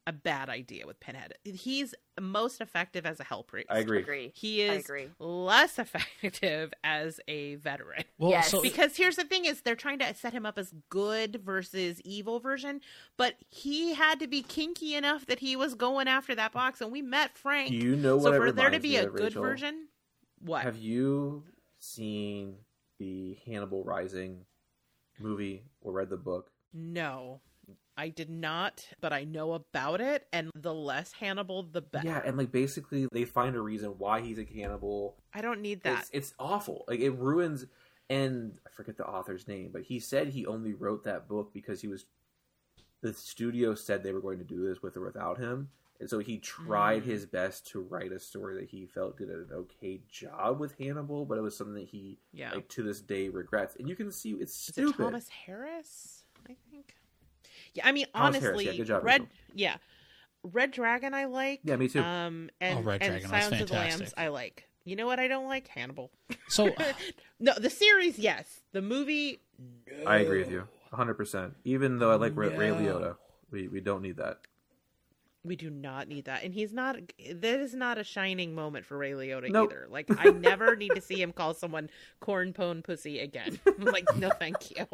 a 0.07 0.13
bad 0.13 0.49
idea 0.49 0.87
with 0.87 0.99
Pinhead. 0.99 1.33
He's 1.43 1.93
most 2.19 2.61
effective 2.61 3.05
as 3.05 3.19
a 3.19 3.23
hell 3.23 3.43
priest. 3.43 3.67
I 3.69 3.79
agree. 3.79 3.99
Agree. 3.99 4.31
He 4.33 4.63
I 4.67 4.73
is 4.75 4.85
agree. 4.85 5.09
less 5.19 5.77
effective 5.79 6.73
as 6.83 7.19
a 7.27 7.55
veteran. 7.55 8.05
Well, 8.17 8.31
Yes. 8.31 8.49
so 8.49 8.61
Because 8.61 8.95
here's 8.95 9.17
the 9.17 9.25
thing 9.25 9.45
is 9.45 9.61
they're 9.61 9.75
trying 9.75 9.99
to 9.99 10.13
set 10.15 10.33
him 10.33 10.45
up 10.45 10.57
as 10.57 10.73
good 10.89 11.41
versus 11.43 12.01
evil 12.05 12.39
version, 12.39 12.81
but 13.17 13.35
he 13.49 13.93
had 13.93 14.19
to 14.21 14.27
be 14.27 14.41
kinky 14.41 14.95
enough 14.95 15.25
that 15.27 15.39
he 15.39 15.55
was 15.55 15.75
going 15.75 16.07
after 16.07 16.33
that 16.35 16.53
box 16.53 16.79
and 16.81 16.91
we 16.91 17.01
met 17.01 17.37
Frank. 17.37 17.69
Do 17.69 17.75
you 17.75 17.95
know 17.97 18.15
what 18.15 18.23
so 18.23 18.33
it 18.33 18.37
for 18.37 18.51
there 18.53 18.69
to 18.69 18.79
be 18.79 18.95
a 18.95 19.05
good 19.07 19.21
Rachel? 19.35 19.43
version, 19.43 19.87
what? 20.39 20.63
Have 20.63 20.77
you 20.77 21.43
seen 21.79 22.55
the 22.97 23.37
Hannibal 23.45 23.83
Rising 23.83 24.45
movie 25.19 25.63
or 25.81 25.91
read 25.91 26.09
the 26.09 26.17
book? 26.17 26.49
No. 26.73 27.41
I 27.97 28.09
did 28.09 28.29
not, 28.29 28.85
but 29.01 29.11
I 29.11 29.23
know 29.23 29.53
about 29.53 30.01
it 30.01 30.27
and 30.31 30.51
the 30.53 30.73
less 30.73 31.11
Hannibal 31.13 31.63
the 31.63 31.81
better. 31.81 32.07
Yeah, 32.07 32.21
and 32.23 32.37
like 32.37 32.51
basically 32.51 33.07
they 33.11 33.25
find 33.25 33.55
a 33.55 33.61
reason 33.61 33.95
why 33.97 34.21
he's 34.21 34.37
a 34.37 34.45
cannibal. 34.45 35.17
I 35.33 35.41
don't 35.41 35.61
need 35.61 35.81
that. 35.83 36.01
It's, 36.01 36.09
it's 36.13 36.33
awful. 36.37 36.85
Like 36.87 36.99
it 36.99 37.11
ruins. 37.11 37.65
And 38.09 38.57
I 38.65 38.69
forget 38.69 38.95
the 38.95 39.05
author's 39.05 39.47
name, 39.47 39.71
but 39.73 39.81
he 39.81 39.99
said 39.99 40.29
he 40.29 40.45
only 40.45 40.73
wrote 40.73 41.03
that 41.03 41.27
book 41.27 41.51
because 41.53 41.81
he 41.81 41.87
was. 41.87 42.05
The 43.01 43.13
studio 43.13 43.75
said 43.75 44.01
they 44.01 44.13
were 44.13 44.21
going 44.21 44.39
to 44.39 44.43
do 44.43 44.67
this 44.67 44.81
with 44.81 44.95
or 44.95 45.01
without 45.01 45.37
him, 45.39 45.69
and 45.99 46.09
so 46.09 46.19
he 46.19 46.37
tried 46.37 47.03
Mm. 47.03 47.05
his 47.05 47.25
best 47.25 47.67
to 47.67 47.81
write 47.81 48.11
a 48.11 48.19
story 48.19 48.55
that 48.55 48.69
he 48.69 48.85
felt 48.85 49.17
did 49.17 49.29
an 49.29 49.49
okay 49.51 50.01
job 50.09 50.59
with 50.59 50.77
Hannibal, 50.79 51.25
but 51.25 51.37
it 51.37 51.41
was 51.41 51.55
something 51.57 51.75
that 51.75 51.89
he 51.89 52.17
yeah. 52.31 52.53
like 52.53 52.69
to 52.69 52.83
this 52.83 53.01
day 53.01 53.29
regrets. 53.29 53.75
And 53.77 53.89
you 53.89 53.95
can 53.95 54.11
see 54.11 54.31
it's 54.31 54.53
stupid. 54.55 55.01
it 55.01 55.03
Thomas 55.03 55.29
Harris? 55.29 56.23
I 56.49 56.55
think. 56.71 56.95
Yeah, 57.73 57.87
I 57.87 57.91
mean 57.91 58.05
Thomas 58.15 58.41
Harris, 58.41 58.55
honestly, 58.55 58.65
yeah, 58.71 58.77
good 58.77 58.87
job, 58.87 59.03
Red 59.03 59.21
Rachel. 59.21 59.35
yeah. 59.55 59.75
Red 60.43 60.71
Dragon 60.71 61.13
I 61.13 61.25
like. 61.25 61.59
Yeah, 61.63 61.75
me 61.75 61.87
too. 61.89 62.01
Um 62.01 62.49
and, 62.61 62.79
Oh, 62.79 62.81
Red 62.83 63.01
and 63.01 63.11
Dragon 63.11 63.31
was 63.31 63.41
Silence 63.43 63.61
of 63.61 63.67
the 63.69 63.73
Lambs. 63.73 64.13
I 64.17 64.27
like. 64.29 64.67
You 64.85 64.95
know 64.95 65.05
what 65.05 65.19
I 65.19 65.27
don't 65.27 65.47
like? 65.47 65.67
Hannibal. 65.67 66.11
so 66.47 66.69
No, 67.39 67.53
the 67.57 67.69
series, 67.69 68.17
yes. 68.17 68.61
The 68.71 68.81
movie 68.81 69.41
no. 69.59 70.09
I 70.09 70.17
agree 70.17 70.39
with 70.39 70.51
you, 70.51 70.67
hundred 70.93 71.15
percent. 71.15 71.55
Even 71.65 71.97
though 71.99 72.11
I 72.11 72.15
like 72.15 72.33
Ray, 72.35 72.55
Ray 72.55 72.69
Liotta, 72.69 73.15
we 73.51 73.67
we 73.67 73.81
don't 73.81 74.01
need 74.01 74.17
that. 74.17 74.37
We 75.43 75.55
do 75.55 75.69
not 75.69 76.07
need 76.09 76.25
that. 76.25 76.43
And 76.43 76.53
he's 76.53 76.73
not 76.73 76.97
that 77.33 77.59
is 77.59 77.73
not 77.73 77.97
a 77.97 78.03
shining 78.03 78.53
moment 78.53 78.85
for 78.85 78.97
Ray 78.97 79.11
Liotta 79.11 79.49
Nope. 79.49 79.71
either. 79.71 79.87
Like 79.89 80.07
I 80.17 80.29
never 80.29 80.75
need 80.75 80.91
to 80.95 81.01
see 81.01 81.21
him 81.21 81.31
call 81.31 81.53
someone 81.53 81.89
corn 82.19 82.53
pone 82.53 82.81
pussy 82.81 83.19
again. 83.19 83.59
I'm 83.67 83.85
like, 83.85 84.05
no 84.17 84.29
thank 84.29 84.71
you. 84.71 84.85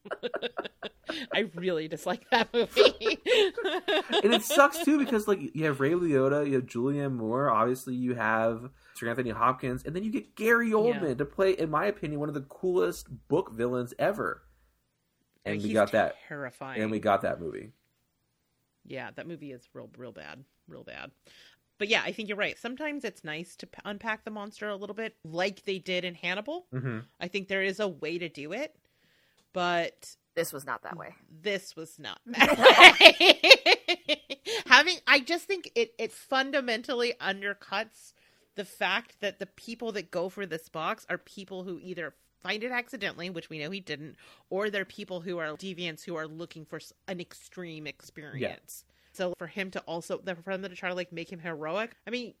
I 1.34 1.50
really 1.54 1.88
dislike 1.88 2.24
that 2.30 2.52
movie. 2.54 3.18
and 4.22 4.32
it 4.32 4.42
sucks 4.42 4.78
too 4.84 4.98
because 4.98 5.28
like 5.28 5.54
you 5.54 5.64
have 5.66 5.80
Ray 5.80 5.90
Liotta, 5.92 6.46
you 6.46 6.54
have 6.54 6.66
Julianne 6.66 7.12
Moore, 7.14 7.50
obviously 7.50 7.94
you 7.94 8.14
have 8.14 8.70
Sir 8.94 9.08
Anthony 9.08 9.30
Hopkins, 9.30 9.82
and 9.84 9.94
then 9.94 10.04
you 10.04 10.10
get 10.10 10.34
Gary 10.36 10.70
Oldman 10.70 11.08
Yeah. 11.08 11.14
to 11.14 11.24
play, 11.24 11.52
in 11.52 11.70
my 11.70 11.86
opinion, 11.86 12.20
one 12.20 12.28
of 12.28 12.34
the 12.34 12.40
coolest 12.42 13.08
book 13.28 13.52
villains 13.52 13.92
ever. 13.98 14.42
And 15.44 15.58
we 15.58 15.64
He's 15.68 15.72
got 15.74 15.92
that, 15.92 16.14
terrifying. 16.28 16.80
and 16.80 16.90
we 16.90 17.00
got 17.00 17.22
that 17.22 17.40
movie. 17.40 17.72
Yeah, 18.84 19.10
that 19.16 19.26
movie 19.26 19.52
is 19.52 19.68
real, 19.74 19.90
real 19.96 20.12
bad, 20.12 20.44
real 20.68 20.84
bad. 20.84 21.10
But 21.78 21.88
yeah, 21.88 22.02
I 22.04 22.12
think 22.12 22.28
you're 22.28 22.36
right. 22.38 22.56
Sometimes 22.58 23.02
it's 23.04 23.24
nice 23.24 23.56
to 23.56 23.68
unpack 23.84 24.24
the 24.24 24.30
monster 24.30 24.68
a 24.68 24.76
little 24.76 24.94
bit, 24.94 25.16
like 25.24 25.64
they 25.64 25.78
did 25.80 26.04
in 26.04 26.14
Hannibal. 26.14 26.66
Mm-hmm. 26.72 26.98
I 27.20 27.26
think 27.28 27.48
there 27.48 27.62
is 27.62 27.80
a 27.80 27.88
way 27.88 28.18
to 28.18 28.28
do 28.28 28.52
it, 28.52 28.76
but 29.52 30.16
This 30.34 30.52
was 30.52 30.64
not 30.64 30.82
that 30.82 30.96
way. 30.96 31.14
this 31.42 31.76
was 31.76 31.98
not 31.98 32.20
that 32.26 32.58
way. 32.58 33.40
Having, 34.66 34.98
I 35.06 35.20
just 35.20 35.44
think 35.46 35.70
it 35.74 35.94
it 35.98 36.12
fundamentally 36.12 37.14
undercuts 37.20 38.12
the 38.54 38.64
fact 38.64 39.16
that 39.20 39.38
the 39.38 39.46
people 39.46 39.92
that 39.92 40.10
go 40.10 40.28
for 40.28 40.46
this 40.46 40.68
box 40.68 41.06
are 41.08 41.18
people 41.18 41.64
who 41.64 41.78
either 41.82 42.14
find 42.42 42.64
it 42.64 42.70
accidentally, 42.72 43.30
which 43.30 43.48
we 43.48 43.58
know 43.58 43.70
he 43.70 43.80
didn't, 43.80 44.16
or 44.50 44.68
they're 44.68 44.84
people 44.84 45.20
who 45.20 45.38
are 45.38 45.48
deviants 45.56 46.04
who 46.04 46.16
are 46.16 46.26
looking 46.26 46.64
for 46.64 46.80
an 47.08 47.20
extreme 47.20 47.86
experience. 47.86 48.84
So 49.12 49.34
for 49.38 49.46
him 49.46 49.70
to 49.72 49.80
also, 49.80 50.18
for 50.18 50.56
them 50.56 50.62
to 50.62 50.74
try 50.76 50.88
to 50.88 50.94
like 50.94 51.12
make 51.12 51.30
him 51.30 51.38
heroic, 51.38 51.94
I 52.06 52.10
mean, 52.10 52.34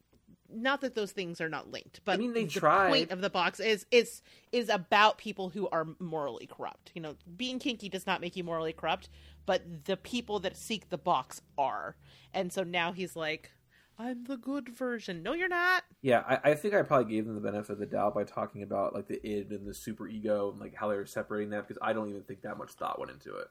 not 0.50 0.80
that 0.82 0.94
those 0.94 1.12
things 1.12 1.40
are 1.40 1.48
not 1.48 1.70
linked, 1.70 2.00
but 2.04 2.12
I 2.12 2.16
mean, 2.16 2.32
they 2.32 2.44
the 2.44 2.60
tried. 2.60 2.90
point 2.90 3.10
of 3.10 3.20
the 3.20 3.30
box 3.30 3.60
is 3.60 3.86
is 3.90 4.22
is 4.52 4.68
about 4.68 5.18
people 5.18 5.50
who 5.50 5.68
are 5.70 5.86
morally 5.98 6.46
corrupt. 6.46 6.90
You 6.94 7.02
know, 7.02 7.16
being 7.36 7.58
kinky 7.58 7.88
does 7.88 8.06
not 8.06 8.20
make 8.20 8.36
you 8.36 8.44
morally 8.44 8.72
corrupt, 8.72 9.08
but 9.46 9.84
the 9.84 9.96
people 9.96 10.38
that 10.40 10.56
seek 10.56 10.88
the 10.88 10.98
box 10.98 11.40
are. 11.56 11.96
And 12.32 12.52
so 12.52 12.62
now 12.62 12.92
he's 12.92 13.16
like, 13.16 13.50
I'm 13.98 14.24
the 14.24 14.36
good 14.36 14.68
version. 14.68 15.22
No, 15.22 15.32
you're 15.32 15.48
not. 15.48 15.84
Yeah, 16.00 16.22
I, 16.26 16.50
I 16.50 16.54
think 16.54 16.74
I 16.74 16.82
probably 16.82 17.12
gave 17.12 17.26
them 17.26 17.34
the 17.34 17.40
benefit 17.40 17.72
of 17.72 17.78
the 17.78 17.86
doubt 17.86 18.14
by 18.14 18.24
talking 18.24 18.62
about 18.62 18.94
like 18.94 19.06
the 19.06 19.24
id 19.26 19.50
and 19.50 19.66
the 19.66 19.74
super 19.74 20.08
ego 20.08 20.50
and 20.50 20.60
like 20.60 20.74
how 20.74 20.88
they 20.88 20.96
were 20.96 21.06
separating 21.06 21.50
that 21.50 21.66
because 21.66 21.80
I 21.82 21.92
don't 21.92 22.08
even 22.08 22.22
think 22.22 22.42
that 22.42 22.58
much 22.58 22.72
thought 22.72 22.98
went 22.98 23.12
into 23.12 23.36
it. 23.36 23.48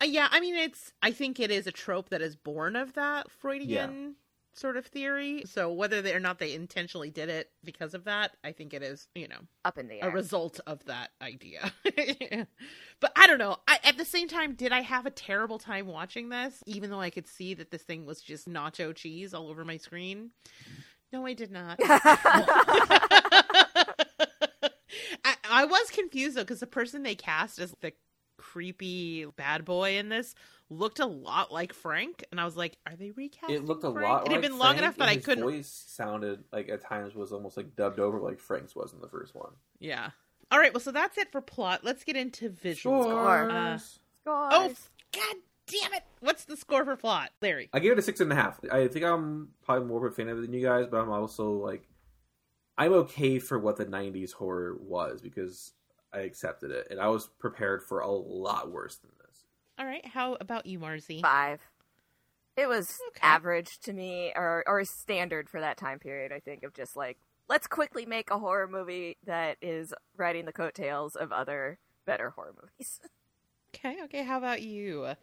Uh, 0.00 0.04
yeah, 0.06 0.28
I 0.30 0.40
mean, 0.40 0.56
it's. 0.56 0.92
I 1.02 1.10
think 1.10 1.38
it 1.38 1.50
is 1.50 1.66
a 1.66 1.72
trope 1.72 2.08
that 2.08 2.22
is 2.22 2.36
born 2.36 2.76
of 2.76 2.94
that 2.94 3.30
Freudian 3.30 4.16
sort 4.54 4.76
of 4.76 4.86
theory. 4.86 5.44
So 5.46 5.72
whether 5.72 6.02
they 6.02 6.14
or 6.14 6.20
not 6.20 6.38
they 6.38 6.54
intentionally 6.54 7.10
did 7.10 7.28
it 7.28 7.50
because 7.64 7.94
of 7.94 8.04
that, 8.04 8.36
I 8.44 8.52
think 8.52 8.74
it 8.74 8.82
is. 8.82 9.08
You 9.14 9.28
know, 9.28 9.40
Up 9.64 9.78
in 9.78 9.88
the 9.88 10.00
a 10.00 10.10
result 10.10 10.60
of 10.66 10.84
that 10.86 11.10
idea. 11.20 11.72
but 13.00 13.12
I 13.16 13.26
don't 13.26 13.38
know. 13.38 13.56
I, 13.66 13.78
at 13.84 13.96
the 13.96 14.04
same 14.04 14.28
time, 14.28 14.54
did 14.54 14.72
I 14.72 14.80
have 14.80 15.06
a 15.06 15.10
terrible 15.10 15.58
time 15.58 15.86
watching 15.86 16.28
this, 16.28 16.62
even 16.66 16.90
though 16.90 17.00
I 17.00 17.10
could 17.10 17.26
see 17.26 17.54
that 17.54 17.70
this 17.70 17.82
thing 17.82 18.06
was 18.06 18.20
just 18.20 18.48
nacho 18.48 18.94
cheese 18.94 19.34
all 19.34 19.48
over 19.48 19.64
my 19.64 19.76
screen? 19.76 20.30
No, 21.12 21.26
I 21.26 21.34
did 21.34 21.50
not. 21.50 21.78
I, 25.24 25.34
I 25.50 25.64
was 25.64 25.90
confused 25.90 26.36
though 26.36 26.42
because 26.42 26.60
the 26.60 26.66
person 26.66 27.02
they 27.02 27.14
cast 27.14 27.58
as 27.58 27.74
the 27.80 27.92
creepy 28.52 29.24
bad 29.36 29.64
boy 29.64 29.96
in 29.96 30.08
this 30.08 30.34
looked 30.68 31.00
a 31.00 31.06
lot 31.06 31.52
like 31.52 31.72
Frank, 31.72 32.24
and 32.30 32.40
I 32.40 32.44
was 32.44 32.56
like, 32.56 32.76
"Are 32.86 32.96
they 32.96 33.10
recasting?" 33.10 33.56
It 33.56 33.64
looked 33.64 33.84
a 33.84 33.92
Frank? 33.92 34.08
lot. 34.08 34.26
It 34.26 34.32
had 34.32 34.36
like 34.36 34.42
been 34.42 34.58
long 34.58 34.68
Frank, 34.74 34.78
enough, 34.78 34.96
but 34.96 35.08
I 35.08 35.16
couldn't. 35.16 35.44
Voice 35.44 35.84
sounded 35.88 36.44
like 36.52 36.68
at 36.68 36.82
times 36.82 37.14
was 37.14 37.32
almost 37.32 37.56
like 37.56 37.76
dubbed 37.76 37.98
over 37.98 38.18
like 38.20 38.38
Frank's 38.38 38.74
was 38.76 38.92
in 38.92 39.00
the 39.00 39.08
first 39.08 39.34
one. 39.34 39.52
Yeah. 39.78 40.10
All 40.50 40.58
right. 40.58 40.72
Well, 40.72 40.80
so 40.80 40.92
that's 40.92 41.16
it 41.18 41.32
for 41.32 41.40
plot. 41.40 41.80
Let's 41.82 42.04
get 42.04 42.16
into 42.16 42.50
visuals. 42.50 43.04
Score. 43.04 43.50
Uh, 43.50 43.78
Scores. 43.78 43.98
oh, 44.26 44.74
god 45.12 45.36
damn 45.66 45.94
it! 45.94 46.02
What's 46.20 46.44
the 46.44 46.56
score 46.56 46.84
for 46.84 46.96
plot, 46.96 47.30
Larry? 47.40 47.68
I 47.72 47.78
gave 47.78 47.92
it 47.92 47.98
a 47.98 48.02
six 48.02 48.20
and 48.20 48.32
a 48.32 48.34
half. 48.34 48.60
I 48.70 48.88
think 48.88 49.04
I'm 49.04 49.48
probably 49.64 49.86
more 49.86 50.06
of 50.06 50.12
a 50.12 50.14
fan 50.14 50.28
of 50.28 50.38
it 50.38 50.42
than 50.42 50.52
you 50.52 50.62
guys, 50.62 50.86
but 50.90 51.00
I'm 51.00 51.10
also 51.10 51.52
like, 51.52 51.88
I'm 52.76 52.92
okay 52.92 53.38
for 53.38 53.58
what 53.58 53.76
the 53.76 53.86
'90s 53.86 54.32
horror 54.32 54.76
was 54.80 55.20
because 55.20 55.72
I 56.12 56.20
accepted 56.20 56.70
it, 56.70 56.88
and 56.90 57.00
I 57.00 57.08
was 57.08 57.28
prepared 57.38 57.82
for 57.82 58.00
a 58.00 58.10
lot 58.10 58.70
worse 58.70 58.96
than 58.96 59.10
this. 59.26 59.44
All 59.78 59.86
right. 59.86 60.06
How 60.06 60.36
about 60.40 60.66
you, 60.66 60.78
Marzi? 60.78 61.20
five. 61.22 61.60
It 62.56 62.66
was 62.68 62.98
Okay. 63.08 63.20
average 63.22 63.78
to 63.80 63.92
me, 63.94 64.32
or 64.36 64.62
or 64.66 64.84
standard 64.84 65.48
for 65.48 65.60
that 65.60 65.78
time 65.78 65.98
period. 65.98 66.32
I 66.32 66.40
think 66.40 66.62
of 66.64 66.74
just 66.74 66.96
like 66.96 67.18
let's 67.48 67.66
quickly 67.66 68.04
make 68.06 68.30
a 68.30 68.38
horror 68.38 68.68
movie 68.68 69.16
that 69.24 69.56
is 69.62 69.94
riding 70.16 70.44
the 70.44 70.52
coattails 70.52 71.16
of 71.16 71.32
other 71.32 71.78
better 72.04 72.30
horror 72.30 72.54
movies. 72.60 73.00
Okay. 73.74 73.96
Okay. 74.04 74.22
How 74.22 74.36
about 74.36 74.60
you, 74.60 75.14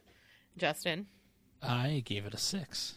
Justin? 0.58 1.06
I 1.62 2.02
gave 2.04 2.26
it 2.26 2.34
a 2.34 2.38
six. 2.38 2.96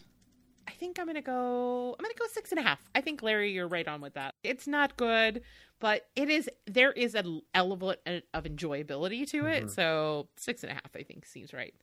I 0.67 0.71
think 0.71 0.99
I'm 0.99 1.05
gonna 1.07 1.21
go. 1.21 1.95
I'm 1.97 2.03
gonna 2.03 2.13
go 2.17 2.25
six 2.31 2.51
and 2.51 2.59
a 2.59 2.63
half. 2.63 2.81
I 2.95 3.01
think 3.01 3.21
Larry, 3.23 3.51
you're 3.51 3.67
right 3.67 3.87
on 3.87 4.01
with 4.01 4.13
that. 4.15 4.35
It's 4.43 4.67
not 4.67 4.95
good, 4.97 5.41
but 5.79 6.07
it 6.15 6.29
is. 6.29 6.49
There 6.65 6.91
is 6.91 7.15
an 7.15 7.41
element 7.53 7.99
of 8.33 8.43
enjoyability 8.43 9.27
to 9.29 9.45
it. 9.47 9.65
Mhm. 9.65 9.69
So 9.69 10.27
six 10.37 10.63
and 10.63 10.71
a 10.71 10.75
half, 10.75 10.95
I 10.95 11.03
think, 11.03 11.25
seems 11.25 11.53
right. 11.53 11.73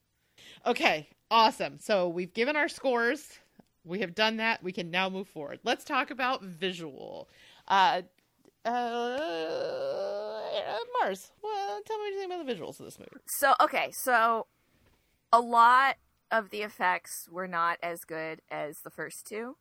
Okay, 0.66 1.08
awesome. 1.30 1.78
So 1.78 2.08
we've 2.08 2.32
given 2.32 2.56
our 2.56 2.68
scores. 2.68 3.38
We 3.84 4.00
have 4.00 4.14
done 4.14 4.36
that. 4.38 4.62
We 4.62 4.72
can 4.72 4.90
now 4.90 5.08
move 5.08 5.28
forward. 5.28 5.60
Let's 5.64 5.84
talk 5.84 6.10
about 6.10 6.42
visual. 6.42 7.28
Uh, 7.68 8.02
uh, 8.64 9.18
Marrs. 11.02 11.30
Well, 11.42 11.80
tell 11.86 11.98
me 11.98 12.08
anything 12.08 12.26
about 12.30 12.46
the 12.46 12.52
visuals 12.54 12.78
of 12.78 12.84
this 12.86 12.98
movie. 12.98 13.10
So 13.26 13.54
okay, 13.60 13.90
so 13.92 14.46
a 15.32 15.40
lot 15.40 15.96
of 16.30 16.50
the 16.50 16.62
effects 16.62 17.28
were 17.30 17.48
not 17.48 17.78
as 17.82 18.04
good 18.04 18.42
as 18.50 18.80
the 18.80 18.90
first 18.90 19.26
two, 19.26 19.56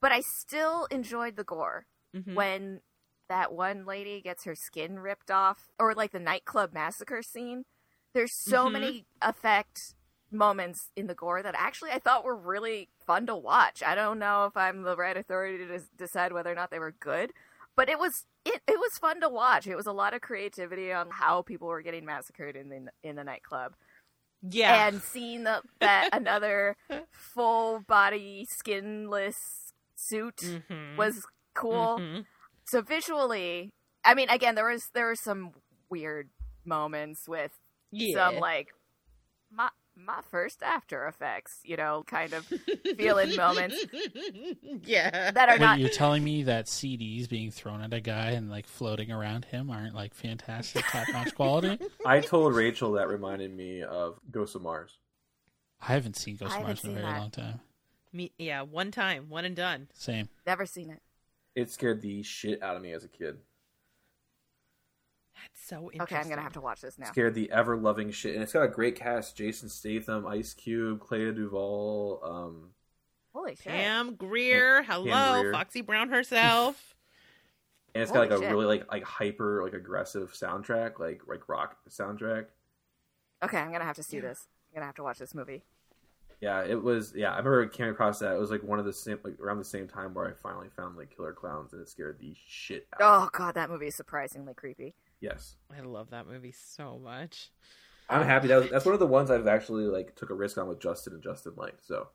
but 0.00 0.12
I 0.12 0.20
still 0.20 0.86
enjoyed 0.86 1.36
the 1.36 1.44
gore. 1.44 1.86
Mhm. 2.14 2.34
when 2.34 2.82
that 3.28 3.52
one 3.54 3.86
lady 3.86 4.20
gets 4.20 4.44
her 4.44 4.54
skin 4.54 4.98
ripped 4.98 5.30
off 5.30 5.70
or 5.78 5.94
like 5.94 6.10
the 6.12 6.18
nightclub 6.20 6.74
massacre 6.74 7.22
scene 7.22 7.64
there's 8.12 8.34
so 8.34 8.66
Mhm. 8.68 8.72
many 8.72 9.06
effect 9.22 9.94
moments 10.30 10.90
in 10.96 11.06
the 11.06 11.14
gore 11.14 11.42
that 11.42 11.54
actually 11.56 11.90
i 11.90 11.98
thought 11.98 12.24
were 12.24 12.36
really 12.36 12.90
fun 13.06 13.24
to 13.26 13.34
watch 13.34 13.82
i 13.82 13.94
don't 13.94 14.18
know 14.18 14.44
if 14.44 14.56
i'm 14.56 14.82
the 14.82 14.96
right 14.96 15.16
authority 15.16 15.58
to 15.66 15.78
decide 15.96 16.32
whether 16.32 16.52
or 16.52 16.54
not 16.54 16.70
they 16.70 16.78
were 16.78 16.92
good 16.92 17.32
but 17.76 17.88
it 17.88 17.98
was 17.98 18.26
it, 18.44 18.60
it 18.66 18.78
was 18.78 18.98
fun 18.98 19.20
to 19.20 19.28
watch 19.28 19.66
it 19.66 19.76
was 19.76 19.86
a 19.86 19.92
lot 19.92 20.12
of 20.14 20.20
creativity 20.20 20.92
on 20.92 21.08
how 21.10 21.40
people 21.42 21.68
were 21.68 21.82
getting 21.82 22.04
massacred 22.04 22.56
in 22.56 22.68
the 22.68 22.90
in 23.02 23.16
the 23.16 23.24
nightclub 23.24 23.74
Yeah. 24.42 24.88
and 24.88 25.00
seeing 25.02 25.44
the, 25.44 25.62
that 25.80 26.08
another 26.12 26.76
full 27.10 27.80
body 27.80 28.46
skinless 28.50 29.72
suit 29.94 30.36
Mhm. 30.38 30.96
was 30.96 31.24
cool. 31.54 31.98
Mhm. 32.00 32.26
So 32.64 32.82
visually, 32.82 33.70
I 34.04 34.14
mean, 34.14 34.28
again, 34.30 34.54
there 34.54 34.68
was 34.68 34.88
there 34.94 35.06
were 35.06 35.14
some 35.16 35.52
weird 35.90 36.28
moments 36.64 37.28
with 37.28 37.52
yeah. 37.90 38.14
some 38.14 38.36
like 38.40 38.68
my 39.50 39.68
my 39.96 40.20
first 40.30 40.62
After 40.62 41.06
Effects, 41.06 41.60
you 41.64 41.76
know, 41.76 42.04
kind 42.06 42.32
of 42.32 42.46
feeling 42.96 43.36
moments 43.36 43.76
yeah. 44.84 45.30
that 45.30 45.48
are 45.48 45.54
Wait, 45.54 45.60
not. 45.60 45.78
you're 45.78 45.90
telling 45.90 46.24
me 46.24 46.44
that 46.44 46.66
CDs 46.66 47.28
being 47.28 47.50
thrown 47.50 47.82
at 47.82 47.92
a 47.92 48.00
guy 48.00 48.30
and 48.30 48.50
like 48.50 48.66
floating 48.66 49.10
around 49.10 49.44
him 49.44 49.70
aren't 49.70 49.94
like 49.94 50.14
fantastic 50.14 50.84
top 50.86 51.08
notch 51.12 51.34
quality? 51.36 51.78
I 52.04 52.20
told 52.20 52.54
Rachel 52.54 52.92
that 52.92 53.08
reminded 53.08 53.54
me 53.54 53.82
of 53.82 54.18
Ghost 54.30 54.54
of 54.54 54.62
Mars. 54.62 54.98
I 55.80 55.92
haven't 55.92 56.16
seen 56.16 56.36
Ghost 56.36 56.52
of 56.56 56.62
haven't 56.62 56.66
Mars 56.66 56.84
in 56.84 56.90
a 56.90 56.94
very 56.94 57.06
that. 57.06 57.18
long 57.18 57.30
time. 57.30 57.60
Me, 58.12 58.30
yeah, 58.38 58.62
one 58.62 58.90
time, 58.90 59.30
one 59.30 59.44
and 59.44 59.56
done. 59.56 59.88
Same. 59.94 60.28
Never 60.46 60.66
seen 60.66 60.90
it. 60.90 61.00
It 61.54 61.70
scared 61.70 62.02
the 62.02 62.22
shit 62.22 62.62
out 62.62 62.76
of 62.76 62.82
me 62.82 62.92
as 62.92 63.04
a 63.04 63.08
kid. 63.08 63.38
That's 65.34 65.66
so 65.68 65.90
interesting. 65.90 66.02
Okay, 66.02 66.16
I'm 66.16 66.28
gonna 66.28 66.42
have 66.42 66.52
to 66.54 66.60
watch 66.60 66.80
this 66.80 66.98
now. 66.98 67.06
Scared 67.06 67.34
the 67.34 67.50
ever 67.50 67.76
loving 67.76 68.10
shit, 68.10 68.34
and 68.34 68.42
it's 68.42 68.52
got 68.52 68.62
a 68.62 68.68
great 68.68 68.96
cast: 68.96 69.36
Jason 69.36 69.68
Statham, 69.68 70.26
Ice 70.26 70.54
Cube, 70.54 71.00
Clea 71.00 71.32
DuVall. 71.32 72.24
Um, 72.24 72.70
Holy 73.34 73.54
shit! 73.56 73.66
Pam 73.72 74.14
Grier, 74.14 74.82
hello, 74.82 75.40
Grier. 75.40 75.52
Foxy 75.52 75.80
Brown 75.80 76.10
herself. 76.10 76.94
and 77.94 78.02
it's 78.02 78.12
got 78.12 78.20
like 78.20 78.30
Holy 78.30 78.46
a 78.46 78.50
really 78.50 78.66
like 78.66 78.90
like 78.90 79.04
hyper 79.04 79.62
like 79.64 79.74
aggressive 79.74 80.32
soundtrack, 80.32 80.98
like 80.98 81.22
like 81.26 81.48
rock 81.48 81.76
soundtrack. 81.88 82.46
Okay, 83.42 83.58
I'm 83.58 83.72
gonna 83.72 83.84
have 83.84 83.96
to 83.96 84.02
see 84.02 84.16
Yeah. 84.16 84.22
this. 84.22 84.46
I'm 84.70 84.76
gonna 84.76 84.86
have 84.86 84.94
to 84.96 85.02
watch 85.02 85.18
this 85.18 85.34
movie. 85.34 85.62
Yeah, 86.40 86.64
it 86.64 86.82
was. 86.82 87.12
Yeah, 87.14 87.32
I 87.32 87.38
remember 87.38 87.66
coming 87.68 87.92
across 87.92 88.18
that. 88.18 88.34
It 88.34 88.38
was 88.38 88.50
like 88.50 88.64
one 88.64 88.78
of 88.80 88.84
the 88.84 88.92
same, 88.92 89.18
like 89.22 89.38
around 89.38 89.58
the 89.58 89.64
same 89.64 89.86
time 89.86 90.12
where 90.12 90.26
I 90.26 90.32
finally 90.32 90.68
found 90.76 90.96
like 90.96 91.14
Killer 91.14 91.32
Clowns, 91.32 91.72
and 91.72 91.80
it 91.80 91.88
scared 91.88 92.18
the 92.20 92.34
shit 92.46 92.86
out. 92.94 93.00
of 93.00 93.22
me. 93.22 93.26
Oh 93.26 93.30
god, 93.32 93.54
that 93.54 93.70
movie 93.70 93.86
is 93.86 93.94
surprisingly 93.94 94.52
creepy. 94.54 94.94
Yes, 95.22 95.56
I 95.74 95.80
love 95.80 96.10
that 96.10 96.26
movie 96.26 96.54
so 96.54 96.98
much. 97.02 97.50
I'm 98.10 98.26
happy. 98.26 98.48
That 98.48 98.60
was, 98.60 98.70
that's 98.70 98.84
one 98.84 98.92
of 98.92 99.00
the 99.00 99.06
ones 99.06 99.30
I've 99.30 99.46
actually 99.46 99.84
like 99.84 100.16
took 100.16 100.28
a 100.28 100.34
risk 100.34 100.58
on 100.58 100.68
with 100.68 100.80
Justin 100.80 101.14
and 101.14 101.22
Justin 101.22 101.54
liked. 101.56 101.86
So 101.86 102.08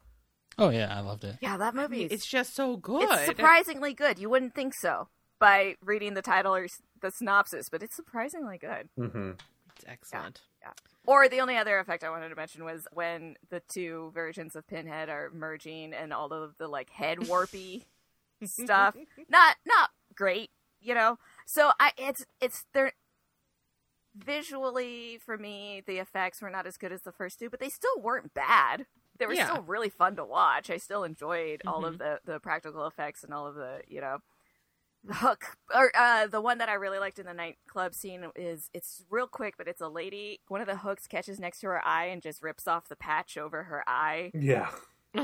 Oh 0.57 0.69
yeah, 0.69 0.95
I 0.95 1.01
loved 1.01 1.23
it. 1.23 1.37
Yeah, 1.41 1.57
that 1.57 1.75
movie 1.75 2.03
is 2.03 2.11
it's 2.11 2.25
just 2.25 2.55
so 2.55 2.77
good. 2.77 3.03
it's 3.03 3.25
surprisingly 3.25 3.93
good. 3.93 4.17
You 4.19 4.29
wouldn't 4.29 4.55
think 4.55 4.73
so 4.73 5.07
by 5.39 5.75
reading 5.83 6.15
the 6.15 6.21
title 6.21 6.55
or 6.55 6.67
the 7.01 7.11
synopsis, 7.11 7.69
but 7.69 7.83
it's 7.83 7.95
surprisingly 7.95 8.57
good. 8.57 8.89
mm-hmm. 8.97 9.31
It's 9.75 9.85
excellent. 9.87 10.41
Yeah. 10.61 10.71
Or 11.05 11.29
the 11.29 11.39
only 11.39 11.55
other 11.55 11.77
effect 11.77 12.03
I 12.03 12.09
wanted 12.09 12.29
to 12.29 12.35
mention 12.35 12.63
was 12.63 12.87
when 12.91 13.35
the 13.49 13.61
two 13.71 14.11
versions 14.15 14.55
of 14.55 14.67
Pinhead 14.67 15.09
are 15.09 15.29
merging 15.31 15.93
and 15.93 16.11
all 16.11 16.33
of 16.33 16.57
the 16.57 16.67
like 16.67 16.89
head 16.89 17.19
warpy 17.19 17.85
stuff. 18.43 18.95
Not 19.29 19.57
not 19.67 19.91
great, 20.15 20.49
you 20.81 20.95
know. 20.95 21.19
So 21.49 21.71
I 21.79 21.93
it's 21.97 22.25
it's 22.41 22.65
they're 22.73 22.91
visually 24.15 25.17
for 25.23 25.37
me 25.37 25.81
the 25.85 25.97
effects 25.99 26.41
were 26.41 26.49
not 26.49 26.67
as 26.67 26.77
good 26.77 26.91
as 26.91 27.03
the 27.03 27.11
first 27.13 27.39
two, 27.39 27.49
but 27.49 27.59
they 27.61 27.69
still 27.69 27.99
weren't 28.01 28.33
bad. 28.33 28.85
They 29.17 29.25
were 29.25 29.33
Yeah. 29.33 29.45
still 29.51 29.63
really 29.63 29.89
fun 29.89 30.17
to 30.17 30.25
watch. 30.25 30.69
I 30.69 30.77
still 30.77 31.03
enjoyed 31.05 31.61
all 31.65 31.85
of 31.85 31.97
the 31.99 32.19
the 32.25 32.39
practical 32.39 32.85
effects 32.85 33.23
and 33.23 33.33
all 33.33 33.47
of 33.47 33.55
the, 33.55 33.81
you 33.87 34.01
know, 34.01 34.17
the 35.05 35.13
hook 35.13 35.57
or 35.73 35.89
uh, 35.95 36.27
the 36.27 36.41
one 36.41 36.57
that 36.57 36.67
I 36.69 36.73
really 36.73 36.99
liked 36.99 37.17
in 37.17 37.25
the 37.25 37.33
nightclub 37.33 37.93
scene 37.93 38.25
is 38.35 38.69
it's 38.73 39.05
real 39.09 39.27
quick, 39.27 39.55
but 39.57 39.69
it's 39.69 39.81
a 39.81 39.87
lady. 39.87 40.41
One 40.49 40.59
of 40.59 40.67
the 40.67 40.77
hooks 40.77 41.07
catches 41.07 41.39
next 41.39 41.61
to 41.61 41.67
her 41.67 41.87
eye 41.87 42.07
and 42.07 42.21
just 42.21 42.43
rips 42.43 42.67
off 42.67 42.89
the 42.89 42.97
patch 42.97 43.37
over 43.37 43.63
her 43.63 43.83
eye. 43.87 44.31
yeah, 44.33 44.69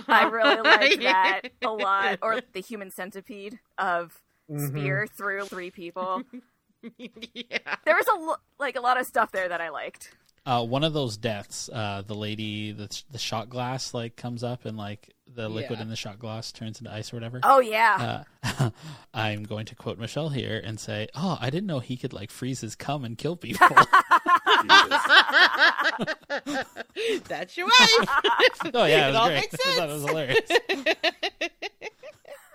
I 0.08 0.24
really 0.24 0.62
like 0.62 1.00
that 1.02 1.42
a 1.62 1.70
lot. 1.72 2.20
Or 2.22 2.40
the 2.54 2.62
human 2.62 2.90
centipede 2.92 3.60
of 3.78 4.23
spear 4.58 5.08
through 5.08 5.46
three 5.46 5.72
people. 5.72 6.24
yeah. 6.98 7.58
There 7.86 7.96
was 7.96 8.08
a 8.08 8.20
lo- 8.20 8.36
like 8.60 8.76
a 8.76 8.82
lot 8.82 9.00
of 9.00 9.06
stuff 9.08 9.32
there 9.32 9.48
that 9.50 9.62
I 9.62 9.70
liked. 9.70 10.16
Uh, 10.46 10.62
one 10.66 10.84
of 10.84 10.92
those 10.92 11.16
deaths, 11.16 11.70
uh, 11.72 12.02
the 12.06 12.14
lady, 12.16 12.74
the 12.74 12.90
the 13.12 13.18
shot 13.18 13.50
glass 13.50 13.94
like 13.94 14.18
comes 14.18 14.44
up 14.44 14.66
and 14.66 14.76
like 14.78 15.14
the 15.26 15.48
liquid 15.48 15.80
Yeah. 15.80 15.84
in 15.84 15.90
the 15.90 15.96
shot 15.96 16.20
glass 16.20 16.52
turns 16.52 16.80
into 16.82 16.92
ice 16.92 17.14
or 17.14 17.16
whatever. 17.16 17.40
Oh 17.44 17.62
yeah, 17.62 18.24
Uh, 18.44 18.70
I'm 19.14 19.44
going 19.44 19.66
to 19.68 19.76
quote 19.76 19.98
Michelle 19.98 20.28
here 20.28 20.62
and 20.62 20.78
say, 20.78 21.08
"Oh, 21.16 21.38
I 21.40 21.50
didn't 21.50 21.68
know 21.68 21.80
he 21.80 21.96
could 21.96 22.12
like 22.12 22.30
freeze 22.30 22.60
his 22.60 22.76
cum 22.76 23.06
and 23.06 23.18
kill 23.18 23.38
people." 23.38 23.70
That's 27.28 27.56
your 27.58 27.68
wife. 27.68 28.10
oh 28.74 28.86
yeah, 28.86 29.06
it 29.06 29.08
was 29.08 29.16
all 29.16 29.28
great. 29.28 29.36
makes 29.52 29.56
I 29.66 29.76
thought 29.78 29.90
it 29.90 29.94
was 29.94 30.06
hilarious. 30.06 30.50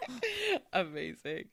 Amazing. 0.73 1.45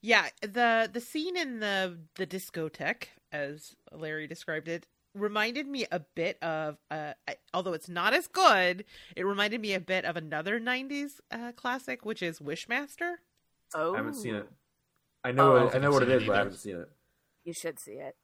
Yeah, 0.00 0.26
the 0.42 0.88
the 0.92 1.00
scene 1.00 1.36
in 1.36 1.60
the 1.60 1.98
the 2.16 2.26
discotheque, 2.26 3.08
as 3.32 3.74
Larry 3.92 4.26
described 4.26 4.68
it, 4.68 4.86
reminded 5.14 5.66
me 5.66 5.86
a 5.90 6.00
bit 6.00 6.38
of 6.42 6.76
uh 6.90 7.12
I- 7.28 7.36
although 7.54 7.72
it's 7.72 7.88
not 7.88 8.14
as 8.14 8.26
good, 8.26 8.84
it 9.16 9.24
reminded 9.24 9.60
me 9.60 9.74
a 9.74 9.80
bit 9.80 10.04
of 10.04 10.16
another 10.16 10.60
90s 10.60 11.20
uh, 11.30 11.52
classic 11.52 12.04
which 12.04 12.22
is 12.22 12.38
Wishmaster. 12.38 13.14
oh, 13.74 13.94
I 13.94 13.96
haven't 13.98 14.14
seen 14.14 14.34
it. 14.36 14.48
I 15.24 15.32
know. 15.32 15.56
Oh. 15.56 15.66
it, 15.66 15.74
I 15.74 15.78
know 15.78 15.90
what 15.90 16.02
it 16.02 16.06
Seen 16.06 16.14
it 16.16 16.22
is, 16.22 16.26
but 16.28 16.34
I 16.34 16.38
haven't 16.38 16.56
seen 16.58 16.76
it. 16.76 16.88
You 17.44 17.52
should 17.52 17.78
see 17.80 17.92
it. 17.92 18.16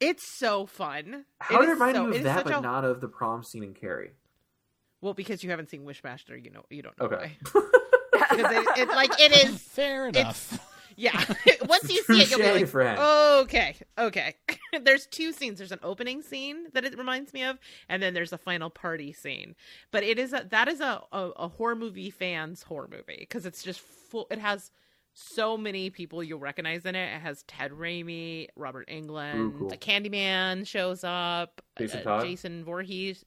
It's 0.00 0.36
so 0.38 0.66
fun. 0.66 1.24
How 1.38 1.56
It 1.56 1.60
did 1.60 1.68
it 1.68 1.72
is 1.72 1.78
remind 1.78 1.96
so- 1.96 2.02
you 2.04 2.08
of 2.10 2.16
is 2.16 2.22
that, 2.24 2.44
but 2.44 2.54
a- 2.58 2.60
not 2.60 2.84
of 2.84 3.00
the 3.00 3.08
prom 3.08 3.42
scene 3.42 3.62
in 3.62 3.72
Carrie? 3.74 4.12
Well, 5.00 5.14
because 5.14 5.42
you 5.42 5.50
haven't 5.50 5.70
seen 5.70 5.82
Wishmaster, 5.84 6.42
you 6.42 6.50
know 6.50 6.64
you 6.70 6.82
don't 6.82 6.98
know 6.98 7.06
Okay. 7.06 7.36
why. 8.28 8.36
Because 8.36 8.52
it, 8.52 8.78
it 8.78 8.88
like 8.88 9.20
it 9.20 9.32
is 9.32 9.58
Fair 9.72 10.08
enough. 10.08 10.58
Yeah. 10.96 11.24
Once 11.68 11.90
you 11.90 12.02
see 12.02 12.20
it, 12.22 12.30
you'll 12.30 12.40
be 12.40 12.52
like, 12.52 12.68
friend. 12.68 12.98
okay, 12.98 13.76
okay. 13.98 14.34
there's 14.82 15.06
two 15.06 15.32
scenes. 15.32 15.58
There's 15.58 15.72
an 15.72 15.80
opening 15.82 16.22
scene 16.22 16.66
that 16.74 16.84
it 16.84 16.96
reminds 16.98 17.32
me 17.32 17.44
of, 17.44 17.58
and 17.88 18.02
then 18.02 18.14
there's 18.14 18.32
a 18.32 18.38
final 18.38 18.70
party 18.70 19.12
scene. 19.12 19.54
But 19.90 20.04
it 20.04 20.18
is 20.18 20.32
a 20.32 20.46
that 20.50 20.68
is 20.68 20.80
a 20.80 21.02
a, 21.12 21.30
a 21.36 21.48
horror 21.48 21.76
movie 21.76 22.10
fans 22.10 22.62
horror 22.62 22.88
movie 22.90 23.16
because 23.20 23.46
it's 23.46 23.62
just 23.62 23.80
full. 23.80 24.26
It 24.30 24.38
has 24.38 24.70
so 25.14 25.56
many 25.56 25.90
people 25.90 26.22
you'll 26.22 26.38
recognize 26.38 26.86
in 26.86 26.94
it. 26.94 27.14
It 27.16 27.20
has 27.20 27.42
Ted 27.44 27.72
Raimi, 27.72 28.48
Robert 28.56 28.88
Englund, 28.88 29.36
Ooh, 29.36 29.54
cool. 29.58 29.68
the 29.68 29.76
Candyman 29.76 30.66
shows 30.66 31.04
up, 31.04 31.60
Jason 31.76 32.00
uh, 32.00 32.02
Todd? 32.02 32.24
Jason 32.24 32.64
Voorhees. 32.64 33.24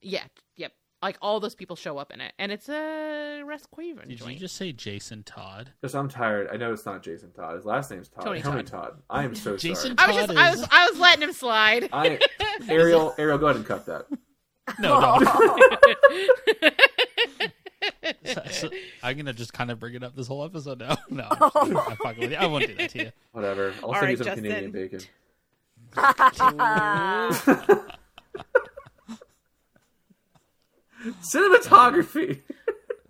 Yeah, 0.00 0.24
yep. 0.56 0.72
Like 1.02 1.18
all 1.20 1.40
those 1.40 1.56
people 1.56 1.74
show 1.74 1.98
up 1.98 2.12
in 2.12 2.20
it, 2.20 2.32
and 2.38 2.52
it's 2.52 2.68
a 2.68 3.42
Wes 3.44 3.66
Craven 3.74 4.08
Did 4.08 4.18
joint. 4.18 4.34
you 4.34 4.38
just 4.38 4.54
say 4.56 4.70
Jason 4.72 5.24
Todd? 5.24 5.70
Because 5.80 5.96
I'm 5.96 6.08
tired. 6.08 6.48
I 6.52 6.56
know 6.56 6.72
it's 6.72 6.86
not 6.86 7.02
Jason 7.02 7.32
Todd. 7.32 7.56
His 7.56 7.64
last 7.64 7.90
name's 7.90 8.08
Todd. 8.08 8.24
Tony 8.24 8.40
Tony, 8.40 8.62
Todd. 8.62 8.82
Todd. 8.84 9.02
I 9.10 9.24
am 9.24 9.34
so 9.34 9.56
Jason 9.56 9.98
sorry. 9.98 9.98
I 9.98 10.06
was 10.12 10.16
just, 10.16 10.28
Todd 10.28 10.38
I 10.38 10.50
was, 10.52 10.68
I 10.70 10.90
was 10.90 11.00
letting 11.00 11.22
him 11.24 11.32
slide. 11.32 11.88
I 11.92 12.20
Ariel, 12.68 13.14
Ariel, 13.18 13.38
go 13.38 13.46
ahead 13.46 13.56
and 13.56 13.66
cut 13.66 13.84
that. 13.86 14.06
No, 14.78 15.00
no. 15.00 15.16
Oh. 15.26 16.70
So- 18.24 18.42
so 18.50 18.70
I'm 19.02 19.16
gonna 19.16 19.32
just 19.32 19.52
kind 19.52 19.70
of 19.70 19.80
bring 19.80 19.94
it 19.94 20.04
up 20.04 20.14
this 20.14 20.26
whole 20.28 20.44
episode 20.44 20.78
now. 20.80 20.96
No, 21.10 21.26
oh 21.40 21.50
I'm, 21.56 21.76
I'm 21.76 21.96
fucking 21.96 22.20
with 22.20 22.30
you. 22.30 22.36
I 22.36 22.46
won't 22.46 22.66
do 22.66 22.74
that 22.76 22.90
to 22.90 22.98
you. 23.04 23.10
Whatever. 23.32 23.74
I'll 23.82 23.88
All 23.88 23.94
send 23.94 24.02
right, 24.04 24.10
you 24.10 24.16
some 24.18 24.26
Justin. 24.26 24.44
Canadian 24.44 24.70
bacon. 24.72 25.00
Cinematography. 31.22 32.40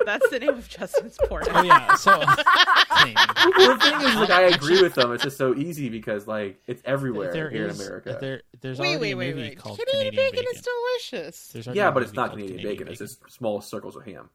That's 0.05 0.29
the 0.31 0.41
name 0.41 0.51
of 0.51 0.69
Justin's 0.69 1.17
porno. 1.29 1.47
Oh 1.51 1.63
yeah. 1.63 1.95
So 1.95 2.11
the 2.19 3.79
thing 3.81 4.01
is, 4.01 4.17
like, 4.17 4.31
I 4.31 4.43
agree 4.43 4.83
with 4.83 4.95
them. 4.95 5.13
It's 5.13 5.23
just 5.23 5.39
so 5.39 5.55
easy 5.55 5.89
because, 5.89 6.27
like, 6.27 6.61
it's 6.67 6.83
everywhere 6.85 7.33
there 7.33 7.49
here 7.49 7.67
is 7.67 7.79
in 7.79 7.87
America. 7.87 8.19
there 8.21 8.43
there's 8.61 8.79
wait, 8.79 8.97
already 8.97 9.01
wait, 9.01 9.13
a 9.13 9.17
wait, 9.17 9.37
movie 9.37 9.49
wait. 9.51 9.59
called 9.59 9.79
Canadian, 9.79 10.13
Canadian, 10.13 10.33
bacon, 10.33 10.45
is 10.55 10.63
delicious. 10.63 11.49
There's 11.49 11.67
yeah, 11.69 11.91
but 11.91 12.03
it's 12.03 12.13
not 12.15 12.31
called 12.31 12.41
Canadian, 12.41 12.69
bacon. 12.69 12.89
It's 12.89 12.99
just 12.99 13.31
small 13.31 13.61
circles 13.61 13.95
of 13.95 14.05
ham. 14.05 14.29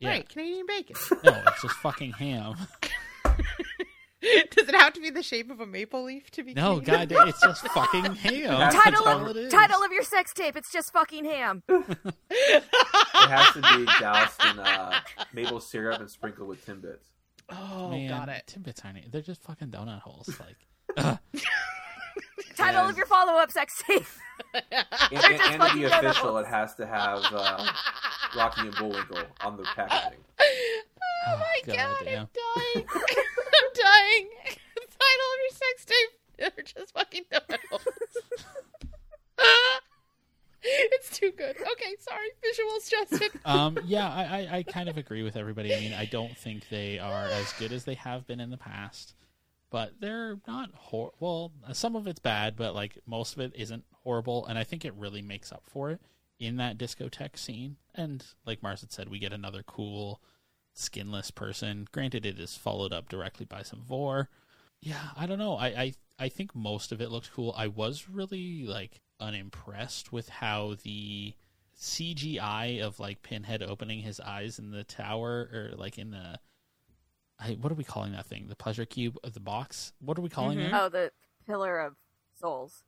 Yeah. 0.00 0.10
Right, 0.10 0.28
Canadian 0.28 0.66
bacon. 0.66 0.96
No, 1.24 1.42
it's 1.48 1.62
just 1.62 1.74
fucking 1.76 2.12
ham. 2.12 2.54
Does 4.50 4.68
it 4.68 4.74
have 4.74 4.92
to 4.94 5.00
be 5.00 5.10
the 5.10 5.22
shape 5.22 5.50
of 5.50 5.60
a 5.60 5.66
maple 5.66 6.02
leaf 6.04 6.30
to 6.32 6.42
be? 6.42 6.52
No, 6.54 6.80
Canadian? 6.80 7.08
god, 7.08 7.28
it's 7.28 7.40
just 7.40 7.66
fucking 7.68 8.04
ham. 8.16 8.58
That's 8.58 8.74
title 8.74 9.06
all 9.06 9.26
of 9.28 9.50
title 9.50 9.82
of 9.84 9.92
your 9.92 10.02
sex 10.02 10.32
tape. 10.34 10.56
It's 10.56 10.72
just 10.72 10.92
fucking 10.92 11.24
ham. 11.24 11.62
It 12.30 13.30
has 13.30 13.52
to 13.54 13.60
be 13.78 13.84
doused 14.00 14.40
in 14.52 14.58
uh, 14.60 15.00
maple 15.32 15.60
syrup 15.60 16.00
and 16.00 16.08
sprinkled 16.10 16.48
with 16.48 16.64
Timbits. 16.64 17.04
Oh, 17.50 17.90
Man, 17.90 18.08
got 18.08 18.28
it. 18.28 18.44
Timbits 18.46 18.84
aren't. 18.84 19.10
They're 19.10 19.22
just 19.22 19.42
fucking 19.42 19.68
donut 19.68 20.00
holes. 20.02 20.30
Like, 20.38 21.18
Title 22.56 22.82
And- 22.82 22.90
of 22.90 22.96
your 22.96 23.06
follow 23.06 23.34
up 23.34 23.50
sex 23.50 23.82
tape. 23.86 24.04
And, 24.54 24.64
They're 24.70 25.32
and, 25.32 25.40
and 25.40 25.62
to 25.62 25.74
be 25.74 25.82
donuts. 25.82 25.96
official, 26.06 26.38
it 26.38 26.46
has 26.46 26.74
to 26.76 26.86
have 26.86 27.24
uh, 27.32 27.66
Rocky 28.36 28.62
and 28.62 28.74
Bullwinkle 28.76 29.18
on 29.40 29.56
the 29.56 29.62
packaging. 29.64 30.20
Oh 31.26 31.36
my 31.36 31.60
God 31.66 31.76
god. 31.76 32.06
I'm 32.06 32.28
dying. 32.32 32.86
I'm 32.94 33.70
dying. 33.74 34.28
The 34.76 35.04
title 35.04 35.28
of 35.34 35.38
your 35.42 35.50
sex 35.52 35.84
tape 35.84 36.52
are 36.58 36.62
just 36.62 36.94
fucking 36.94 37.24
donut 37.32 37.58
holes. 37.70 37.84
it's 40.62 41.18
too 41.18 41.32
good. 41.36 41.56
Okay, 41.60 41.96
sorry. 41.98 42.28
Visuals, 42.44 42.88
Justin. 42.90 43.40
um, 43.44 43.78
yeah, 43.84 44.08
I, 44.08 44.22
I, 44.22 44.56
I 44.58 44.62
kind 44.62 44.88
of 44.88 44.96
agree 44.96 45.22
with 45.22 45.36
everybody. 45.36 45.74
I 45.74 45.80
mean, 45.80 45.92
I 45.92 46.04
don't 46.04 46.36
think 46.36 46.68
they 46.68 46.98
are 46.98 47.24
as 47.26 47.52
good 47.54 47.72
as 47.72 47.84
they 47.84 47.94
have 47.94 48.26
been 48.26 48.40
in 48.40 48.50
the 48.50 48.56
past, 48.56 49.14
but 49.70 49.94
they're 50.00 50.38
not 50.46 50.70
hor- 50.74 51.12
well. 51.20 51.52
Some 51.72 51.96
of 51.96 52.06
it's 52.06 52.20
bad, 52.20 52.56
but 52.56 52.74
like 52.74 52.98
most 53.06 53.34
of 53.34 53.40
it 53.40 53.52
isn't 53.56 53.84
horrible, 54.04 54.46
and 54.46 54.58
I 54.58 54.64
think 54.64 54.84
it 54.84 54.94
really 54.94 55.22
makes 55.22 55.52
up 55.52 55.62
for 55.66 55.90
it 55.90 56.00
in 56.38 56.56
that 56.56 56.78
discotheque 56.78 57.36
scene. 57.38 57.76
And 57.94 58.24
like 58.46 58.60
Marrs 58.60 58.80
had 58.80 58.92
said, 58.92 59.08
we 59.08 59.18
get 59.18 59.32
another 59.32 59.62
cool 59.66 60.20
skinless 60.74 61.30
person. 61.30 61.88
Granted, 61.92 62.24
it 62.24 62.38
is 62.38 62.56
followed 62.56 62.92
up 62.92 63.08
directly 63.08 63.44
by 63.46 63.62
some 63.62 63.82
vore. 63.82 64.28
Yeah, 64.80 65.08
I 65.16 65.26
don't 65.26 65.38
know. 65.40 65.56
I, 65.56 65.66
I 65.66 65.92
I 66.20 66.28
think 66.28 66.54
most 66.54 66.92
of 66.92 67.00
it 67.00 67.10
looked 67.10 67.32
cool. 67.32 67.52
I 67.56 67.66
was 67.66 68.08
really 68.08 68.64
like 68.64 69.00
unimpressed 69.20 70.12
with 70.12 70.28
how 70.28 70.76
the 70.84 71.34
CGI 71.80 72.80
of 72.82 73.00
like 73.00 73.22
Pinhead 73.22 73.62
opening 73.62 74.00
his 74.00 74.20
eyes 74.20 74.58
in 74.58 74.70
the 74.70 74.84
tower 74.84 75.48
or 75.52 75.76
like 75.76 75.98
in 75.98 76.10
the 76.10 76.38
I, 77.40 77.52
what 77.60 77.70
are 77.70 77.76
we 77.76 77.84
calling 77.84 78.12
that 78.12 78.26
thing? 78.26 78.46
The 78.48 78.56
pleasure 78.56 78.84
cube 78.84 79.16
of 79.22 79.32
the 79.32 79.40
box? 79.40 79.92
What 80.00 80.18
are 80.18 80.22
we 80.22 80.28
calling 80.28 80.58
Mhm. 80.58 80.66
it? 80.66 80.74
Oh, 80.74 80.88
the 80.88 81.12
Pillar 81.46 81.78
of 81.78 81.94
Souls. 82.34 82.82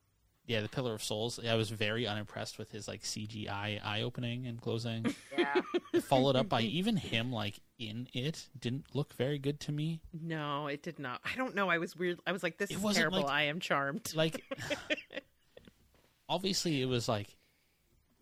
Yeah, 0.51 0.59
the 0.61 0.67
Pillar 0.69 0.93
of 0.93 1.01
Souls. 1.03 1.39
I 1.39 1.55
was 1.55 1.69
very 1.69 2.05
unimpressed 2.05 2.57
with 2.57 2.71
his 2.71 2.87
like 2.87 3.03
CGI 3.03 3.79
eye 3.83 4.01
opening 4.01 4.45
and 4.47 4.59
closing. 4.61 5.15
Yeah. 5.37 5.61
Followed 6.01 6.35
up 6.35 6.49
by 6.49 6.61
even 6.61 6.97
him 6.97 7.31
like 7.31 7.59
in 7.79 8.07
it 8.13 8.47
didn't 8.59 8.93
look 8.93 9.13
very 9.13 9.39
good 9.39 9.59
to 9.61 9.71
me. 9.71 10.01
No, 10.13 10.67
it 10.67 10.83
did 10.83 10.99
not. 10.99 11.19
I 11.23 11.35
don't 11.35 11.55
know. 11.55 11.69
I 11.69 11.77
was 11.77 11.95
weird. 11.95 12.19
I 12.27 12.31
was 12.33 12.43
like, 12.43 12.57
this 12.57 12.69
It 12.69 12.83
is 12.83 12.95
terrible. 12.95 13.21
like- 13.21 13.29
I 13.29 13.43
am 13.43 13.59
charmed. 13.59 14.11
Like 14.13 14.43
obviously 16.29 16.81
it 16.81 16.85
was 16.85 17.07
like 17.09 17.35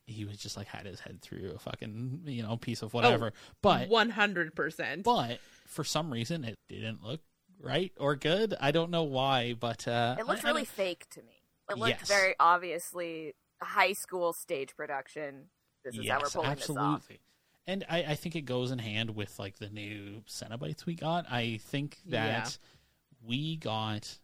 he 0.05 0.25
was 0.25 0.37
just 0.37 0.57
like 0.57 0.67
had 0.67 0.85
his 0.85 0.99
head 0.99 1.21
through 1.21 1.51
a 1.55 1.59
fucking 1.59 2.21
you 2.25 2.43
know 2.43 2.57
piece 2.57 2.81
of 2.81 2.93
whatever. 2.93 3.33
but 3.61 3.89
100%. 3.89 5.03
but 5.03 5.39
for 5.65 5.83
some 5.83 6.11
reason 6.11 6.43
it 6.43 6.55
didn't 6.67 7.03
look 7.03 7.21
right 7.61 7.91
or 7.99 8.15
good. 8.15 8.55
I 8.61 8.71
don't 8.71 8.91
know 8.91 9.03
why, 9.03 9.53
but 9.59 9.87
uh 9.87 10.15
It 10.19 10.25
looked 10.27 10.45
I- 10.45 10.47
I 10.49 10.51
really 10.51 10.61
don't- 10.61 10.67
fake 10.69 11.09
to 11.11 11.21
me. 11.23 11.38
It 11.69 11.77
looked 11.77 11.99
Yes. 11.99 12.07
very 12.07 12.35
obviously 12.39 13.33
high 13.61 13.93
school 13.93 14.33
stage 14.33 14.75
production. 14.75 15.45
This 15.83 15.95
is 15.97 16.07
how 16.09 16.17
we're 16.17 16.23
yes, 16.25 16.33
pulling 16.33 16.49
this 16.55 16.69
off. 16.69 16.77
absolutely. 16.77 17.19
And 17.67 17.85
I, 17.89 18.03
I 18.09 18.15
think 18.15 18.35
it 18.35 18.41
goes 18.41 18.71
in 18.71 18.79
hand 18.79 19.15
with 19.15 19.37
like 19.37 19.57
the 19.59 19.69
new 19.69 20.23
Cenobites 20.27 20.85
we 20.85 20.95
got. 20.95 21.25
I 21.31 21.59
think 21.63 21.97
that 22.07 22.57
we 23.23 23.57
got 23.57 24.17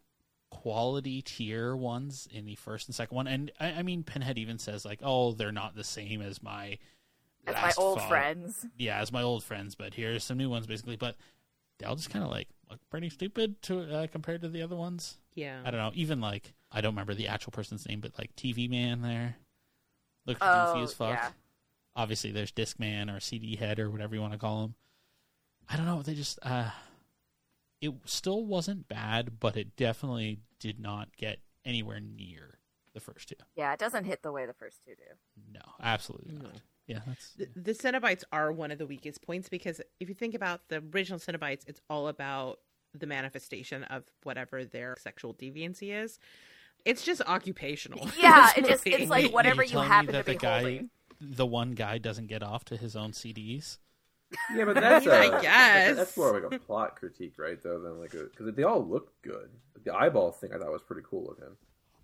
quality 0.49 1.21
tier 1.21 1.75
ones 1.75 2.27
in 2.31 2.45
the 2.45 2.55
first 2.55 2.87
and 2.87 2.95
second 2.95 3.15
one. 3.15 3.27
And 3.27 3.51
I, 3.59 3.73
I 3.73 3.83
mean 3.83 4.03
Pinhead 4.03 4.37
even 4.37 4.57
says 4.57 4.85
like, 4.85 4.99
oh, 5.03 5.33
they're 5.33 5.51
not 5.51 5.75
the 5.75 5.83
same 5.83 6.21
as 6.21 6.41
my 6.41 6.77
As 7.45 7.55
my 7.55 7.73
old 7.77 7.99
fall- 7.99 8.09
friends. 8.09 8.65
Yeah, 8.77 8.99
as 8.99 9.11
my 9.11 9.21
old 9.21 9.43
friends, 9.43 9.75
but 9.75 9.93
here's 9.93 10.23
some 10.23 10.37
new 10.37 10.49
ones 10.49 10.65
basically. 10.67 10.95
But 10.95 11.15
they 11.77 11.85
all 11.85 11.95
just 11.95 12.09
kind 12.09 12.23
of 12.23 12.31
like 12.31 12.47
look 12.69 12.79
pretty 12.89 13.09
stupid 13.09 13.61
to 13.63 13.81
uh, 13.81 14.07
compared 14.07 14.41
to 14.41 14.49
the 14.49 14.61
other 14.61 14.75
ones. 14.75 15.17
yeah. 15.35 15.59
I 15.63 15.71
don't 15.71 15.79
know. 15.79 15.91
Even 15.93 16.21
like 16.21 16.53
I 16.75 16.81
don't 16.81 16.93
remember 16.93 17.13
the 17.13 17.29
actual 17.29 17.51
person's 17.51 17.87
name, 17.87 18.01
but 18.01 18.11
like 18.17 18.35
TV 18.35 18.69
Man 18.69 19.01
there 19.01 19.37
looked 20.25 20.41
Oh, 20.43 20.73
goofy 20.73 20.83
as 20.83 20.93
fuck. 20.93 21.09
yeah. 21.13 21.29
Obviously, 21.95 22.31
there's 22.31 22.51
Disc 22.51 22.77
Man 22.79 23.09
or 23.09 23.19
CD 23.21 23.55
Head 23.55 23.79
or 23.79 23.89
whatever 23.89 24.13
you 24.13 24.21
want 24.21 24.33
to 24.33 24.39
call 24.39 24.65
him. 24.65 24.75
I 25.69 25.77
don't 25.77 25.85
know. 25.85 26.01
They 26.01 26.13
just 26.13 26.37
uh, 26.43 26.69
it 27.81 27.93
still 28.05 28.45
wasn't 28.45 28.87
bad, 28.87 29.39
but 29.39 29.55
it 29.55 29.75
definitely 29.77 30.39
did 30.59 30.79
not 30.79 31.15
get 31.15 31.39
anywhere 31.63 31.99
near 32.01 32.59
the 32.93 32.99
first 32.99 33.29
two. 33.29 33.35
Yeah, 33.55 33.71
it 33.73 33.79
doesn't 33.79 34.03
hit 34.05 34.21
the 34.23 34.31
way 34.31 34.45
the 34.45 34.53
first 34.53 34.81
two 34.85 34.95
do. 34.95 35.03
No, 35.53 35.61
absolutely 35.81 36.33
No. 36.35 36.43
not. 36.43 36.61
Yeah, 36.87 36.99
that's 37.07 37.31
The, 37.33 37.47
the 37.55 37.71
Cenobites 37.73 38.23
are 38.31 38.51
one 38.51 38.69
of 38.71 38.77
the 38.77 38.85
weakest 38.85 39.21
points 39.23 39.49
because 39.49 39.81
if 39.99 40.07
you 40.07 40.13
think 40.15 40.35
about 40.35 40.67
the 40.69 40.83
original 40.93 41.19
Cenobites, 41.19 41.63
it's 41.67 41.81
all 41.89 42.07
about 42.09 42.59
the 42.93 43.07
manifestation 43.07 43.83
of 43.85 44.03
whatever 44.23 44.63
their 44.63 44.95
sexual 44.99 45.33
deviancy 45.33 45.91
is. 46.03 46.19
It's 46.85 47.03
just 47.03 47.21
occupational. 47.27 48.07
Yeah, 48.19 48.51
it 48.55 48.65
just 48.65 48.85
it's 48.87 49.09
like 49.09 49.33
whatever 49.33 49.61
are 49.61 49.65
you 49.65 49.71
telling 49.71 49.89
me 49.89 49.93
happen 49.93 50.05
to 50.07 50.11
that 50.13 50.25
be 50.25 50.33
the 50.33 50.37
guy, 50.39 50.59
holding. 50.61 50.89
the 51.19 51.45
one 51.45 51.71
guy, 51.71 51.97
doesn't 51.97 52.27
get 52.27 52.43
off 52.43 52.63
to 52.65 52.77
his 52.77 52.95
own 52.95 53.11
CDs. 53.11 53.79
Yeah, 54.55 54.65
but 54.65 54.75
that's 54.79 55.07
I 55.07 55.25
a, 55.25 55.41
guess. 55.41 55.95
that's 55.97 56.17
more 56.17 56.39
like 56.39 56.51
a 56.53 56.59
plot 56.59 56.95
critique, 56.95 57.33
right? 57.37 57.61
Though 57.61 57.79
than 57.79 57.99
like 57.99 58.13
a 58.13 58.25
because 58.25 58.53
they 58.55 58.63
all 58.63 58.85
look 58.85 59.19
good. 59.21 59.49
The 59.83 59.93
eyeball 59.93 60.31
thing 60.31 60.51
I 60.53 60.57
thought 60.57 60.71
was 60.71 60.81
pretty 60.81 61.03
cool 61.09 61.23
looking. 61.27 61.55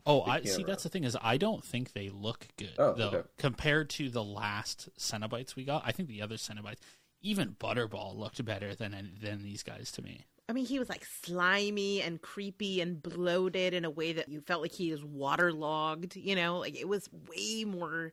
Oh, 0.06 0.24
the 0.26 0.32
I 0.32 0.44
see. 0.44 0.64
That's 0.64 0.84
the 0.84 0.90
thing 0.90 1.04
is, 1.04 1.16
I 1.22 1.38
don't 1.38 1.64
think 1.64 1.94
they 1.94 2.10
look 2.10 2.48
good 2.58 2.74
Oh, 2.80 2.94
though 2.94 3.08
okay. 3.10 3.22
compared 3.38 3.90
to 3.92 4.10
the 4.10 4.24
last 4.24 4.90
Cenobites 4.98 5.56
we 5.56 5.64
got. 5.64 5.84
I 5.86 5.92
think 5.92 6.10
the 6.10 6.22
other 6.24 6.36
Cenobites, 6.38 6.80
even 7.22 7.56
Butterball, 7.60 8.16
looked 8.18 8.44
better 8.44 8.74
than 8.74 9.12
than 9.22 9.44
these 9.44 9.62
guys 9.64 9.92
to 9.94 10.02
me. 10.02 10.26
I 10.52 10.54
mean, 10.54 10.66
he 10.66 10.80
was 10.80 10.90
like 10.90 11.06
slimy 11.06 12.02
and 12.02 12.22
creepy 12.22 12.82
and 12.82 13.02
bloated 13.02 13.74
in 13.74 13.86
a 13.86 13.90
way 13.90 14.12
that 14.12 14.28
you 14.28 14.42
felt 14.42 14.62
like 14.62 14.74
he 14.74 14.92
was 14.92 15.02
waterlogged. 15.02 16.18
You 16.18 16.36
know, 16.36 16.60
like 16.60 16.76
it 16.76 16.90
was 16.90 17.10
way 17.30 17.64
more 17.64 18.12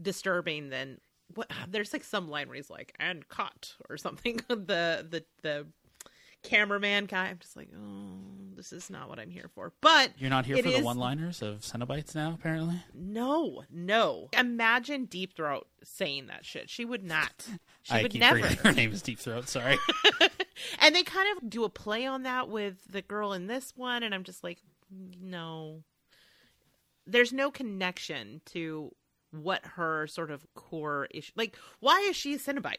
disturbing 0.00 0.68
than 0.68 0.98
what. 1.34 1.50
There's 1.70 1.94
like 1.94 2.04
some 2.04 2.28
line 2.28 2.48
where 2.48 2.56
he's 2.56 2.68
like 2.68 2.94
"and 3.00 3.26
caught 3.26 3.72
or 3.88 3.96
something. 3.96 4.36
the 4.48 5.06
the 5.08 5.24
the 5.40 5.66
cameraman 6.42 7.06
guy. 7.06 7.28
I'm 7.28 7.38
just 7.38 7.56
like, 7.56 7.70
oh, 7.74 8.54
this 8.54 8.74
is 8.74 8.90
not 8.90 9.08
what 9.08 9.18
I'm 9.18 9.30
here 9.30 9.48
for. 9.54 9.72
But 9.80 10.10
You're 10.18 10.28
not 10.28 10.44
here 10.44 10.58
for 10.58 10.70
the 10.70 10.82
one-liners 10.82 11.40
of 11.40 11.60
Cenobites 11.60 12.14
now, 12.14 12.36
apparently. 12.38 12.82
no, 12.94 13.64
no. 13.70 14.28
Imagine 14.38 15.06
Deep 15.06 15.34
Throat 15.34 15.66
saying 15.82 16.26
that 16.26 16.44
shit. 16.44 16.68
She 16.68 16.84
would 16.84 17.02
not. 17.02 17.46
She 17.84 17.94
I 17.94 18.02
would 18.02 18.12
keep 18.12 18.20
never. 18.20 18.46
her 18.46 18.70
name 18.70 18.92
is 18.92 19.02
Deep 19.02 19.18
Throat. 19.18 19.48
Sorry. 19.48 19.76
and 20.80 20.94
they 20.94 21.02
kind 21.02 21.36
of 21.36 21.48
do 21.50 21.64
a 21.64 21.68
play 21.68 22.06
on 22.06 22.22
that 22.24 22.48
with 22.48 22.76
the 22.90 23.02
girl 23.02 23.32
in 23.32 23.46
this 23.46 23.72
one 23.76 24.02
and 24.02 24.14
i'm 24.14 24.24
just 24.24 24.42
like 24.44 24.58
no 25.20 25.82
there's 27.06 27.32
no 27.32 27.50
connection 27.50 28.40
to 28.46 28.90
what 29.30 29.64
her 29.64 30.06
sort 30.06 30.30
of 30.30 30.46
core 30.54 31.08
issue 31.12 31.32
like 31.36 31.56
why 31.80 32.00
is 32.08 32.14
she 32.16 32.34
a 32.34 32.38
Cenobite? 32.38 32.76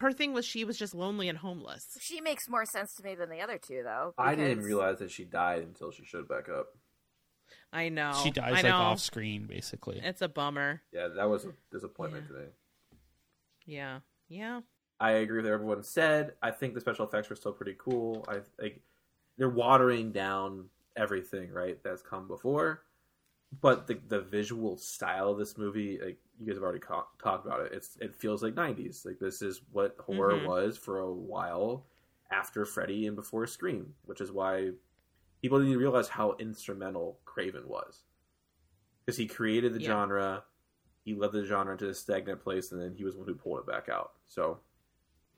her 0.00 0.12
thing 0.12 0.32
was 0.32 0.44
she 0.44 0.64
was 0.64 0.76
just 0.76 0.94
lonely 0.94 1.28
and 1.28 1.38
homeless 1.38 1.86
She 2.00 2.20
makes 2.20 2.48
more 2.48 2.64
sense 2.66 2.94
to 2.96 3.04
me 3.04 3.14
than 3.14 3.30
the 3.30 3.40
other 3.40 3.56
two, 3.56 3.82
though. 3.84 4.14
I 4.18 4.34
didn't 4.34 4.64
realize 4.64 4.98
that 4.98 5.12
she 5.12 5.24
died 5.24 5.62
until 5.62 5.92
she 5.92 6.04
showed 6.04 6.28
back 6.28 6.48
up. 6.48 6.74
i 7.72 7.88
know 7.88 8.12
she 8.24 8.32
dies 8.32 8.48
I 8.48 8.50
like 8.50 8.64
know. 8.64 8.74
off 8.76 8.98
screen, 8.98 9.46
basically. 9.46 10.00
it's 10.02 10.20
a 10.20 10.28
bummer 10.28 10.82
Yeah, 10.92 11.06
that 11.14 11.30
was 11.30 11.44
a 11.44 11.52
disappointment 11.70 12.24
Yeah. 12.28 12.36
today. 12.36 12.50
yeah 13.64 13.98
yeah 14.28 14.60
I 15.02 15.10
agree 15.12 15.38
with 15.42 15.50
everyone 15.50 15.82
said. 15.82 16.34
I 16.42 16.52
think 16.52 16.74
the 16.74 16.80
special 16.80 17.06
effects 17.06 17.28
were 17.28 17.36
still 17.36 17.52
pretty 17.52 17.74
cool. 17.76 18.24
I 18.28 18.40
like 18.60 18.80
they're 19.36 19.48
watering 19.50 20.12
down 20.12 20.66
everything 20.96 21.50
right 21.50 21.82
that's 21.82 22.02
come 22.02 22.28
before, 22.28 22.84
but 23.60 23.86
the 23.88 23.94
the 24.08 24.20
visual 24.20 24.76
style 24.76 25.30
of 25.30 25.38
this 25.38 25.58
movie, 25.58 25.98
like 26.02 26.18
you 26.38 26.46
guys 26.46 26.54
have 26.56 26.62
already 26.62 26.78
ca- 26.78 27.06
talked 27.22 27.44
about 27.46 27.60
it, 27.66 27.72
it's 27.72 27.96
it 28.00 28.14
feels 28.14 28.42
like 28.42 28.54
'90s. 28.54 29.04
Like 29.04 29.18
this 29.18 29.42
is 29.42 29.60
what 29.72 29.96
horror 29.98 30.34
Mhm. 30.34 30.46
was 30.46 30.78
for 30.78 31.00
a 31.00 31.12
while 31.12 31.84
after 32.30 32.64
Freddy 32.64 33.06
and 33.08 33.16
before 33.16 33.46
Scream, 33.46 33.94
which 34.04 34.20
is 34.20 34.30
why 34.30 34.70
people 35.42 35.58
didn't 35.58 35.78
realize 35.78 36.08
how 36.08 36.36
instrumental 36.38 37.18
Craven 37.24 37.66
was 37.68 38.04
because 39.04 39.16
he 39.16 39.26
created 39.26 39.74
the 39.74 39.80
Yeah. 39.80 39.88
genre. 39.88 40.44
He 41.04 41.14
led 41.14 41.32
the 41.32 41.42
genre 41.44 41.72
into 41.72 41.88
a 41.88 41.94
stagnant 41.94 42.40
place, 42.40 42.70
and 42.70 42.80
then 42.80 42.94
he 42.94 43.02
was 43.02 43.14
the 43.14 43.18
one 43.20 43.28
who 43.28 43.34
pulled 43.34 43.58
it 43.58 43.66
back 43.66 43.88
out. 43.88 44.12
So 44.26 44.60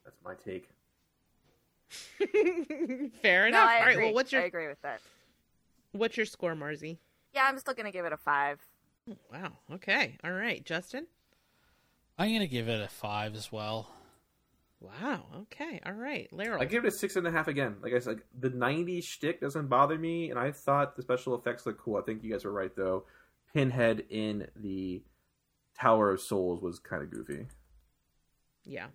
that's 0.04 0.18
my 0.24 0.34
take. 0.34 0.68
fair 3.22 3.42
No, 3.42 3.48
enough 3.48 3.68
I 3.68 3.78
all 3.80 3.84
right 3.86 3.92
agree. 3.92 4.04
well 4.06 4.14
what's 4.14 4.32
your? 4.32 4.42
I 4.42 4.46
agree 4.46 4.68
with 4.68 4.80
that. 4.82 5.00
what's 5.92 6.16
your 6.16 6.26
score 6.26 6.54
marzi 6.54 6.98
Yeah, 7.34 7.46
I'm 7.48 7.58
still 7.58 7.74
gonna 7.74 7.92
give 7.92 8.04
it 8.04 8.12
a 8.12 8.16
five. 8.16 8.60
Oh, 9.10 9.16
wow 9.32 9.52
okay 9.74 10.16
all 10.24 10.32
right 10.32 10.64
justin 10.64 11.06
I'm 12.18 12.32
gonna 12.32 12.46
give 12.46 12.68
it 12.68 12.80
a 12.80 12.88
five 12.88 13.34
as 13.34 13.52
well. 13.52 13.90
wow 14.80 15.24
okay 15.42 15.80
all 15.84 15.92
right 15.92 16.28
Laryl. 16.32 16.60
I 16.60 16.64
give 16.64 16.84
it 16.84 16.88
a 16.88 16.96
six 16.96 17.16
and 17.16 17.26
a 17.26 17.30
half 17.30 17.48
again. 17.48 17.76
Like 17.82 17.92
I 17.92 17.98
said, 17.98 18.20
the 18.38 18.50
'90s 18.50 19.04
shtick 19.04 19.40
doesn't 19.40 19.68
bother 19.68 19.98
me, 19.98 20.30
and 20.30 20.38
I 20.38 20.52
thought 20.52 20.96
the 20.96 21.02
special 21.02 21.34
effects 21.34 21.66
looked 21.66 21.80
cool. 21.80 21.96
I 21.96 22.02
think 22.02 22.22
you 22.24 22.32
guys 22.32 22.44
were 22.44 22.52
right 22.52 22.74
though. 22.74 23.04
Pinhead 23.52 24.04
in 24.10 24.48
the 24.56 25.02
Tower 25.78 26.10
of 26.12 26.20
Souls 26.20 26.60
was 26.60 26.78
kind 26.78 27.02
of 27.02 27.10
goofy. 27.10 27.46
Yeah. 28.64 28.86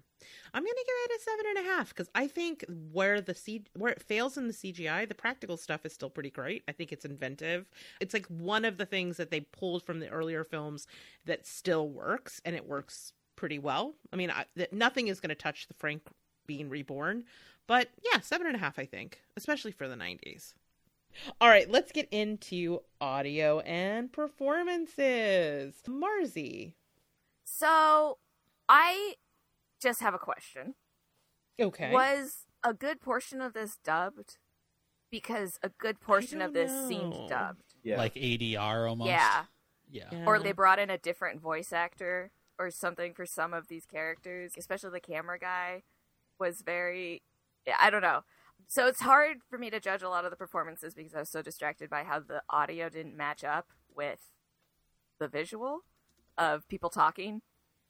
I'm 0.53 0.63
gonna 0.63 0.73
give 0.75 0.95
it 1.05 1.19
a 1.19 1.23
seven 1.23 1.45
and 1.49 1.57
a 1.67 1.71
half 1.71 1.89
because 1.89 2.09
I 2.13 2.27
think 2.27 2.65
where 2.91 3.21
the 3.21 3.33
C 3.33 3.63
where 3.75 3.91
it 3.91 4.01
fails 4.01 4.37
in 4.37 4.47
the 4.47 4.53
CGI, 4.53 5.07
the 5.07 5.15
practical 5.15 5.57
stuff 5.57 5.85
is 5.85 5.93
still 5.93 6.09
pretty 6.09 6.29
great. 6.29 6.63
I 6.67 6.71
think 6.71 6.91
it's 6.91 7.05
inventive. 7.05 7.69
It's 7.99 8.13
like 8.13 8.25
one 8.27 8.65
of 8.65 8.77
the 8.77 8.85
things 8.85 9.17
that 9.17 9.31
they 9.31 9.41
pulled 9.41 9.83
from 9.83 9.99
the 9.99 10.09
earlier 10.09 10.43
films 10.43 10.87
that 11.25 11.45
still 11.47 11.89
works, 11.89 12.41
and 12.43 12.55
it 12.55 12.67
works 12.67 13.13
pretty 13.35 13.59
well. 13.59 13.95
I 14.11 14.17
mean, 14.17 14.31
I, 14.31 14.45
that 14.57 14.73
nothing 14.73 15.07
is 15.07 15.19
going 15.19 15.29
to 15.29 15.35
touch 15.35 15.67
the 15.67 15.73
Frank 15.75 16.01
being 16.45 16.67
reborn, 16.67 17.23
but 17.67 17.89
yeah, 18.03 18.19
seven 18.19 18.47
and 18.47 18.55
a 18.55 18.59
half. 18.59 18.77
I 18.77 18.85
think, 18.85 19.21
especially 19.37 19.71
for 19.71 19.87
the 19.87 19.95
'90s. 19.95 20.53
All 21.41 21.49
right, 21.49 21.69
let's 21.69 21.91
get 21.91 22.07
into 22.11 22.81
audio 23.01 23.59
and 23.61 24.11
performances. 24.11 25.75
Marzi, 25.87 26.73
So, 27.43 28.17
I 28.67 29.15
just 29.81 30.01
have 30.01 30.13
a 30.13 30.19
question. 30.19 30.75
Okay. 31.59 31.91
Was 31.91 32.45
a 32.63 32.73
good 32.73 33.01
portion 33.01 33.41
of 33.41 33.53
this 33.53 33.77
dubbed? 33.83 34.37
Because 35.11 35.57
a 35.63 35.69
good 35.69 35.99
portion 35.99 36.41
of 36.41 36.53
don't 36.53 36.65
this 36.69 36.87
seemed 36.87 37.15
dubbed. 37.27 37.75
Yeah. 37.83 37.97
Like 37.97 38.13
ADR 38.15 38.89
almost. 38.89 39.09
Yeah. 39.09 39.45
Yeah. 39.89 40.09
Yeah. 40.11 40.25
Or 40.25 40.39
they 40.39 40.51
brought 40.51 40.79
in 40.79 40.89
a 40.89 40.97
different 40.97 41.41
voice 41.41 41.73
actor 41.73 42.31
or 42.59 42.69
something 42.69 43.13
for 43.13 43.25
some 43.25 43.53
of 43.53 43.67
these 43.67 43.85
characters, 43.85 44.53
especially 44.57 44.91
the 44.91 44.99
camera 44.99 45.39
guy 45.39 45.83
was 46.39 46.61
very 46.61 47.23
I 47.79 47.89
don't 47.89 48.01
know. 48.01 48.23
So 48.67 48.87
it's 48.87 49.01
hard 49.01 49.37
for 49.49 49.57
me 49.57 49.69
to 49.69 49.79
judge 49.79 50.01
a 50.01 50.09
lot 50.09 50.25
of 50.25 50.31
the 50.31 50.37
performances 50.37 50.93
because 50.93 51.15
I 51.15 51.19
was 51.19 51.29
so 51.29 51.41
distracted 51.41 51.89
by 51.89 52.03
how 52.03 52.19
the 52.19 52.41
audio 52.49 52.89
didn't 52.89 53.15
match 53.15 53.43
up 53.43 53.67
with 53.95 54.19
the 55.19 55.27
visual 55.27 55.81
of 56.37 56.67
people 56.67 56.89
talking 56.89 57.41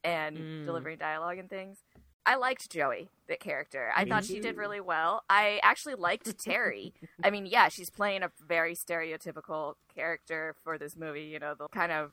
and 0.04 0.38
Mm. 0.38 0.66
delivering 0.66 0.98
dialogue 0.98 1.38
and 1.38 1.50
things. 1.50 1.84
I 2.26 2.36
liked 2.36 2.70
Joey, 2.70 3.10
the 3.28 3.38
character. 3.38 3.92
I 3.96 4.04
Me 4.04 4.12
thought 4.12 4.26
she 4.26 4.40
did 4.40 4.56
really 4.58 4.82
well. 4.82 5.24
I 5.30 5.60
actually 5.64 5.96
liked 5.96 6.38
Terry. 6.38 6.94
I 7.24 7.32
mean, 7.32 7.46
yeah, 7.46 7.70
she's 7.70 7.90
playing 7.90 8.24
a 8.24 8.32
very 8.46 8.76
stereotypical 8.76 9.76
character 9.94 10.56
for 10.64 10.78
this 10.78 10.96
movie, 10.96 11.24
you 11.24 11.40
know, 11.40 11.56
the 11.56 11.68
kind 11.70 11.92
of 11.92 12.12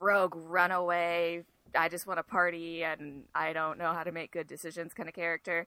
rogue 0.00 0.34
runaway, 0.36 1.44
I 1.74 1.88
just 1.88 2.06
want 2.06 2.18
to 2.18 2.22
party 2.22 2.82
and 2.82 3.24
I 3.34 3.52
don't 3.52 3.78
know 3.78 3.92
how 3.92 4.02
to 4.02 4.12
make 4.12 4.32
good 4.32 4.46
decisions 4.46 4.92
kind 4.94 5.08
of 5.08 5.14
character. 5.14 5.66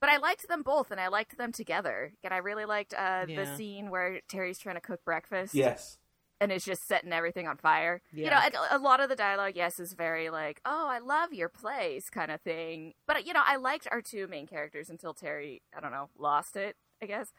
But 0.00 0.08
I 0.08 0.16
liked 0.16 0.48
them 0.48 0.62
both 0.62 0.90
and 0.90 1.00
I 1.00 1.08
liked 1.08 1.36
them 1.36 1.52
together. 1.52 2.12
And 2.24 2.32
I 2.32 2.38
really 2.38 2.64
liked 2.64 2.94
uh, 2.94 3.26
the 3.26 3.56
scene 3.56 3.90
where 3.90 4.20
Terry's 4.28 4.58
trying 4.58 4.76
to 4.76 4.80
cook 4.80 5.04
breakfast 5.04 5.54
yes. 5.54 5.98
And 6.40 6.50
is 6.50 6.64
just 6.64 6.86
setting 6.88 7.12
everything 7.12 7.46
on 7.46 7.56
fire. 7.56 8.00
You 8.24 8.30
know, 8.30 8.38
a, 8.70 8.76
a 8.76 8.78
lot 8.78 9.00
of 9.00 9.08
the 9.08 9.16
dialogue, 9.16 9.52
yes, 9.56 9.78
is 9.78 9.92
very 9.92 10.30
like, 10.30 10.60
"Oh, 10.64 10.88
I 10.88 10.98
love 10.98 11.32
your 11.32 11.48
place" 11.48 12.08
kind 12.10 12.30
of 12.30 12.40
thing. 12.40 12.94
But 13.06 13.26
you 13.26 13.32
know, 13.32 13.42
I 13.44 13.56
liked 13.56 13.86
our 13.90 14.00
two 14.02 14.26
main 14.26 14.46
characters 14.46 14.88
until 14.90 15.14
Terry, 15.14 15.62
I 15.76 15.80
don't 15.80 15.92
know, 15.92 16.08
lost 16.18 16.56
it. 16.56 16.76
I 17.02 17.06
guess 17.06 17.32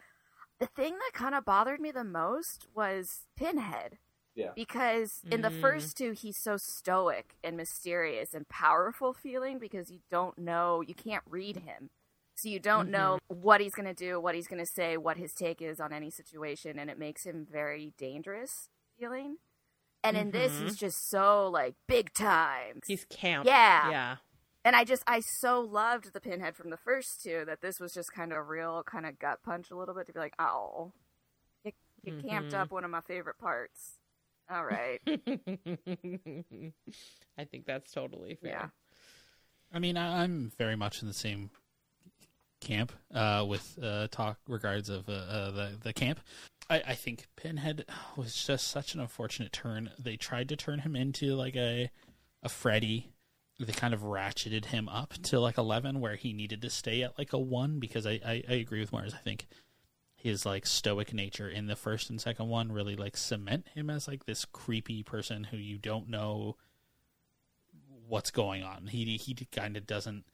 the 0.59 0.67
thing 0.67 0.93
that 0.93 1.11
kind 1.13 1.35
of 1.35 1.45
bothered 1.45 1.79
me 1.79 1.91
the 1.91 2.03
most 2.03 2.67
was 2.73 3.27
Pinhead. 3.35 3.97
Yeah. 4.35 4.51
Because 4.55 5.21
in 5.29 5.41
the 5.41 5.49
Mm. 5.49 5.59
first 5.61 5.97
two, 5.97 6.11
he's 6.13 6.37
so 6.37 6.55
stoic 6.57 7.35
and 7.43 7.57
mysterious 7.57 8.33
and 8.33 8.47
powerful 8.47 9.13
feeling 9.13 9.59
because 9.59 9.91
you 9.91 9.99
don't 10.09 10.37
know, 10.37 10.81
you 10.81 10.93
can't 10.93 11.23
read 11.29 11.57
him. 11.57 11.89
So 12.35 12.47
you 12.49 12.59
don't 12.59 12.89
know 12.89 13.19
what 13.27 13.61
he's 13.61 13.75
going 13.75 13.87
to 13.87 13.93
do, 13.93 14.19
what 14.19 14.35
he's 14.35 14.47
going 14.47 14.63
to 14.63 14.65
say, 14.71 14.97
what 14.97 15.17
his 15.17 15.33
take 15.33 15.61
is 15.61 15.79
on 15.79 15.91
any 15.93 16.09
situation, 16.09 16.79
and 16.79 16.89
it 16.89 16.97
makes 16.97 17.23
him 17.25 17.45
very 17.51 17.93
dangerous 17.97 18.69
feeling. 19.01 19.37
And 20.03 20.17
in 20.17 20.31
this, 20.31 20.51
Mhm. 20.53 20.63
he's 20.63 20.77
just 20.77 21.09
so 21.09 21.47
like 21.49 21.75
big 21.87 22.13
time. 22.13 22.79
He's 22.87 23.05
camp. 23.05 23.45
Yeah. 23.45 23.89
Yeah. 23.89 24.17
And 24.63 24.75
I 24.75 24.83
just 24.83 25.03
I 25.07 25.21
so 25.21 25.59
loved 25.59 26.13
the 26.13 26.21
pinhead 26.21 26.55
from 26.55 26.69
the 26.69 26.77
first 26.77 27.21
two 27.23 27.43
that 27.45 27.61
this 27.61 27.79
was 27.79 27.93
just 27.93 28.13
kind 28.13 28.31
of 28.31 28.37
a 28.37 28.43
real 28.43 28.83
kind 28.83 29.05
of 29.07 29.17
gut 29.19 29.41
punch 29.43 29.71
a 29.71 29.75
little 29.75 29.95
bit 29.95 30.05
to 30.07 30.13
be 30.13 30.19
like, 30.19 30.35
oh, 30.39 30.91
you, 31.63 31.71
you 32.03 32.21
camped 32.27 32.53
up 32.53 32.71
one 32.71 32.83
of 32.83 32.91
my 32.91 33.01
favorite 33.01 33.37
parts. 33.39 33.97
All 34.49 34.65
right, 34.65 34.99
I 35.07 35.15
think 37.49 37.65
that's 37.65 37.91
totally 37.91 38.35
fair. 38.35 38.51
yeah, 38.51 38.67
I 39.73 39.79
mean, 39.79 39.95
I, 39.97 40.23
I'm 40.23 40.51
very 40.57 40.75
much 40.75 41.01
in 41.01 41.07
the 41.07 41.13
same 41.13 41.51
camp 42.59 42.91
uh, 43.13 43.45
with 43.47 43.79
uh, 43.81 44.07
talk 44.11 44.39
regards 44.47 44.89
of 44.89 45.07
uh, 45.07 45.13
uh, 45.13 45.51
the 45.51 45.77
the 45.83 45.93
camp. 45.93 46.19
I, 46.71 46.83
I 46.87 46.95
think 46.95 47.27
Pinhead 47.35 47.85
was 48.15 48.33
just 48.33 48.69
such 48.69 48.95
an 48.95 49.01
unfortunate 49.01 49.51
turn. 49.51 49.91
They 49.99 50.15
tried 50.15 50.47
to 50.49 50.55
turn 50.55 50.79
him 50.79 50.95
into 50.95 51.35
like 51.35 51.55
a 51.55 51.91
a 52.41 52.49
Freddy. 52.49 53.11
They 53.59 53.73
kind 53.73 53.93
of 53.93 54.01
ratcheted 54.01 54.65
him 54.65 54.87
up 54.87 55.13
to 55.23 55.39
like 55.39 55.57
eleven, 55.57 55.99
where 55.99 56.15
he 56.15 56.31
needed 56.33 56.61
to 56.61 56.69
stay 56.69 57.03
at 57.03 57.17
like 57.17 57.33
a 57.33 57.37
one. 57.37 57.79
Because 57.79 58.07
I, 58.07 58.19
I, 58.25 58.43
I 58.49 58.53
agree 58.53 58.79
with 58.79 58.91
Marrs. 58.91 59.13
I 59.13 59.17
think 59.17 59.47
his 60.15 60.45
like 60.45 60.65
stoic 60.65 61.13
nature 61.13 61.49
in 61.49 61.67
the 61.67 61.75
first 61.75 62.09
and 62.09 62.21
second 62.21 62.47
one 62.47 62.71
really 62.71 62.95
like 62.95 63.17
cement 63.17 63.67
him 63.73 63.89
as 63.89 64.07
like 64.07 64.25
this 64.25 64.45
creepy 64.45 65.03
person 65.03 65.43
who 65.45 65.57
you 65.57 65.77
don't 65.77 66.07
know 66.07 66.55
what's 68.07 68.31
going 68.31 68.63
on. 68.63 68.87
He 68.87 69.17
he 69.17 69.33
kind 69.51 69.75
of 69.75 69.85
doesn't 69.85 70.25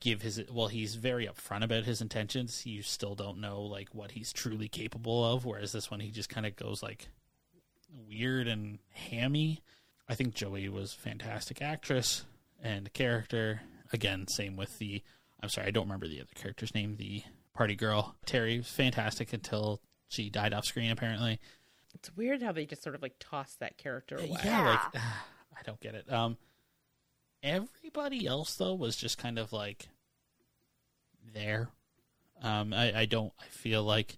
give 0.00 0.22
his 0.22 0.42
well. 0.50 0.68
He's 0.68 0.94
very 0.96 1.26
upfront 1.26 1.64
about 1.64 1.84
his 1.84 2.00
intentions. 2.00 2.64
You 2.66 2.82
still 2.82 3.14
don't 3.14 3.38
know 3.40 3.62
like 3.62 3.88
what 3.94 4.12
he's 4.12 4.32
truly 4.32 4.68
capable 4.68 5.24
of. 5.24 5.44
Whereas 5.44 5.72
this 5.72 5.90
one, 5.90 6.00
he 6.00 6.10
just 6.10 6.28
kind 6.28 6.46
of 6.46 6.56
goes 6.56 6.82
like 6.82 7.08
weird 8.08 8.48
and 8.48 8.78
hammy. 8.90 9.62
I 10.08 10.14
think 10.14 10.34
Joey 10.34 10.68
was 10.68 10.94
a 10.94 10.98
fantastic 10.98 11.60
actress 11.62 12.24
and 12.62 12.92
character. 12.92 13.62
Again, 13.92 14.26
same 14.28 14.56
with 14.56 14.78
the. 14.78 15.02
I'm 15.42 15.48
sorry, 15.48 15.68
I 15.68 15.70
don't 15.70 15.84
remember 15.84 16.08
the 16.08 16.20
other 16.20 16.28
character's 16.34 16.74
name. 16.74 16.96
The 16.96 17.22
party 17.54 17.74
girl 17.76 18.16
Terry 18.26 18.58
was 18.58 18.68
fantastic 18.68 19.32
until 19.32 19.80
she 20.08 20.30
died 20.30 20.52
off 20.52 20.64
screen. 20.64 20.90
Apparently, 20.90 21.38
It's 21.94 22.10
weird 22.16 22.42
how 22.42 22.52
they 22.52 22.66
just 22.66 22.82
sort 22.82 22.94
of 22.94 23.02
like 23.02 23.14
toss 23.20 23.54
that 23.60 23.76
character 23.78 24.16
away. 24.16 24.36
yeah, 24.44 24.80
like 24.94 25.02
I 25.58 25.62
don't 25.64 25.80
get 25.80 25.94
it. 25.94 26.12
Um, 26.12 26.36
everybody 27.42 28.26
else 28.26 28.54
though 28.56 28.74
was 28.74 28.96
just 28.96 29.18
kind 29.18 29.38
of 29.38 29.52
like 29.52 29.88
there. 31.32 31.68
Um, 32.42 32.72
I, 32.72 33.00
I 33.00 33.04
don't. 33.06 33.32
I 33.40 33.46
feel 33.46 33.82
like 33.82 34.16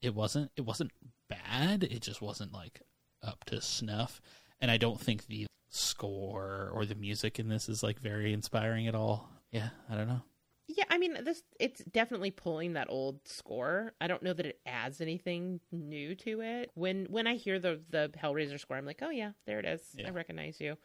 it 0.00 0.14
wasn't. 0.14 0.50
It 0.56 0.62
wasn't 0.62 0.92
bad. 1.28 1.82
It 1.84 2.02
just 2.02 2.22
wasn't 2.22 2.52
like 2.52 2.82
up 3.22 3.44
to 3.46 3.60
snuff. 3.60 4.20
And 4.60 4.70
I 4.70 4.76
don't 4.76 5.00
think 5.00 5.26
the 5.26 5.46
score 5.68 6.70
or 6.72 6.86
the 6.86 6.94
music 6.94 7.38
in 7.38 7.48
this 7.48 7.68
is 7.68 7.82
like 7.82 8.00
very 8.00 8.32
inspiring 8.32 8.86
at 8.86 8.94
all. 8.94 9.28
Yeah, 9.50 9.70
I 9.90 9.96
don't 9.96 10.08
know. 10.08 10.22
Yeah, 10.68 10.84
I 10.90 10.98
mean, 10.98 11.16
this 11.24 11.42
it's 11.60 11.82
definitely 11.84 12.32
pulling 12.32 12.72
that 12.72 12.88
old 12.90 13.20
score. 13.26 13.92
I 14.00 14.08
don't 14.08 14.22
know 14.22 14.32
that 14.32 14.46
it 14.46 14.60
adds 14.66 15.00
anything 15.00 15.60
new 15.70 16.14
to 16.16 16.40
it. 16.40 16.70
When 16.74 17.06
when 17.08 17.26
I 17.26 17.36
hear 17.36 17.58
the 17.58 17.80
the 17.90 18.10
Hellraiser 18.20 18.58
score, 18.58 18.76
I'm 18.76 18.86
like, 18.86 19.00
oh 19.02 19.10
yeah, 19.10 19.32
there 19.46 19.60
it 19.60 19.64
is. 19.64 19.82
Yeah. 19.94 20.08
I 20.08 20.10
recognize 20.10 20.60
you. 20.60 20.76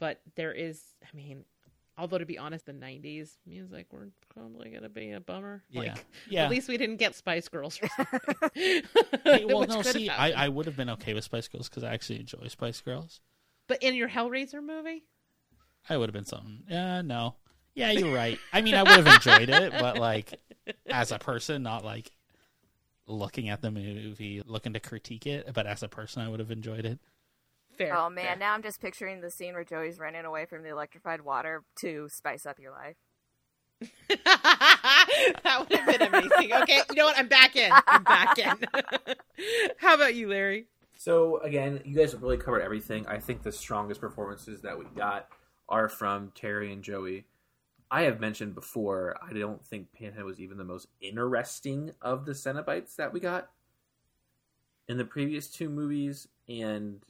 But 0.00 0.20
there 0.34 0.52
is, 0.52 0.82
I 1.04 1.14
mean, 1.14 1.44
although 1.98 2.16
to 2.18 2.24
be 2.24 2.38
honest, 2.38 2.64
the 2.66 2.72
'90s 2.72 3.36
music 3.46 3.92
were 3.92 4.08
probably 4.34 4.70
gonna 4.70 4.88
be 4.88 5.10
a 5.12 5.20
bummer. 5.20 5.62
Yeah, 5.68 5.80
Like, 5.80 6.06
yeah. 6.28 6.44
At 6.44 6.50
least 6.50 6.68
we 6.68 6.78
didn't 6.78 6.96
get 6.96 7.14
Spice 7.14 7.48
Girls. 7.48 7.78
Hey, 8.54 9.44
well, 9.44 9.66
no, 9.66 9.82
see, 9.82 10.08
I. 10.08 10.46
I 10.46 10.48
would 10.48 10.66
have 10.66 10.76
been 10.76 10.90
okay 10.90 11.12
with 11.14 11.24
Spice 11.24 11.46
Girls 11.46 11.68
because 11.68 11.84
I 11.84 11.92
actually 11.92 12.20
enjoy 12.20 12.48
Spice 12.48 12.80
Girls. 12.80 13.20
But 13.68 13.82
in 13.82 13.94
your 13.94 14.08
Hellraiser 14.08 14.64
movie, 14.64 15.04
I 15.88 15.96
would 15.96 16.08
have 16.08 16.14
been 16.14 16.24
something. 16.24 16.64
Yeah, 16.68 17.02
no. 17.02 17.36
Yeah, 17.74 17.92
you're 17.92 18.12
right. 18.14 18.38
I 18.52 18.62
mean, 18.62 18.74
I 18.74 18.82
would 18.82 19.06
have 19.06 19.06
enjoyed 19.06 19.48
it, 19.48 19.72
but 19.72 19.98
like 19.98 20.40
as 20.86 21.12
a 21.12 21.18
person, 21.18 21.62
not 21.62 21.84
like 21.84 22.10
looking 23.06 23.48
at 23.48 23.60
the 23.60 23.70
movie, 23.70 24.42
looking 24.44 24.72
to 24.72 24.80
critique 24.80 25.26
it. 25.26 25.50
But 25.52 25.66
as 25.66 25.82
a 25.82 25.88
person, 25.88 26.22
I 26.22 26.28
would 26.28 26.40
have 26.40 26.50
enjoyed 26.50 26.84
it. 26.86 26.98
Fair. 27.84 27.96
Oh 27.96 28.10
man, 28.10 28.24
fair. 28.24 28.36
now 28.36 28.54
I'm 28.54 28.62
just 28.62 28.80
picturing 28.80 29.20
the 29.20 29.30
scene 29.30 29.54
where 29.54 29.64
Joey's 29.64 29.98
running 29.98 30.24
away 30.24 30.46
from 30.46 30.62
the 30.62 30.70
electrified 30.70 31.22
water 31.22 31.64
to 31.80 32.08
spice 32.08 32.46
up 32.46 32.58
your 32.58 32.72
life. 32.72 32.96
that 34.08 35.56
would 35.58 35.78
have 35.78 35.98
been 35.98 36.02
amazing. 36.02 36.52
Okay, 36.52 36.80
you 36.90 36.96
know 36.96 37.06
what? 37.06 37.18
I'm 37.18 37.28
back 37.28 37.56
in. 37.56 37.72
I'm 37.86 38.04
back 38.04 38.38
in. 38.38 38.54
How 39.78 39.94
about 39.94 40.14
you, 40.14 40.28
Larry? 40.28 40.66
So 40.96 41.38
again, 41.38 41.80
you 41.84 41.96
guys 41.96 42.12
have 42.12 42.22
really 42.22 42.36
covered 42.36 42.60
everything. 42.60 43.06
I 43.06 43.18
think 43.18 43.42
the 43.42 43.52
strongest 43.52 44.00
performances 44.00 44.60
that 44.62 44.78
we 44.78 44.84
got 44.96 45.28
are 45.68 45.88
from 45.88 46.32
Terry 46.34 46.72
and 46.72 46.82
Joey. 46.82 47.24
I 47.90 48.02
have 48.02 48.20
mentioned 48.20 48.54
before, 48.54 49.16
I 49.26 49.32
don't 49.32 49.64
think 49.64 49.92
Pinhead 49.92 50.24
was 50.24 50.38
even 50.40 50.58
the 50.58 50.64
most 50.64 50.88
interesting 51.00 51.92
of 52.02 52.26
the 52.26 52.32
Cenobites 52.32 52.96
that 52.96 53.12
we 53.12 53.18
got 53.18 53.50
in 54.86 54.98
the 54.98 55.04
previous 55.04 55.48
two 55.48 55.68
movies, 55.68 56.28
and 56.48 57.00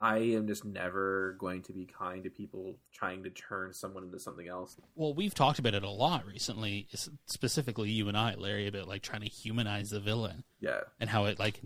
I 0.00 0.18
am 0.18 0.46
just 0.46 0.64
never 0.64 1.36
going 1.38 1.62
to 1.62 1.72
be 1.72 1.86
kind 1.86 2.22
to 2.24 2.30
people 2.30 2.76
trying 2.92 3.22
to 3.22 3.30
turn 3.30 3.72
someone 3.72 4.04
into 4.04 4.18
something 4.18 4.46
else. 4.46 4.76
Well, 4.94 5.14
we've 5.14 5.34
talked 5.34 5.58
about 5.58 5.74
it 5.74 5.82
a 5.82 5.90
lot 5.90 6.26
recently, 6.26 6.86
specifically 7.24 7.90
you 7.90 8.08
and 8.08 8.16
I, 8.16 8.34
Larry, 8.34 8.66
about 8.66 8.88
like 8.88 9.02
trying 9.02 9.22
to 9.22 9.28
humanize 9.28 9.90
the 9.90 10.00
villain 10.00 10.44
Yeah, 10.60 10.80
and 11.00 11.08
how 11.08 11.24
it 11.24 11.38
like 11.38 11.60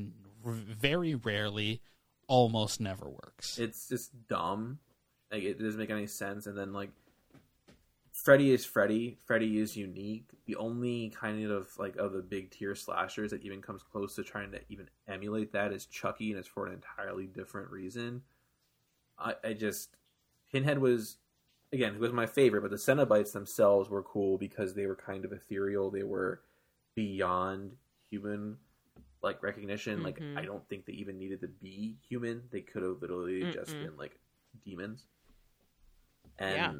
very 0.44 1.16
rarely, 1.16 1.80
almost 2.28 2.80
never 2.80 3.08
works. 3.08 3.58
it's 3.58 3.88
just 3.88 4.12
dumb. 4.28 4.78
Like 5.32 5.42
it 5.42 5.58
doesn't 5.60 5.78
make 5.78 5.90
any 5.90 6.06
sense. 6.06 6.46
And 6.46 6.56
then 6.56 6.72
like 6.72 6.90
Freddy 8.22 8.52
is 8.52 8.66
Freddy. 8.66 9.16
Freddy 9.24 9.58
is 9.58 9.76
unique. 9.76 10.28
The 10.44 10.56
only 10.56 11.08
kind 11.10 11.50
of 11.50 11.68
like 11.78 11.96
of 11.96 12.12
the 12.12 12.20
big 12.20 12.50
tier 12.50 12.74
slashers 12.74 13.30
that 13.30 13.42
even 13.42 13.62
comes 13.62 13.82
close 13.82 14.14
to 14.16 14.22
trying 14.22 14.52
to 14.52 14.60
even 14.68 14.88
emulate 15.08 15.52
that 15.52 15.72
is 15.72 15.86
Chucky, 15.86 16.30
and 16.30 16.38
it's 16.38 16.48
for 16.48 16.66
an 16.66 16.74
entirely 16.74 17.26
different 17.26 17.70
reason. 17.70 18.22
I, 19.18 19.34
I 19.42 19.52
just 19.54 19.96
Pinhead 20.52 20.78
was 20.78 21.16
again 21.72 21.98
was 21.98 22.12
my 22.12 22.26
favorite, 22.26 22.60
but 22.60 22.70
the 22.70 22.76
Cenobites 22.76 23.32
themselves 23.32 23.88
were 23.88 24.02
cool 24.02 24.36
because 24.36 24.74
they 24.74 24.86
were 24.86 24.96
kind 24.96 25.24
of 25.24 25.32
ethereal. 25.32 25.90
They 25.90 26.02
were 26.02 26.42
beyond 26.94 27.76
human 28.10 28.58
like 29.22 29.42
recognition. 29.42 30.02
Like 30.02 30.20
Mhm. 30.20 30.36
I 30.36 30.44
don't 30.44 30.68
think 30.68 30.84
they 30.84 30.92
even 30.94 31.18
needed 31.18 31.40
to 31.40 31.48
be 31.48 31.96
human. 32.06 32.42
They 32.50 32.60
could 32.60 32.82
have 32.82 33.00
literally 33.00 33.50
just 33.50 33.72
Mm-mm. 33.72 33.84
been 33.86 33.96
like 33.96 34.18
demons. 34.62 35.06
and 36.38 36.54
Yeah. 36.56 36.72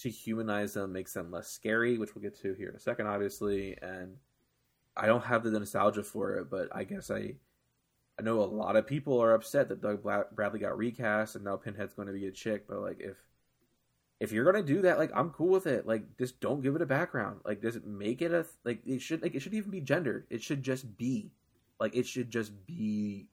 To 0.00 0.10
humanize 0.10 0.74
them 0.74 0.92
makes 0.92 1.12
them 1.12 1.30
less 1.30 1.48
scary, 1.48 1.98
which 1.98 2.14
we'll 2.14 2.22
get 2.22 2.38
to 2.40 2.54
here 2.54 2.70
in 2.70 2.76
a 2.76 2.80
second, 2.80 3.06
obviously. 3.06 3.76
And 3.82 4.16
I 4.96 5.06
don't 5.06 5.24
have 5.24 5.44
the 5.44 5.50
nostalgia 5.50 6.02
for 6.02 6.36
it, 6.36 6.50
but 6.50 6.68
I 6.72 6.84
guess 6.84 7.10
I 7.10 7.34
I 8.18 8.22
know 8.22 8.40
a 8.40 8.44
lot 8.44 8.76
of 8.76 8.86
people 8.86 9.18
are 9.22 9.34
upset 9.34 9.68
that 9.68 9.80
Doug 9.80 10.02
Bradley 10.34 10.60
got 10.60 10.76
recast 10.76 11.36
and 11.36 11.44
now 11.44 11.56
Pinhead's 11.56 11.94
going 11.94 12.08
to 12.08 12.14
be 12.14 12.26
a 12.26 12.30
chick. 12.30 12.66
But 12.68 12.80
like, 12.80 13.00
if 13.00 13.16
if 14.20 14.32
you're 14.32 14.44
gonna 14.44 14.62
do 14.62 14.82
that, 14.82 14.98
like 14.98 15.10
I'm 15.14 15.30
cool 15.30 15.48
with 15.48 15.66
it. 15.66 15.86
Like, 15.86 16.18
just 16.18 16.40
don't 16.40 16.60
give 16.60 16.76
it 16.76 16.82
a 16.82 16.86
background. 16.86 17.40
Like, 17.44 17.62
just 17.62 17.82
make 17.84 18.20
it 18.20 18.32
a 18.32 18.44
like 18.64 18.80
it 18.86 19.00
should 19.00 19.22
like 19.22 19.34
it 19.34 19.40
should 19.40 19.54
even 19.54 19.70
be 19.70 19.80
gendered. 19.80 20.26
It 20.28 20.42
should 20.42 20.62
just 20.62 20.98
be 20.98 21.30
like 21.78 21.96
it 21.96 22.06
should 22.06 22.30
just 22.30 22.66
be 22.66 23.26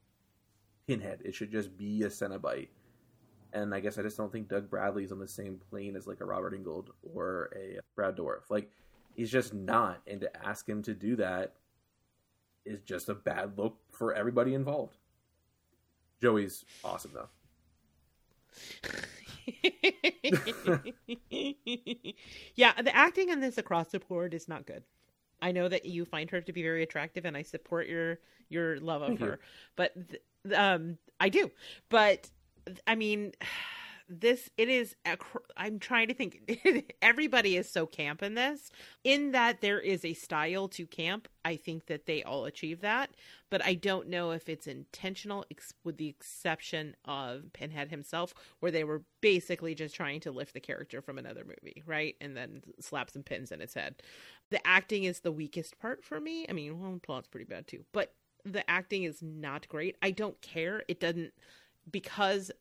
Pinhead. 0.88 1.22
It 1.26 1.35
should 1.35 1.52
just 1.52 1.77
be 1.77 2.03
a 2.03 2.07
Cenobite. 2.07 2.69
And 3.53 3.73
I 3.73 3.79
guess 3.79 3.97
I 3.97 4.01
just 4.01 4.17
don't 4.17 4.31
think 4.31 4.49
Doug 4.49 4.69
Bradley's 4.69 5.11
on 5.11 5.19
the 5.19 5.27
same 5.27 5.59
plane 5.69 5.95
as 5.95 6.07
like 6.07 6.21
a 6.21 6.25
Robert 6.25 6.53
Englund 6.53 6.87
or 7.13 7.49
a 7.55 7.79
Brad 7.95 8.15
Dourif. 8.17 8.49
Like, 8.49 8.69
he's 9.15 9.31
just 9.31 9.53
not. 9.53 10.01
And 10.07 10.21
to 10.21 10.45
ask 10.45 10.67
him 10.67 10.81
to 10.83 10.93
do 10.93 11.15
that 11.17 11.53
is 12.65 12.81
just 12.81 13.09
a 13.09 13.15
bad 13.15 13.57
look 13.57 13.77
for 13.91 14.13
everybody 14.13 14.53
involved. 14.53 14.97
Joey's 16.21 16.65
awesome 16.83 17.11
though. 17.13 17.29
yeah, 22.55 22.81
the 22.81 22.95
acting 22.95 23.29
in 23.29 23.39
this 23.39 23.57
across 23.57 23.87
the 23.89 23.99
board 23.99 24.33
is 24.33 24.47
not 24.47 24.65
good. 24.65 24.83
I 25.41 25.51
know 25.51 25.67
that 25.67 25.85
you 25.85 26.05
find 26.05 26.29
her 26.31 26.41
to 26.41 26.51
be 26.51 26.63
very 26.63 26.83
attractive, 26.83 27.25
and 27.25 27.37
I 27.37 27.43
support 27.43 27.87
your 27.87 28.19
your 28.49 28.79
love 28.79 29.01
of 29.01 29.09
Thank 29.09 29.19
you. 29.19 29.25
her. 29.27 29.39
But 29.75 29.93
th- 30.09 30.21
um, 30.55 30.97
I 31.19 31.29
do. 31.29 31.51
But 31.89 32.29
I 32.85 32.95
mean, 32.95 33.34
this 34.10 34.49
it 34.57 34.69
is. 34.69 34.95
I'm 35.57 35.80
trying 35.80 36.07
to 36.07 36.14
think. 36.14 36.94
Everybody 37.02 37.57
is 37.57 37.69
so 37.69 37.85
camp 37.85 38.23
in 38.23 38.35
this. 38.35 38.72
In 39.03 39.31
that 39.31 39.60
there 39.60 39.80
is 39.80 40.06
a 40.06 40.14
style 40.14 40.69
to 40.69 40.85
camp. 40.85 41.27
I 41.44 41.57
think 41.57 41.88
that 41.88 42.06
they 42.06 42.23
all 42.23 42.45
achieve 42.45 42.81
that. 42.81 43.11
But 43.49 43.64
I 43.65 43.73
don't 43.73 44.07
know 44.07 44.31
if 44.31 44.48
it's 44.48 44.68
intentional, 44.68 45.45
ex- 45.52 45.73
with 45.84 45.98
the 45.98 46.07
exception 46.07 46.95
of 47.06 47.52
Pinhead 47.53 47.89
himself, 47.89 48.34
where 48.60 48.72
they 48.72 48.84
were 48.84 49.03
basically 49.22 49.76
just 49.76 49.95
trying 49.95 50.22
to 50.22 50.31
lift 50.31 50.53
the 50.53 50.60
character 50.60 51.02
from 51.02 51.18
another 51.18 51.44
movie, 51.45 51.84
right? 51.85 52.15
And 52.22 52.35
then 52.35 52.61
slap 52.80 53.10
some 53.10 53.23
pins 53.23 53.52
in 53.52 53.61
its 53.61 53.73
head. 53.73 53.95
The 54.52 54.65
acting 54.65 55.03
is 55.03 55.19
the 55.19 55.31
weakest 55.31 55.80
part 55.80 56.03
for 56.03 56.19
me. 56.19 56.45
I 56.48 56.53
mean, 56.53 56.80
well, 56.80 56.99
plot's 57.03 57.27
pretty 57.27 57.45
bad 57.45 57.68
too, 57.68 57.84
but 57.91 58.14
the 58.45 58.69
acting 58.69 59.03
is 59.03 59.22
not 59.22 59.68
great. 59.68 59.98
I 60.02 60.11
don't 60.11 60.39
care. 60.41 60.84
It 60.88 60.99
doesn't 60.99 61.34
because 61.89 62.51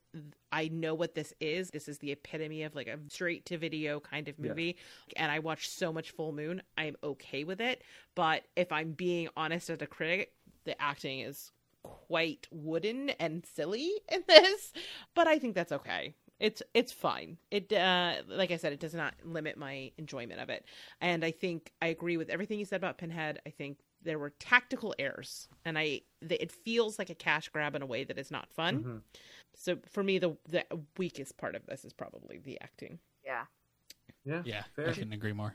I 0.52 0.68
know 0.68 0.94
what 0.94 1.14
this 1.14 1.34
is. 1.40 1.70
This 1.70 1.88
is 1.88 1.98
the 1.98 2.12
epitome 2.12 2.62
of 2.62 2.74
like 2.74 2.86
a 2.86 2.98
straight 3.08 3.44
to 3.46 3.58
video 3.58 4.00
kind 4.00 4.28
of 4.28 4.36
Yeah. 4.38 4.48
movie. 4.48 4.76
And 5.16 5.30
I 5.30 5.38
watch 5.40 5.68
so 5.68 5.92
much 5.92 6.12
Full 6.12 6.32
Moon. 6.32 6.62
I'm 6.78 6.96
okay 7.02 7.44
with 7.44 7.60
it. 7.60 7.82
But 8.14 8.44
if 8.56 8.72
I'm 8.72 8.92
being 8.92 9.28
honest 9.36 9.70
as 9.70 9.82
a 9.82 9.86
critic, 9.86 10.32
the 10.64 10.80
acting 10.80 11.20
is 11.20 11.52
quite 11.82 12.48
wooden 12.50 13.10
and 13.10 13.44
silly 13.46 13.92
in 14.12 14.24
this. 14.26 14.72
But 15.14 15.26
I 15.26 15.38
think 15.38 15.54
that's 15.54 15.72
okay. 15.72 16.14
It's 16.38 16.62
it's 16.74 16.92
fine. 16.92 17.38
It 17.50 17.72
uh 17.72 18.16
like 18.28 18.50
I 18.50 18.56
said, 18.58 18.72
it 18.74 18.80
does 18.80 18.94
not 18.94 19.14
limit 19.24 19.56
my 19.56 19.90
enjoyment 19.96 20.40
of 20.40 20.50
it. 20.50 20.66
And 21.00 21.24
I 21.24 21.30
think 21.30 21.72
I 21.80 21.86
agree 21.86 22.16
with 22.18 22.28
everything 22.28 22.58
you 22.58 22.66
said 22.66 22.76
about 22.76 22.98
Pinhead. 22.98 23.40
I 23.46 23.50
think 23.50 23.78
there 24.06 24.18
were 24.18 24.30
tactical 24.30 24.94
errors, 24.98 25.48
and 25.64 25.78
I 25.78 26.00
the, 26.22 26.40
it 26.40 26.50
feels 26.50 26.98
like 26.98 27.10
a 27.10 27.14
cash 27.14 27.48
grab 27.50 27.74
in 27.74 27.82
a 27.82 27.86
way 27.86 28.04
that 28.04 28.18
is 28.18 28.30
not 28.30 28.50
fun. 28.50 28.82
Mhm. 28.84 29.02
So 29.54 29.76
for 29.90 30.02
me, 30.02 30.18
the 30.18 30.36
the 30.48 30.64
weakest 30.96 31.36
part 31.36 31.54
of 31.54 31.66
this 31.66 31.84
is 31.84 31.92
probably 31.92 32.38
the 32.38 32.58
acting. 32.60 32.98
Yeah. 33.24 33.44
Yeah. 34.24 34.42
Yeah, 34.44 34.62
Fair. 34.74 34.88
I 34.90 34.92
couldn't 34.94 35.12
agree 35.12 35.32
more. 35.32 35.54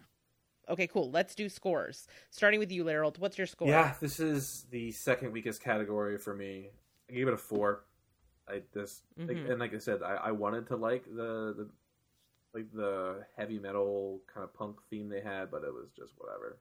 Okay, 0.69 0.87
cool. 0.87 1.09
Let's 1.11 1.33
do 1.35 1.49
scores. 1.49 2.07
Starting 2.29 2.59
with 2.59 2.71
you, 2.71 2.83
Larold. 2.83 3.17
What's 3.17 3.37
your 3.37 3.47
score? 3.47 3.67
Yeah, 3.67 3.95
this 3.99 4.19
is 4.19 4.65
the 4.69 4.91
second 4.91 5.31
weakest 5.31 5.61
category 5.61 6.17
for 6.17 6.33
me. 6.35 6.69
I 7.09 7.13
gave 7.13 7.27
it 7.27 7.33
a 7.33 7.37
four. 7.37 7.83
I 8.47 8.61
just 8.73 9.03
like, 9.17 9.37
Mhm. 9.37 9.49
and 9.51 9.59
like 9.59 9.73
I 9.73 9.79
said, 9.79 10.03
I, 10.03 10.15
I 10.15 10.31
wanted 10.31 10.67
to 10.67 10.75
like 10.75 11.05
the 11.05 11.53
the 11.57 11.69
like 12.53 12.71
the 12.73 13.25
heavy 13.37 13.59
metal 13.59 14.21
kind 14.27 14.43
of 14.43 14.53
punk 14.53 14.77
theme 14.89 15.07
they 15.09 15.21
had, 15.21 15.49
but 15.51 15.63
it 15.63 15.73
was 15.73 15.89
just 15.95 16.13
whatever. 16.17 16.57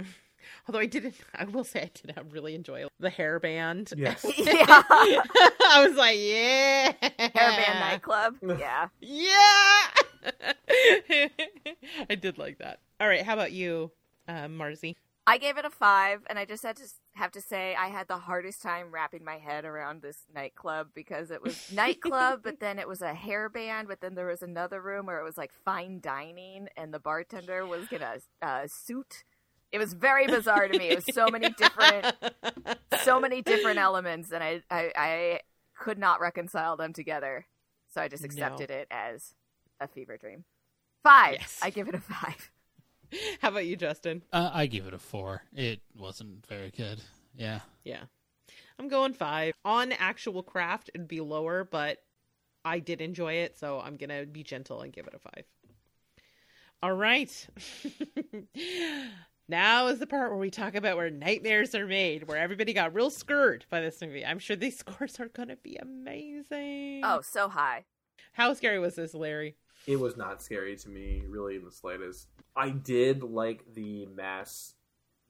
Although 0.68 0.80
I 0.80 0.86
didn't, 0.86 1.14
I 1.34 1.44
will 1.44 1.64
say 1.64 1.82
I 1.82 1.90
did 1.92 2.16
not 2.16 2.32
really 2.32 2.54
enjoy 2.54 2.86
the 3.00 3.10
hair 3.10 3.38
band. 3.40 3.92
Yes. 3.98 4.24
yeah. 4.38 4.64
I 4.68 5.84
was 5.86 5.96
like, 5.96 6.16
yeah, 6.18 6.92
Hairband 7.18 7.80
nightclub. 7.80 8.36
Yeah. 8.58 8.88
Yeah, 9.00 9.86
I 12.08 12.14
did 12.14 12.38
like 12.38 12.58
that. 12.58 12.78
All 13.00 13.08
right, 13.08 13.22
how 13.24 13.34
about 13.34 13.52
you, 13.52 13.90
uh, 14.28 14.46
Marzi? 14.46 14.94
I 15.26 15.36
gave 15.36 15.58
it 15.58 15.66
a 15.66 15.70
five, 15.70 16.22
and 16.30 16.38
I 16.38 16.46
just 16.46 16.62
had 16.62 16.76
to 16.76 16.84
have 17.12 17.32
to 17.32 17.42
say 17.42 17.74
I 17.74 17.88
had 17.88 18.08
the 18.08 18.16
hardest 18.16 18.62
time 18.62 18.90
wrapping 18.90 19.24
my 19.24 19.36
head 19.36 19.66
around 19.66 20.00
this 20.00 20.24
nightclub 20.34 20.88
because 20.94 21.30
it 21.30 21.42
was 21.42 21.70
nightclub, 21.70 22.40
but 22.42 22.60
then 22.60 22.78
it 22.78 22.88
was 22.88 23.02
a 23.02 23.12
hair 23.12 23.50
band, 23.50 23.88
but 23.88 24.00
then 24.00 24.14
there 24.14 24.26
was 24.26 24.42
another 24.42 24.80
room 24.80 25.04
where 25.04 25.20
it 25.20 25.24
was 25.24 25.36
like 25.36 25.52
fine 25.52 26.00
dining, 26.00 26.68
and 26.78 26.94
the 26.94 26.98
bartender 26.98 27.66
was 27.66 27.88
gonna 27.88 28.16
uh, 28.40 28.66
suit. 28.68 29.24
It 29.72 29.78
was 29.78 29.92
very 29.92 30.26
bizarre 30.26 30.66
to 30.68 30.78
me. 30.78 30.88
It 30.88 30.96
was 31.04 31.14
so 31.14 31.28
many 31.28 31.50
different, 31.50 32.06
so 33.02 33.20
many 33.20 33.42
different 33.42 33.78
elements, 33.78 34.32
and 34.32 34.42
I, 34.42 34.62
I, 34.70 34.92
I 34.96 35.40
could 35.78 35.98
not 35.98 36.20
reconcile 36.20 36.76
them 36.76 36.92
together. 36.92 37.46
So 37.92 38.00
I 38.00 38.08
just 38.08 38.22
No. 38.22 38.26
accepted 38.26 38.70
it 38.70 38.86
as 38.90 39.34
a 39.80 39.86
fever 39.88 40.16
dream. 40.16 40.44
Five. 41.02 41.36
Yes. 41.40 41.60
I 41.62 41.70
give 41.70 41.88
it 41.88 41.94
a 41.94 42.00
five. 42.00 42.50
How 43.40 43.48
about 43.48 43.66
you, 43.66 43.76
Justin? 43.76 44.22
Uh, 44.32 44.50
I 44.52 44.66
give 44.66 44.86
it 44.86 44.94
a 44.94 44.98
four. 44.98 45.42
It 45.54 45.80
wasn't 45.96 46.46
very 46.46 46.70
good. 46.70 47.00
Yeah. 47.34 47.60
Yeah. 47.84 48.02
I'm 48.78 48.88
going 48.88 49.12
five. 49.14 49.54
On 49.64 49.92
actual 49.92 50.42
craft, 50.42 50.90
it'd 50.94 51.08
be 51.08 51.20
lower, 51.20 51.64
but 51.64 51.98
I 52.64 52.78
did 52.80 53.00
enjoy 53.00 53.34
it, 53.34 53.56
so 53.58 53.80
I'm 53.80 53.96
going 53.96 54.10
to 54.10 54.26
be 54.26 54.42
gentle 54.42 54.80
and 54.82 54.92
give 54.92 55.06
it 55.06 55.14
a 55.14 55.18
five. 55.18 55.44
All 56.82 56.92
right. 56.92 57.46
now 59.48 59.86
is 59.88 59.98
the 59.98 60.06
part 60.06 60.30
where 60.30 60.38
we 60.38 60.50
talk 60.50 60.74
about 60.74 60.96
where 60.96 61.10
nightmares 61.10 61.74
are 61.74 61.86
made, 61.86 62.28
where 62.28 62.38
everybody 62.38 62.72
got 62.72 62.94
real 62.94 63.10
scared 63.10 63.64
by 63.70 63.80
this 63.80 64.00
movie. 64.00 64.24
I'm 64.24 64.38
sure 64.38 64.56
these 64.56 64.78
scores 64.80 65.18
are 65.18 65.28
going 65.28 65.48
to 65.48 65.56
be 65.56 65.76
amazing. 65.76 67.02
Oh, 67.04 67.20
so 67.22 67.48
high. 67.48 67.84
How 68.32 68.52
scary 68.54 68.78
was 68.78 68.96
this, 68.96 69.14
Larry? 69.14 69.56
It 69.86 69.98
was 69.98 70.16
not 70.16 70.42
scary 70.42 70.76
to 70.76 70.88
me, 70.88 71.22
really, 71.26 71.56
in 71.56 71.64
the 71.64 71.72
slightest. 71.72 72.28
I 72.54 72.70
did 72.70 73.22
like 73.22 73.64
the 73.74 74.06
mass 74.06 74.74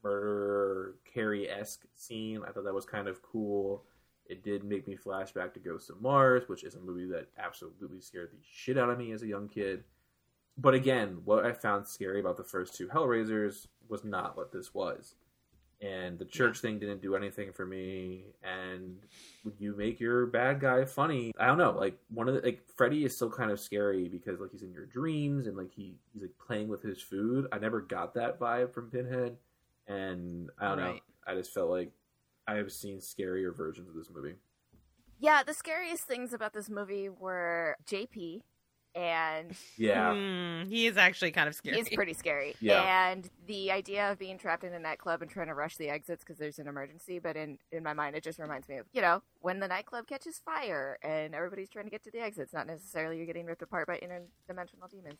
murderer 0.02 0.96
Carrie 1.12 1.48
esque 1.48 1.84
scene. 1.94 2.42
I 2.46 2.50
thought 2.50 2.64
that 2.64 2.74
was 2.74 2.86
kind 2.86 3.08
of 3.08 3.22
cool. 3.22 3.84
It 4.26 4.42
did 4.42 4.64
make 4.64 4.86
me 4.86 4.96
flashback 4.96 5.54
to 5.54 5.60
Ghost 5.60 5.90
of 5.90 6.02
Mars, 6.02 6.48
which 6.48 6.64
is 6.64 6.74
a 6.74 6.80
movie 6.80 7.06
that 7.12 7.28
absolutely 7.38 8.00
scared 8.00 8.30
the 8.32 8.38
shit 8.42 8.76
out 8.76 8.90
of 8.90 8.98
me 8.98 9.12
as 9.12 9.22
a 9.22 9.26
young 9.26 9.48
kid. 9.48 9.84
But 10.58 10.74
again, 10.74 11.18
what 11.24 11.46
I 11.46 11.52
found 11.52 11.86
scary 11.86 12.18
about 12.18 12.36
the 12.36 12.44
first 12.44 12.74
two 12.74 12.88
Hellraisers 12.88 13.68
was 13.88 14.04
not 14.04 14.36
what 14.36 14.52
this 14.52 14.74
was. 14.74 15.14
And 15.80 16.18
the 16.18 16.24
church 16.24 16.58
thing 16.58 16.80
didn't 16.80 17.00
do 17.00 17.14
anything 17.14 17.52
for 17.52 17.64
me. 17.64 18.24
And 18.42 18.96
would 19.44 19.54
you 19.60 19.76
make 19.76 20.00
your 20.00 20.26
bad 20.26 20.58
guy 20.58 20.84
funny? 20.84 21.32
I 21.38 21.46
don't 21.46 21.58
know. 21.58 21.70
Like 21.70 21.96
one 22.08 22.28
of 22.28 22.34
the 22.34 22.40
like 22.40 22.64
Freddy 22.76 23.04
is 23.04 23.14
still 23.14 23.30
kind 23.30 23.52
of 23.52 23.60
scary 23.60 24.08
because 24.08 24.40
like 24.40 24.50
he's 24.50 24.62
in 24.62 24.72
your 24.72 24.86
dreams 24.86 25.46
and 25.46 25.56
like 25.56 25.70
he 25.70 25.94
he's 26.12 26.22
like 26.22 26.36
playing 26.44 26.66
with 26.66 26.82
his 26.82 27.00
food. 27.00 27.46
I 27.52 27.58
never 27.58 27.80
got 27.80 28.14
that 28.14 28.40
vibe 28.40 28.74
from 28.74 28.90
Pinhead, 28.90 29.36
and 29.86 30.50
I 30.58 30.68
don't 30.68 30.78
know. 30.78 30.98
I 31.28 31.34
just 31.36 31.54
felt 31.54 31.70
like 31.70 31.92
I 32.48 32.54
have 32.54 32.72
seen 32.72 32.98
scarier 32.98 33.56
versions 33.56 33.88
of 33.88 33.94
this 33.94 34.10
movie. 34.12 34.34
Yeah, 35.20 35.44
the 35.44 35.54
scariest 35.54 36.04
things 36.04 36.32
about 36.32 36.54
this 36.54 36.68
movie 36.68 37.08
were 37.08 37.76
JP, 37.86 38.40
and 38.94 39.52
Yeah, 39.76 40.14
Hmm, 40.14 40.68
he 40.68 40.86
is 40.86 40.96
actually 40.96 41.30
kind 41.32 41.48
of 41.48 41.54
scary. 41.54 41.76
he's 41.76 41.88
pretty 41.88 42.14
scary. 42.14 42.56
Yeah. 42.60 43.08
And 43.10 43.28
the 43.46 43.70
idea 43.72 44.10
of 44.10 44.18
being 44.18 44.38
trapped 44.38 44.64
in 44.64 44.72
a 44.72 44.78
nightclub 44.78 45.22
and 45.22 45.30
trying 45.30 45.46
to 45.48 45.54
rush 45.54 45.76
the 45.76 45.88
exits 45.88 46.24
because 46.24 46.38
there's 46.38 46.58
an 46.58 46.66
emergency, 46.68 47.18
but 47.18 47.36
in 47.36 47.58
in 47.72 47.82
my 47.82 47.92
mind, 47.92 48.16
it 48.16 48.22
just 48.24 48.38
reminds 48.38 48.68
me 48.68 48.78
of 48.78 48.86
you 48.92 49.00
know 49.00 49.22
when 49.40 49.60
the 49.60 49.68
nightclub 49.68 50.06
catches 50.06 50.38
fire 50.38 50.98
and 51.02 51.34
everybody's 51.34 51.68
trying 51.68 51.84
to 51.86 51.90
get 51.90 52.02
to 52.04 52.10
the 52.10 52.20
exits, 52.20 52.52
not 52.52 52.66
necessarily 52.66 53.16
you're 53.18 53.26
getting 53.26 53.46
ripped 53.46 53.62
apart 53.62 53.86
by 53.86 53.98
interdimensional 53.98 54.90
demons. 54.90 55.18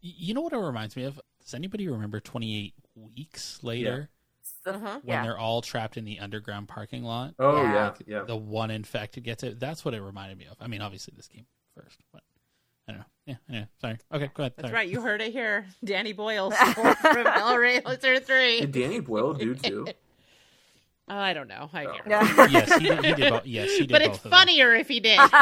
You 0.00 0.32
know 0.34 0.42
what 0.42 0.52
it 0.52 0.58
reminds 0.58 0.96
me 0.96 1.04
of? 1.04 1.20
Does 1.42 1.54
anybody 1.54 1.88
remember 1.88 2.20
28 2.20 2.74
Weeks 2.94 3.58
Later 3.64 4.10
So, 4.42 4.70
Uh-huh. 4.72 5.00
when 5.02 5.16
Yeah. 5.18 5.22
they're 5.24 5.38
all 5.38 5.60
trapped 5.60 5.96
in 5.96 6.04
the 6.04 6.20
underground 6.20 6.68
parking 6.68 7.02
lot? 7.02 7.34
Oh 7.38 7.56
Yeah. 7.64 7.72
yeah, 7.72 7.94
yeah. 8.06 8.22
The 8.24 8.36
one 8.36 8.70
infected 8.70 9.24
gets 9.24 9.42
it. 9.42 9.58
That's 9.58 9.84
what 9.84 9.94
it 9.94 10.00
reminded 10.02 10.38
me 10.38 10.46
of. 10.46 10.56
I 10.60 10.68
mean, 10.68 10.80
obviously 10.82 11.14
this 11.16 11.26
came 11.28 11.46
first, 11.74 11.98
but 12.12 12.18
I 12.18 12.20
don't 12.20 12.24
know. 12.26 12.27
Yeah, 13.28 13.34
yeah. 13.50 13.64
Sorry. 13.78 13.98
Okay, 14.10 14.30
go 14.32 14.42
ahead. 14.44 14.54
That's 14.56 14.68
Sorry. 14.68 14.72
right. 14.74 14.88
You 14.88 15.02
heard 15.02 15.20
it 15.20 15.32
here. 15.32 15.66
Danny 15.84 16.14
Boyle 16.14 16.50
scored 16.70 16.96
from 16.96 17.26
Hellraiser 17.26 18.24
3. 18.24 18.60
Did 18.62 18.72
Danny 18.72 19.00
Boyle 19.00 19.34
do 19.34 19.54
too? 19.54 19.86
Oh, 21.10 21.16
I 21.16 21.32
don't 21.32 21.48
know. 21.48 21.70
I 21.72 21.86
Oh. 21.86 21.92
can't 21.94 22.06
Yeah. 22.06 22.46
yes, 22.50 22.74
he 22.78 22.86
did. 22.88 23.02
He 23.04 23.12
did 23.14 23.30
both. 23.30 23.46
Yes, 23.46 23.70
he 23.70 23.78
did 23.86 23.88
but 23.92 24.02
both 24.02 24.08
it's 24.10 24.18
of 24.18 24.22
them. 24.24 24.30
funnier 24.32 24.74
if 24.74 24.88
he 24.88 25.00
did. 25.00 25.18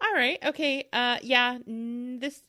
All 0.00 0.12
right. 0.14 0.38
Okay. 0.42 0.88
Uh 0.90 1.18
yeah, 1.22 1.58
this 1.66 2.40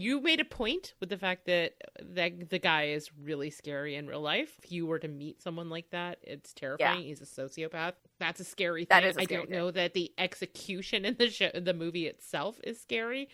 you 0.00 0.20
made 0.22 0.40
a 0.40 0.44
point 0.44 0.94
with 0.98 1.10
the 1.10 1.18
fact 1.18 1.44
that 1.46 1.74
that 2.14 2.48
the 2.48 2.58
guy 2.58 2.84
is 2.84 3.10
really 3.22 3.50
scary 3.50 3.96
in 3.96 4.06
real 4.06 4.22
life. 4.22 4.58
If 4.62 4.72
you 4.72 4.86
were 4.86 4.98
to 4.98 5.08
meet 5.08 5.42
someone 5.42 5.68
like 5.68 5.90
that, 5.90 6.18
it's 6.22 6.54
terrifying. 6.54 7.02
He's 7.02 7.20
a 7.20 7.26
sociopath. 7.26 7.92
That's 8.18 8.40
a 8.40 8.44
scary 8.44 8.86
thing. 8.86 8.96
That 8.96 9.04
is 9.04 9.18
I 9.18 9.24
don't 9.26 9.48
thing. 9.48 9.58
know 9.58 9.70
that 9.70 9.92
the 9.92 10.10
execution 10.16 11.04
in 11.04 11.16
the 11.18 11.28
show, 11.28 11.50
the 11.54 11.74
movie 11.74 12.06
itself 12.06 12.58
is 12.64 12.80
scary. 12.80 13.28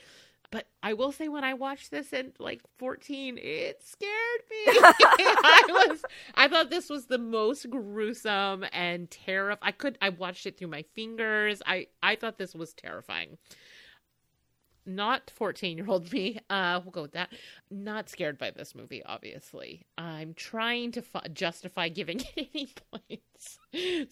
But 0.51 0.68
I 0.82 0.93
will 0.94 1.12
say, 1.12 1.28
when 1.28 1.44
I 1.44 1.55
watched 1.55 1.90
this 1.90 2.12
at 2.12 2.40
like 2.40 2.62
14, 2.78 3.38
it 3.40 3.82
scared 3.82 4.10
me. 4.51 4.56
I 4.66 5.86
was, 5.88 6.02
I 6.34 6.48
thought 6.48 6.70
this 6.70 6.88
was 6.88 7.06
the 7.06 7.18
most 7.18 7.68
gruesome 7.68 8.64
and 8.72 9.10
terrifying. 9.10 9.59
I 9.62 9.72
could, 9.72 9.98
I 10.01 10.10
watched 10.10 10.47
it 10.47 10.56
through 10.56 10.68
my 10.68 10.84
fingers. 10.94 11.62
I, 11.66 11.88
I 12.02 12.14
thought 12.16 12.38
this 12.38 12.55
was 12.55 12.74
terrifying. 12.74 13.38
Not 14.87 15.31
14 15.35 15.77
year 15.77 15.87
old 15.89 16.13
me. 16.13 16.39
Uh, 16.49 16.81
we'll 16.83 16.93
go 16.93 17.03
with 17.03 17.13
that. 17.13 17.33
Not 17.71 18.09
scared 18.09 18.39
by 18.39 18.53
this 18.53 18.75
movie, 18.75 19.03
obviously. 19.05 19.83
I'm 19.99 20.33
trying 20.35 20.93
to 20.93 21.03
fu- 21.03 21.19
justify 21.33 21.89
giving 21.89 22.21
it 22.37 22.49
any 22.55 22.69
points. 22.93 23.59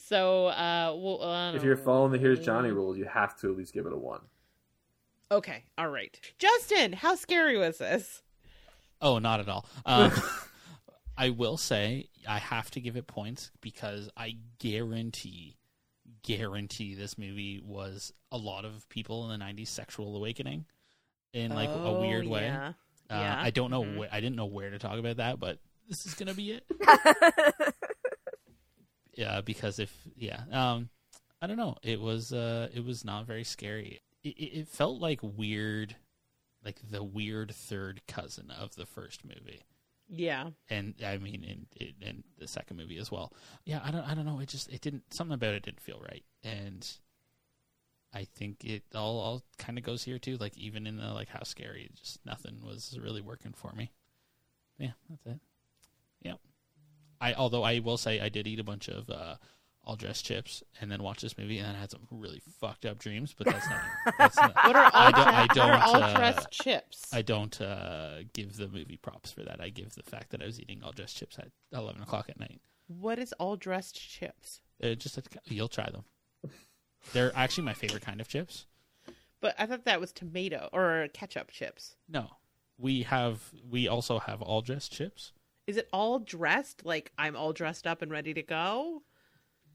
So, 0.04 0.46
uh, 0.46 0.94
well, 0.96 1.22
uh, 1.22 1.54
If 1.54 1.62
you're 1.62 1.76
following 1.76 2.12
the 2.12 2.18
Here's 2.18 2.40
Johnny 2.40 2.70
rules, 2.70 2.98
you 2.98 3.04
have 3.04 3.36
to 3.40 3.50
at 3.50 3.56
least 3.56 3.72
give 3.72 3.86
it 3.86 3.92
a 3.92 3.96
one. 3.96 4.20
Okay, 5.30 5.64
all 5.78 5.88
right. 5.88 6.18
Justin, 6.38 6.92
how 6.92 7.14
scary 7.14 7.56
was 7.56 7.78
this? 7.78 8.22
Oh, 9.00 9.18
not 9.18 9.40
at 9.40 9.48
all. 9.48 9.66
Um, 9.86 10.12
I 11.16 11.30
will 11.30 11.56
say 11.56 12.08
I 12.28 12.38
have 12.38 12.70
to 12.72 12.80
give 12.80 12.96
it 12.96 13.06
points 13.06 13.50
because 13.60 14.10
I 14.16 14.36
guarantee, 14.58 15.56
guarantee 16.24 16.94
this 16.96 17.16
movie 17.16 17.60
was 17.64 18.12
a 18.32 18.36
lot 18.36 18.64
of 18.64 18.88
people 18.88 19.30
in 19.30 19.38
the 19.38 19.44
'90s 19.44 19.68
sexual 19.68 20.16
awakening 20.16 20.64
in 21.32 21.52
like 21.54 21.68
a 21.68 21.72
Oh, 21.74 22.00
weird 22.00 22.26
way. 22.26 22.42
yeah. 22.46 22.68
Uh, 23.08 23.14
Yeah. 23.14 23.40
I 23.40 23.50
don't 23.50 23.70
know. 23.70 23.82
Mhm. 23.84 24.04
Wh- 24.08 24.12
I 24.12 24.20
didn't 24.20 24.36
know 24.36 24.46
where 24.46 24.70
to 24.70 24.78
talk 24.78 24.98
about 24.98 25.18
that, 25.18 25.38
but 25.38 25.58
this 25.88 26.04
is 26.06 26.14
gonna 26.14 26.34
be 26.34 26.52
it. 26.52 26.64
yeah, 29.14 29.40
because 29.42 29.78
if 29.78 29.94
yeah, 30.16 30.42
um, 30.50 30.88
I 31.40 31.46
don't 31.46 31.56
know. 31.56 31.76
It 31.82 32.00
was 32.00 32.32
uh, 32.32 32.68
it 32.74 32.84
was 32.84 33.04
not 33.04 33.26
very 33.26 33.44
scary. 33.44 34.00
It, 34.22 34.28
it 34.40 34.68
felt 34.68 35.00
like 35.00 35.20
weird, 35.22 35.96
like 36.64 36.80
the 36.90 37.02
weird 37.04 37.54
third 37.54 38.00
cousin 38.08 38.50
of 38.50 38.74
the 38.76 38.86
first 38.86 39.24
movie 39.24 39.62
Yeah. 40.08 40.50
and 40.68 40.94
I 41.04 41.16
mean 41.18 41.42
in, 41.44 41.66
in 42.00 42.24
the 42.38 42.46
second 42.46 42.76
movie 42.76 42.98
as 42.98 43.10
well. 43.10 43.32
Yeah, 43.64 43.80
I 43.82 43.90
don't 43.90 44.04
I 44.04 44.14
don't 44.14 44.26
know. 44.26 44.38
It 44.40 44.48
just 44.48 44.70
it 44.70 44.80
didn't 44.80 45.12
something 45.12 45.34
about 45.34 45.54
it 45.54 45.62
didn't 45.64 45.80
feel 45.80 46.00
right, 46.00 46.24
and 46.42 46.86
I 48.12 48.24
think 48.24 48.64
it 48.64 48.82
all 48.94 49.18
all 49.18 49.42
kind 49.58 49.78
of 49.78 49.84
goes 49.84 50.04
here 50.04 50.18
too. 50.18 50.36
Like 50.36 50.56
even 50.56 50.86
in 50.86 50.96
the 50.96 51.12
like 51.12 51.28
how 51.28 51.42
scary, 51.42 51.90
just 51.94 52.24
nothing 52.24 52.60
was 52.64 52.96
really 53.02 53.20
working 53.20 53.52
for 53.52 53.72
me. 53.72 53.92
Yeah, 54.78 54.92
that's 55.08 55.26
it. 55.26 55.40
Yep. 56.22 56.38
I 57.20 57.32
although 57.34 57.62
I 57.62 57.78
will 57.78 57.96
say 57.96 58.20
I 58.20 58.28
did 58.28 58.46
eat 58.46 58.60
a 58.60 58.64
bunch 58.64 58.88
of 58.88 59.08
uh, 59.10 59.36
all 59.86 59.96
dressed 59.96 60.24
chips 60.24 60.62
and 60.80 60.90
then 60.90 61.02
watch 61.02 61.20
this 61.20 61.36
movie 61.38 61.58
and 61.58 61.68
then 61.68 61.76
I 61.76 61.78
had 61.80 61.90
some 61.90 62.06
really 62.10 62.40
fucked 62.60 62.84
up 62.86 62.98
dreams, 62.98 63.34
but 63.36 63.46
that's 63.46 63.68
not. 63.68 63.80
That's 64.18 64.36
not 64.36 64.54
What 64.64 64.76
are 64.76 64.84
all, 64.84 64.90
I 64.94 65.10
don't- 65.10 65.28
I 65.28 65.46
don't, 65.48 65.82
all 65.82 66.02
uh, 66.02 66.16
dressed 66.16 66.50
chips? 66.50 67.06
I 67.12 67.22
don't 67.22 67.60
uh, 67.60 68.22
give 68.32 68.56
the 68.56 68.68
movie 68.68 68.96
props 68.96 69.30
for 69.30 69.42
that. 69.42 69.60
I 69.60 69.68
give 69.68 69.94
the 69.94 70.02
fact 70.02 70.30
that 70.30 70.42
I 70.42 70.46
was 70.46 70.60
eating 70.60 70.82
all 70.82 70.92
dressed 70.92 71.16
chips 71.16 71.38
at 71.38 71.48
eleven 71.72 72.02
o'clock 72.02 72.26
at 72.28 72.38
night. 72.40 72.60
What 72.86 73.18
is 73.18 73.32
all 73.34 73.56
dressed 73.56 73.96
chips? 74.00 74.60
Uh, 74.82 74.94
just 74.94 75.18
you'll 75.46 75.68
try 75.68 75.88
them. 75.90 76.04
They're 77.12 77.32
actually 77.34 77.64
my 77.64 77.74
favorite 77.74 78.02
kind 78.02 78.20
of 78.20 78.28
chips. 78.28 78.66
But 79.40 79.54
I 79.58 79.66
thought 79.66 79.84
that 79.84 80.00
was 80.00 80.12
tomato 80.12 80.68
or 80.72 81.08
ketchup 81.12 81.50
chips. 81.50 81.96
No, 82.08 82.28
we 82.78 83.02
have 83.02 83.50
we 83.70 83.86
also 83.88 84.18
have 84.18 84.40
all 84.40 84.62
dressed 84.62 84.92
chips. 84.92 85.32
Is 85.66 85.76
it 85.76 85.88
all 85.92 86.18
dressed? 86.18 86.84
Like 86.84 87.12
I'm 87.18 87.36
all 87.36 87.52
dressed 87.52 87.86
up 87.86 88.02
and 88.02 88.10
ready 88.10 88.32
to 88.34 88.42
go? 88.42 89.02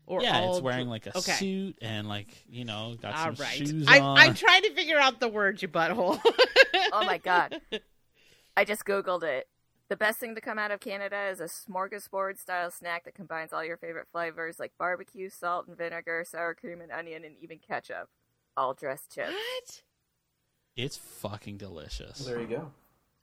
Or 0.09 0.23
yeah, 0.23 0.39
all 0.39 0.55
it's 0.55 0.61
wearing 0.63 0.87
dr- 0.87 0.89
like 0.89 1.05
a 1.05 1.17
okay. 1.19 1.33
suit 1.33 1.77
and 1.83 2.09
like 2.09 2.27
you 2.49 2.65
know 2.65 2.95
got 2.99 3.15
All 3.15 3.25
some 3.25 3.45
right. 3.45 3.55
shoes 3.55 3.85
I, 3.87 3.99
on. 3.99 4.17
I'm 4.17 4.33
trying 4.33 4.63
to 4.63 4.73
figure 4.73 4.99
out 4.99 5.19
the 5.19 5.27
word, 5.27 5.61
you 5.61 5.67
butthole. 5.67 6.19
oh 6.91 7.05
my 7.05 7.19
god. 7.19 7.61
I 8.57 8.65
just 8.65 8.85
googled 8.85 9.21
it. 9.21 9.47
The 9.87 9.95
best 9.95 10.19
thing 10.19 10.33
to 10.33 10.41
come 10.41 10.57
out 10.57 10.71
of 10.71 10.79
Canada 10.79 11.27
is 11.29 11.39
a 11.39 11.43
smorgasbord 11.43 12.39
style 12.39 12.71
snack 12.71 13.05
that 13.05 13.13
combines 13.13 13.53
all 13.53 13.63
your 13.63 13.77
favorite 13.77 14.07
flavors 14.11 14.59
like 14.59 14.71
barbecue, 14.79 15.29
salt 15.29 15.67
and 15.67 15.77
vinegar, 15.77 16.25
sour 16.27 16.55
cream 16.55 16.81
and 16.81 16.91
onion, 16.91 17.23
and 17.23 17.35
even 17.39 17.59
ketchup. 17.59 18.09
All 18.57 18.73
dressed 18.73 19.13
chips. 19.13 19.29
what? 19.29 19.83
It's 20.75 20.97
fucking 20.97 21.57
delicious. 21.57 22.17
There 22.25 22.41
you 22.41 22.47
go. 22.47 22.71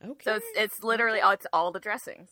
Okay. 0.04 0.22
So 0.22 0.36
it's 0.36 0.46
it's 0.54 0.84
literally 0.84 1.20
all 1.20 1.32
it's 1.32 1.46
all 1.52 1.72
the 1.72 1.80
dressings. 1.80 2.30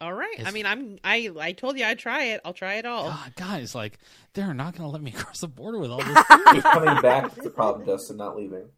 All 0.00 0.12
right. 0.12 0.42
I 0.44 0.50
mean, 0.50 0.66
I'm 0.66 0.98
I 1.04 1.30
I 1.40 1.52
told 1.52 1.78
you 1.78 1.84
I'd 1.84 1.98
try 1.98 2.24
it. 2.24 2.40
I'll 2.44 2.52
try 2.52 2.74
it 2.74 2.86
all. 2.86 3.08
God, 3.10 3.34
guys, 3.36 3.74
like 3.74 3.98
they're 4.34 4.54
not 4.54 4.76
gonna 4.76 4.90
let 4.90 5.02
me 5.02 5.10
cross 5.16 5.40
the 5.40 5.48
border 5.48 5.78
with 5.78 5.90
all 5.90 5.98
this 6.02 6.18
food. 6.22 6.40
He's 6.52 6.62
coming 6.62 7.00
back 7.00 7.26
is 7.38 7.44
the 7.44 7.50
problem, 7.50 7.86
Dustin, 7.86 8.16
not 8.16 8.36
leaving. 8.36 8.68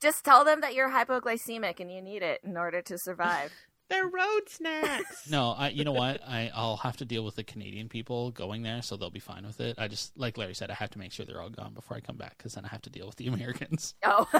Just 0.00 0.24
tell 0.24 0.44
them 0.44 0.60
that 0.62 0.74
you're 0.74 0.90
hypoglycemic 0.90 1.78
and 1.78 1.90
you 1.90 2.02
need 2.02 2.22
it 2.22 2.40
in 2.42 2.56
order 2.56 2.82
to 2.82 2.98
survive. 2.98 3.52
They're 3.92 4.06
road 4.08 4.48
snacks. 4.48 5.26
No, 5.30 5.50
I. 5.52 5.68
You 5.68 5.84
know 5.84 5.92
what? 5.92 6.20
I 6.26 6.50
I'll 6.54 6.78
have 6.78 6.96
to 6.98 7.04
deal 7.04 7.24
with 7.24 7.36
the 7.36 7.44
Canadian 7.44 7.88
people 7.88 8.30
going 8.32 8.62
there, 8.62 8.82
so 8.82 8.96
they'll 8.96 9.10
be 9.10 9.20
fine 9.20 9.46
with 9.46 9.60
it. 9.60 9.76
I 9.78 9.86
just 9.88 10.16
like 10.18 10.36
Larry 10.38 10.54
said, 10.54 10.70
I 10.70 10.74
have 10.74 10.90
to 10.90 10.98
make 10.98 11.12
sure 11.12 11.24
they're 11.24 11.40
all 11.40 11.50
gone 11.50 11.74
before 11.74 11.96
I 11.96 12.00
come 12.00 12.16
back, 12.16 12.36
because 12.38 12.54
then 12.54 12.64
I 12.64 12.68
have 12.68 12.82
to 12.82 12.90
deal 12.90 13.06
with 13.06 13.16
the 13.16 13.26
Americans. 13.32 13.94
Oh. 14.04 14.26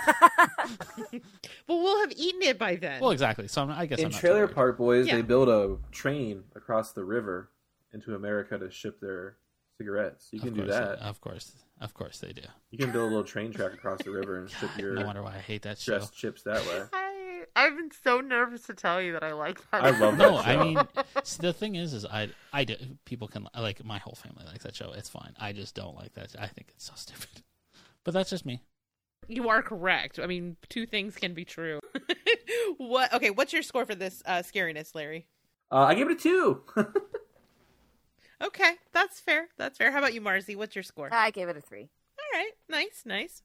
But 1.66 1.76
we'll 1.76 2.00
have 2.00 2.12
eaten 2.16 2.42
it 2.42 2.58
by 2.58 2.76
then. 2.76 3.00
Well, 3.00 3.10
exactly. 3.12 3.48
So 3.48 3.62
I'm, 3.62 3.70
I 3.70 3.86
guess 3.86 3.98
In 4.00 4.06
I'm 4.06 4.10
Trailer 4.12 4.40
worried. 4.46 4.54
Park 4.54 4.78
Boys, 4.78 5.06
Yeah. 5.06 5.16
they 5.16 5.22
build 5.22 5.48
a 5.48 5.76
train 5.92 6.44
across 6.56 6.92
the 6.92 7.04
river 7.04 7.50
into 7.92 8.14
America 8.14 8.58
to 8.58 8.70
ship 8.70 9.00
their 9.00 9.36
cigarettes. 9.78 10.28
You 10.32 10.38
Of 10.40 10.44
can 10.46 10.54
do 10.54 10.66
that. 10.66 10.98
they- 11.00 11.04
of 11.06 11.20
course, 11.20 11.52
of 11.80 11.94
course 11.94 12.18
they 12.18 12.32
do. 12.32 12.42
You 12.70 12.78
can 12.78 12.90
build 12.90 13.04
a 13.06 13.08
little 13.14 13.24
train 13.24 13.52
track 13.52 13.72
across 13.74 14.02
the 14.02 14.10
river 14.10 14.38
and 14.38 14.50
ship 14.50 14.70
your 14.78 14.94
No 14.94 15.06
wonder 15.06 15.22
why 15.22 15.34
I 15.36 15.38
hate 15.38 15.62
that 15.62 15.78
show. 15.78 15.92
dressed 15.98 16.16
chips 16.16 16.42
that 16.42 16.64
way. 16.66 16.82
I 17.54 17.66
I've 17.66 17.76
been 17.76 17.90
so 18.04 18.20
nervous 18.20 18.62
to 18.66 18.74
tell 18.74 19.00
you 19.00 19.12
that 19.12 19.22
I 19.22 19.32
like 19.32 19.58
that. 19.70 19.84
I 19.84 19.90
love 19.98 20.16
No, 20.16 20.36
that 20.36 20.46
I 20.48 20.56
mean, 20.62 20.78
see, 21.22 21.40
the 21.42 21.52
thing 21.52 21.74
is, 21.74 21.92
is 21.92 22.04
I, 22.04 22.30
I 22.52 22.64
do, 22.64 22.76
people 23.04 23.28
can 23.28 23.46
like 23.58 23.84
my 23.84 23.98
whole 23.98 24.14
family 24.14 24.44
likes 24.46 24.64
that 24.64 24.74
show. 24.74 24.92
It's 24.92 25.08
fine. 25.08 25.34
I 25.38 25.52
just 25.52 25.74
don't 25.74 25.94
like 25.96 26.14
that. 26.14 26.34
I 26.38 26.46
think 26.46 26.68
it's 26.74 26.86
so 26.86 26.92
stupid. 26.96 27.42
But 28.04 28.14
that's 28.14 28.30
just 28.30 28.46
me. 28.46 28.62
You 29.28 29.48
are 29.48 29.62
correct. 29.62 30.18
I 30.18 30.26
mean, 30.26 30.56
two 30.68 30.84
things 30.86 31.14
can 31.14 31.32
be 31.34 31.44
true. 31.44 31.78
what? 32.78 33.12
Okay, 33.14 33.30
what's 33.30 33.52
your 33.52 33.62
score 33.62 33.86
for 33.86 33.94
this 33.94 34.22
uh, 34.26 34.38
scariness, 34.42 34.94
Larry? 34.94 35.26
Uh, 35.70 35.84
I 35.84 35.94
give 35.94 36.08
it 36.10 36.18
a 36.18 36.20
two. 36.20 36.62
Okay, 38.42 38.72
that's 38.92 39.20
fair. 39.20 39.46
That's 39.56 39.78
fair. 39.78 39.92
How 39.92 39.98
about 39.98 40.14
you, 40.14 40.20
Marzi? 40.20 40.56
What's 40.56 40.74
your 40.74 40.82
score? 40.82 41.08
I 41.12 41.30
gave 41.30 41.48
it 41.48 41.56
a 41.56 41.60
three. 41.60 41.90
All 42.18 42.38
right, 42.40 42.50
nice, 42.68 43.02
nice. 43.06 43.42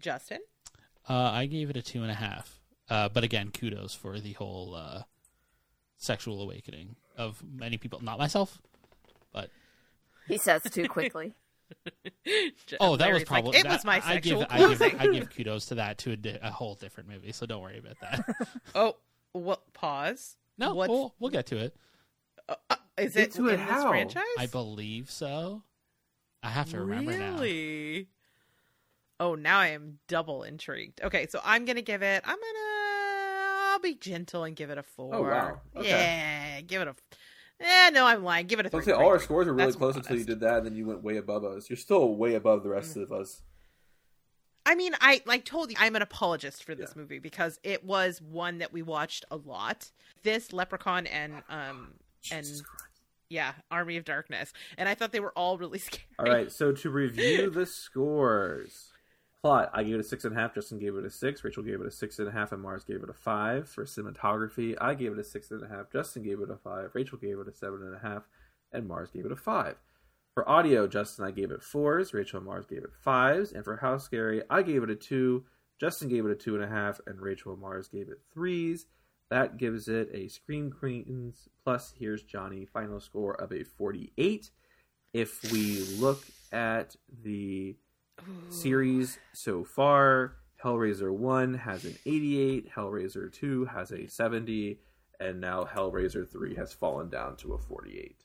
Justin, 0.00 0.40
Uh, 1.08 1.30
I 1.32 1.46
gave 1.46 1.70
it 1.70 1.76
a 1.76 1.82
two 1.82 2.02
and 2.02 2.10
a 2.10 2.14
half. 2.14 2.58
Uh, 2.92 3.08
but 3.08 3.24
again, 3.24 3.50
kudos 3.50 3.94
for 3.94 4.20
the 4.20 4.32
whole 4.32 4.74
uh, 4.74 5.02
sexual 5.96 6.42
awakening 6.42 6.96
of 7.16 7.42
many 7.42 7.78
people. 7.78 8.00
Not 8.02 8.18
myself, 8.18 8.60
but 9.32 9.48
He 10.28 10.36
says 10.36 10.62
too 10.64 10.88
quickly. 10.88 11.34
oh, 11.86 11.96
that 12.26 12.80
was 12.80 13.00
Larry's 13.00 13.20
like, 13.20 13.26
probably 13.26 13.58
it 13.58 13.62
that- 13.62 13.72
was 13.72 13.84
my 13.86 14.02
I 14.04 14.18
give, 14.20 14.40
sexual 14.40 14.46
I 14.50 14.58
give, 14.58 14.78
closing. 14.78 14.98
I 14.98 15.06
give 15.06 15.30
kudos 15.36 15.66
to 15.66 15.76
that 15.76 15.96
to 15.98 16.10
a, 16.12 16.16
di- 16.16 16.38
a 16.42 16.50
whole 16.50 16.74
different 16.74 17.08
movie. 17.08 17.32
So 17.32 17.46
don't 17.46 17.62
worry 17.62 17.78
about 17.78 17.98
that. 18.00 18.48
oh, 18.74 18.96
what? 19.32 19.72
Pause. 19.72 20.36
No, 20.58 20.74
What's- 20.74 20.90
we'll, 20.90 21.14
we'll 21.18 21.30
get 21.30 21.46
to 21.46 21.56
it. 21.56 21.74
Uh, 22.46 22.56
uh, 22.68 22.76
is 22.98 23.16
it 23.16 23.34
Into 23.36 23.48
it 23.48 23.54
in 23.54 23.60
this 23.60 23.68
how? 23.70 23.88
franchise? 23.88 24.22
I 24.38 24.46
believe 24.46 25.10
so. 25.10 25.62
I 26.42 26.50
have 26.50 26.68
to 26.72 26.80
remember 26.80 27.12
now. 27.16 27.32
really? 27.36 28.08
Oh, 29.18 29.34
now 29.36 29.60
I 29.60 29.68
am 29.68 29.98
double 30.08 30.42
intrigued. 30.42 31.00
Okay, 31.00 31.26
so 31.30 31.40
I'm 31.44 31.64
gonna 31.64 31.80
give 31.80 32.02
it. 32.02 32.22
I'm 32.26 32.36
gonna. 32.36 32.81
Be 33.82 33.94
gentle 33.96 34.44
and 34.44 34.54
give 34.54 34.70
it 34.70 34.78
a 34.78 34.82
four. 34.82 35.14
Oh, 35.14 35.22
wow. 35.22 35.60
Okay. 35.76 35.88
Yeah, 35.88 36.60
give 36.62 36.82
it 36.82 36.88
a. 36.88 36.94
Eh, 37.64 37.90
no, 37.90 38.06
I'm 38.06 38.22
lying. 38.24 38.46
Give 38.46 38.60
it 38.60 38.66
a 38.66 38.70
three. 38.70 38.82
say 38.82 38.92
all 38.92 39.06
our 39.08 39.18
scores 39.20 39.46
were 39.46 39.52
really 39.52 39.66
That's 39.66 39.76
close 39.76 39.96
until 39.96 40.16
you 40.18 40.24
did 40.24 40.40
that, 40.40 40.58
and 40.58 40.66
then 40.66 40.74
you 40.76 40.86
went 40.86 41.02
way 41.02 41.16
above 41.16 41.44
us. 41.44 41.68
You're 41.68 41.76
still 41.76 42.14
way 42.14 42.34
above 42.34 42.62
the 42.62 42.70
rest 42.70 42.96
Mm. 42.96 43.02
of 43.02 43.12
us. 43.12 43.42
I 44.64 44.76
mean, 44.76 44.94
I 45.00 45.22
like 45.26 45.44
told 45.44 45.70
you 45.70 45.76
I'm 45.80 45.96
an 45.96 46.02
apologist 46.02 46.62
for 46.64 46.74
this 46.76 46.92
Yeah. 46.94 47.00
movie 47.02 47.18
because 47.18 47.58
it 47.64 47.84
was 47.84 48.20
one 48.22 48.58
that 48.58 48.72
we 48.72 48.82
watched 48.82 49.24
a 49.30 49.36
lot. 49.36 49.90
This 50.22 50.52
Leprechaun 50.52 51.06
and 51.08 51.42
um 51.48 51.94
and 52.30 52.44
Christ. 52.46 52.64
yeah, 53.28 53.54
Army 53.72 53.96
of 53.96 54.04
Darkness, 54.04 54.52
and 54.78 54.88
I 54.88 54.94
thought 54.94 55.10
they 55.12 55.20
were 55.20 55.36
all 55.36 55.58
really 55.58 55.78
scary. 55.80 56.04
All 56.20 56.26
right, 56.26 56.50
so 56.52 56.70
to 56.72 56.90
review 56.90 57.50
the 57.50 57.66
scores. 57.66 58.91
Plot, 59.42 59.70
I 59.74 59.82
gave 59.82 59.94
it 59.94 60.00
a 60.00 60.04
six 60.04 60.24
and 60.24 60.36
a 60.36 60.40
half. 60.40 60.54
Justin 60.54 60.78
gave 60.78 60.94
it 60.94 61.04
a 61.04 61.10
six. 61.10 61.42
Rachel 61.42 61.64
gave 61.64 61.80
it 61.80 61.86
a 61.86 61.90
six 61.90 62.18
and 62.20 62.28
a 62.28 62.30
half, 62.32 62.52
and 62.52 62.64
Marrs 62.64 62.86
gave 62.86 63.02
it 63.02 63.10
a 63.10 63.14
five. 63.14 63.68
For 63.68 63.84
cinematography, 63.84 64.76
I 64.80 64.94
gave 64.94 65.12
it 65.12 65.18
a 65.18 65.24
six 65.24 65.50
and 65.50 65.64
a 65.64 65.68
half. 65.68 65.90
Justin 65.90 66.22
gave 66.22 66.40
it 66.40 66.50
a 66.50 66.56
five. 66.56 66.90
Rachel 66.94 67.18
gave 67.18 67.40
it 67.40 67.48
a 67.48 67.52
seven 67.52 67.82
and 67.82 67.94
a 67.94 67.98
half, 67.98 68.28
and 68.72 68.88
Marrs 68.88 69.12
gave 69.12 69.26
it 69.26 69.32
a 69.32 69.36
five. 69.36 69.76
For 70.34 70.48
audio, 70.48 70.86
Justin 70.86 71.24
I 71.24 71.32
gave 71.32 71.50
it 71.50 71.62
fours, 71.62 72.14
Rachel 72.14 72.38
and 72.38 72.48
Marrs 72.48 72.68
gave 72.68 72.84
it 72.84 72.94
fives, 72.94 73.52
and 73.52 73.64
for 73.64 73.76
How 73.76 73.98
Scary, 73.98 74.42
I 74.48 74.62
gave 74.62 74.82
it 74.82 74.90
a 74.90 74.94
two, 74.94 75.44
Justin 75.78 76.08
gave 76.08 76.24
it 76.24 76.30
a 76.30 76.36
two 76.36 76.54
and 76.54 76.64
a 76.64 76.68
half, 76.68 77.00
and 77.06 77.20
Rachel 77.20 77.52
and 77.52 77.62
Marrs 77.62 77.90
gave 77.90 78.08
it 78.08 78.20
threes. 78.32 78.86
That 79.28 79.56
gives 79.56 79.88
it 79.88 80.08
a 80.14 80.28
Stream 80.28 80.70
Queens 80.70 81.48
plus 81.64 81.94
Here's 81.98 82.22
Johnny 82.22 82.64
final 82.64 83.00
score 83.00 83.34
of 83.34 83.52
a 83.52 83.64
48. 83.64 84.50
If 85.12 85.52
we 85.52 85.80
look 85.98 86.24
at 86.52 86.96
the 87.22 87.76
series 88.50 89.18
so 89.32 89.64
far, 89.64 90.36
Hellraiser 90.62 91.12
1 91.12 91.54
has 91.54 91.84
an 91.84 91.96
88, 92.06 92.70
Hellraiser 92.74 93.32
2 93.32 93.64
has 93.66 93.90
a 93.90 94.06
70, 94.06 94.78
and 95.20 95.40
now 95.40 95.64
Hellraiser 95.64 96.28
3 96.28 96.54
has 96.56 96.72
fallen 96.72 97.08
down 97.08 97.36
to 97.38 97.54
a 97.54 97.58
48. 97.58 98.16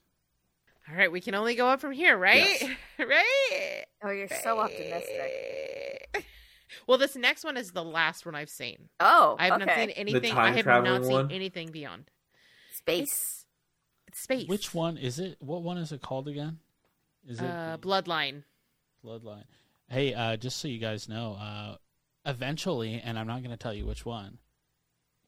All 0.89 0.95
right, 0.95 1.11
we 1.11 1.19
can 1.19 1.35
only 1.35 1.55
go 1.55 1.67
up 1.67 1.81
from 1.81 1.91
here, 1.91 2.17
right? 2.17 2.45
Yes. 2.61 2.69
right? 2.99 3.83
Oh, 4.03 4.11
you're 4.11 4.29
so 4.29 4.59
optimistic. 4.59 6.25
Well, 6.85 6.97
this 6.97 7.15
next 7.15 7.43
one 7.43 7.57
is 7.57 7.71
the 7.71 7.83
last 7.83 8.25
one 8.25 8.35
I've 8.35 8.49
seen. 8.49 8.89
Oh, 8.99 9.35
I 9.39 9.45
have 9.45 9.53
okay. 9.61 9.65
not 9.65 9.75
seen 9.75 9.89
anything. 9.91 10.31
I 10.31 10.35
time 10.35 10.53
have 10.53 10.63
traveling 10.63 10.93
not 10.93 11.03
seen 11.05 11.13
one? 11.13 11.31
anything 11.31 11.71
beyond. 11.71 12.09
Space. 12.73 13.45
It's 14.07 14.21
space. 14.21 14.47
Which 14.47 14.73
one 14.73 14.97
is 14.97 15.19
it? 15.19 15.37
What 15.39 15.63
one 15.63 15.77
is 15.77 15.91
it 15.91 16.01
called 16.01 16.27
again? 16.27 16.59
Is 17.27 17.39
it 17.39 17.45
Uh, 17.45 17.75
the 17.77 17.87
Bloodline. 17.87 18.43
Bloodline? 19.03 19.43
Hey, 19.89 20.13
uh, 20.13 20.35
just 20.35 20.57
so 20.57 20.67
you 20.67 20.79
guys 20.79 21.07
know, 21.07 21.37
uh, 21.39 21.77
eventually, 22.25 23.01
and 23.03 23.17
I'm 23.17 23.27
not 23.27 23.41
going 23.41 23.51
to 23.51 23.57
tell 23.57 23.73
you 23.73 23.85
which 23.85 24.05
one, 24.05 24.37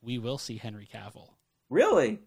we 0.01 0.19
will 0.19 0.37
see 0.37 0.57
Henry 0.57 0.87
Cavill. 0.93 1.29
Really? 1.69 2.19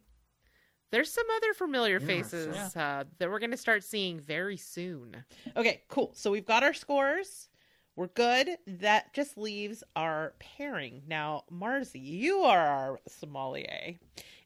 There's 0.91 1.11
some 1.11 1.27
other 1.37 1.53
familiar 1.55 1.99
Yeah, 2.01 2.07
faces 2.07 2.73
so- 2.73 2.81
uh, 2.81 3.05
that 3.19 3.31
we're 3.31 3.39
going 3.39 3.51
to 3.51 3.57
start 3.57 3.85
seeing 3.85 4.21
very 4.21 4.57
soon. 4.57 5.25
Okay, 5.57 5.83
cool. 5.89 6.13
So 6.15 6.31
we've 6.31 6.47
got 6.47 6.63
our 6.63 6.75
scores. 6.75 7.49
We're 7.97 8.07
good. 8.09 8.57
That 8.67 9.13
just 9.13 9.37
leaves 9.37 9.85
our 9.95 10.33
pairing. 10.39 11.03
Now, 11.07 11.45
Marzi, 11.53 12.03
you 12.03 12.39
are 12.39 12.67
our 12.67 13.01
sommelier. 13.07 13.97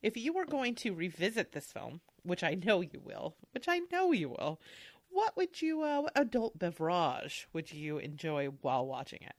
If 0.03 0.17
you 0.17 0.33
were 0.33 0.45
going 0.45 0.75
to 0.77 0.93
revisit 0.93 1.53
this 1.53 1.71
film, 1.73 2.01
which 2.25 2.43
I 2.43 2.55
know 2.55 2.81
you 2.81 3.01
will, 3.05 3.37
which 3.53 3.67
I 3.69 3.83
know 3.93 4.11
you 4.11 4.31
will, 4.31 4.61
what 5.17 5.35
would 5.35 5.63
you, 5.63 5.81
uh, 5.83 6.03
what 6.03 6.13
adult 6.15 6.59
beverage 6.59 7.49
would 7.55 7.73
you 7.73 7.97
enjoy 7.97 8.49
while 8.61 8.87
watching 8.87 9.21
it? 9.23 9.33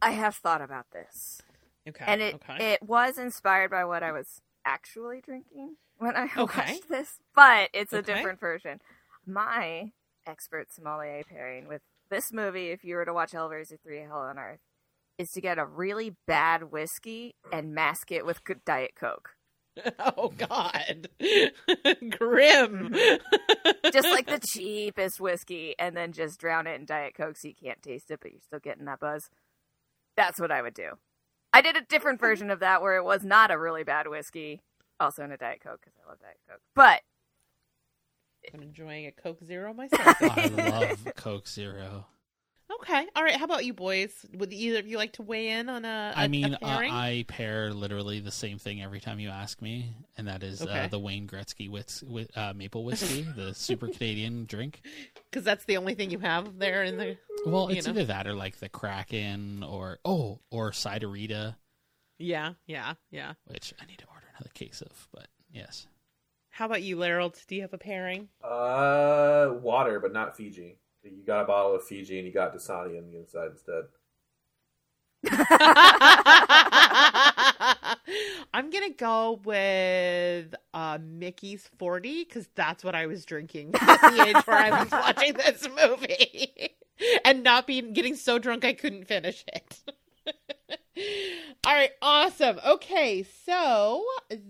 I 0.00 0.12
have 0.12 0.36
thought 0.36 0.62
about 0.62 0.86
this, 0.92 1.42
Okay. 1.88 2.04
and 2.06 2.22
it 2.22 2.34
okay. 2.36 2.72
it 2.72 2.82
was 2.82 3.18
inspired 3.18 3.72
by 3.72 3.84
what 3.84 4.04
I 4.04 4.12
was 4.12 4.40
actually 4.64 5.20
drinking 5.20 5.76
when 5.98 6.16
I 6.16 6.28
Okay. 6.38 6.60
watched 6.60 6.88
this, 6.88 7.18
but 7.34 7.70
it's 7.74 7.92
a 7.92 7.98
Okay. 7.98 8.14
different 8.14 8.38
version. 8.38 8.80
My 9.26 9.90
expert 10.26 10.72
sommelier 10.72 11.24
pairing 11.28 11.66
with 11.66 11.82
this 12.08 12.32
movie, 12.32 12.70
if 12.70 12.84
you 12.84 12.94
were 12.94 13.04
to 13.04 13.12
watch 13.12 13.32
Hellraiser 13.32 13.80
Three: 13.82 14.02
Hell 14.02 14.18
on 14.18 14.38
Earth, 14.38 14.60
is 15.18 15.32
to 15.32 15.40
get 15.40 15.58
a 15.58 15.66
really 15.66 16.14
bad 16.28 16.70
whiskey 16.70 17.34
and 17.52 17.74
mask 17.74 18.12
it 18.12 18.24
with 18.24 18.44
good 18.44 18.64
Diet 18.64 18.92
Coke, 18.94 19.30
oh, 20.16 20.32
God. 20.36 21.08
Grim. 21.20 22.90
Mm-hmm. 22.90 23.90
just 23.92 24.08
like 24.08 24.26
the 24.26 24.40
cheapest 24.52 25.20
whiskey, 25.20 25.74
and 25.78 25.96
then 25.96 26.12
just 26.12 26.40
drown 26.40 26.66
it 26.66 26.80
in 26.80 26.86
Diet 26.86 27.14
Coke 27.14 27.36
so 27.36 27.48
you 27.48 27.54
can't 27.54 27.82
taste 27.82 28.10
it, 28.10 28.20
but 28.20 28.32
you're 28.32 28.40
still 28.40 28.58
getting 28.58 28.84
that 28.86 29.00
buzz. 29.00 29.28
That's 30.16 30.40
what 30.40 30.50
I 30.50 30.62
would 30.62 30.74
do. 30.74 30.92
I 31.52 31.62
did 31.62 31.76
a 31.76 31.82
different 31.82 32.20
version 32.20 32.50
of 32.50 32.60
that 32.60 32.82
where 32.82 32.96
it 32.96 33.04
was 33.04 33.24
not 33.24 33.50
a 33.50 33.58
really 33.58 33.84
bad 33.84 34.06
whiskey, 34.06 34.60
also 34.98 35.24
in 35.24 35.32
a 35.32 35.36
Diet 35.36 35.60
Coke 35.62 35.80
because 35.80 35.98
I 36.04 36.08
love 36.08 36.20
Diet 36.20 36.38
Coke. 36.48 36.60
But 36.74 37.02
I'm 38.54 38.62
enjoying 38.62 39.06
a 39.06 39.12
Coke 39.12 39.42
Zero 39.44 39.74
myself. 39.74 40.16
I 40.20 40.46
love 40.46 41.14
Coke 41.16 41.48
Zero. 41.48 42.06
Okay. 42.80 43.06
All 43.16 43.22
right. 43.22 43.36
How 43.36 43.44
about 43.44 43.64
you 43.64 43.72
boys? 43.74 44.10
Would 44.34 44.52
either 44.52 44.78
of 44.78 44.86
you 44.86 44.96
like 44.96 45.12
to 45.14 45.22
weigh 45.22 45.48
in 45.50 45.68
on 45.68 45.84
a, 45.84 46.12
a 46.16 46.20
I 46.20 46.28
mean, 46.28 46.54
a 46.54 46.64
uh. 46.64 46.78
I 46.90 47.24
pair 47.28 47.72
literally 47.72 48.20
the 48.20 48.30
same 48.30 48.58
thing 48.58 48.82
every 48.82 49.00
time 49.00 49.18
you 49.20 49.28
ask 49.28 49.60
me, 49.62 49.94
and 50.16 50.28
that 50.28 50.42
is 50.42 50.62
Okay. 50.62 50.84
uh, 50.84 50.88
the 50.88 50.98
Wayne 50.98 51.26
Gretzky 51.26 51.68
whis- 51.70 52.00
wi- 52.00 52.28
uh, 52.36 52.52
maple 52.54 52.84
whiskey, 52.84 53.22
the 53.36 53.54
super 53.54 53.88
Canadian 53.88 54.44
drink. 54.46 54.80
Because 55.30 55.44
that's 55.44 55.64
the 55.64 55.76
only 55.76 55.94
thing 55.94 56.10
you 56.10 56.18
have 56.20 56.58
there 56.58 56.82
in 56.82 56.96
the. 56.96 57.16
Well, 57.46 57.68
it's 57.68 57.86
know. 57.86 57.92
either 57.92 58.04
that 58.06 58.26
or 58.26 58.34
like 58.34 58.58
the 58.58 58.68
Kraken, 58.68 59.62
or 59.62 59.98
oh, 60.04 60.40
or 60.50 60.70
Ciderita, 60.72 61.56
Yeah, 62.18 62.52
yeah, 62.66 62.94
yeah. 63.10 63.32
which 63.46 63.72
I 63.80 63.86
need 63.86 63.98
to 63.98 64.06
order 64.06 64.26
another 64.36 64.50
case 64.54 64.82
of. 64.82 65.08
But 65.12 65.28
yes, 65.52 65.86
How 66.50 66.66
about 66.66 66.82
you, 66.82 66.96
Larold? 66.96 67.38
Do 67.48 67.54
you 67.56 67.62
have 67.62 67.72
a 67.72 67.78
pairing? 67.78 68.28
Uh, 68.44 69.54
water, 69.62 70.00
but 70.00 70.12
not 70.12 70.36
Fiji. 70.36 70.78
You 71.02 71.24
got 71.26 71.42
a 71.42 71.46
bottle 71.46 71.74
of 71.74 71.84
Fiji 71.84 72.18
and 72.18 72.26
you 72.26 72.32
got 72.32 72.54
Dasani 72.54 72.98
on 72.98 73.10
the 73.10 73.18
inside 73.18 73.50
instead. 73.52 73.84
I'm 78.52 78.70
gonna 78.70 78.90
go 78.96 79.40
with 79.44 80.54
uh, 80.72 80.98
Mickey's 81.02 81.68
40 81.78 82.24
because 82.24 82.48
that's 82.54 82.82
what 82.82 82.94
I 82.94 83.06
was 83.06 83.24
drinking 83.24 83.74
at 83.80 84.00
the 84.00 84.24
age 84.28 84.46
where 84.46 84.56
I 84.56 84.82
was 84.82 84.90
watching 84.92 85.34
this 85.34 85.68
movie, 85.68 86.70
and 87.24 87.42
not 87.42 87.66
being 87.66 87.92
getting 87.92 88.14
so 88.16 88.38
drunk 88.38 88.64
I 88.64 88.72
couldn't 88.72 89.06
finish 89.06 89.44
it. 89.48 89.82
All 91.62 91.74
right, 91.74 91.90
awesome. 92.00 92.58
Okay, 92.66 93.22
so 93.44 94.02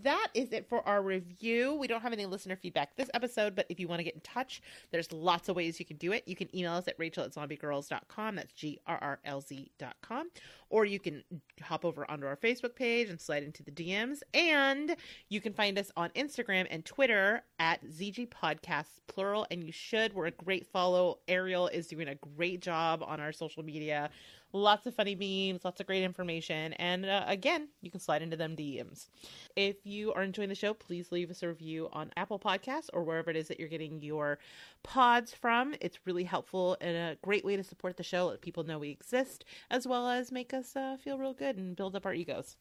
that 0.02 0.28
is 0.32 0.52
it 0.52 0.68
for 0.68 0.86
our 0.86 1.02
review. 1.02 1.74
We 1.74 1.88
don't 1.88 2.02
have 2.02 2.12
any 2.12 2.24
listener 2.24 2.54
feedback 2.54 2.94
this 2.94 3.10
episode, 3.14 3.56
but 3.56 3.66
if 3.68 3.80
you 3.80 3.88
want 3.88 3.98
to 3.98 4.04
get 4.04 4.14
in 4.14 4.20
touch, 4.20 4.62
there's 4.92 5.12
lots 5.12 5.48
of 5.48 5.56
ways 5.56 5.80
you 5.80 5.84
can 5.84 5.96
do 5.96 6.12
it. 6.12 6.22
You 6.26 6.36
can 6.36 6.54
email 6.56 6.74
us 6.74 6.86
at 6.86 6.94
rachel 6.98 7.24
at 7.24 7.32
zombiegrrlz.com. 7.32 8.36
That's 8.36 8.52
G 8.52 8.78
R 8.86 8.96
R 9.02 9.18
L 9.24 9.40
Z.com. 9.40 10.30
Or 10.68 10.84
you 10.84 11.00
can 11.00 11.24
hop 11.60 11.84
over 11.84 12.08
onto 12.08 12.26
our 12.26 12.36
Facebook 12.36 12.76
page 12.76 13.08
and 13.08 13.20
slide 13.20 13.42
into 13.42 13.64
the 13.64 13.72
DMs. 13.72 14.20
And 14.32 14.94
you 15.28 15.40
can 15.40 15.52
find 15.52 15.76
us 15.80 15.90
on 15.96 16.10
Instagram 16.10 16.68
and 16.70 16.84
Twitter 16.84 17.42
at 17.58 17.84
ZG 17.84 18.28
Podcasts, 18.28 19.00
plural. 19.08 19.48
And 19.50 19.64
you 19.64 19.72
should. 19.72 20.12
We're 20.14 20.26
a 20.26 20.30
great 20.30 20.68
follow. 20.68 21.18
Ariel 21.26 21.66
is 21.66 21.88
doing 21.88 22.06
a 22.06 22.14
great 22.14 22.62
job 22.62 23.02
on 23.04 23.18
our 23.18 23.32
social 23.32 23.64
media. 23.64 24.10
Lots 24.52 24.86
of 24.86 24.94
funny 24.94 25.14
memes, 25.14 25.64
lots 25.64 25.80
of 25.80 25.86
great 25.86 26.02
information. 26.02 26.72
And 26.74 27.06
uh, 27.06 27.24
again, 27.26 27.68
you 27.82 27.90
can 27.90 28.00
slide 28.00 28.22
into 28.22 28.36
them 28.36 28.56
DMs. 28.56 29.06
If 29.54 29.84
you 29.84 30.12
are 30.12 30.22
enjoying 30.22 30.48
the 30.48 30.54
show, 30.54 30.74
please 30.74 31.12
leave 31.12 31.30
us 31.30 31.42
a 31.42 31.48
review 31.48 31.88
on 31.92 32.10
Apple 32.16 32.38
Podcasts 32.38 32.90
or 32.92 33.04
wherever 33.04 33.30
it 33.30 33.36
is 33.36 33.48
that 33.48 33.60
you're 33.60 33.68
getting 33.68 34.02
your 34.02 34.38
pods 34.82 35.32
from. 35.32 35.74
It's 35.80 35.98
really 36.04 36.24
helpful 36.24 36.76
and 36.80 36.96
a 36.96 37.16
great 37.22 37.44
way 37.44 37.56
to 37.56 37.62
support 37.62 37.96
the 37.96 38.02
show, 38.02 38.26
let 38.26 38.40
people 38.40 38.64
know 38.64 38.78
we 38.78 38.90
exist, 38.90 39.44
as 39.70 39.86
well 39.86 40.08
as 40.08 40.32
make 40.32 40.52
us 40.52 40.74
uh, 40.74 40.96
feel 41.02 41.18
real 41.18 41.34
good 41.34 41.56
and 41.56 41.76
build 41.76 41.94
up 41.94 42.06
our 42.06 42.14
egos. 42.14 42.56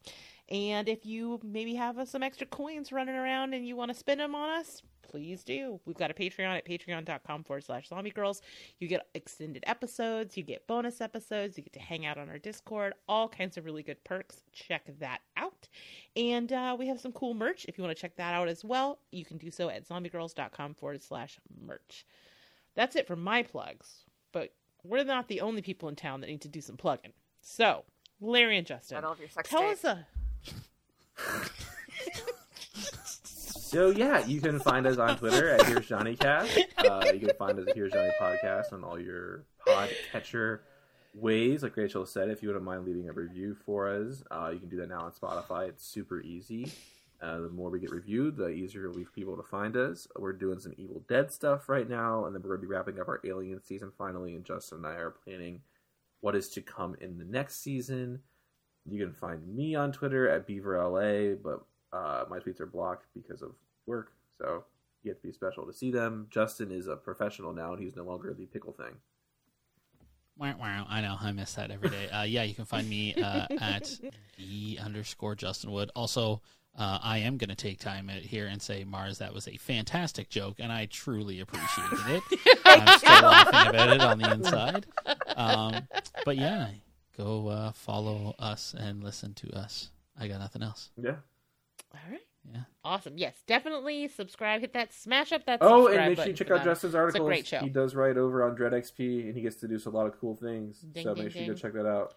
And 0.49 0.89
if 0.89 1.05
you 1.05 1.39
maybe 1.43 1.75
have 1.75 1.97
uh, 1.97 2.05
some 2.05 2.23
extra 2.23 2.47
coins 2.47 2.91
running 2.91 3.15
around 3.15 3.53
and 3.53 3.67
you 3.67 3.75
want 3.75 3.89
to 3.89 3.97
spend 3.97 4.19
them 4.19 4.35
on 4.35 4.49
us, 4.59 4.81
please 5.09 5.43
do. 5.43 5.79
We've 5.85 5.97
got 5.97 6.11
a 6.11 6.13
Patreon 6.13 6.55
at 6.57 6.65
patreon.com 6.65 7.43
forward 7.43 7.63
slash 7.63 7.89
zombie 7.89 8.11
girls. 8.11 8.41
You 8.79 8.87
get 8.87 9.07
extended 9.13 9.63
episodes, 9.67 10.37
you 10.37 10.43
get 10.43 10.67
bonus 10.67 11.01
episodes, 11.01 11.57
you 11.57 11.63
get 11.63 11.73
to 11.73 11.79
hang 11.79 12.05
out 12.05 12.17
on 12.17 12.29
our 12.29 12.37
Discord, 12.37 12.93
all 13.07 13.27
kinds 13.27 13.57
of 13.57 13.65
really 13.65 13.83
good 13.83 14.03
perks. 14.03 14.43
Check 14.53 14.83
that 14.99 15.21
out. 15.35 15.67
And 16.15 16.51
uh, 16.53 16.75
we 16.77 16.87
have 16.87 16.99
some 16.99 17.11
cool 17.11 17.33
merch. 17.33 17.65
If 17.67 17.77
you 17.77 17.83
want 17.83 17.95
to 17.95 18.01
check 18.01 18.15
that 18.17 18.33
out 18.33 18.47
as 18.47 18.63
well, 18.63 18.99
you 19.11 19.25
can 19.25 19.37
do 19.37 19.51
so 19.51 19.69
at 19.69 19.87
zombiegrrlz.com 19.87 20.75
forward 20.75 21.01
slash 21.01 21.39
merch. 21.65 22.05
That's 22.75 22.95
it 22.95 23.07
for 23.07 23.15
my 23.15 23.43
plugs, 23.43 24.05
but 24.31 24.53
we're 24.83 25.03
not 25.03 25.27
the 25.27 25.41
only 25.41 25.61
people 25.61 25.89
in 25.89 25.95
town 25.95 26.21
that 26.21 26.27
need 26.27 26.41
to 26.41 26.47
do 26.47 26.61
some 26.61 26.77
plugging. 26.77 27.11
So, 27.41 27.83
Larry 28.21 28.57
and 28.57 28.67
Justin, 28.67 28.95
Not 28.95 29.03
all 29.05 29.13
of 29.13 29.19
your 29.19 29.29
sex 29.29 29.49
tell 29.49 29.61
tapes. 29.61 29.83
us 29.85 29.97
a. 29.97 31.48
So 33.69 33.91
yeah, 33.91 34.25
you 34.25 34.41
can 34.41 34.59
find 34.59 34.87
us 34.87 34.97
on 34.97 35.15
Twitter 35.15 35.51
at 35.51 35.63
Here's 35.67 35.85
Johnny 35.85 36.15
Cast. 36.15 36.57
Uh, 36.79 37.05
you 37.13 37.19
can 37.19 37.35
find 37.37 37.59
us 37.59 37.67
at 37.67 37.75
Here's 37.75 37.91
Johnny 37.91 38.09
Podcast 38.19 38.73
on 38.73 38.83
all 38.83 38.99
your 38.99 39.43
pod 39.63 39.91
catcher 40.11 40.63
ways. 41.13 41.61
Like 41.61 41.77
Rachel 41.77 42.03
said, 42.07 42.31
if 42.31 42.41
you 42.41 42.49
wouldn't 42.49 42.65
mind 42.65 42.87
leaving 42.87 43.07
a 43.09 43.13
review 43.13 43.55
for 43.63 43.87
us, 43.87 44.23
uh, 44.31 44.49
you 44.51 44.57
can 44.57 44.69
do 44.69 44.77
that 44.77 44.89
now 44.89 45.01
on 45.01 45.11
Spotify. 45.11 45.69
It's 45.69 45.85
super 45.85 46.19
easy. 46.21 46.71
Uh, 47.21 47.41
the 47.41 47.49
more 47.49 47.69
we 47.69 47.79
get 47.79 47.91
reviewed, 47.91 48.37
the 48.37 48.47
easier 48.47 48.85
it'll 48.85 48.97
be 48.97 49.03
for 49.03 49.11
people 49.11 49.37
to 49.37 49.43
find 49.43 49.77
us. 49.77 50.07
We're 50.17 50.33
doing 50.33 50.57
some 50.57 50.73
Evil 50.75 51.03
Dead 51.07 51.31
stuff 51.31 51.69
right 51.69 51.87
now, 51.87 52.25
and 52.25 52.33
then 52.33 52.41
we're 52.41 52.57
going 52.57 52.61
to 52.61 52.67
be 52.67 52.73
wrapping 52.73 52.99
up 52.99 53.07
our 53.07 53.21
Alien 53.23 53.61
season 53.63 53.91
finally. 53.95 54.33
And 54.33 54.43
Justin 54.43 54.79
and 54.79 54.87
I 54.87 54.93
are 54.93 55.11
planning 55.11 55.61
what 56.21 56.35
is 56.35 56.49
to 56.49 56.61
come 56.61 56.95
in 57.01 57.19
the 57.19 57.23
next 57.23 57.61
season. 57.61 58.21
You 58.89 59.05
can 59.05 59.13
find 59.13 59.47
me 59.47 59.75
on 59.75 59.91
Twitter 59.91 60.27
at 60.27 60.47
BeaverLA, 60.47 61.37
but 61.43 61.65
uh, 61.93 62.25
my 62.29 62.39
tweets 62.39 62.59
are 62.59 62.65
blocked 62.65 63.05
because 63.13 63.41
of 63.41 63.51
work, 63.85 64.11
so 64.37 64.63
you 65.03 65.11
have 65.11 65.19
to 65.21 65.27
be 65.27 65.33
special 65.33 65.65
to 65.65 65.73
see 65.73 65.91
them. 65.91 66.27
Justin 66.29 66.71
is 66.71 66.87
a 66.87 66.95
professional 66.95 67.53
now, 67.53 67.73
and 67.73 67.81
he's 67.81 67.95
no 67.95 68.03
longer 68.03 68.33
the 68.33 68.45
pickle 68.45 68.73
thing. 68.73 68.95
wow, 70.37 70.55
wow. 70.59 70.85
I 70.89 71.01
know 71.01 71.17
I 71.19 71.31
miss 71.31 71.53
that 71.55 71.71
every 71.71 71.89
day. 71.89 72.09
Uh, 72.09 72.23
yeah, 72.23 72.43
you 72.43 72.53
can 72.55 72.65
find 72.65 72.87
me 72.89 73.13
uh, 73.15 73.47
at 73.61 73.91
the 74.37 74.79
underscore 74.83 75.35
Justin 75.35 75.71
Wood. 75.71 75.91
Also, 75.95 76.41
Uh, 76.77 76.99
I 77.01 77.17
am 77.17 77.37
going 77.37 77.49
to 77.49 77.55
take 77.55 77.79
time 77.79 78.09
out 78.09 78.21
here 78.21 78.45
and 78.47 78.61
say, 78.61 78.85
Marrs, 78.85 79.17
that 79.17 79.33
was 79.33 79.47
a 79.47 79.57
fantastic 79.57 80.29
joke, 80.29 80.57
and 80.59 80.71
I 80.71 80.85
truly 80.85 81.41
appreciated 81.41 81.99
it. 82.07 82.23
I'm 82.65 82.99
still 82.99 83.21
laughing 83.29 83.69
about 83.71 83.89
it 83.89 84.01
on 84.01 84.19
the 84.19 84.31
inside. 84.37 84.85
Um, 85.35 85.87
but 86.23 86.37
yeah, 86.37 86.69
go 87.17 87.47
uh, 87.47 87.71
follow 87.73 88.33
us 88.39 88.75
and 88.77 89.03
listen 89.03 89.33
to 89.33 89.51
us. 89.57 89.89
I 90.17 90.27
got 90.29 90.39
nothing 90.39 90.61
else. 90.61 90.91
Yeah. 90.95 91.15
All 91.93 91.99
right. 92.11 92.19
Yeah. 92.53 92.61
Awesome. 92.83 93.17
Yes, 93.17 93.35
definitely 93.47 94.07
subscribe. 94.07 94.61
Hit 94.61 94.73
that, 94.73 94.93
smash 94.93 95.31
up 95.31 95.45
that. 95.45 95.59
Oh, 95.61 95.87
and 95.87 95.97
make 96.07 96.17
sure 96.17 96.27
you 96.27 96.33
check 96.33 96.47
for 96.47 96.55
out 96.55 96.63
them. 96.63 96.71
Justin's 96.73 96.95
articles. 96.95 97.27
great 97.27 97.45
show. 97.45 97.59
He 97.59 97.69
does 97.69 97.95
write 97.95 98.17
over 98.17 98.43
on 98.43 98.55
Dread 98.55 98.71
XP, 98.73 99.25
and 99.25 99.35
he 99.35 99.41
gets 99.41 99.57
to 99.57 99.67
do 99.67 99.79
a 99.85 99.89
lot 99.89 100.07
of 100.07 100.19
cool 100.19 100.35
things. 100.35 100.79
Ding, 100.79 101.03
so 101.03 101.13
ding, 101.13 101.25
make 101.25 101.33
sure 101.33 101.41
you 101.41 101.49
go 101.49 101.53
check 101.55 101.73
that 101.73 101.85
out. 101.87 102.15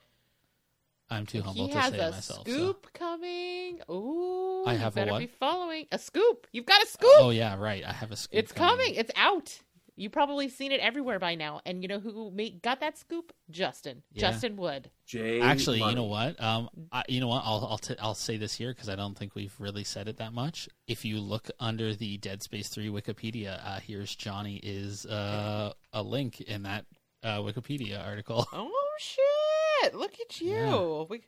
I'm 1.10 1.26
too 1.26 1.42
humble 1.42 1.66
He 1.66 1.72
to 1.72 1.78
has 1.78 1.92
say 1.92 1.98
a 1.98 2.08
it 2.08 2.10
myself. 2.12 2.46
so- 2.46 2.52
scoop 2.54 2.88
coming. 2.94 3.80
Ooh, 3.90 4.64
I 4.66 4.72
you 4.72 4.78
have 4.78 4.92
a 4.92 4.96
better 4.96 5.10
what? 5.10 5.18
be 5.18 5.26
following 5.26 5.86
a 5.92 5.98
scoop. 5.98 6.46
You've 6.52 6.64
got 6.66 6.82
a 6.82 6.86
scoop. 6.86 7.10
Oh 7.18 7.30
yeah, 7.30 7.56
right. 7.58 7.84
I 7.84 7.92
have 7.92 8.12
a 8.12 8.16
scoop. 8.16 8.38
it's 8.38 8.52
coming. 8.52 8.94
It's 8.94 9.10
out. 9.16 9.58
You 9.94 10.08
probably 10.08 10.48
seen 10.48 10.72
it 10.72 10.80
everywhere 10.80 11.18
by 11.18 11.34
now. 11.34 11.60
And 11.66 11.82
you 11.82 11.88
know 11.88 12.00
who 12.00 12.30
made, 12.30 12.62
got 12.62 12.80
that 12.80 12.96
scoop? 12.96 13.32
Justin. 13.50 14.02
Yeah. 14.12 14.30
Justin 14.30 14.56
Wood. 14.56 14.90
Jay, 15.06 15.40
Actually, 15.40 15.80
you 15.82 15.94
know 15.94 16.04
what? 16.04 16.42
Um, 16.42 16.70
I, 16.90 17.02
you 17.08 17.20
know 17.20 17.28
what? 17.28 17.42
I'll 17.44 17.66
I'll, 17.70 17.78
t- 17.78 17.96
I'll 18.00 18.14
say 18.14 18.38
this 18.38 18.54
here 18.54 18.72
because 18.72 18.88
I 18.88 18.96
don't 18.96 19.16
think 19.16 19.34
we've 19.34 19.54
really 19.58 19.84
said 19.84 20.08
it 20.08 20.16
that 20.16 20.32
much. 20.32 20.68
If 20.86 21.04
you 21.04 21.20
look 21.20 21.50
under 21.60 21.94
the 21.94 22.16
Dead 22.16 22.42
Space 22.42 22.68
Three 22.68 22.88
Wikipedia, 22.88 23.60
uh, 23.64 23.80
here's 23.80 24.16
Johnny 24.16 24.56
is 24.62 25.04
uh, 25.04 25.72
a 25.92 26.02
link 26.02 26.40
in 26.40 26.62
that 26.62 26.86
uh, 27.22 27.38
Wikipedia 27.38 28.04
article. 28.04 28.46
Oh 28.54 28.98
shit! 28.98 29.94
Look 29.94 30.12
at 30.20 30.40
you. 30.40 30.52
Yeah. 30.52 31.04
We 31.08 31.22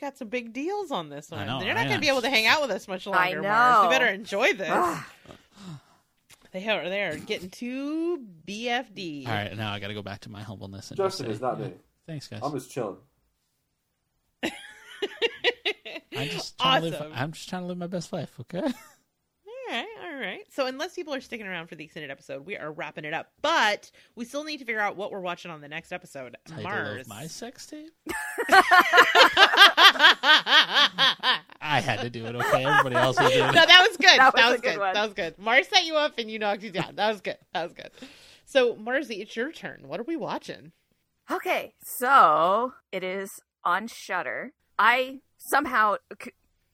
got 0.00 0.16
some 0.16 0.28
big 0.28 0.52
deals 0.52 0.90
on 0.90 1.08
this 1.08 1.30
one. 1.30 1.46
know, 1.46 1.60
You're 1.60 1.74
not 1.74 1.86
going 1.86 1.96
to 1.96 2.00
be 2.00 2.08
able 2.08 2.22
to 2.22 2.30
hang 2.30 2.46
out 2.46 2.62
with 2.62 2.70
us 2.70 2.86
much 2.86 3.06
longer, 3.06 3.20
I 3.20 3.32
Marrs. 3.34 3.82
We 3.82 3.94
better 3.94 4.06
enjoy 4.06 4.52
this. 4.54 4.68
Ugh. 6.54 6.62
they 6.62 6.68
are 6.68 6.88
they 6.88 7.02
are 7.02 7.16
getting 7.16 7.50
too 7.50 8.24
BFD. 8.46 9.26
All 9.26 9.32
right, 9.32 9.56
now 9.56 9.72
I 9.72 9.80
got 9.80 9.88
to 9.88 9.94
go 9.94 10.02
back 10.02 10.20
to 10.20 10.30
my 10.30 10.42
humbleness 10.42 10.90
and 10.90 10.96
Justin 10.96 11.26
just 11.26 11.36
is 11.36 11.40
not 11.40 11.58
yeah, 11.58 11.66
me. 11.66 11.72
Thanks, 12.06 12.28
guys. 12.28 12.40
I'm 12.42 12.52
just 12.52 12.70
chilling. 12.70 12.96
I'm 16.18 16.28
just 16.28 16.58
trying 16.58 16.82
to 16.82 16.88
live. 16.88 17.12
I'm 17.14 17.32
just 17.32 17.48
trying 17.48 17.62
to 17.62 17.68
live 17.68 17.78
my 17.78 17.86
best 17.86 18.12
life. 18.12 18.34
Okay. 18.40 18.62
All 20.28 20.32
right, 20.32 20.38
all 20.40 20.44
right. 20.44 20.52
So 20.52 20.66
unless 20.66 20.94
people 20.94 21.14
are 21.14 21.20
sticking 21.20 21.46
around 21.46 21.68
for 21.68 21.74
the 21.74 21.84
extended 21.84 22.10
episode, 22.10 22.44
we 22.44 22.56
are 22.56 22.70
wrapping 22.72 23.04
it 23.04 23.14
up. 23.14 23.30
But 23.42 23.90
we 24.14 24.24
still 24.24 24.44
need 24.44 24.58
to 24.58 24.64
figure 24.64 24.80
out 24.80 24.96
what 24.96 25.10
we're 25.10 25.20
watching 25.20 25.50
on 25.50 25.60
the 25.60 25.68
next 25.68 25.92
episode. 25.92 26.36
Title 26.46 26.64
Marrs. 26.70 27.00
of 27.02 27.08
my 27.08 27.26
sex 27.26 27.66
tape. 27.66 27.90
I 31.60 31.80
had 31.84 32.00
to 32.02 32.10
do 32.10 32.26
it. 32.26 32.34
Okay, 32.36 32.64
everybody 32.64 32.96
else 32.96 33.18
is 33.20 33.28
doing 33.30 33.48
it. 33.48 33.54
No, 33.54 33.64
that 33.66 33.86
was 33.88 33.96
good. 33.96 34.18
That 34.18 34.34
That 34.34 34.44
was 34.44 34.44
was, 34.52 34.58
a 34.58 34.62
good 34.62 34.70
good. 34.74 34.78
one. 34.80 34.94
That 34.94 35.04
was 35.04 35.14
good. 35.14 35.36
Marrs 35.38 35.68
set 35.68 35.84
you 35.84 35.96
up 35.96 36.18
and 36.18 36.30
you 36.30 36.38
knocked 36.38 36.62
you 36.62 36.70
down. 36.70 36.96
That 36.96 37.10
was 37.10 37.20
good. 37.20 37.38
That 37.54 37.62
was 37.64 37.72
good. 37.72 37.90
So 38.44 38.74
Marzi, 38.76 39.20
it's 39.20 39.36
your 39.36 39.52
turn. 39.52 39.82
What 39.86 40.00
are 40.00 40.04
we 40.04 40.16
watching? 40.16 40.72
Okay, 41.30 41.74
so 41.98 42.72
it 42.90 43.04
is 43.04 43.30
on 43.64 43.86
Shudder. 43.86 44.52
I 44.78 45.20
somehow 45.36 45.96
c- 46.22 46.30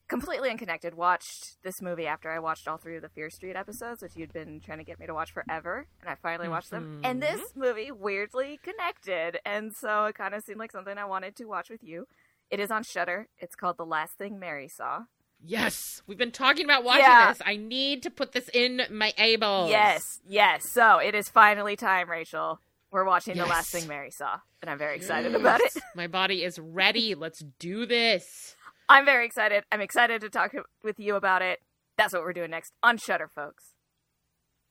completely 0.07 0.49
unconnected 0.49 0.93
watched 0.93 1.61
this 1.63 1.81
movie 1.81 2.07
after 2.07 2.29
I 2.31 2.39
watched 2.39 2.67
all 2.67 2.77
three 2.77 2.95
of 2.95 3.01
the 3.01 3.09
Fear 3.09 3.29
Street 3.29 3.55
episodes, 3.55 4.01
which 4.01 4.15
you'd 4.15 4.33
been 4.33 4.59
trying 4.59 4.77
to 4.77 4.83
get 4.83 4.99
me 4.99 5.07
to 5.07 5.13
watch 5.13 5.31
forever, 5.31 5.87
and 6.01 6.09
I 6.09 6.15
finally 6.15 6.47
watched 6.47 6.71
them. 6.71 7.01
And 7.03 7.21
this 7.21 7.41
mm-hmm. 7.41 7.59
movie 7.59 7.91
weirdly 7.91 8.59
connected, 8.63 9.39
and 9.45 9.73
so 9.73 10.05
it 10.05 10.15
kind 10.15 10.33
of 10.33 10.43
seemed 10.43 10.59
like 10.59 10.71
something 10.71 10.97
I 10.97 11.05
wanted 11.05 11.35
to 11.37 11.45
watch 11.45 11.69
with 11.69 11.83
you. 11.83 12.07
It 12.51 12.59
is 12.59 12.69
on 12.71 12.83
Shudder. 12.83 13.27
It's 13.39 13.55
called 13.55 13.77
The 13.77 13.85
Last 13.85 14.17
Thing 14.17 14.39
Mary 14.39 14.67
Saw. 14.67 15.03
Yes, 15.43 16.01
we've 16.07 16.17
been 16.17 16.31
talking 16.31 16.65
about 16.65 16.83
watching 16.83 17.03
Yeah. 17.03 17.33
this. 17.33 17.41
I 17.45 17.55
need 17.55 18.03
to 18.03 18.09
put 18.09 18.31
this 18.31 18.49
in 18.53 18.83
my 18.89 19.13
eyeballs. 19.17 19.69
Yes, 19.69 20.21
yes. 20.27 20.69
So 20.69 20.97
it 20.97 21.13
is 21.13 21.29
finally 21.29 21.75
time, 21.75 22.09
Rachel. 22.09 22.59
We're 22.91 23.03
watching 23.03 23.35
The 23.35 23.45
Last 23.45 23.71
Thing 23.71 23.87
Mary 23.87 24.11
Saw, 24.11 24.39
and 24.61 24.69
I'm 24.71 24.77
very 24.77 24.95
excited 24.95 25.35
about 25.35 25.59
it. 25.59 25.75
My 25.95 26.07
body 26.07 26.43
is 26.43 26.57
ready. 26.57 27.13
Let's 27.13 27.43
do 27.59 27.85
this. 27.85 28.55
I'm 28.87 29.05
very 29.05 29.25
excited. 29.25 29.63
I'm 29.71 29.81
excited 29.81 30.21
to 30.21 30.29
talk 30.29 30.53
with 30.83 30.99
you 30.99 31.15
about 31.15 31.41
it. 31.41 31.59
That's 31.97 32.13
what 32.13 32.23
we're 32.23 32.33
doing 32.33 32.51
next 32.51 32.73
on 32.83 32.97
Shudder, 32.97 33.29
folks. 33.33 33.71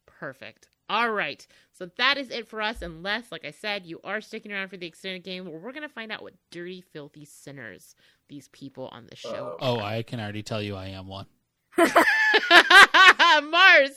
Perfect. 0.06 0.68
All 0.88 1.10
right. 1.10 1.44
So 1.72 1.90
that 1.96 2.18
is 2.18 2.30
it 2.30 2.46
for 2.46 2.60
us. 2.60 2.82
Unless, 2.82 3.32
like 3.32 3.44
I 3.44 3.50
said, 3.50 3.86
you 3.86 4.00
are 4.04 4.20
sticking 4.20 4.52
around 4.52 4.68
for 4.68 4.76
the 4.76 4.86
extended 4.86 5.24
game 5.24 5.46
where 5.46 5.58
we're 5.58 5.72
going 5.72 5.88
to 5.88 5.94
find 5.94 6.12
out 6.12 6.22
what 6.22 6.34
dirty, 6.50 6.84
filthy 6.92 7.24
sinners 7.24 7.94
these 8.28 8.48
people 8.48 8.88
on 8.92 9.06
the 9.06 9.16
show 9.16 9.56
oh. 9.60 9.78
oh, 9.78 9.80
I 9.80 10.02
can 10.02 10.20
already 10.20 10.42
tell 10.42 10.62
you, 10.62 10.76
I 10.76 10.88
am 10.88 11.08
one. 11.08 11.26
Marrs, 11.78 11.94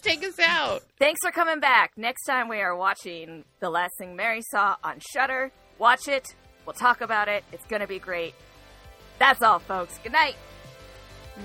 take 0.02 0.23
us 0.23 0.39
out. 0.39 0.84
Thanks 0.99 1.19
for 1.22 1.31
coming 1.31 1.60
back. 1.60 1.91
Next 1.98 2.26
time 2.26 2.49
we 2.49 2.60
are 2.60 2.76
watching 2.76 3.45
The 3.60 3.69
Last 3.69 3.94
Thing 3.98 4.15
Mary 4.15 4.41
Saw 4.52 4.76
on 4.84 4.99
Shudder. 4.99 5.52
Watch 5.77 6.07
it. 6.07 6.35
We'll 6.65 6.73
talk 6.73 7.02
about 7.02 7.27
it. 7.27 7.44
It's 7.52 7.65
going 7.65 7.81
to 7.81 7.88
be 7.88 7.99
great. 7.99 8.34
That's 9.19 9.41
all, 9.41 9.60
folks. 9.60 9.99
Good 10.03 10.11
night. 10.11 10.35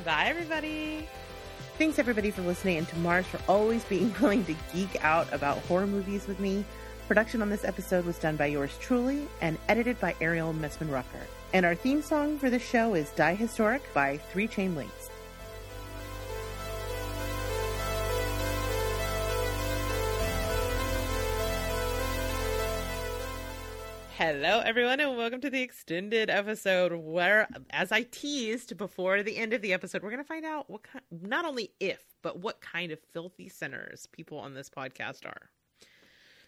Bye, 0.05 0.27
everybody. 0.27 1.09
Thanks, 1.79 1.99
everybody, 1.99 2.31
for 2.31 2.43
listening, 2.43 2.79
and 2.79 2.89
to 2.89 2.97
Marrs 2.97 3.25
for 3.25 3.41
always 3.49 3.85
being 3.85 4.15
willing 4.21 4.45
to 4.45 4.55
geek 4.75 5.03
out 5.05 5.33
about 5.33 5.59
horror 5.59 5.87
movies 5.87 6.27
with 6.27 6.39
me. 6.39 6.65
Production 7.09 7.43
on 7.43 7.51
this 7.51 7.65
episode 7.65 8.05
was 8.05 8.19
done 8.19 8.37
by 8.37 8.47
yours 8.47 8.77
truly 8.81 9.27
and 9.41 9.59
edited 9.69 9.99
by 10.01 10.15
Ariel 10.21 10.55
Messman 10.55 10.91
Rucker. 10.91 11.27
And 11.53 11.67
our 11.67 11.75
theme 11.75 12.01
song 12.01 12.39
for 12.39 12.49
the 12.49 12.59
show 12.59 12.95
is 12.95 13.11
Die 13.11 13.35
Historic 13.35 13.83
by 13.93 14.17
Three 14.17 14.49
Chain 14.49 14.75
Links. 14.75 15.02
Hello, 24.25 24.61
everyone, 24.61 25.01
and 25.01 25.17
welcome 25.17 25.41
to 25.41 25.51
the 25.51 25.63
extended 25.63 26.31
episode 26.31 26.93
where, 26.93 27.49
as 27.71 27.91
I 27.91 28.03
teased 28.03 28.77
before 28.77 29.25
the 29.25 29.37
end 29.37 29.53
of 29.53 29.63
the 29.63 29.73
episode, 29.73 30.01
we're 30.01 30.11
going 30.11 30.23
to 30.23 30.29
find 30.29 30.45
out 30.45 30.71
what 30.71 30.85
kind, 30.85 31.03
not 31.11 31.45
only 31.45 31.73
if, 31.81 32.05
but 32.23 32.39
what 32.39 32.61
kind 32.61 32.93
of 32.93 33.01
filthy 33.13 33.49
sinners 33.49 34.07
people 34.13 34.39
on 34.39 34.55
this 34.55 34.71
podcast 34.71 35.27
are. 35.27 35.51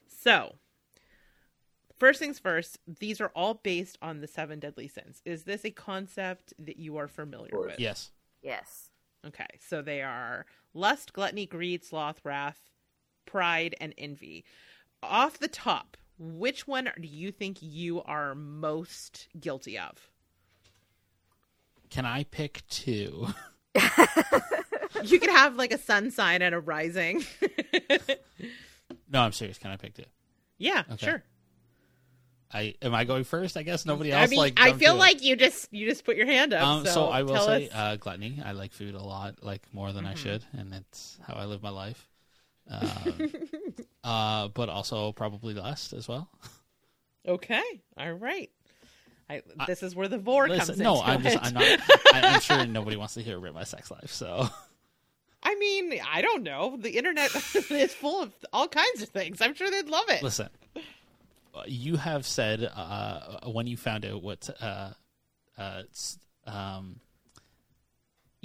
So, 0.06 0.54
first 1.98 2.20
things 2.20 2.38
first, 2.38 2.78
these 2.86 3.20
are 3.20 3.32
all 3.34 3.54
based 3.54 3.98
on 4.00 4.20
the 4.20 4.28
seven 4.28 4.60
deadly 4.60 4.86
sins. 4.86 5.20
Is 5.24 5.42
this 5.42 5.64
a 5.64 5.72
concept 5.72 6.54
that 6.60 6.76
you 6.76 6.96
are 6.96 7.08
familiar 7.08 7.58
with? 7.58 7.80
Yes. 7.80 8.12
Yes. 8.40 8.90
Okay, 9.26 9.48
so 9.58 9.82
they 9.82 10.00
are 10.00 10.46
lust, 10.74 11.12
gluttony, 11.12 11.44
greed, 11.44 11.82
sloth, 11.82 12.20
wrath, 12.22 12.70
pride, 13.26 13.74
and 13.80 13.92
envy. 13.98 14.44
Off 15.02 15.40
the 15.40 15.48
top, 15.48 15.96
which 16.18 16.66
one 16.66 16.88
do 17.00 17.08
you 17.08 17.32
think 17.32 17.58
you 17.60 18.02
are 18.02 18.34
most 18.34 19.28
guilty 19.38 19.78
of? 19.78 20.10
Can 21.90 22.04
I 22.06 22.24
pick 22.24 22.62
two? 22.68 23.28
You 25.02 25.18
could 25.20 25.30
have 25.30 25.56
like 25.56 25.72
a 25.72 25.76
sun 25.78 26.10
sign 26.12 26.40
and 26.40 26.54
a 26.54 26.60
rising. 26.60 27.24
no, 29.10 29.20
I'm 29.20 29.32
serious. 29.32 29.58
Can 29.58 29.70
I 29.70 29.76
pick 29.76 29.92
two? 29.94 30.04
yeah, 30.56 30.84
Okay. 30.92 31.04
sure. 31.06 31.22
I 32.52 32.74
am 32.80 32.94
I 32.94 33.04
going 33.04 33.24
first? 33.24 33.56
I 33.56 33.64
guess 33.64 33.84
nobody 33.84 34.12
I 34.12 34.22
else 34.22 34.30
mean, 34.30 34.38
like. 34.38 34.54
I 34.56 34.72
feel 34.74 34.92
to 34.92 34.96
it. 34.96 35.00
like 35.00 35.22
you 35.24 35.34
just 35.36 35.74
you 35.74 35.88
just 35.88 36.04
put 36.04 36.16
your 36.16 36.26
hand 36.26 36.54
up. 36.54 36.62
Um, 36.66 36.84
so, 36.86 36.92
so 36.92 37.04
I 37.06 37.22
will 37.22 37.38
say 37.44 37.68
uh, 37.74 37.96
gluttony. 37.96 38.40
I 38.42 38.52
like 38.52 38.72
food 38.72 38.94
a 38.94 39.02
lot, 39.02 39.42
like 39.42 39.62
more 39.74 39.92
than 39.92 40.04
Mm-hmm. 40.04 40.12
I 40.12 40.14
should, 40.14 40.44
and 40.56 40.72
it's 40.72 41.18
how 41.26 41.34
I 41.34 41.44
live 41.46 41.62
my 41.62 41.70
life. 41.70 42.08
Um, 42.70 43.32
uh, 44.04 44.48
but 44.48 44.68
also 44.68 45.12
probably 45.12 45.54
last 45.54 45.92
as 45.92 46.06
well. 46.06 46.28
okay, 47.26 47.62
all 47.98 48.12
right. 48.12 48.50
I, 49.28 49.42
this 49.66 49.82
is 49.82 49.96
where 49.96 50.06
the 50.06 50.18
vore 50.18 50.48
comes 50.48 50.68
in. 50.68 50.78
no, 50.78 51.00
I'm 51.00 51.22
just 51.22 51.38
I'm 51.42 51.54
not. 51.54 51.62
I, 51.62 52.20
I'm 52.34 52.40
sure 52.40 52.66
nobody 52.66 52.96
wants 52.96 53.14
to 53.14 53.22
hear 53.22 53.38
about 53.38 53.54
my 53.54 53.64
sex 53.64 53.90
life. 53.90 54.12
So 54.12 54.48
I 55.42 55.54
mean, 55.56 55.98
I 56.06 56.22
don't 56.22 56.42
know. 56.42 56.76
The 56.76 56.90
internet 56.90 57.34
is 57.70 57.94
full 57.94 58.22
of 58.22 58.32
all 58.52 58.68
kinds 58.68 59.02
of 59.02 59.08
things. 59.08 59.40
I'm 59.40 59.54
sure 59.54 59.70
they'd 59.70 59.88
love 59.88 60.08
it. 60.08 60.22
listen, 60.22 60.48
you 61.66 61.96
have 61.96 62.26
said 62.26 62.70
uh, 62.74 63.50
when 63.50 63.66
you 63.66 63.76
found 63.76 64.04
out 64.04 64.22
what 64.22 64.48
uh, 64.60 64.90
uh, 65.58 65.82
um, 66.46 67.00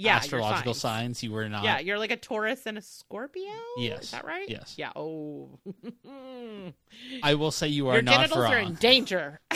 yeah, 0.04 0.16
astrological 0.16 0.74
signs. 0.74 1.18
signs 1.18 1.22
you 1.22 1.32
were 1.32 1.48
not. 1.48 1.64
Yeah, 1.64 1.78
you're 1.78 1.98
like 1.98 2.10
a 2.10 2.16
Taurus 2.16 2.66
and 2.66 2.78
a 2.78 2.82
Scorpio. 2.82 3.50
Yes. 3.76 4.04
is 4.04 4.10
that 4.12 4.24
right? 4.24 4.48
Yes. 4.48 4.74
Yeah. 4.76 4.92
Oh, 4.96 5.58
I 7.22 7.34
will 7.34 7.50
say 7.50 7.68
you 7.68 7.88
are 7.88 7.94
your 7.94 8.02
not 8.02 8.14
genitals 8.16 8.40
wrong. 8.44 8.52
are 8.52 8.58
in 8.58 8.74
danger. 8.74 9.40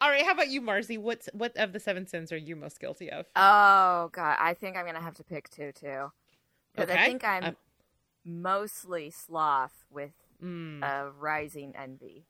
All 0.00 0.10
right. 0.10 0.24
How 0.24 0.32
about 0.32 0.48
you, 0.48 0.60
Marcy? 0.60 0.96
What's 0.98 1.28
what 1.32 1.56
of 1.56 1.72
the 1.72 1.80
seven 1.80 2.06
sins 2.06 2.30
are 2.32 2.36
you 2.36 2.54
most 2.56 2.78
guilty 2.80 3.10
of? 3.10 3.26
Oh 3.34 4.10
god, 4.12 4.36
I 4.38 4.54
think 4.54 4.76
I'm 4.76 4.86
gonna 4.86 5.00
have 5.00 5.14
to 5.16 5.24
pick 5.24 5.50
two 5.50 5.72
too. 5.72 6.12
Because 6.74 6.90
Okay. 6.90 7.02
I 7.02 7.06
think 7.06 7.24
I'm 7.24 7.44
Uh, 7.44 7.50
mostly 8.24 9.10
sloth 9.10 9.84
with 9.90 10.12
Mm. 10.42 10.82
a 10.82 11.10
rising 11.18 11.74
envy. 11.74 12.26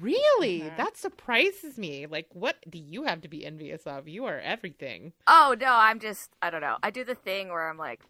Really? 0.00 0.60
Mhm. 0.60 0.76
That 0.76 0.96
surprises 0.96 1.76
me. 1.78 2.06
Like, 2.06 2.26
what 2.32 2.56
do 2.68 2.78
you 2.78 3.04
have 3.04 3.20
to 3.22 3.28
be 3.28 3.44
envious 3.44 3.86
of? 3.86 4.08
You 4.08 4.24
are 4.26 4.38
everything. 4.40 5.12
Oh 5.26 5.54
no, 5.58 5.72
I'm 5.72 6.00
just 6.00 6.30
I 6.40 6.50
don't 6.50 6.60
know. 6.60 6.76
I 6.82 6.90
do 6.90 7.04
the 7.04 7.14
thing 7.14 7.48
where 7.48 7.68
I'm 7.68 7.76
like, 7.78 8.00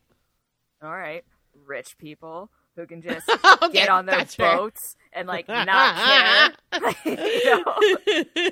all 0.83 0.91
right, 0.91 1.25
rich 1.67 1.97
people 1.99 2.51
who 2.77 2.87
can 2.87 3.03
just 3.03 3.29
Okay, 3.63 3.73
get 3.73 3.89
on 3.89 4.07
their 4.07 4.19
that's 4.19 4.35
fair. 4.35 4.57
boats 4.57 4.97
and 5.13 5.27
like 5.27 5.49
not 5.49 6.53
care. 6.73 6.95
you 7.05 7.65
know? 7.65 8.51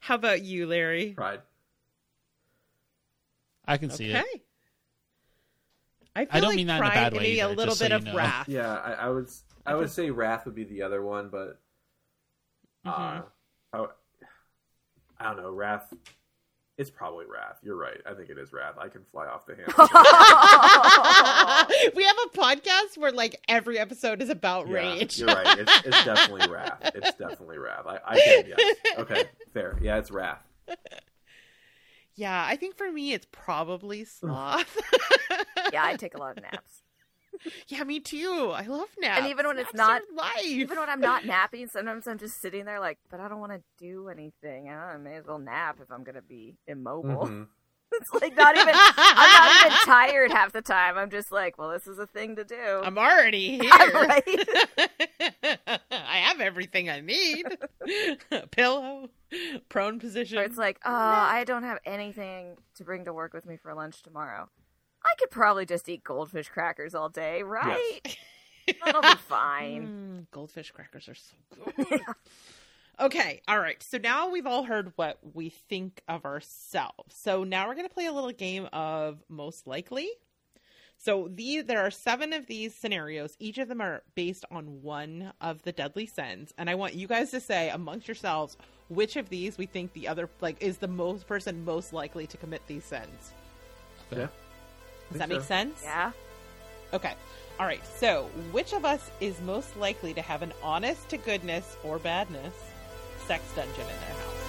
How 0.00 0.14
about 0.14 0.42
you, 0.42 0.66
Larry? 0.66 1.12
Pride. 1.12 1.40
I 3.66 3.76
can 3.78 3.90
see 3.90 4.10
okay. 4.10 4.20
it. 4.34 4.42
I, 6.16 6.24
feel 6.26 6.28
I 6.36 6.40
don't 6.40 6.48
like 6.50 6.56
mean 6.56 6.66
that 6.68 6.80
in 6.80 6.86
a 6.86 6.90
bad 6.90 7.12
way 7.14 7.18
maybe 7.20 7.40
a 7.40 7.48
little 7.48 7.74
just 7.74 7.78
so 7.78 7.84
bit 7.86 7.90
you 7.90 7.96
of 7.96 8.04
know. 8.04 8.14
wrath. 8.14 8.48
Yeah, 8.48 8.72
I, 8.72 8.92
I 8.92 9.08
would. 9.08 9.24
s- 9.24 9.42
I 9.66 9.74
would 9.74 9.90
say 9.90 10.10
Wrath 10.10 10.44
would 10.44 10.54
be 10.54 10.64
the 10.64 10.82
other 10.82 11.02
one, 11.02 11.30
but 11.30 11.58
uh, 12.86 13.22
I, 13.72 13.86
I 15.18 15.24
don't 15.24 15.36
know. 15.42 15.50
Wrath. 15.50 15.92
It's 16.76 16.90
probably 16.90 17.24
Wrath. 17.26 17.58
You're 17.62 17.76
right. 17.76 17.98
I 18.04 18.14
think 18.14 18.30
it 18.30 18.38
is 18.38 18.52
Wrath. 18.52 18.74
I 18.78 18.88
can 18.88 19.02
fly 19.12 19.26
off 19.26 19.46
the 19.46 19.54
handle. 19.54 19.74
we 21.94 22.02
have 22.02 22.16
a 22.26 22.30
podcast 22.36 22.98
where 22.98 23.12
like 23.12 23.40
every 23.48 23.78
episode 23.78 24.20
is 24.20 24.28
about 24.28 24.66
Yeah, 24.66 24.74
rage. 24.74 25.18
You're 25.20 25.28
right. 25.28 25.56
It's, 25.60 25.86
it's 25.86 26.04
definitely 26.04 26.48
Wrath. 26.52 26.90
It's 26.96 27.14
definitely 27.18 27.58
Wrath. 27.58 27.86
I, 27.86 28.00
I 28.04 28.18
can 28.20 28.44
yes. 28.48 28.76
Okay, 28.98 29.24
fair. 29.52 29.78
Yeah, 29.80 29.98
it's 29.98 30.10
Wrath. 30.10 30.42
yeah, 32.16 32.44
I 32.44 32.56
think 32.56 32.76
for 32.76 32.90
me 32.90 33.12
it's 33.12 33.28
probably 33.30 34.04
sloth. 34.20 34.76
yeah, 35.72 35.84
I 35.84 35.94
take 35.94 36.16
a 36.16 36.18
lot 36.18 36.36
of 36.36 36.42
naps. 36.42 36.82
yeah, 37.68 37.84
me 37.84 38.00
too. 38.00 38.52
I 38.54 38.66
love 38.66 38.88
naps. 38.98 39.20
And 39.20 39.28
even 39.28 39.46
when 39.46 39.58
it's 39.58 39.74
not- 39.74 40.02
are 40.02 40.14
life. 40.16 40.44
Even 40.44 40.78
when 40.78 40.88
I'm 40.88 41.00
not 41.00 41.24
napping, 41.26 41.68
sometimes 41.68 42.06
I'm 42.06 42.18
just 42.18 42.40
sitting 42.40 42.64
there 42.64 42.80
like, 42.80 42.98
but 43.10 43.20
I 43.20 43.28
don't 43.28 43.40
want 43.40 43.52
to 43.52 43.62
do 43.78 44.08
anything. 44.08 44.68
I 44.70 44.96
may 44.96 45.16
as 45.16 45.26
well 45.26 45.38
nap 45.38 45.78
if 45.82 45.90
I'm 45.90 46.04
gonna 46.04 46.22
be 46.22 46.56
immobile. 46.66 47.26
Mhm. 47.26 47.46
It's 47.96 48.12
like 48.22 48.34
not 48.36 48.56
even 48.56 48.74
I'm 48.74 49.30
not 49.30 49.66
even 49.66 49.78
tired 49.84 50.32
half 50.32 50.50
the 50.52 50.62
time. 50.62 50.98
I'm 50.98 51.10
just 51.10 51.30
like, 51.30 51.56
well, 51.58 51.70
this 51.70 51.86
is 51.86 51.96
a 52.00 52.08
thing 52.08 52.34
to 52.34 52.42
do. 52.42 52.80
I'm 52.82 52.98
already 52.98 53.58
here. 53.60 53.70
right. 53.70 54.48
I 55.92 56.16
have 56.24 56.40
everything 56.40 56.90
I 56.90 57.00
need. 57.00 57.44
Pillow, 58.50 59.10
prone 59.68 60.00
position. 60.00 60.38
Or 60.38 60.42
it's 60.42 60.56
like, 60.56 60.80
oh, 60.84 60.90
I 60.92 61.44
don't 61.44 61.62
have 61.62 61.78
anything 61.84 62.56
to 62.76 62.84
bring 62.84 63.04
to 63.04 63.12
work 63.12 63.32
with 63.32 63.46
me 63.46 63.56
for 63.62 63.72
lunch 63.74 64.02
tomorrow. 64.02 64.48
I 65.04 65.14
could 65.18 65.30
probably 65.30 65.66
just 65.66 65.88
eat 65.88 66.04
goldfish 66.04 66.48
crackers 66.48 66.94
all 66.94 67.08
day, 67.08 67.42
right? 67.42 68.00
That'll 68.84 69.02
be 69.02 69.16
fine. 69.28 69.88
Mm, 70.14 70.26
goldfish 70.30 70.70
crackers 70.70 71.08
are 71.08 71.14
so 71.14 71.34
good. 71.76 72.00
okay, 73.00 73.42
all 73.48 73.58
right. 73.58 73.82
So 73.82 73.98
now 73.98 74.30
we've 74.30 74.46
all 74.46 74.64
heard 74.64 74.92
what 74.96 75.18
we 75.34 75.48
think 75.50 76.02
of 76.08 76.24
ourselves. 76.24 77.16
So 77.16 77.44
now 77.44 77.66
we're 77.66 77.74
going 77.74 77.88
to 77.88 77.92
play 77.92 78.06
a 78.06 78.12
little 78.12 78.32
game 78.32 78.68
of 78.72 79.22
most 79.28 79.66
likely. 79.66 80.08
So 80.96 81.28
these 81.32 81.64
there 81.64 81.80
are 81.80 81.90
seven 81.90 82.32
of 82.32 82.46
these 82.46 82.74
scenarios. 82.74 83.36
Each 83.38 83.58
of 83.58 83.68
them 83.68 83.80
are 83.80 84.02
based 84.14 84.44
on 84.50 84.82
one 84.82 85.32
of 85.40 85.62
the 85.62 85.72
deadly 85.72 86.06
sins, 86.06 86.54
and 86.56 86.70
I 86.70 86.76
want 86.76 86.94
you 86.94 87.06
guys 87.06 87.30
to 87.32 87.40
say 87.40 87.68
amongst 87.70 88.08
yourselves 88.08 88.56
which 88.88 89.16
of 89.16 89.28
these 89.28 89.58
we 89.58 89.66
think 89.66 89.92
the 89.92 90.06
other 90.08 90.28
like 90.40 90.56
is 90.62 90.78
the 90.78 90.88
most 90.88 91.26
person 91.26 91.64
most 91.64 91.92
likely 91.92 92.26
to 92.28 92.36
commit 92.36 92.62
these 92.66 92.84
sins. 92.84 93.32
Yeah. 94.10 94.28
Does 95.10 95.18
Think 95.18 95.30
that 95.30 95.36
make 95.36 95.42
sense? 95.42 95.80
Yeah. 95.82 96.12
Okay. 96.92 97.14
All 97.58 97.66
right. 97.66 97.82
So, 97.98 98.24
which 98.52 98.72
of 98.72 98.84
us 98.84 99.10
is 99.20 99.40
most 99.42 99.76
likely 99.76 100.14
to 100.14 100.22
have 100.22 100.42
an 100.42 100.52
honest 100.62 101.08
to 101.10 101.16
goodness 101.16 101.76
or 101.84 101.98
badness 101.98 102.54
sex 103.26 103.44
dungeon 103.54 103.80
in 103.80 103.86
their 103.86 104.16
house? 104.20 104.43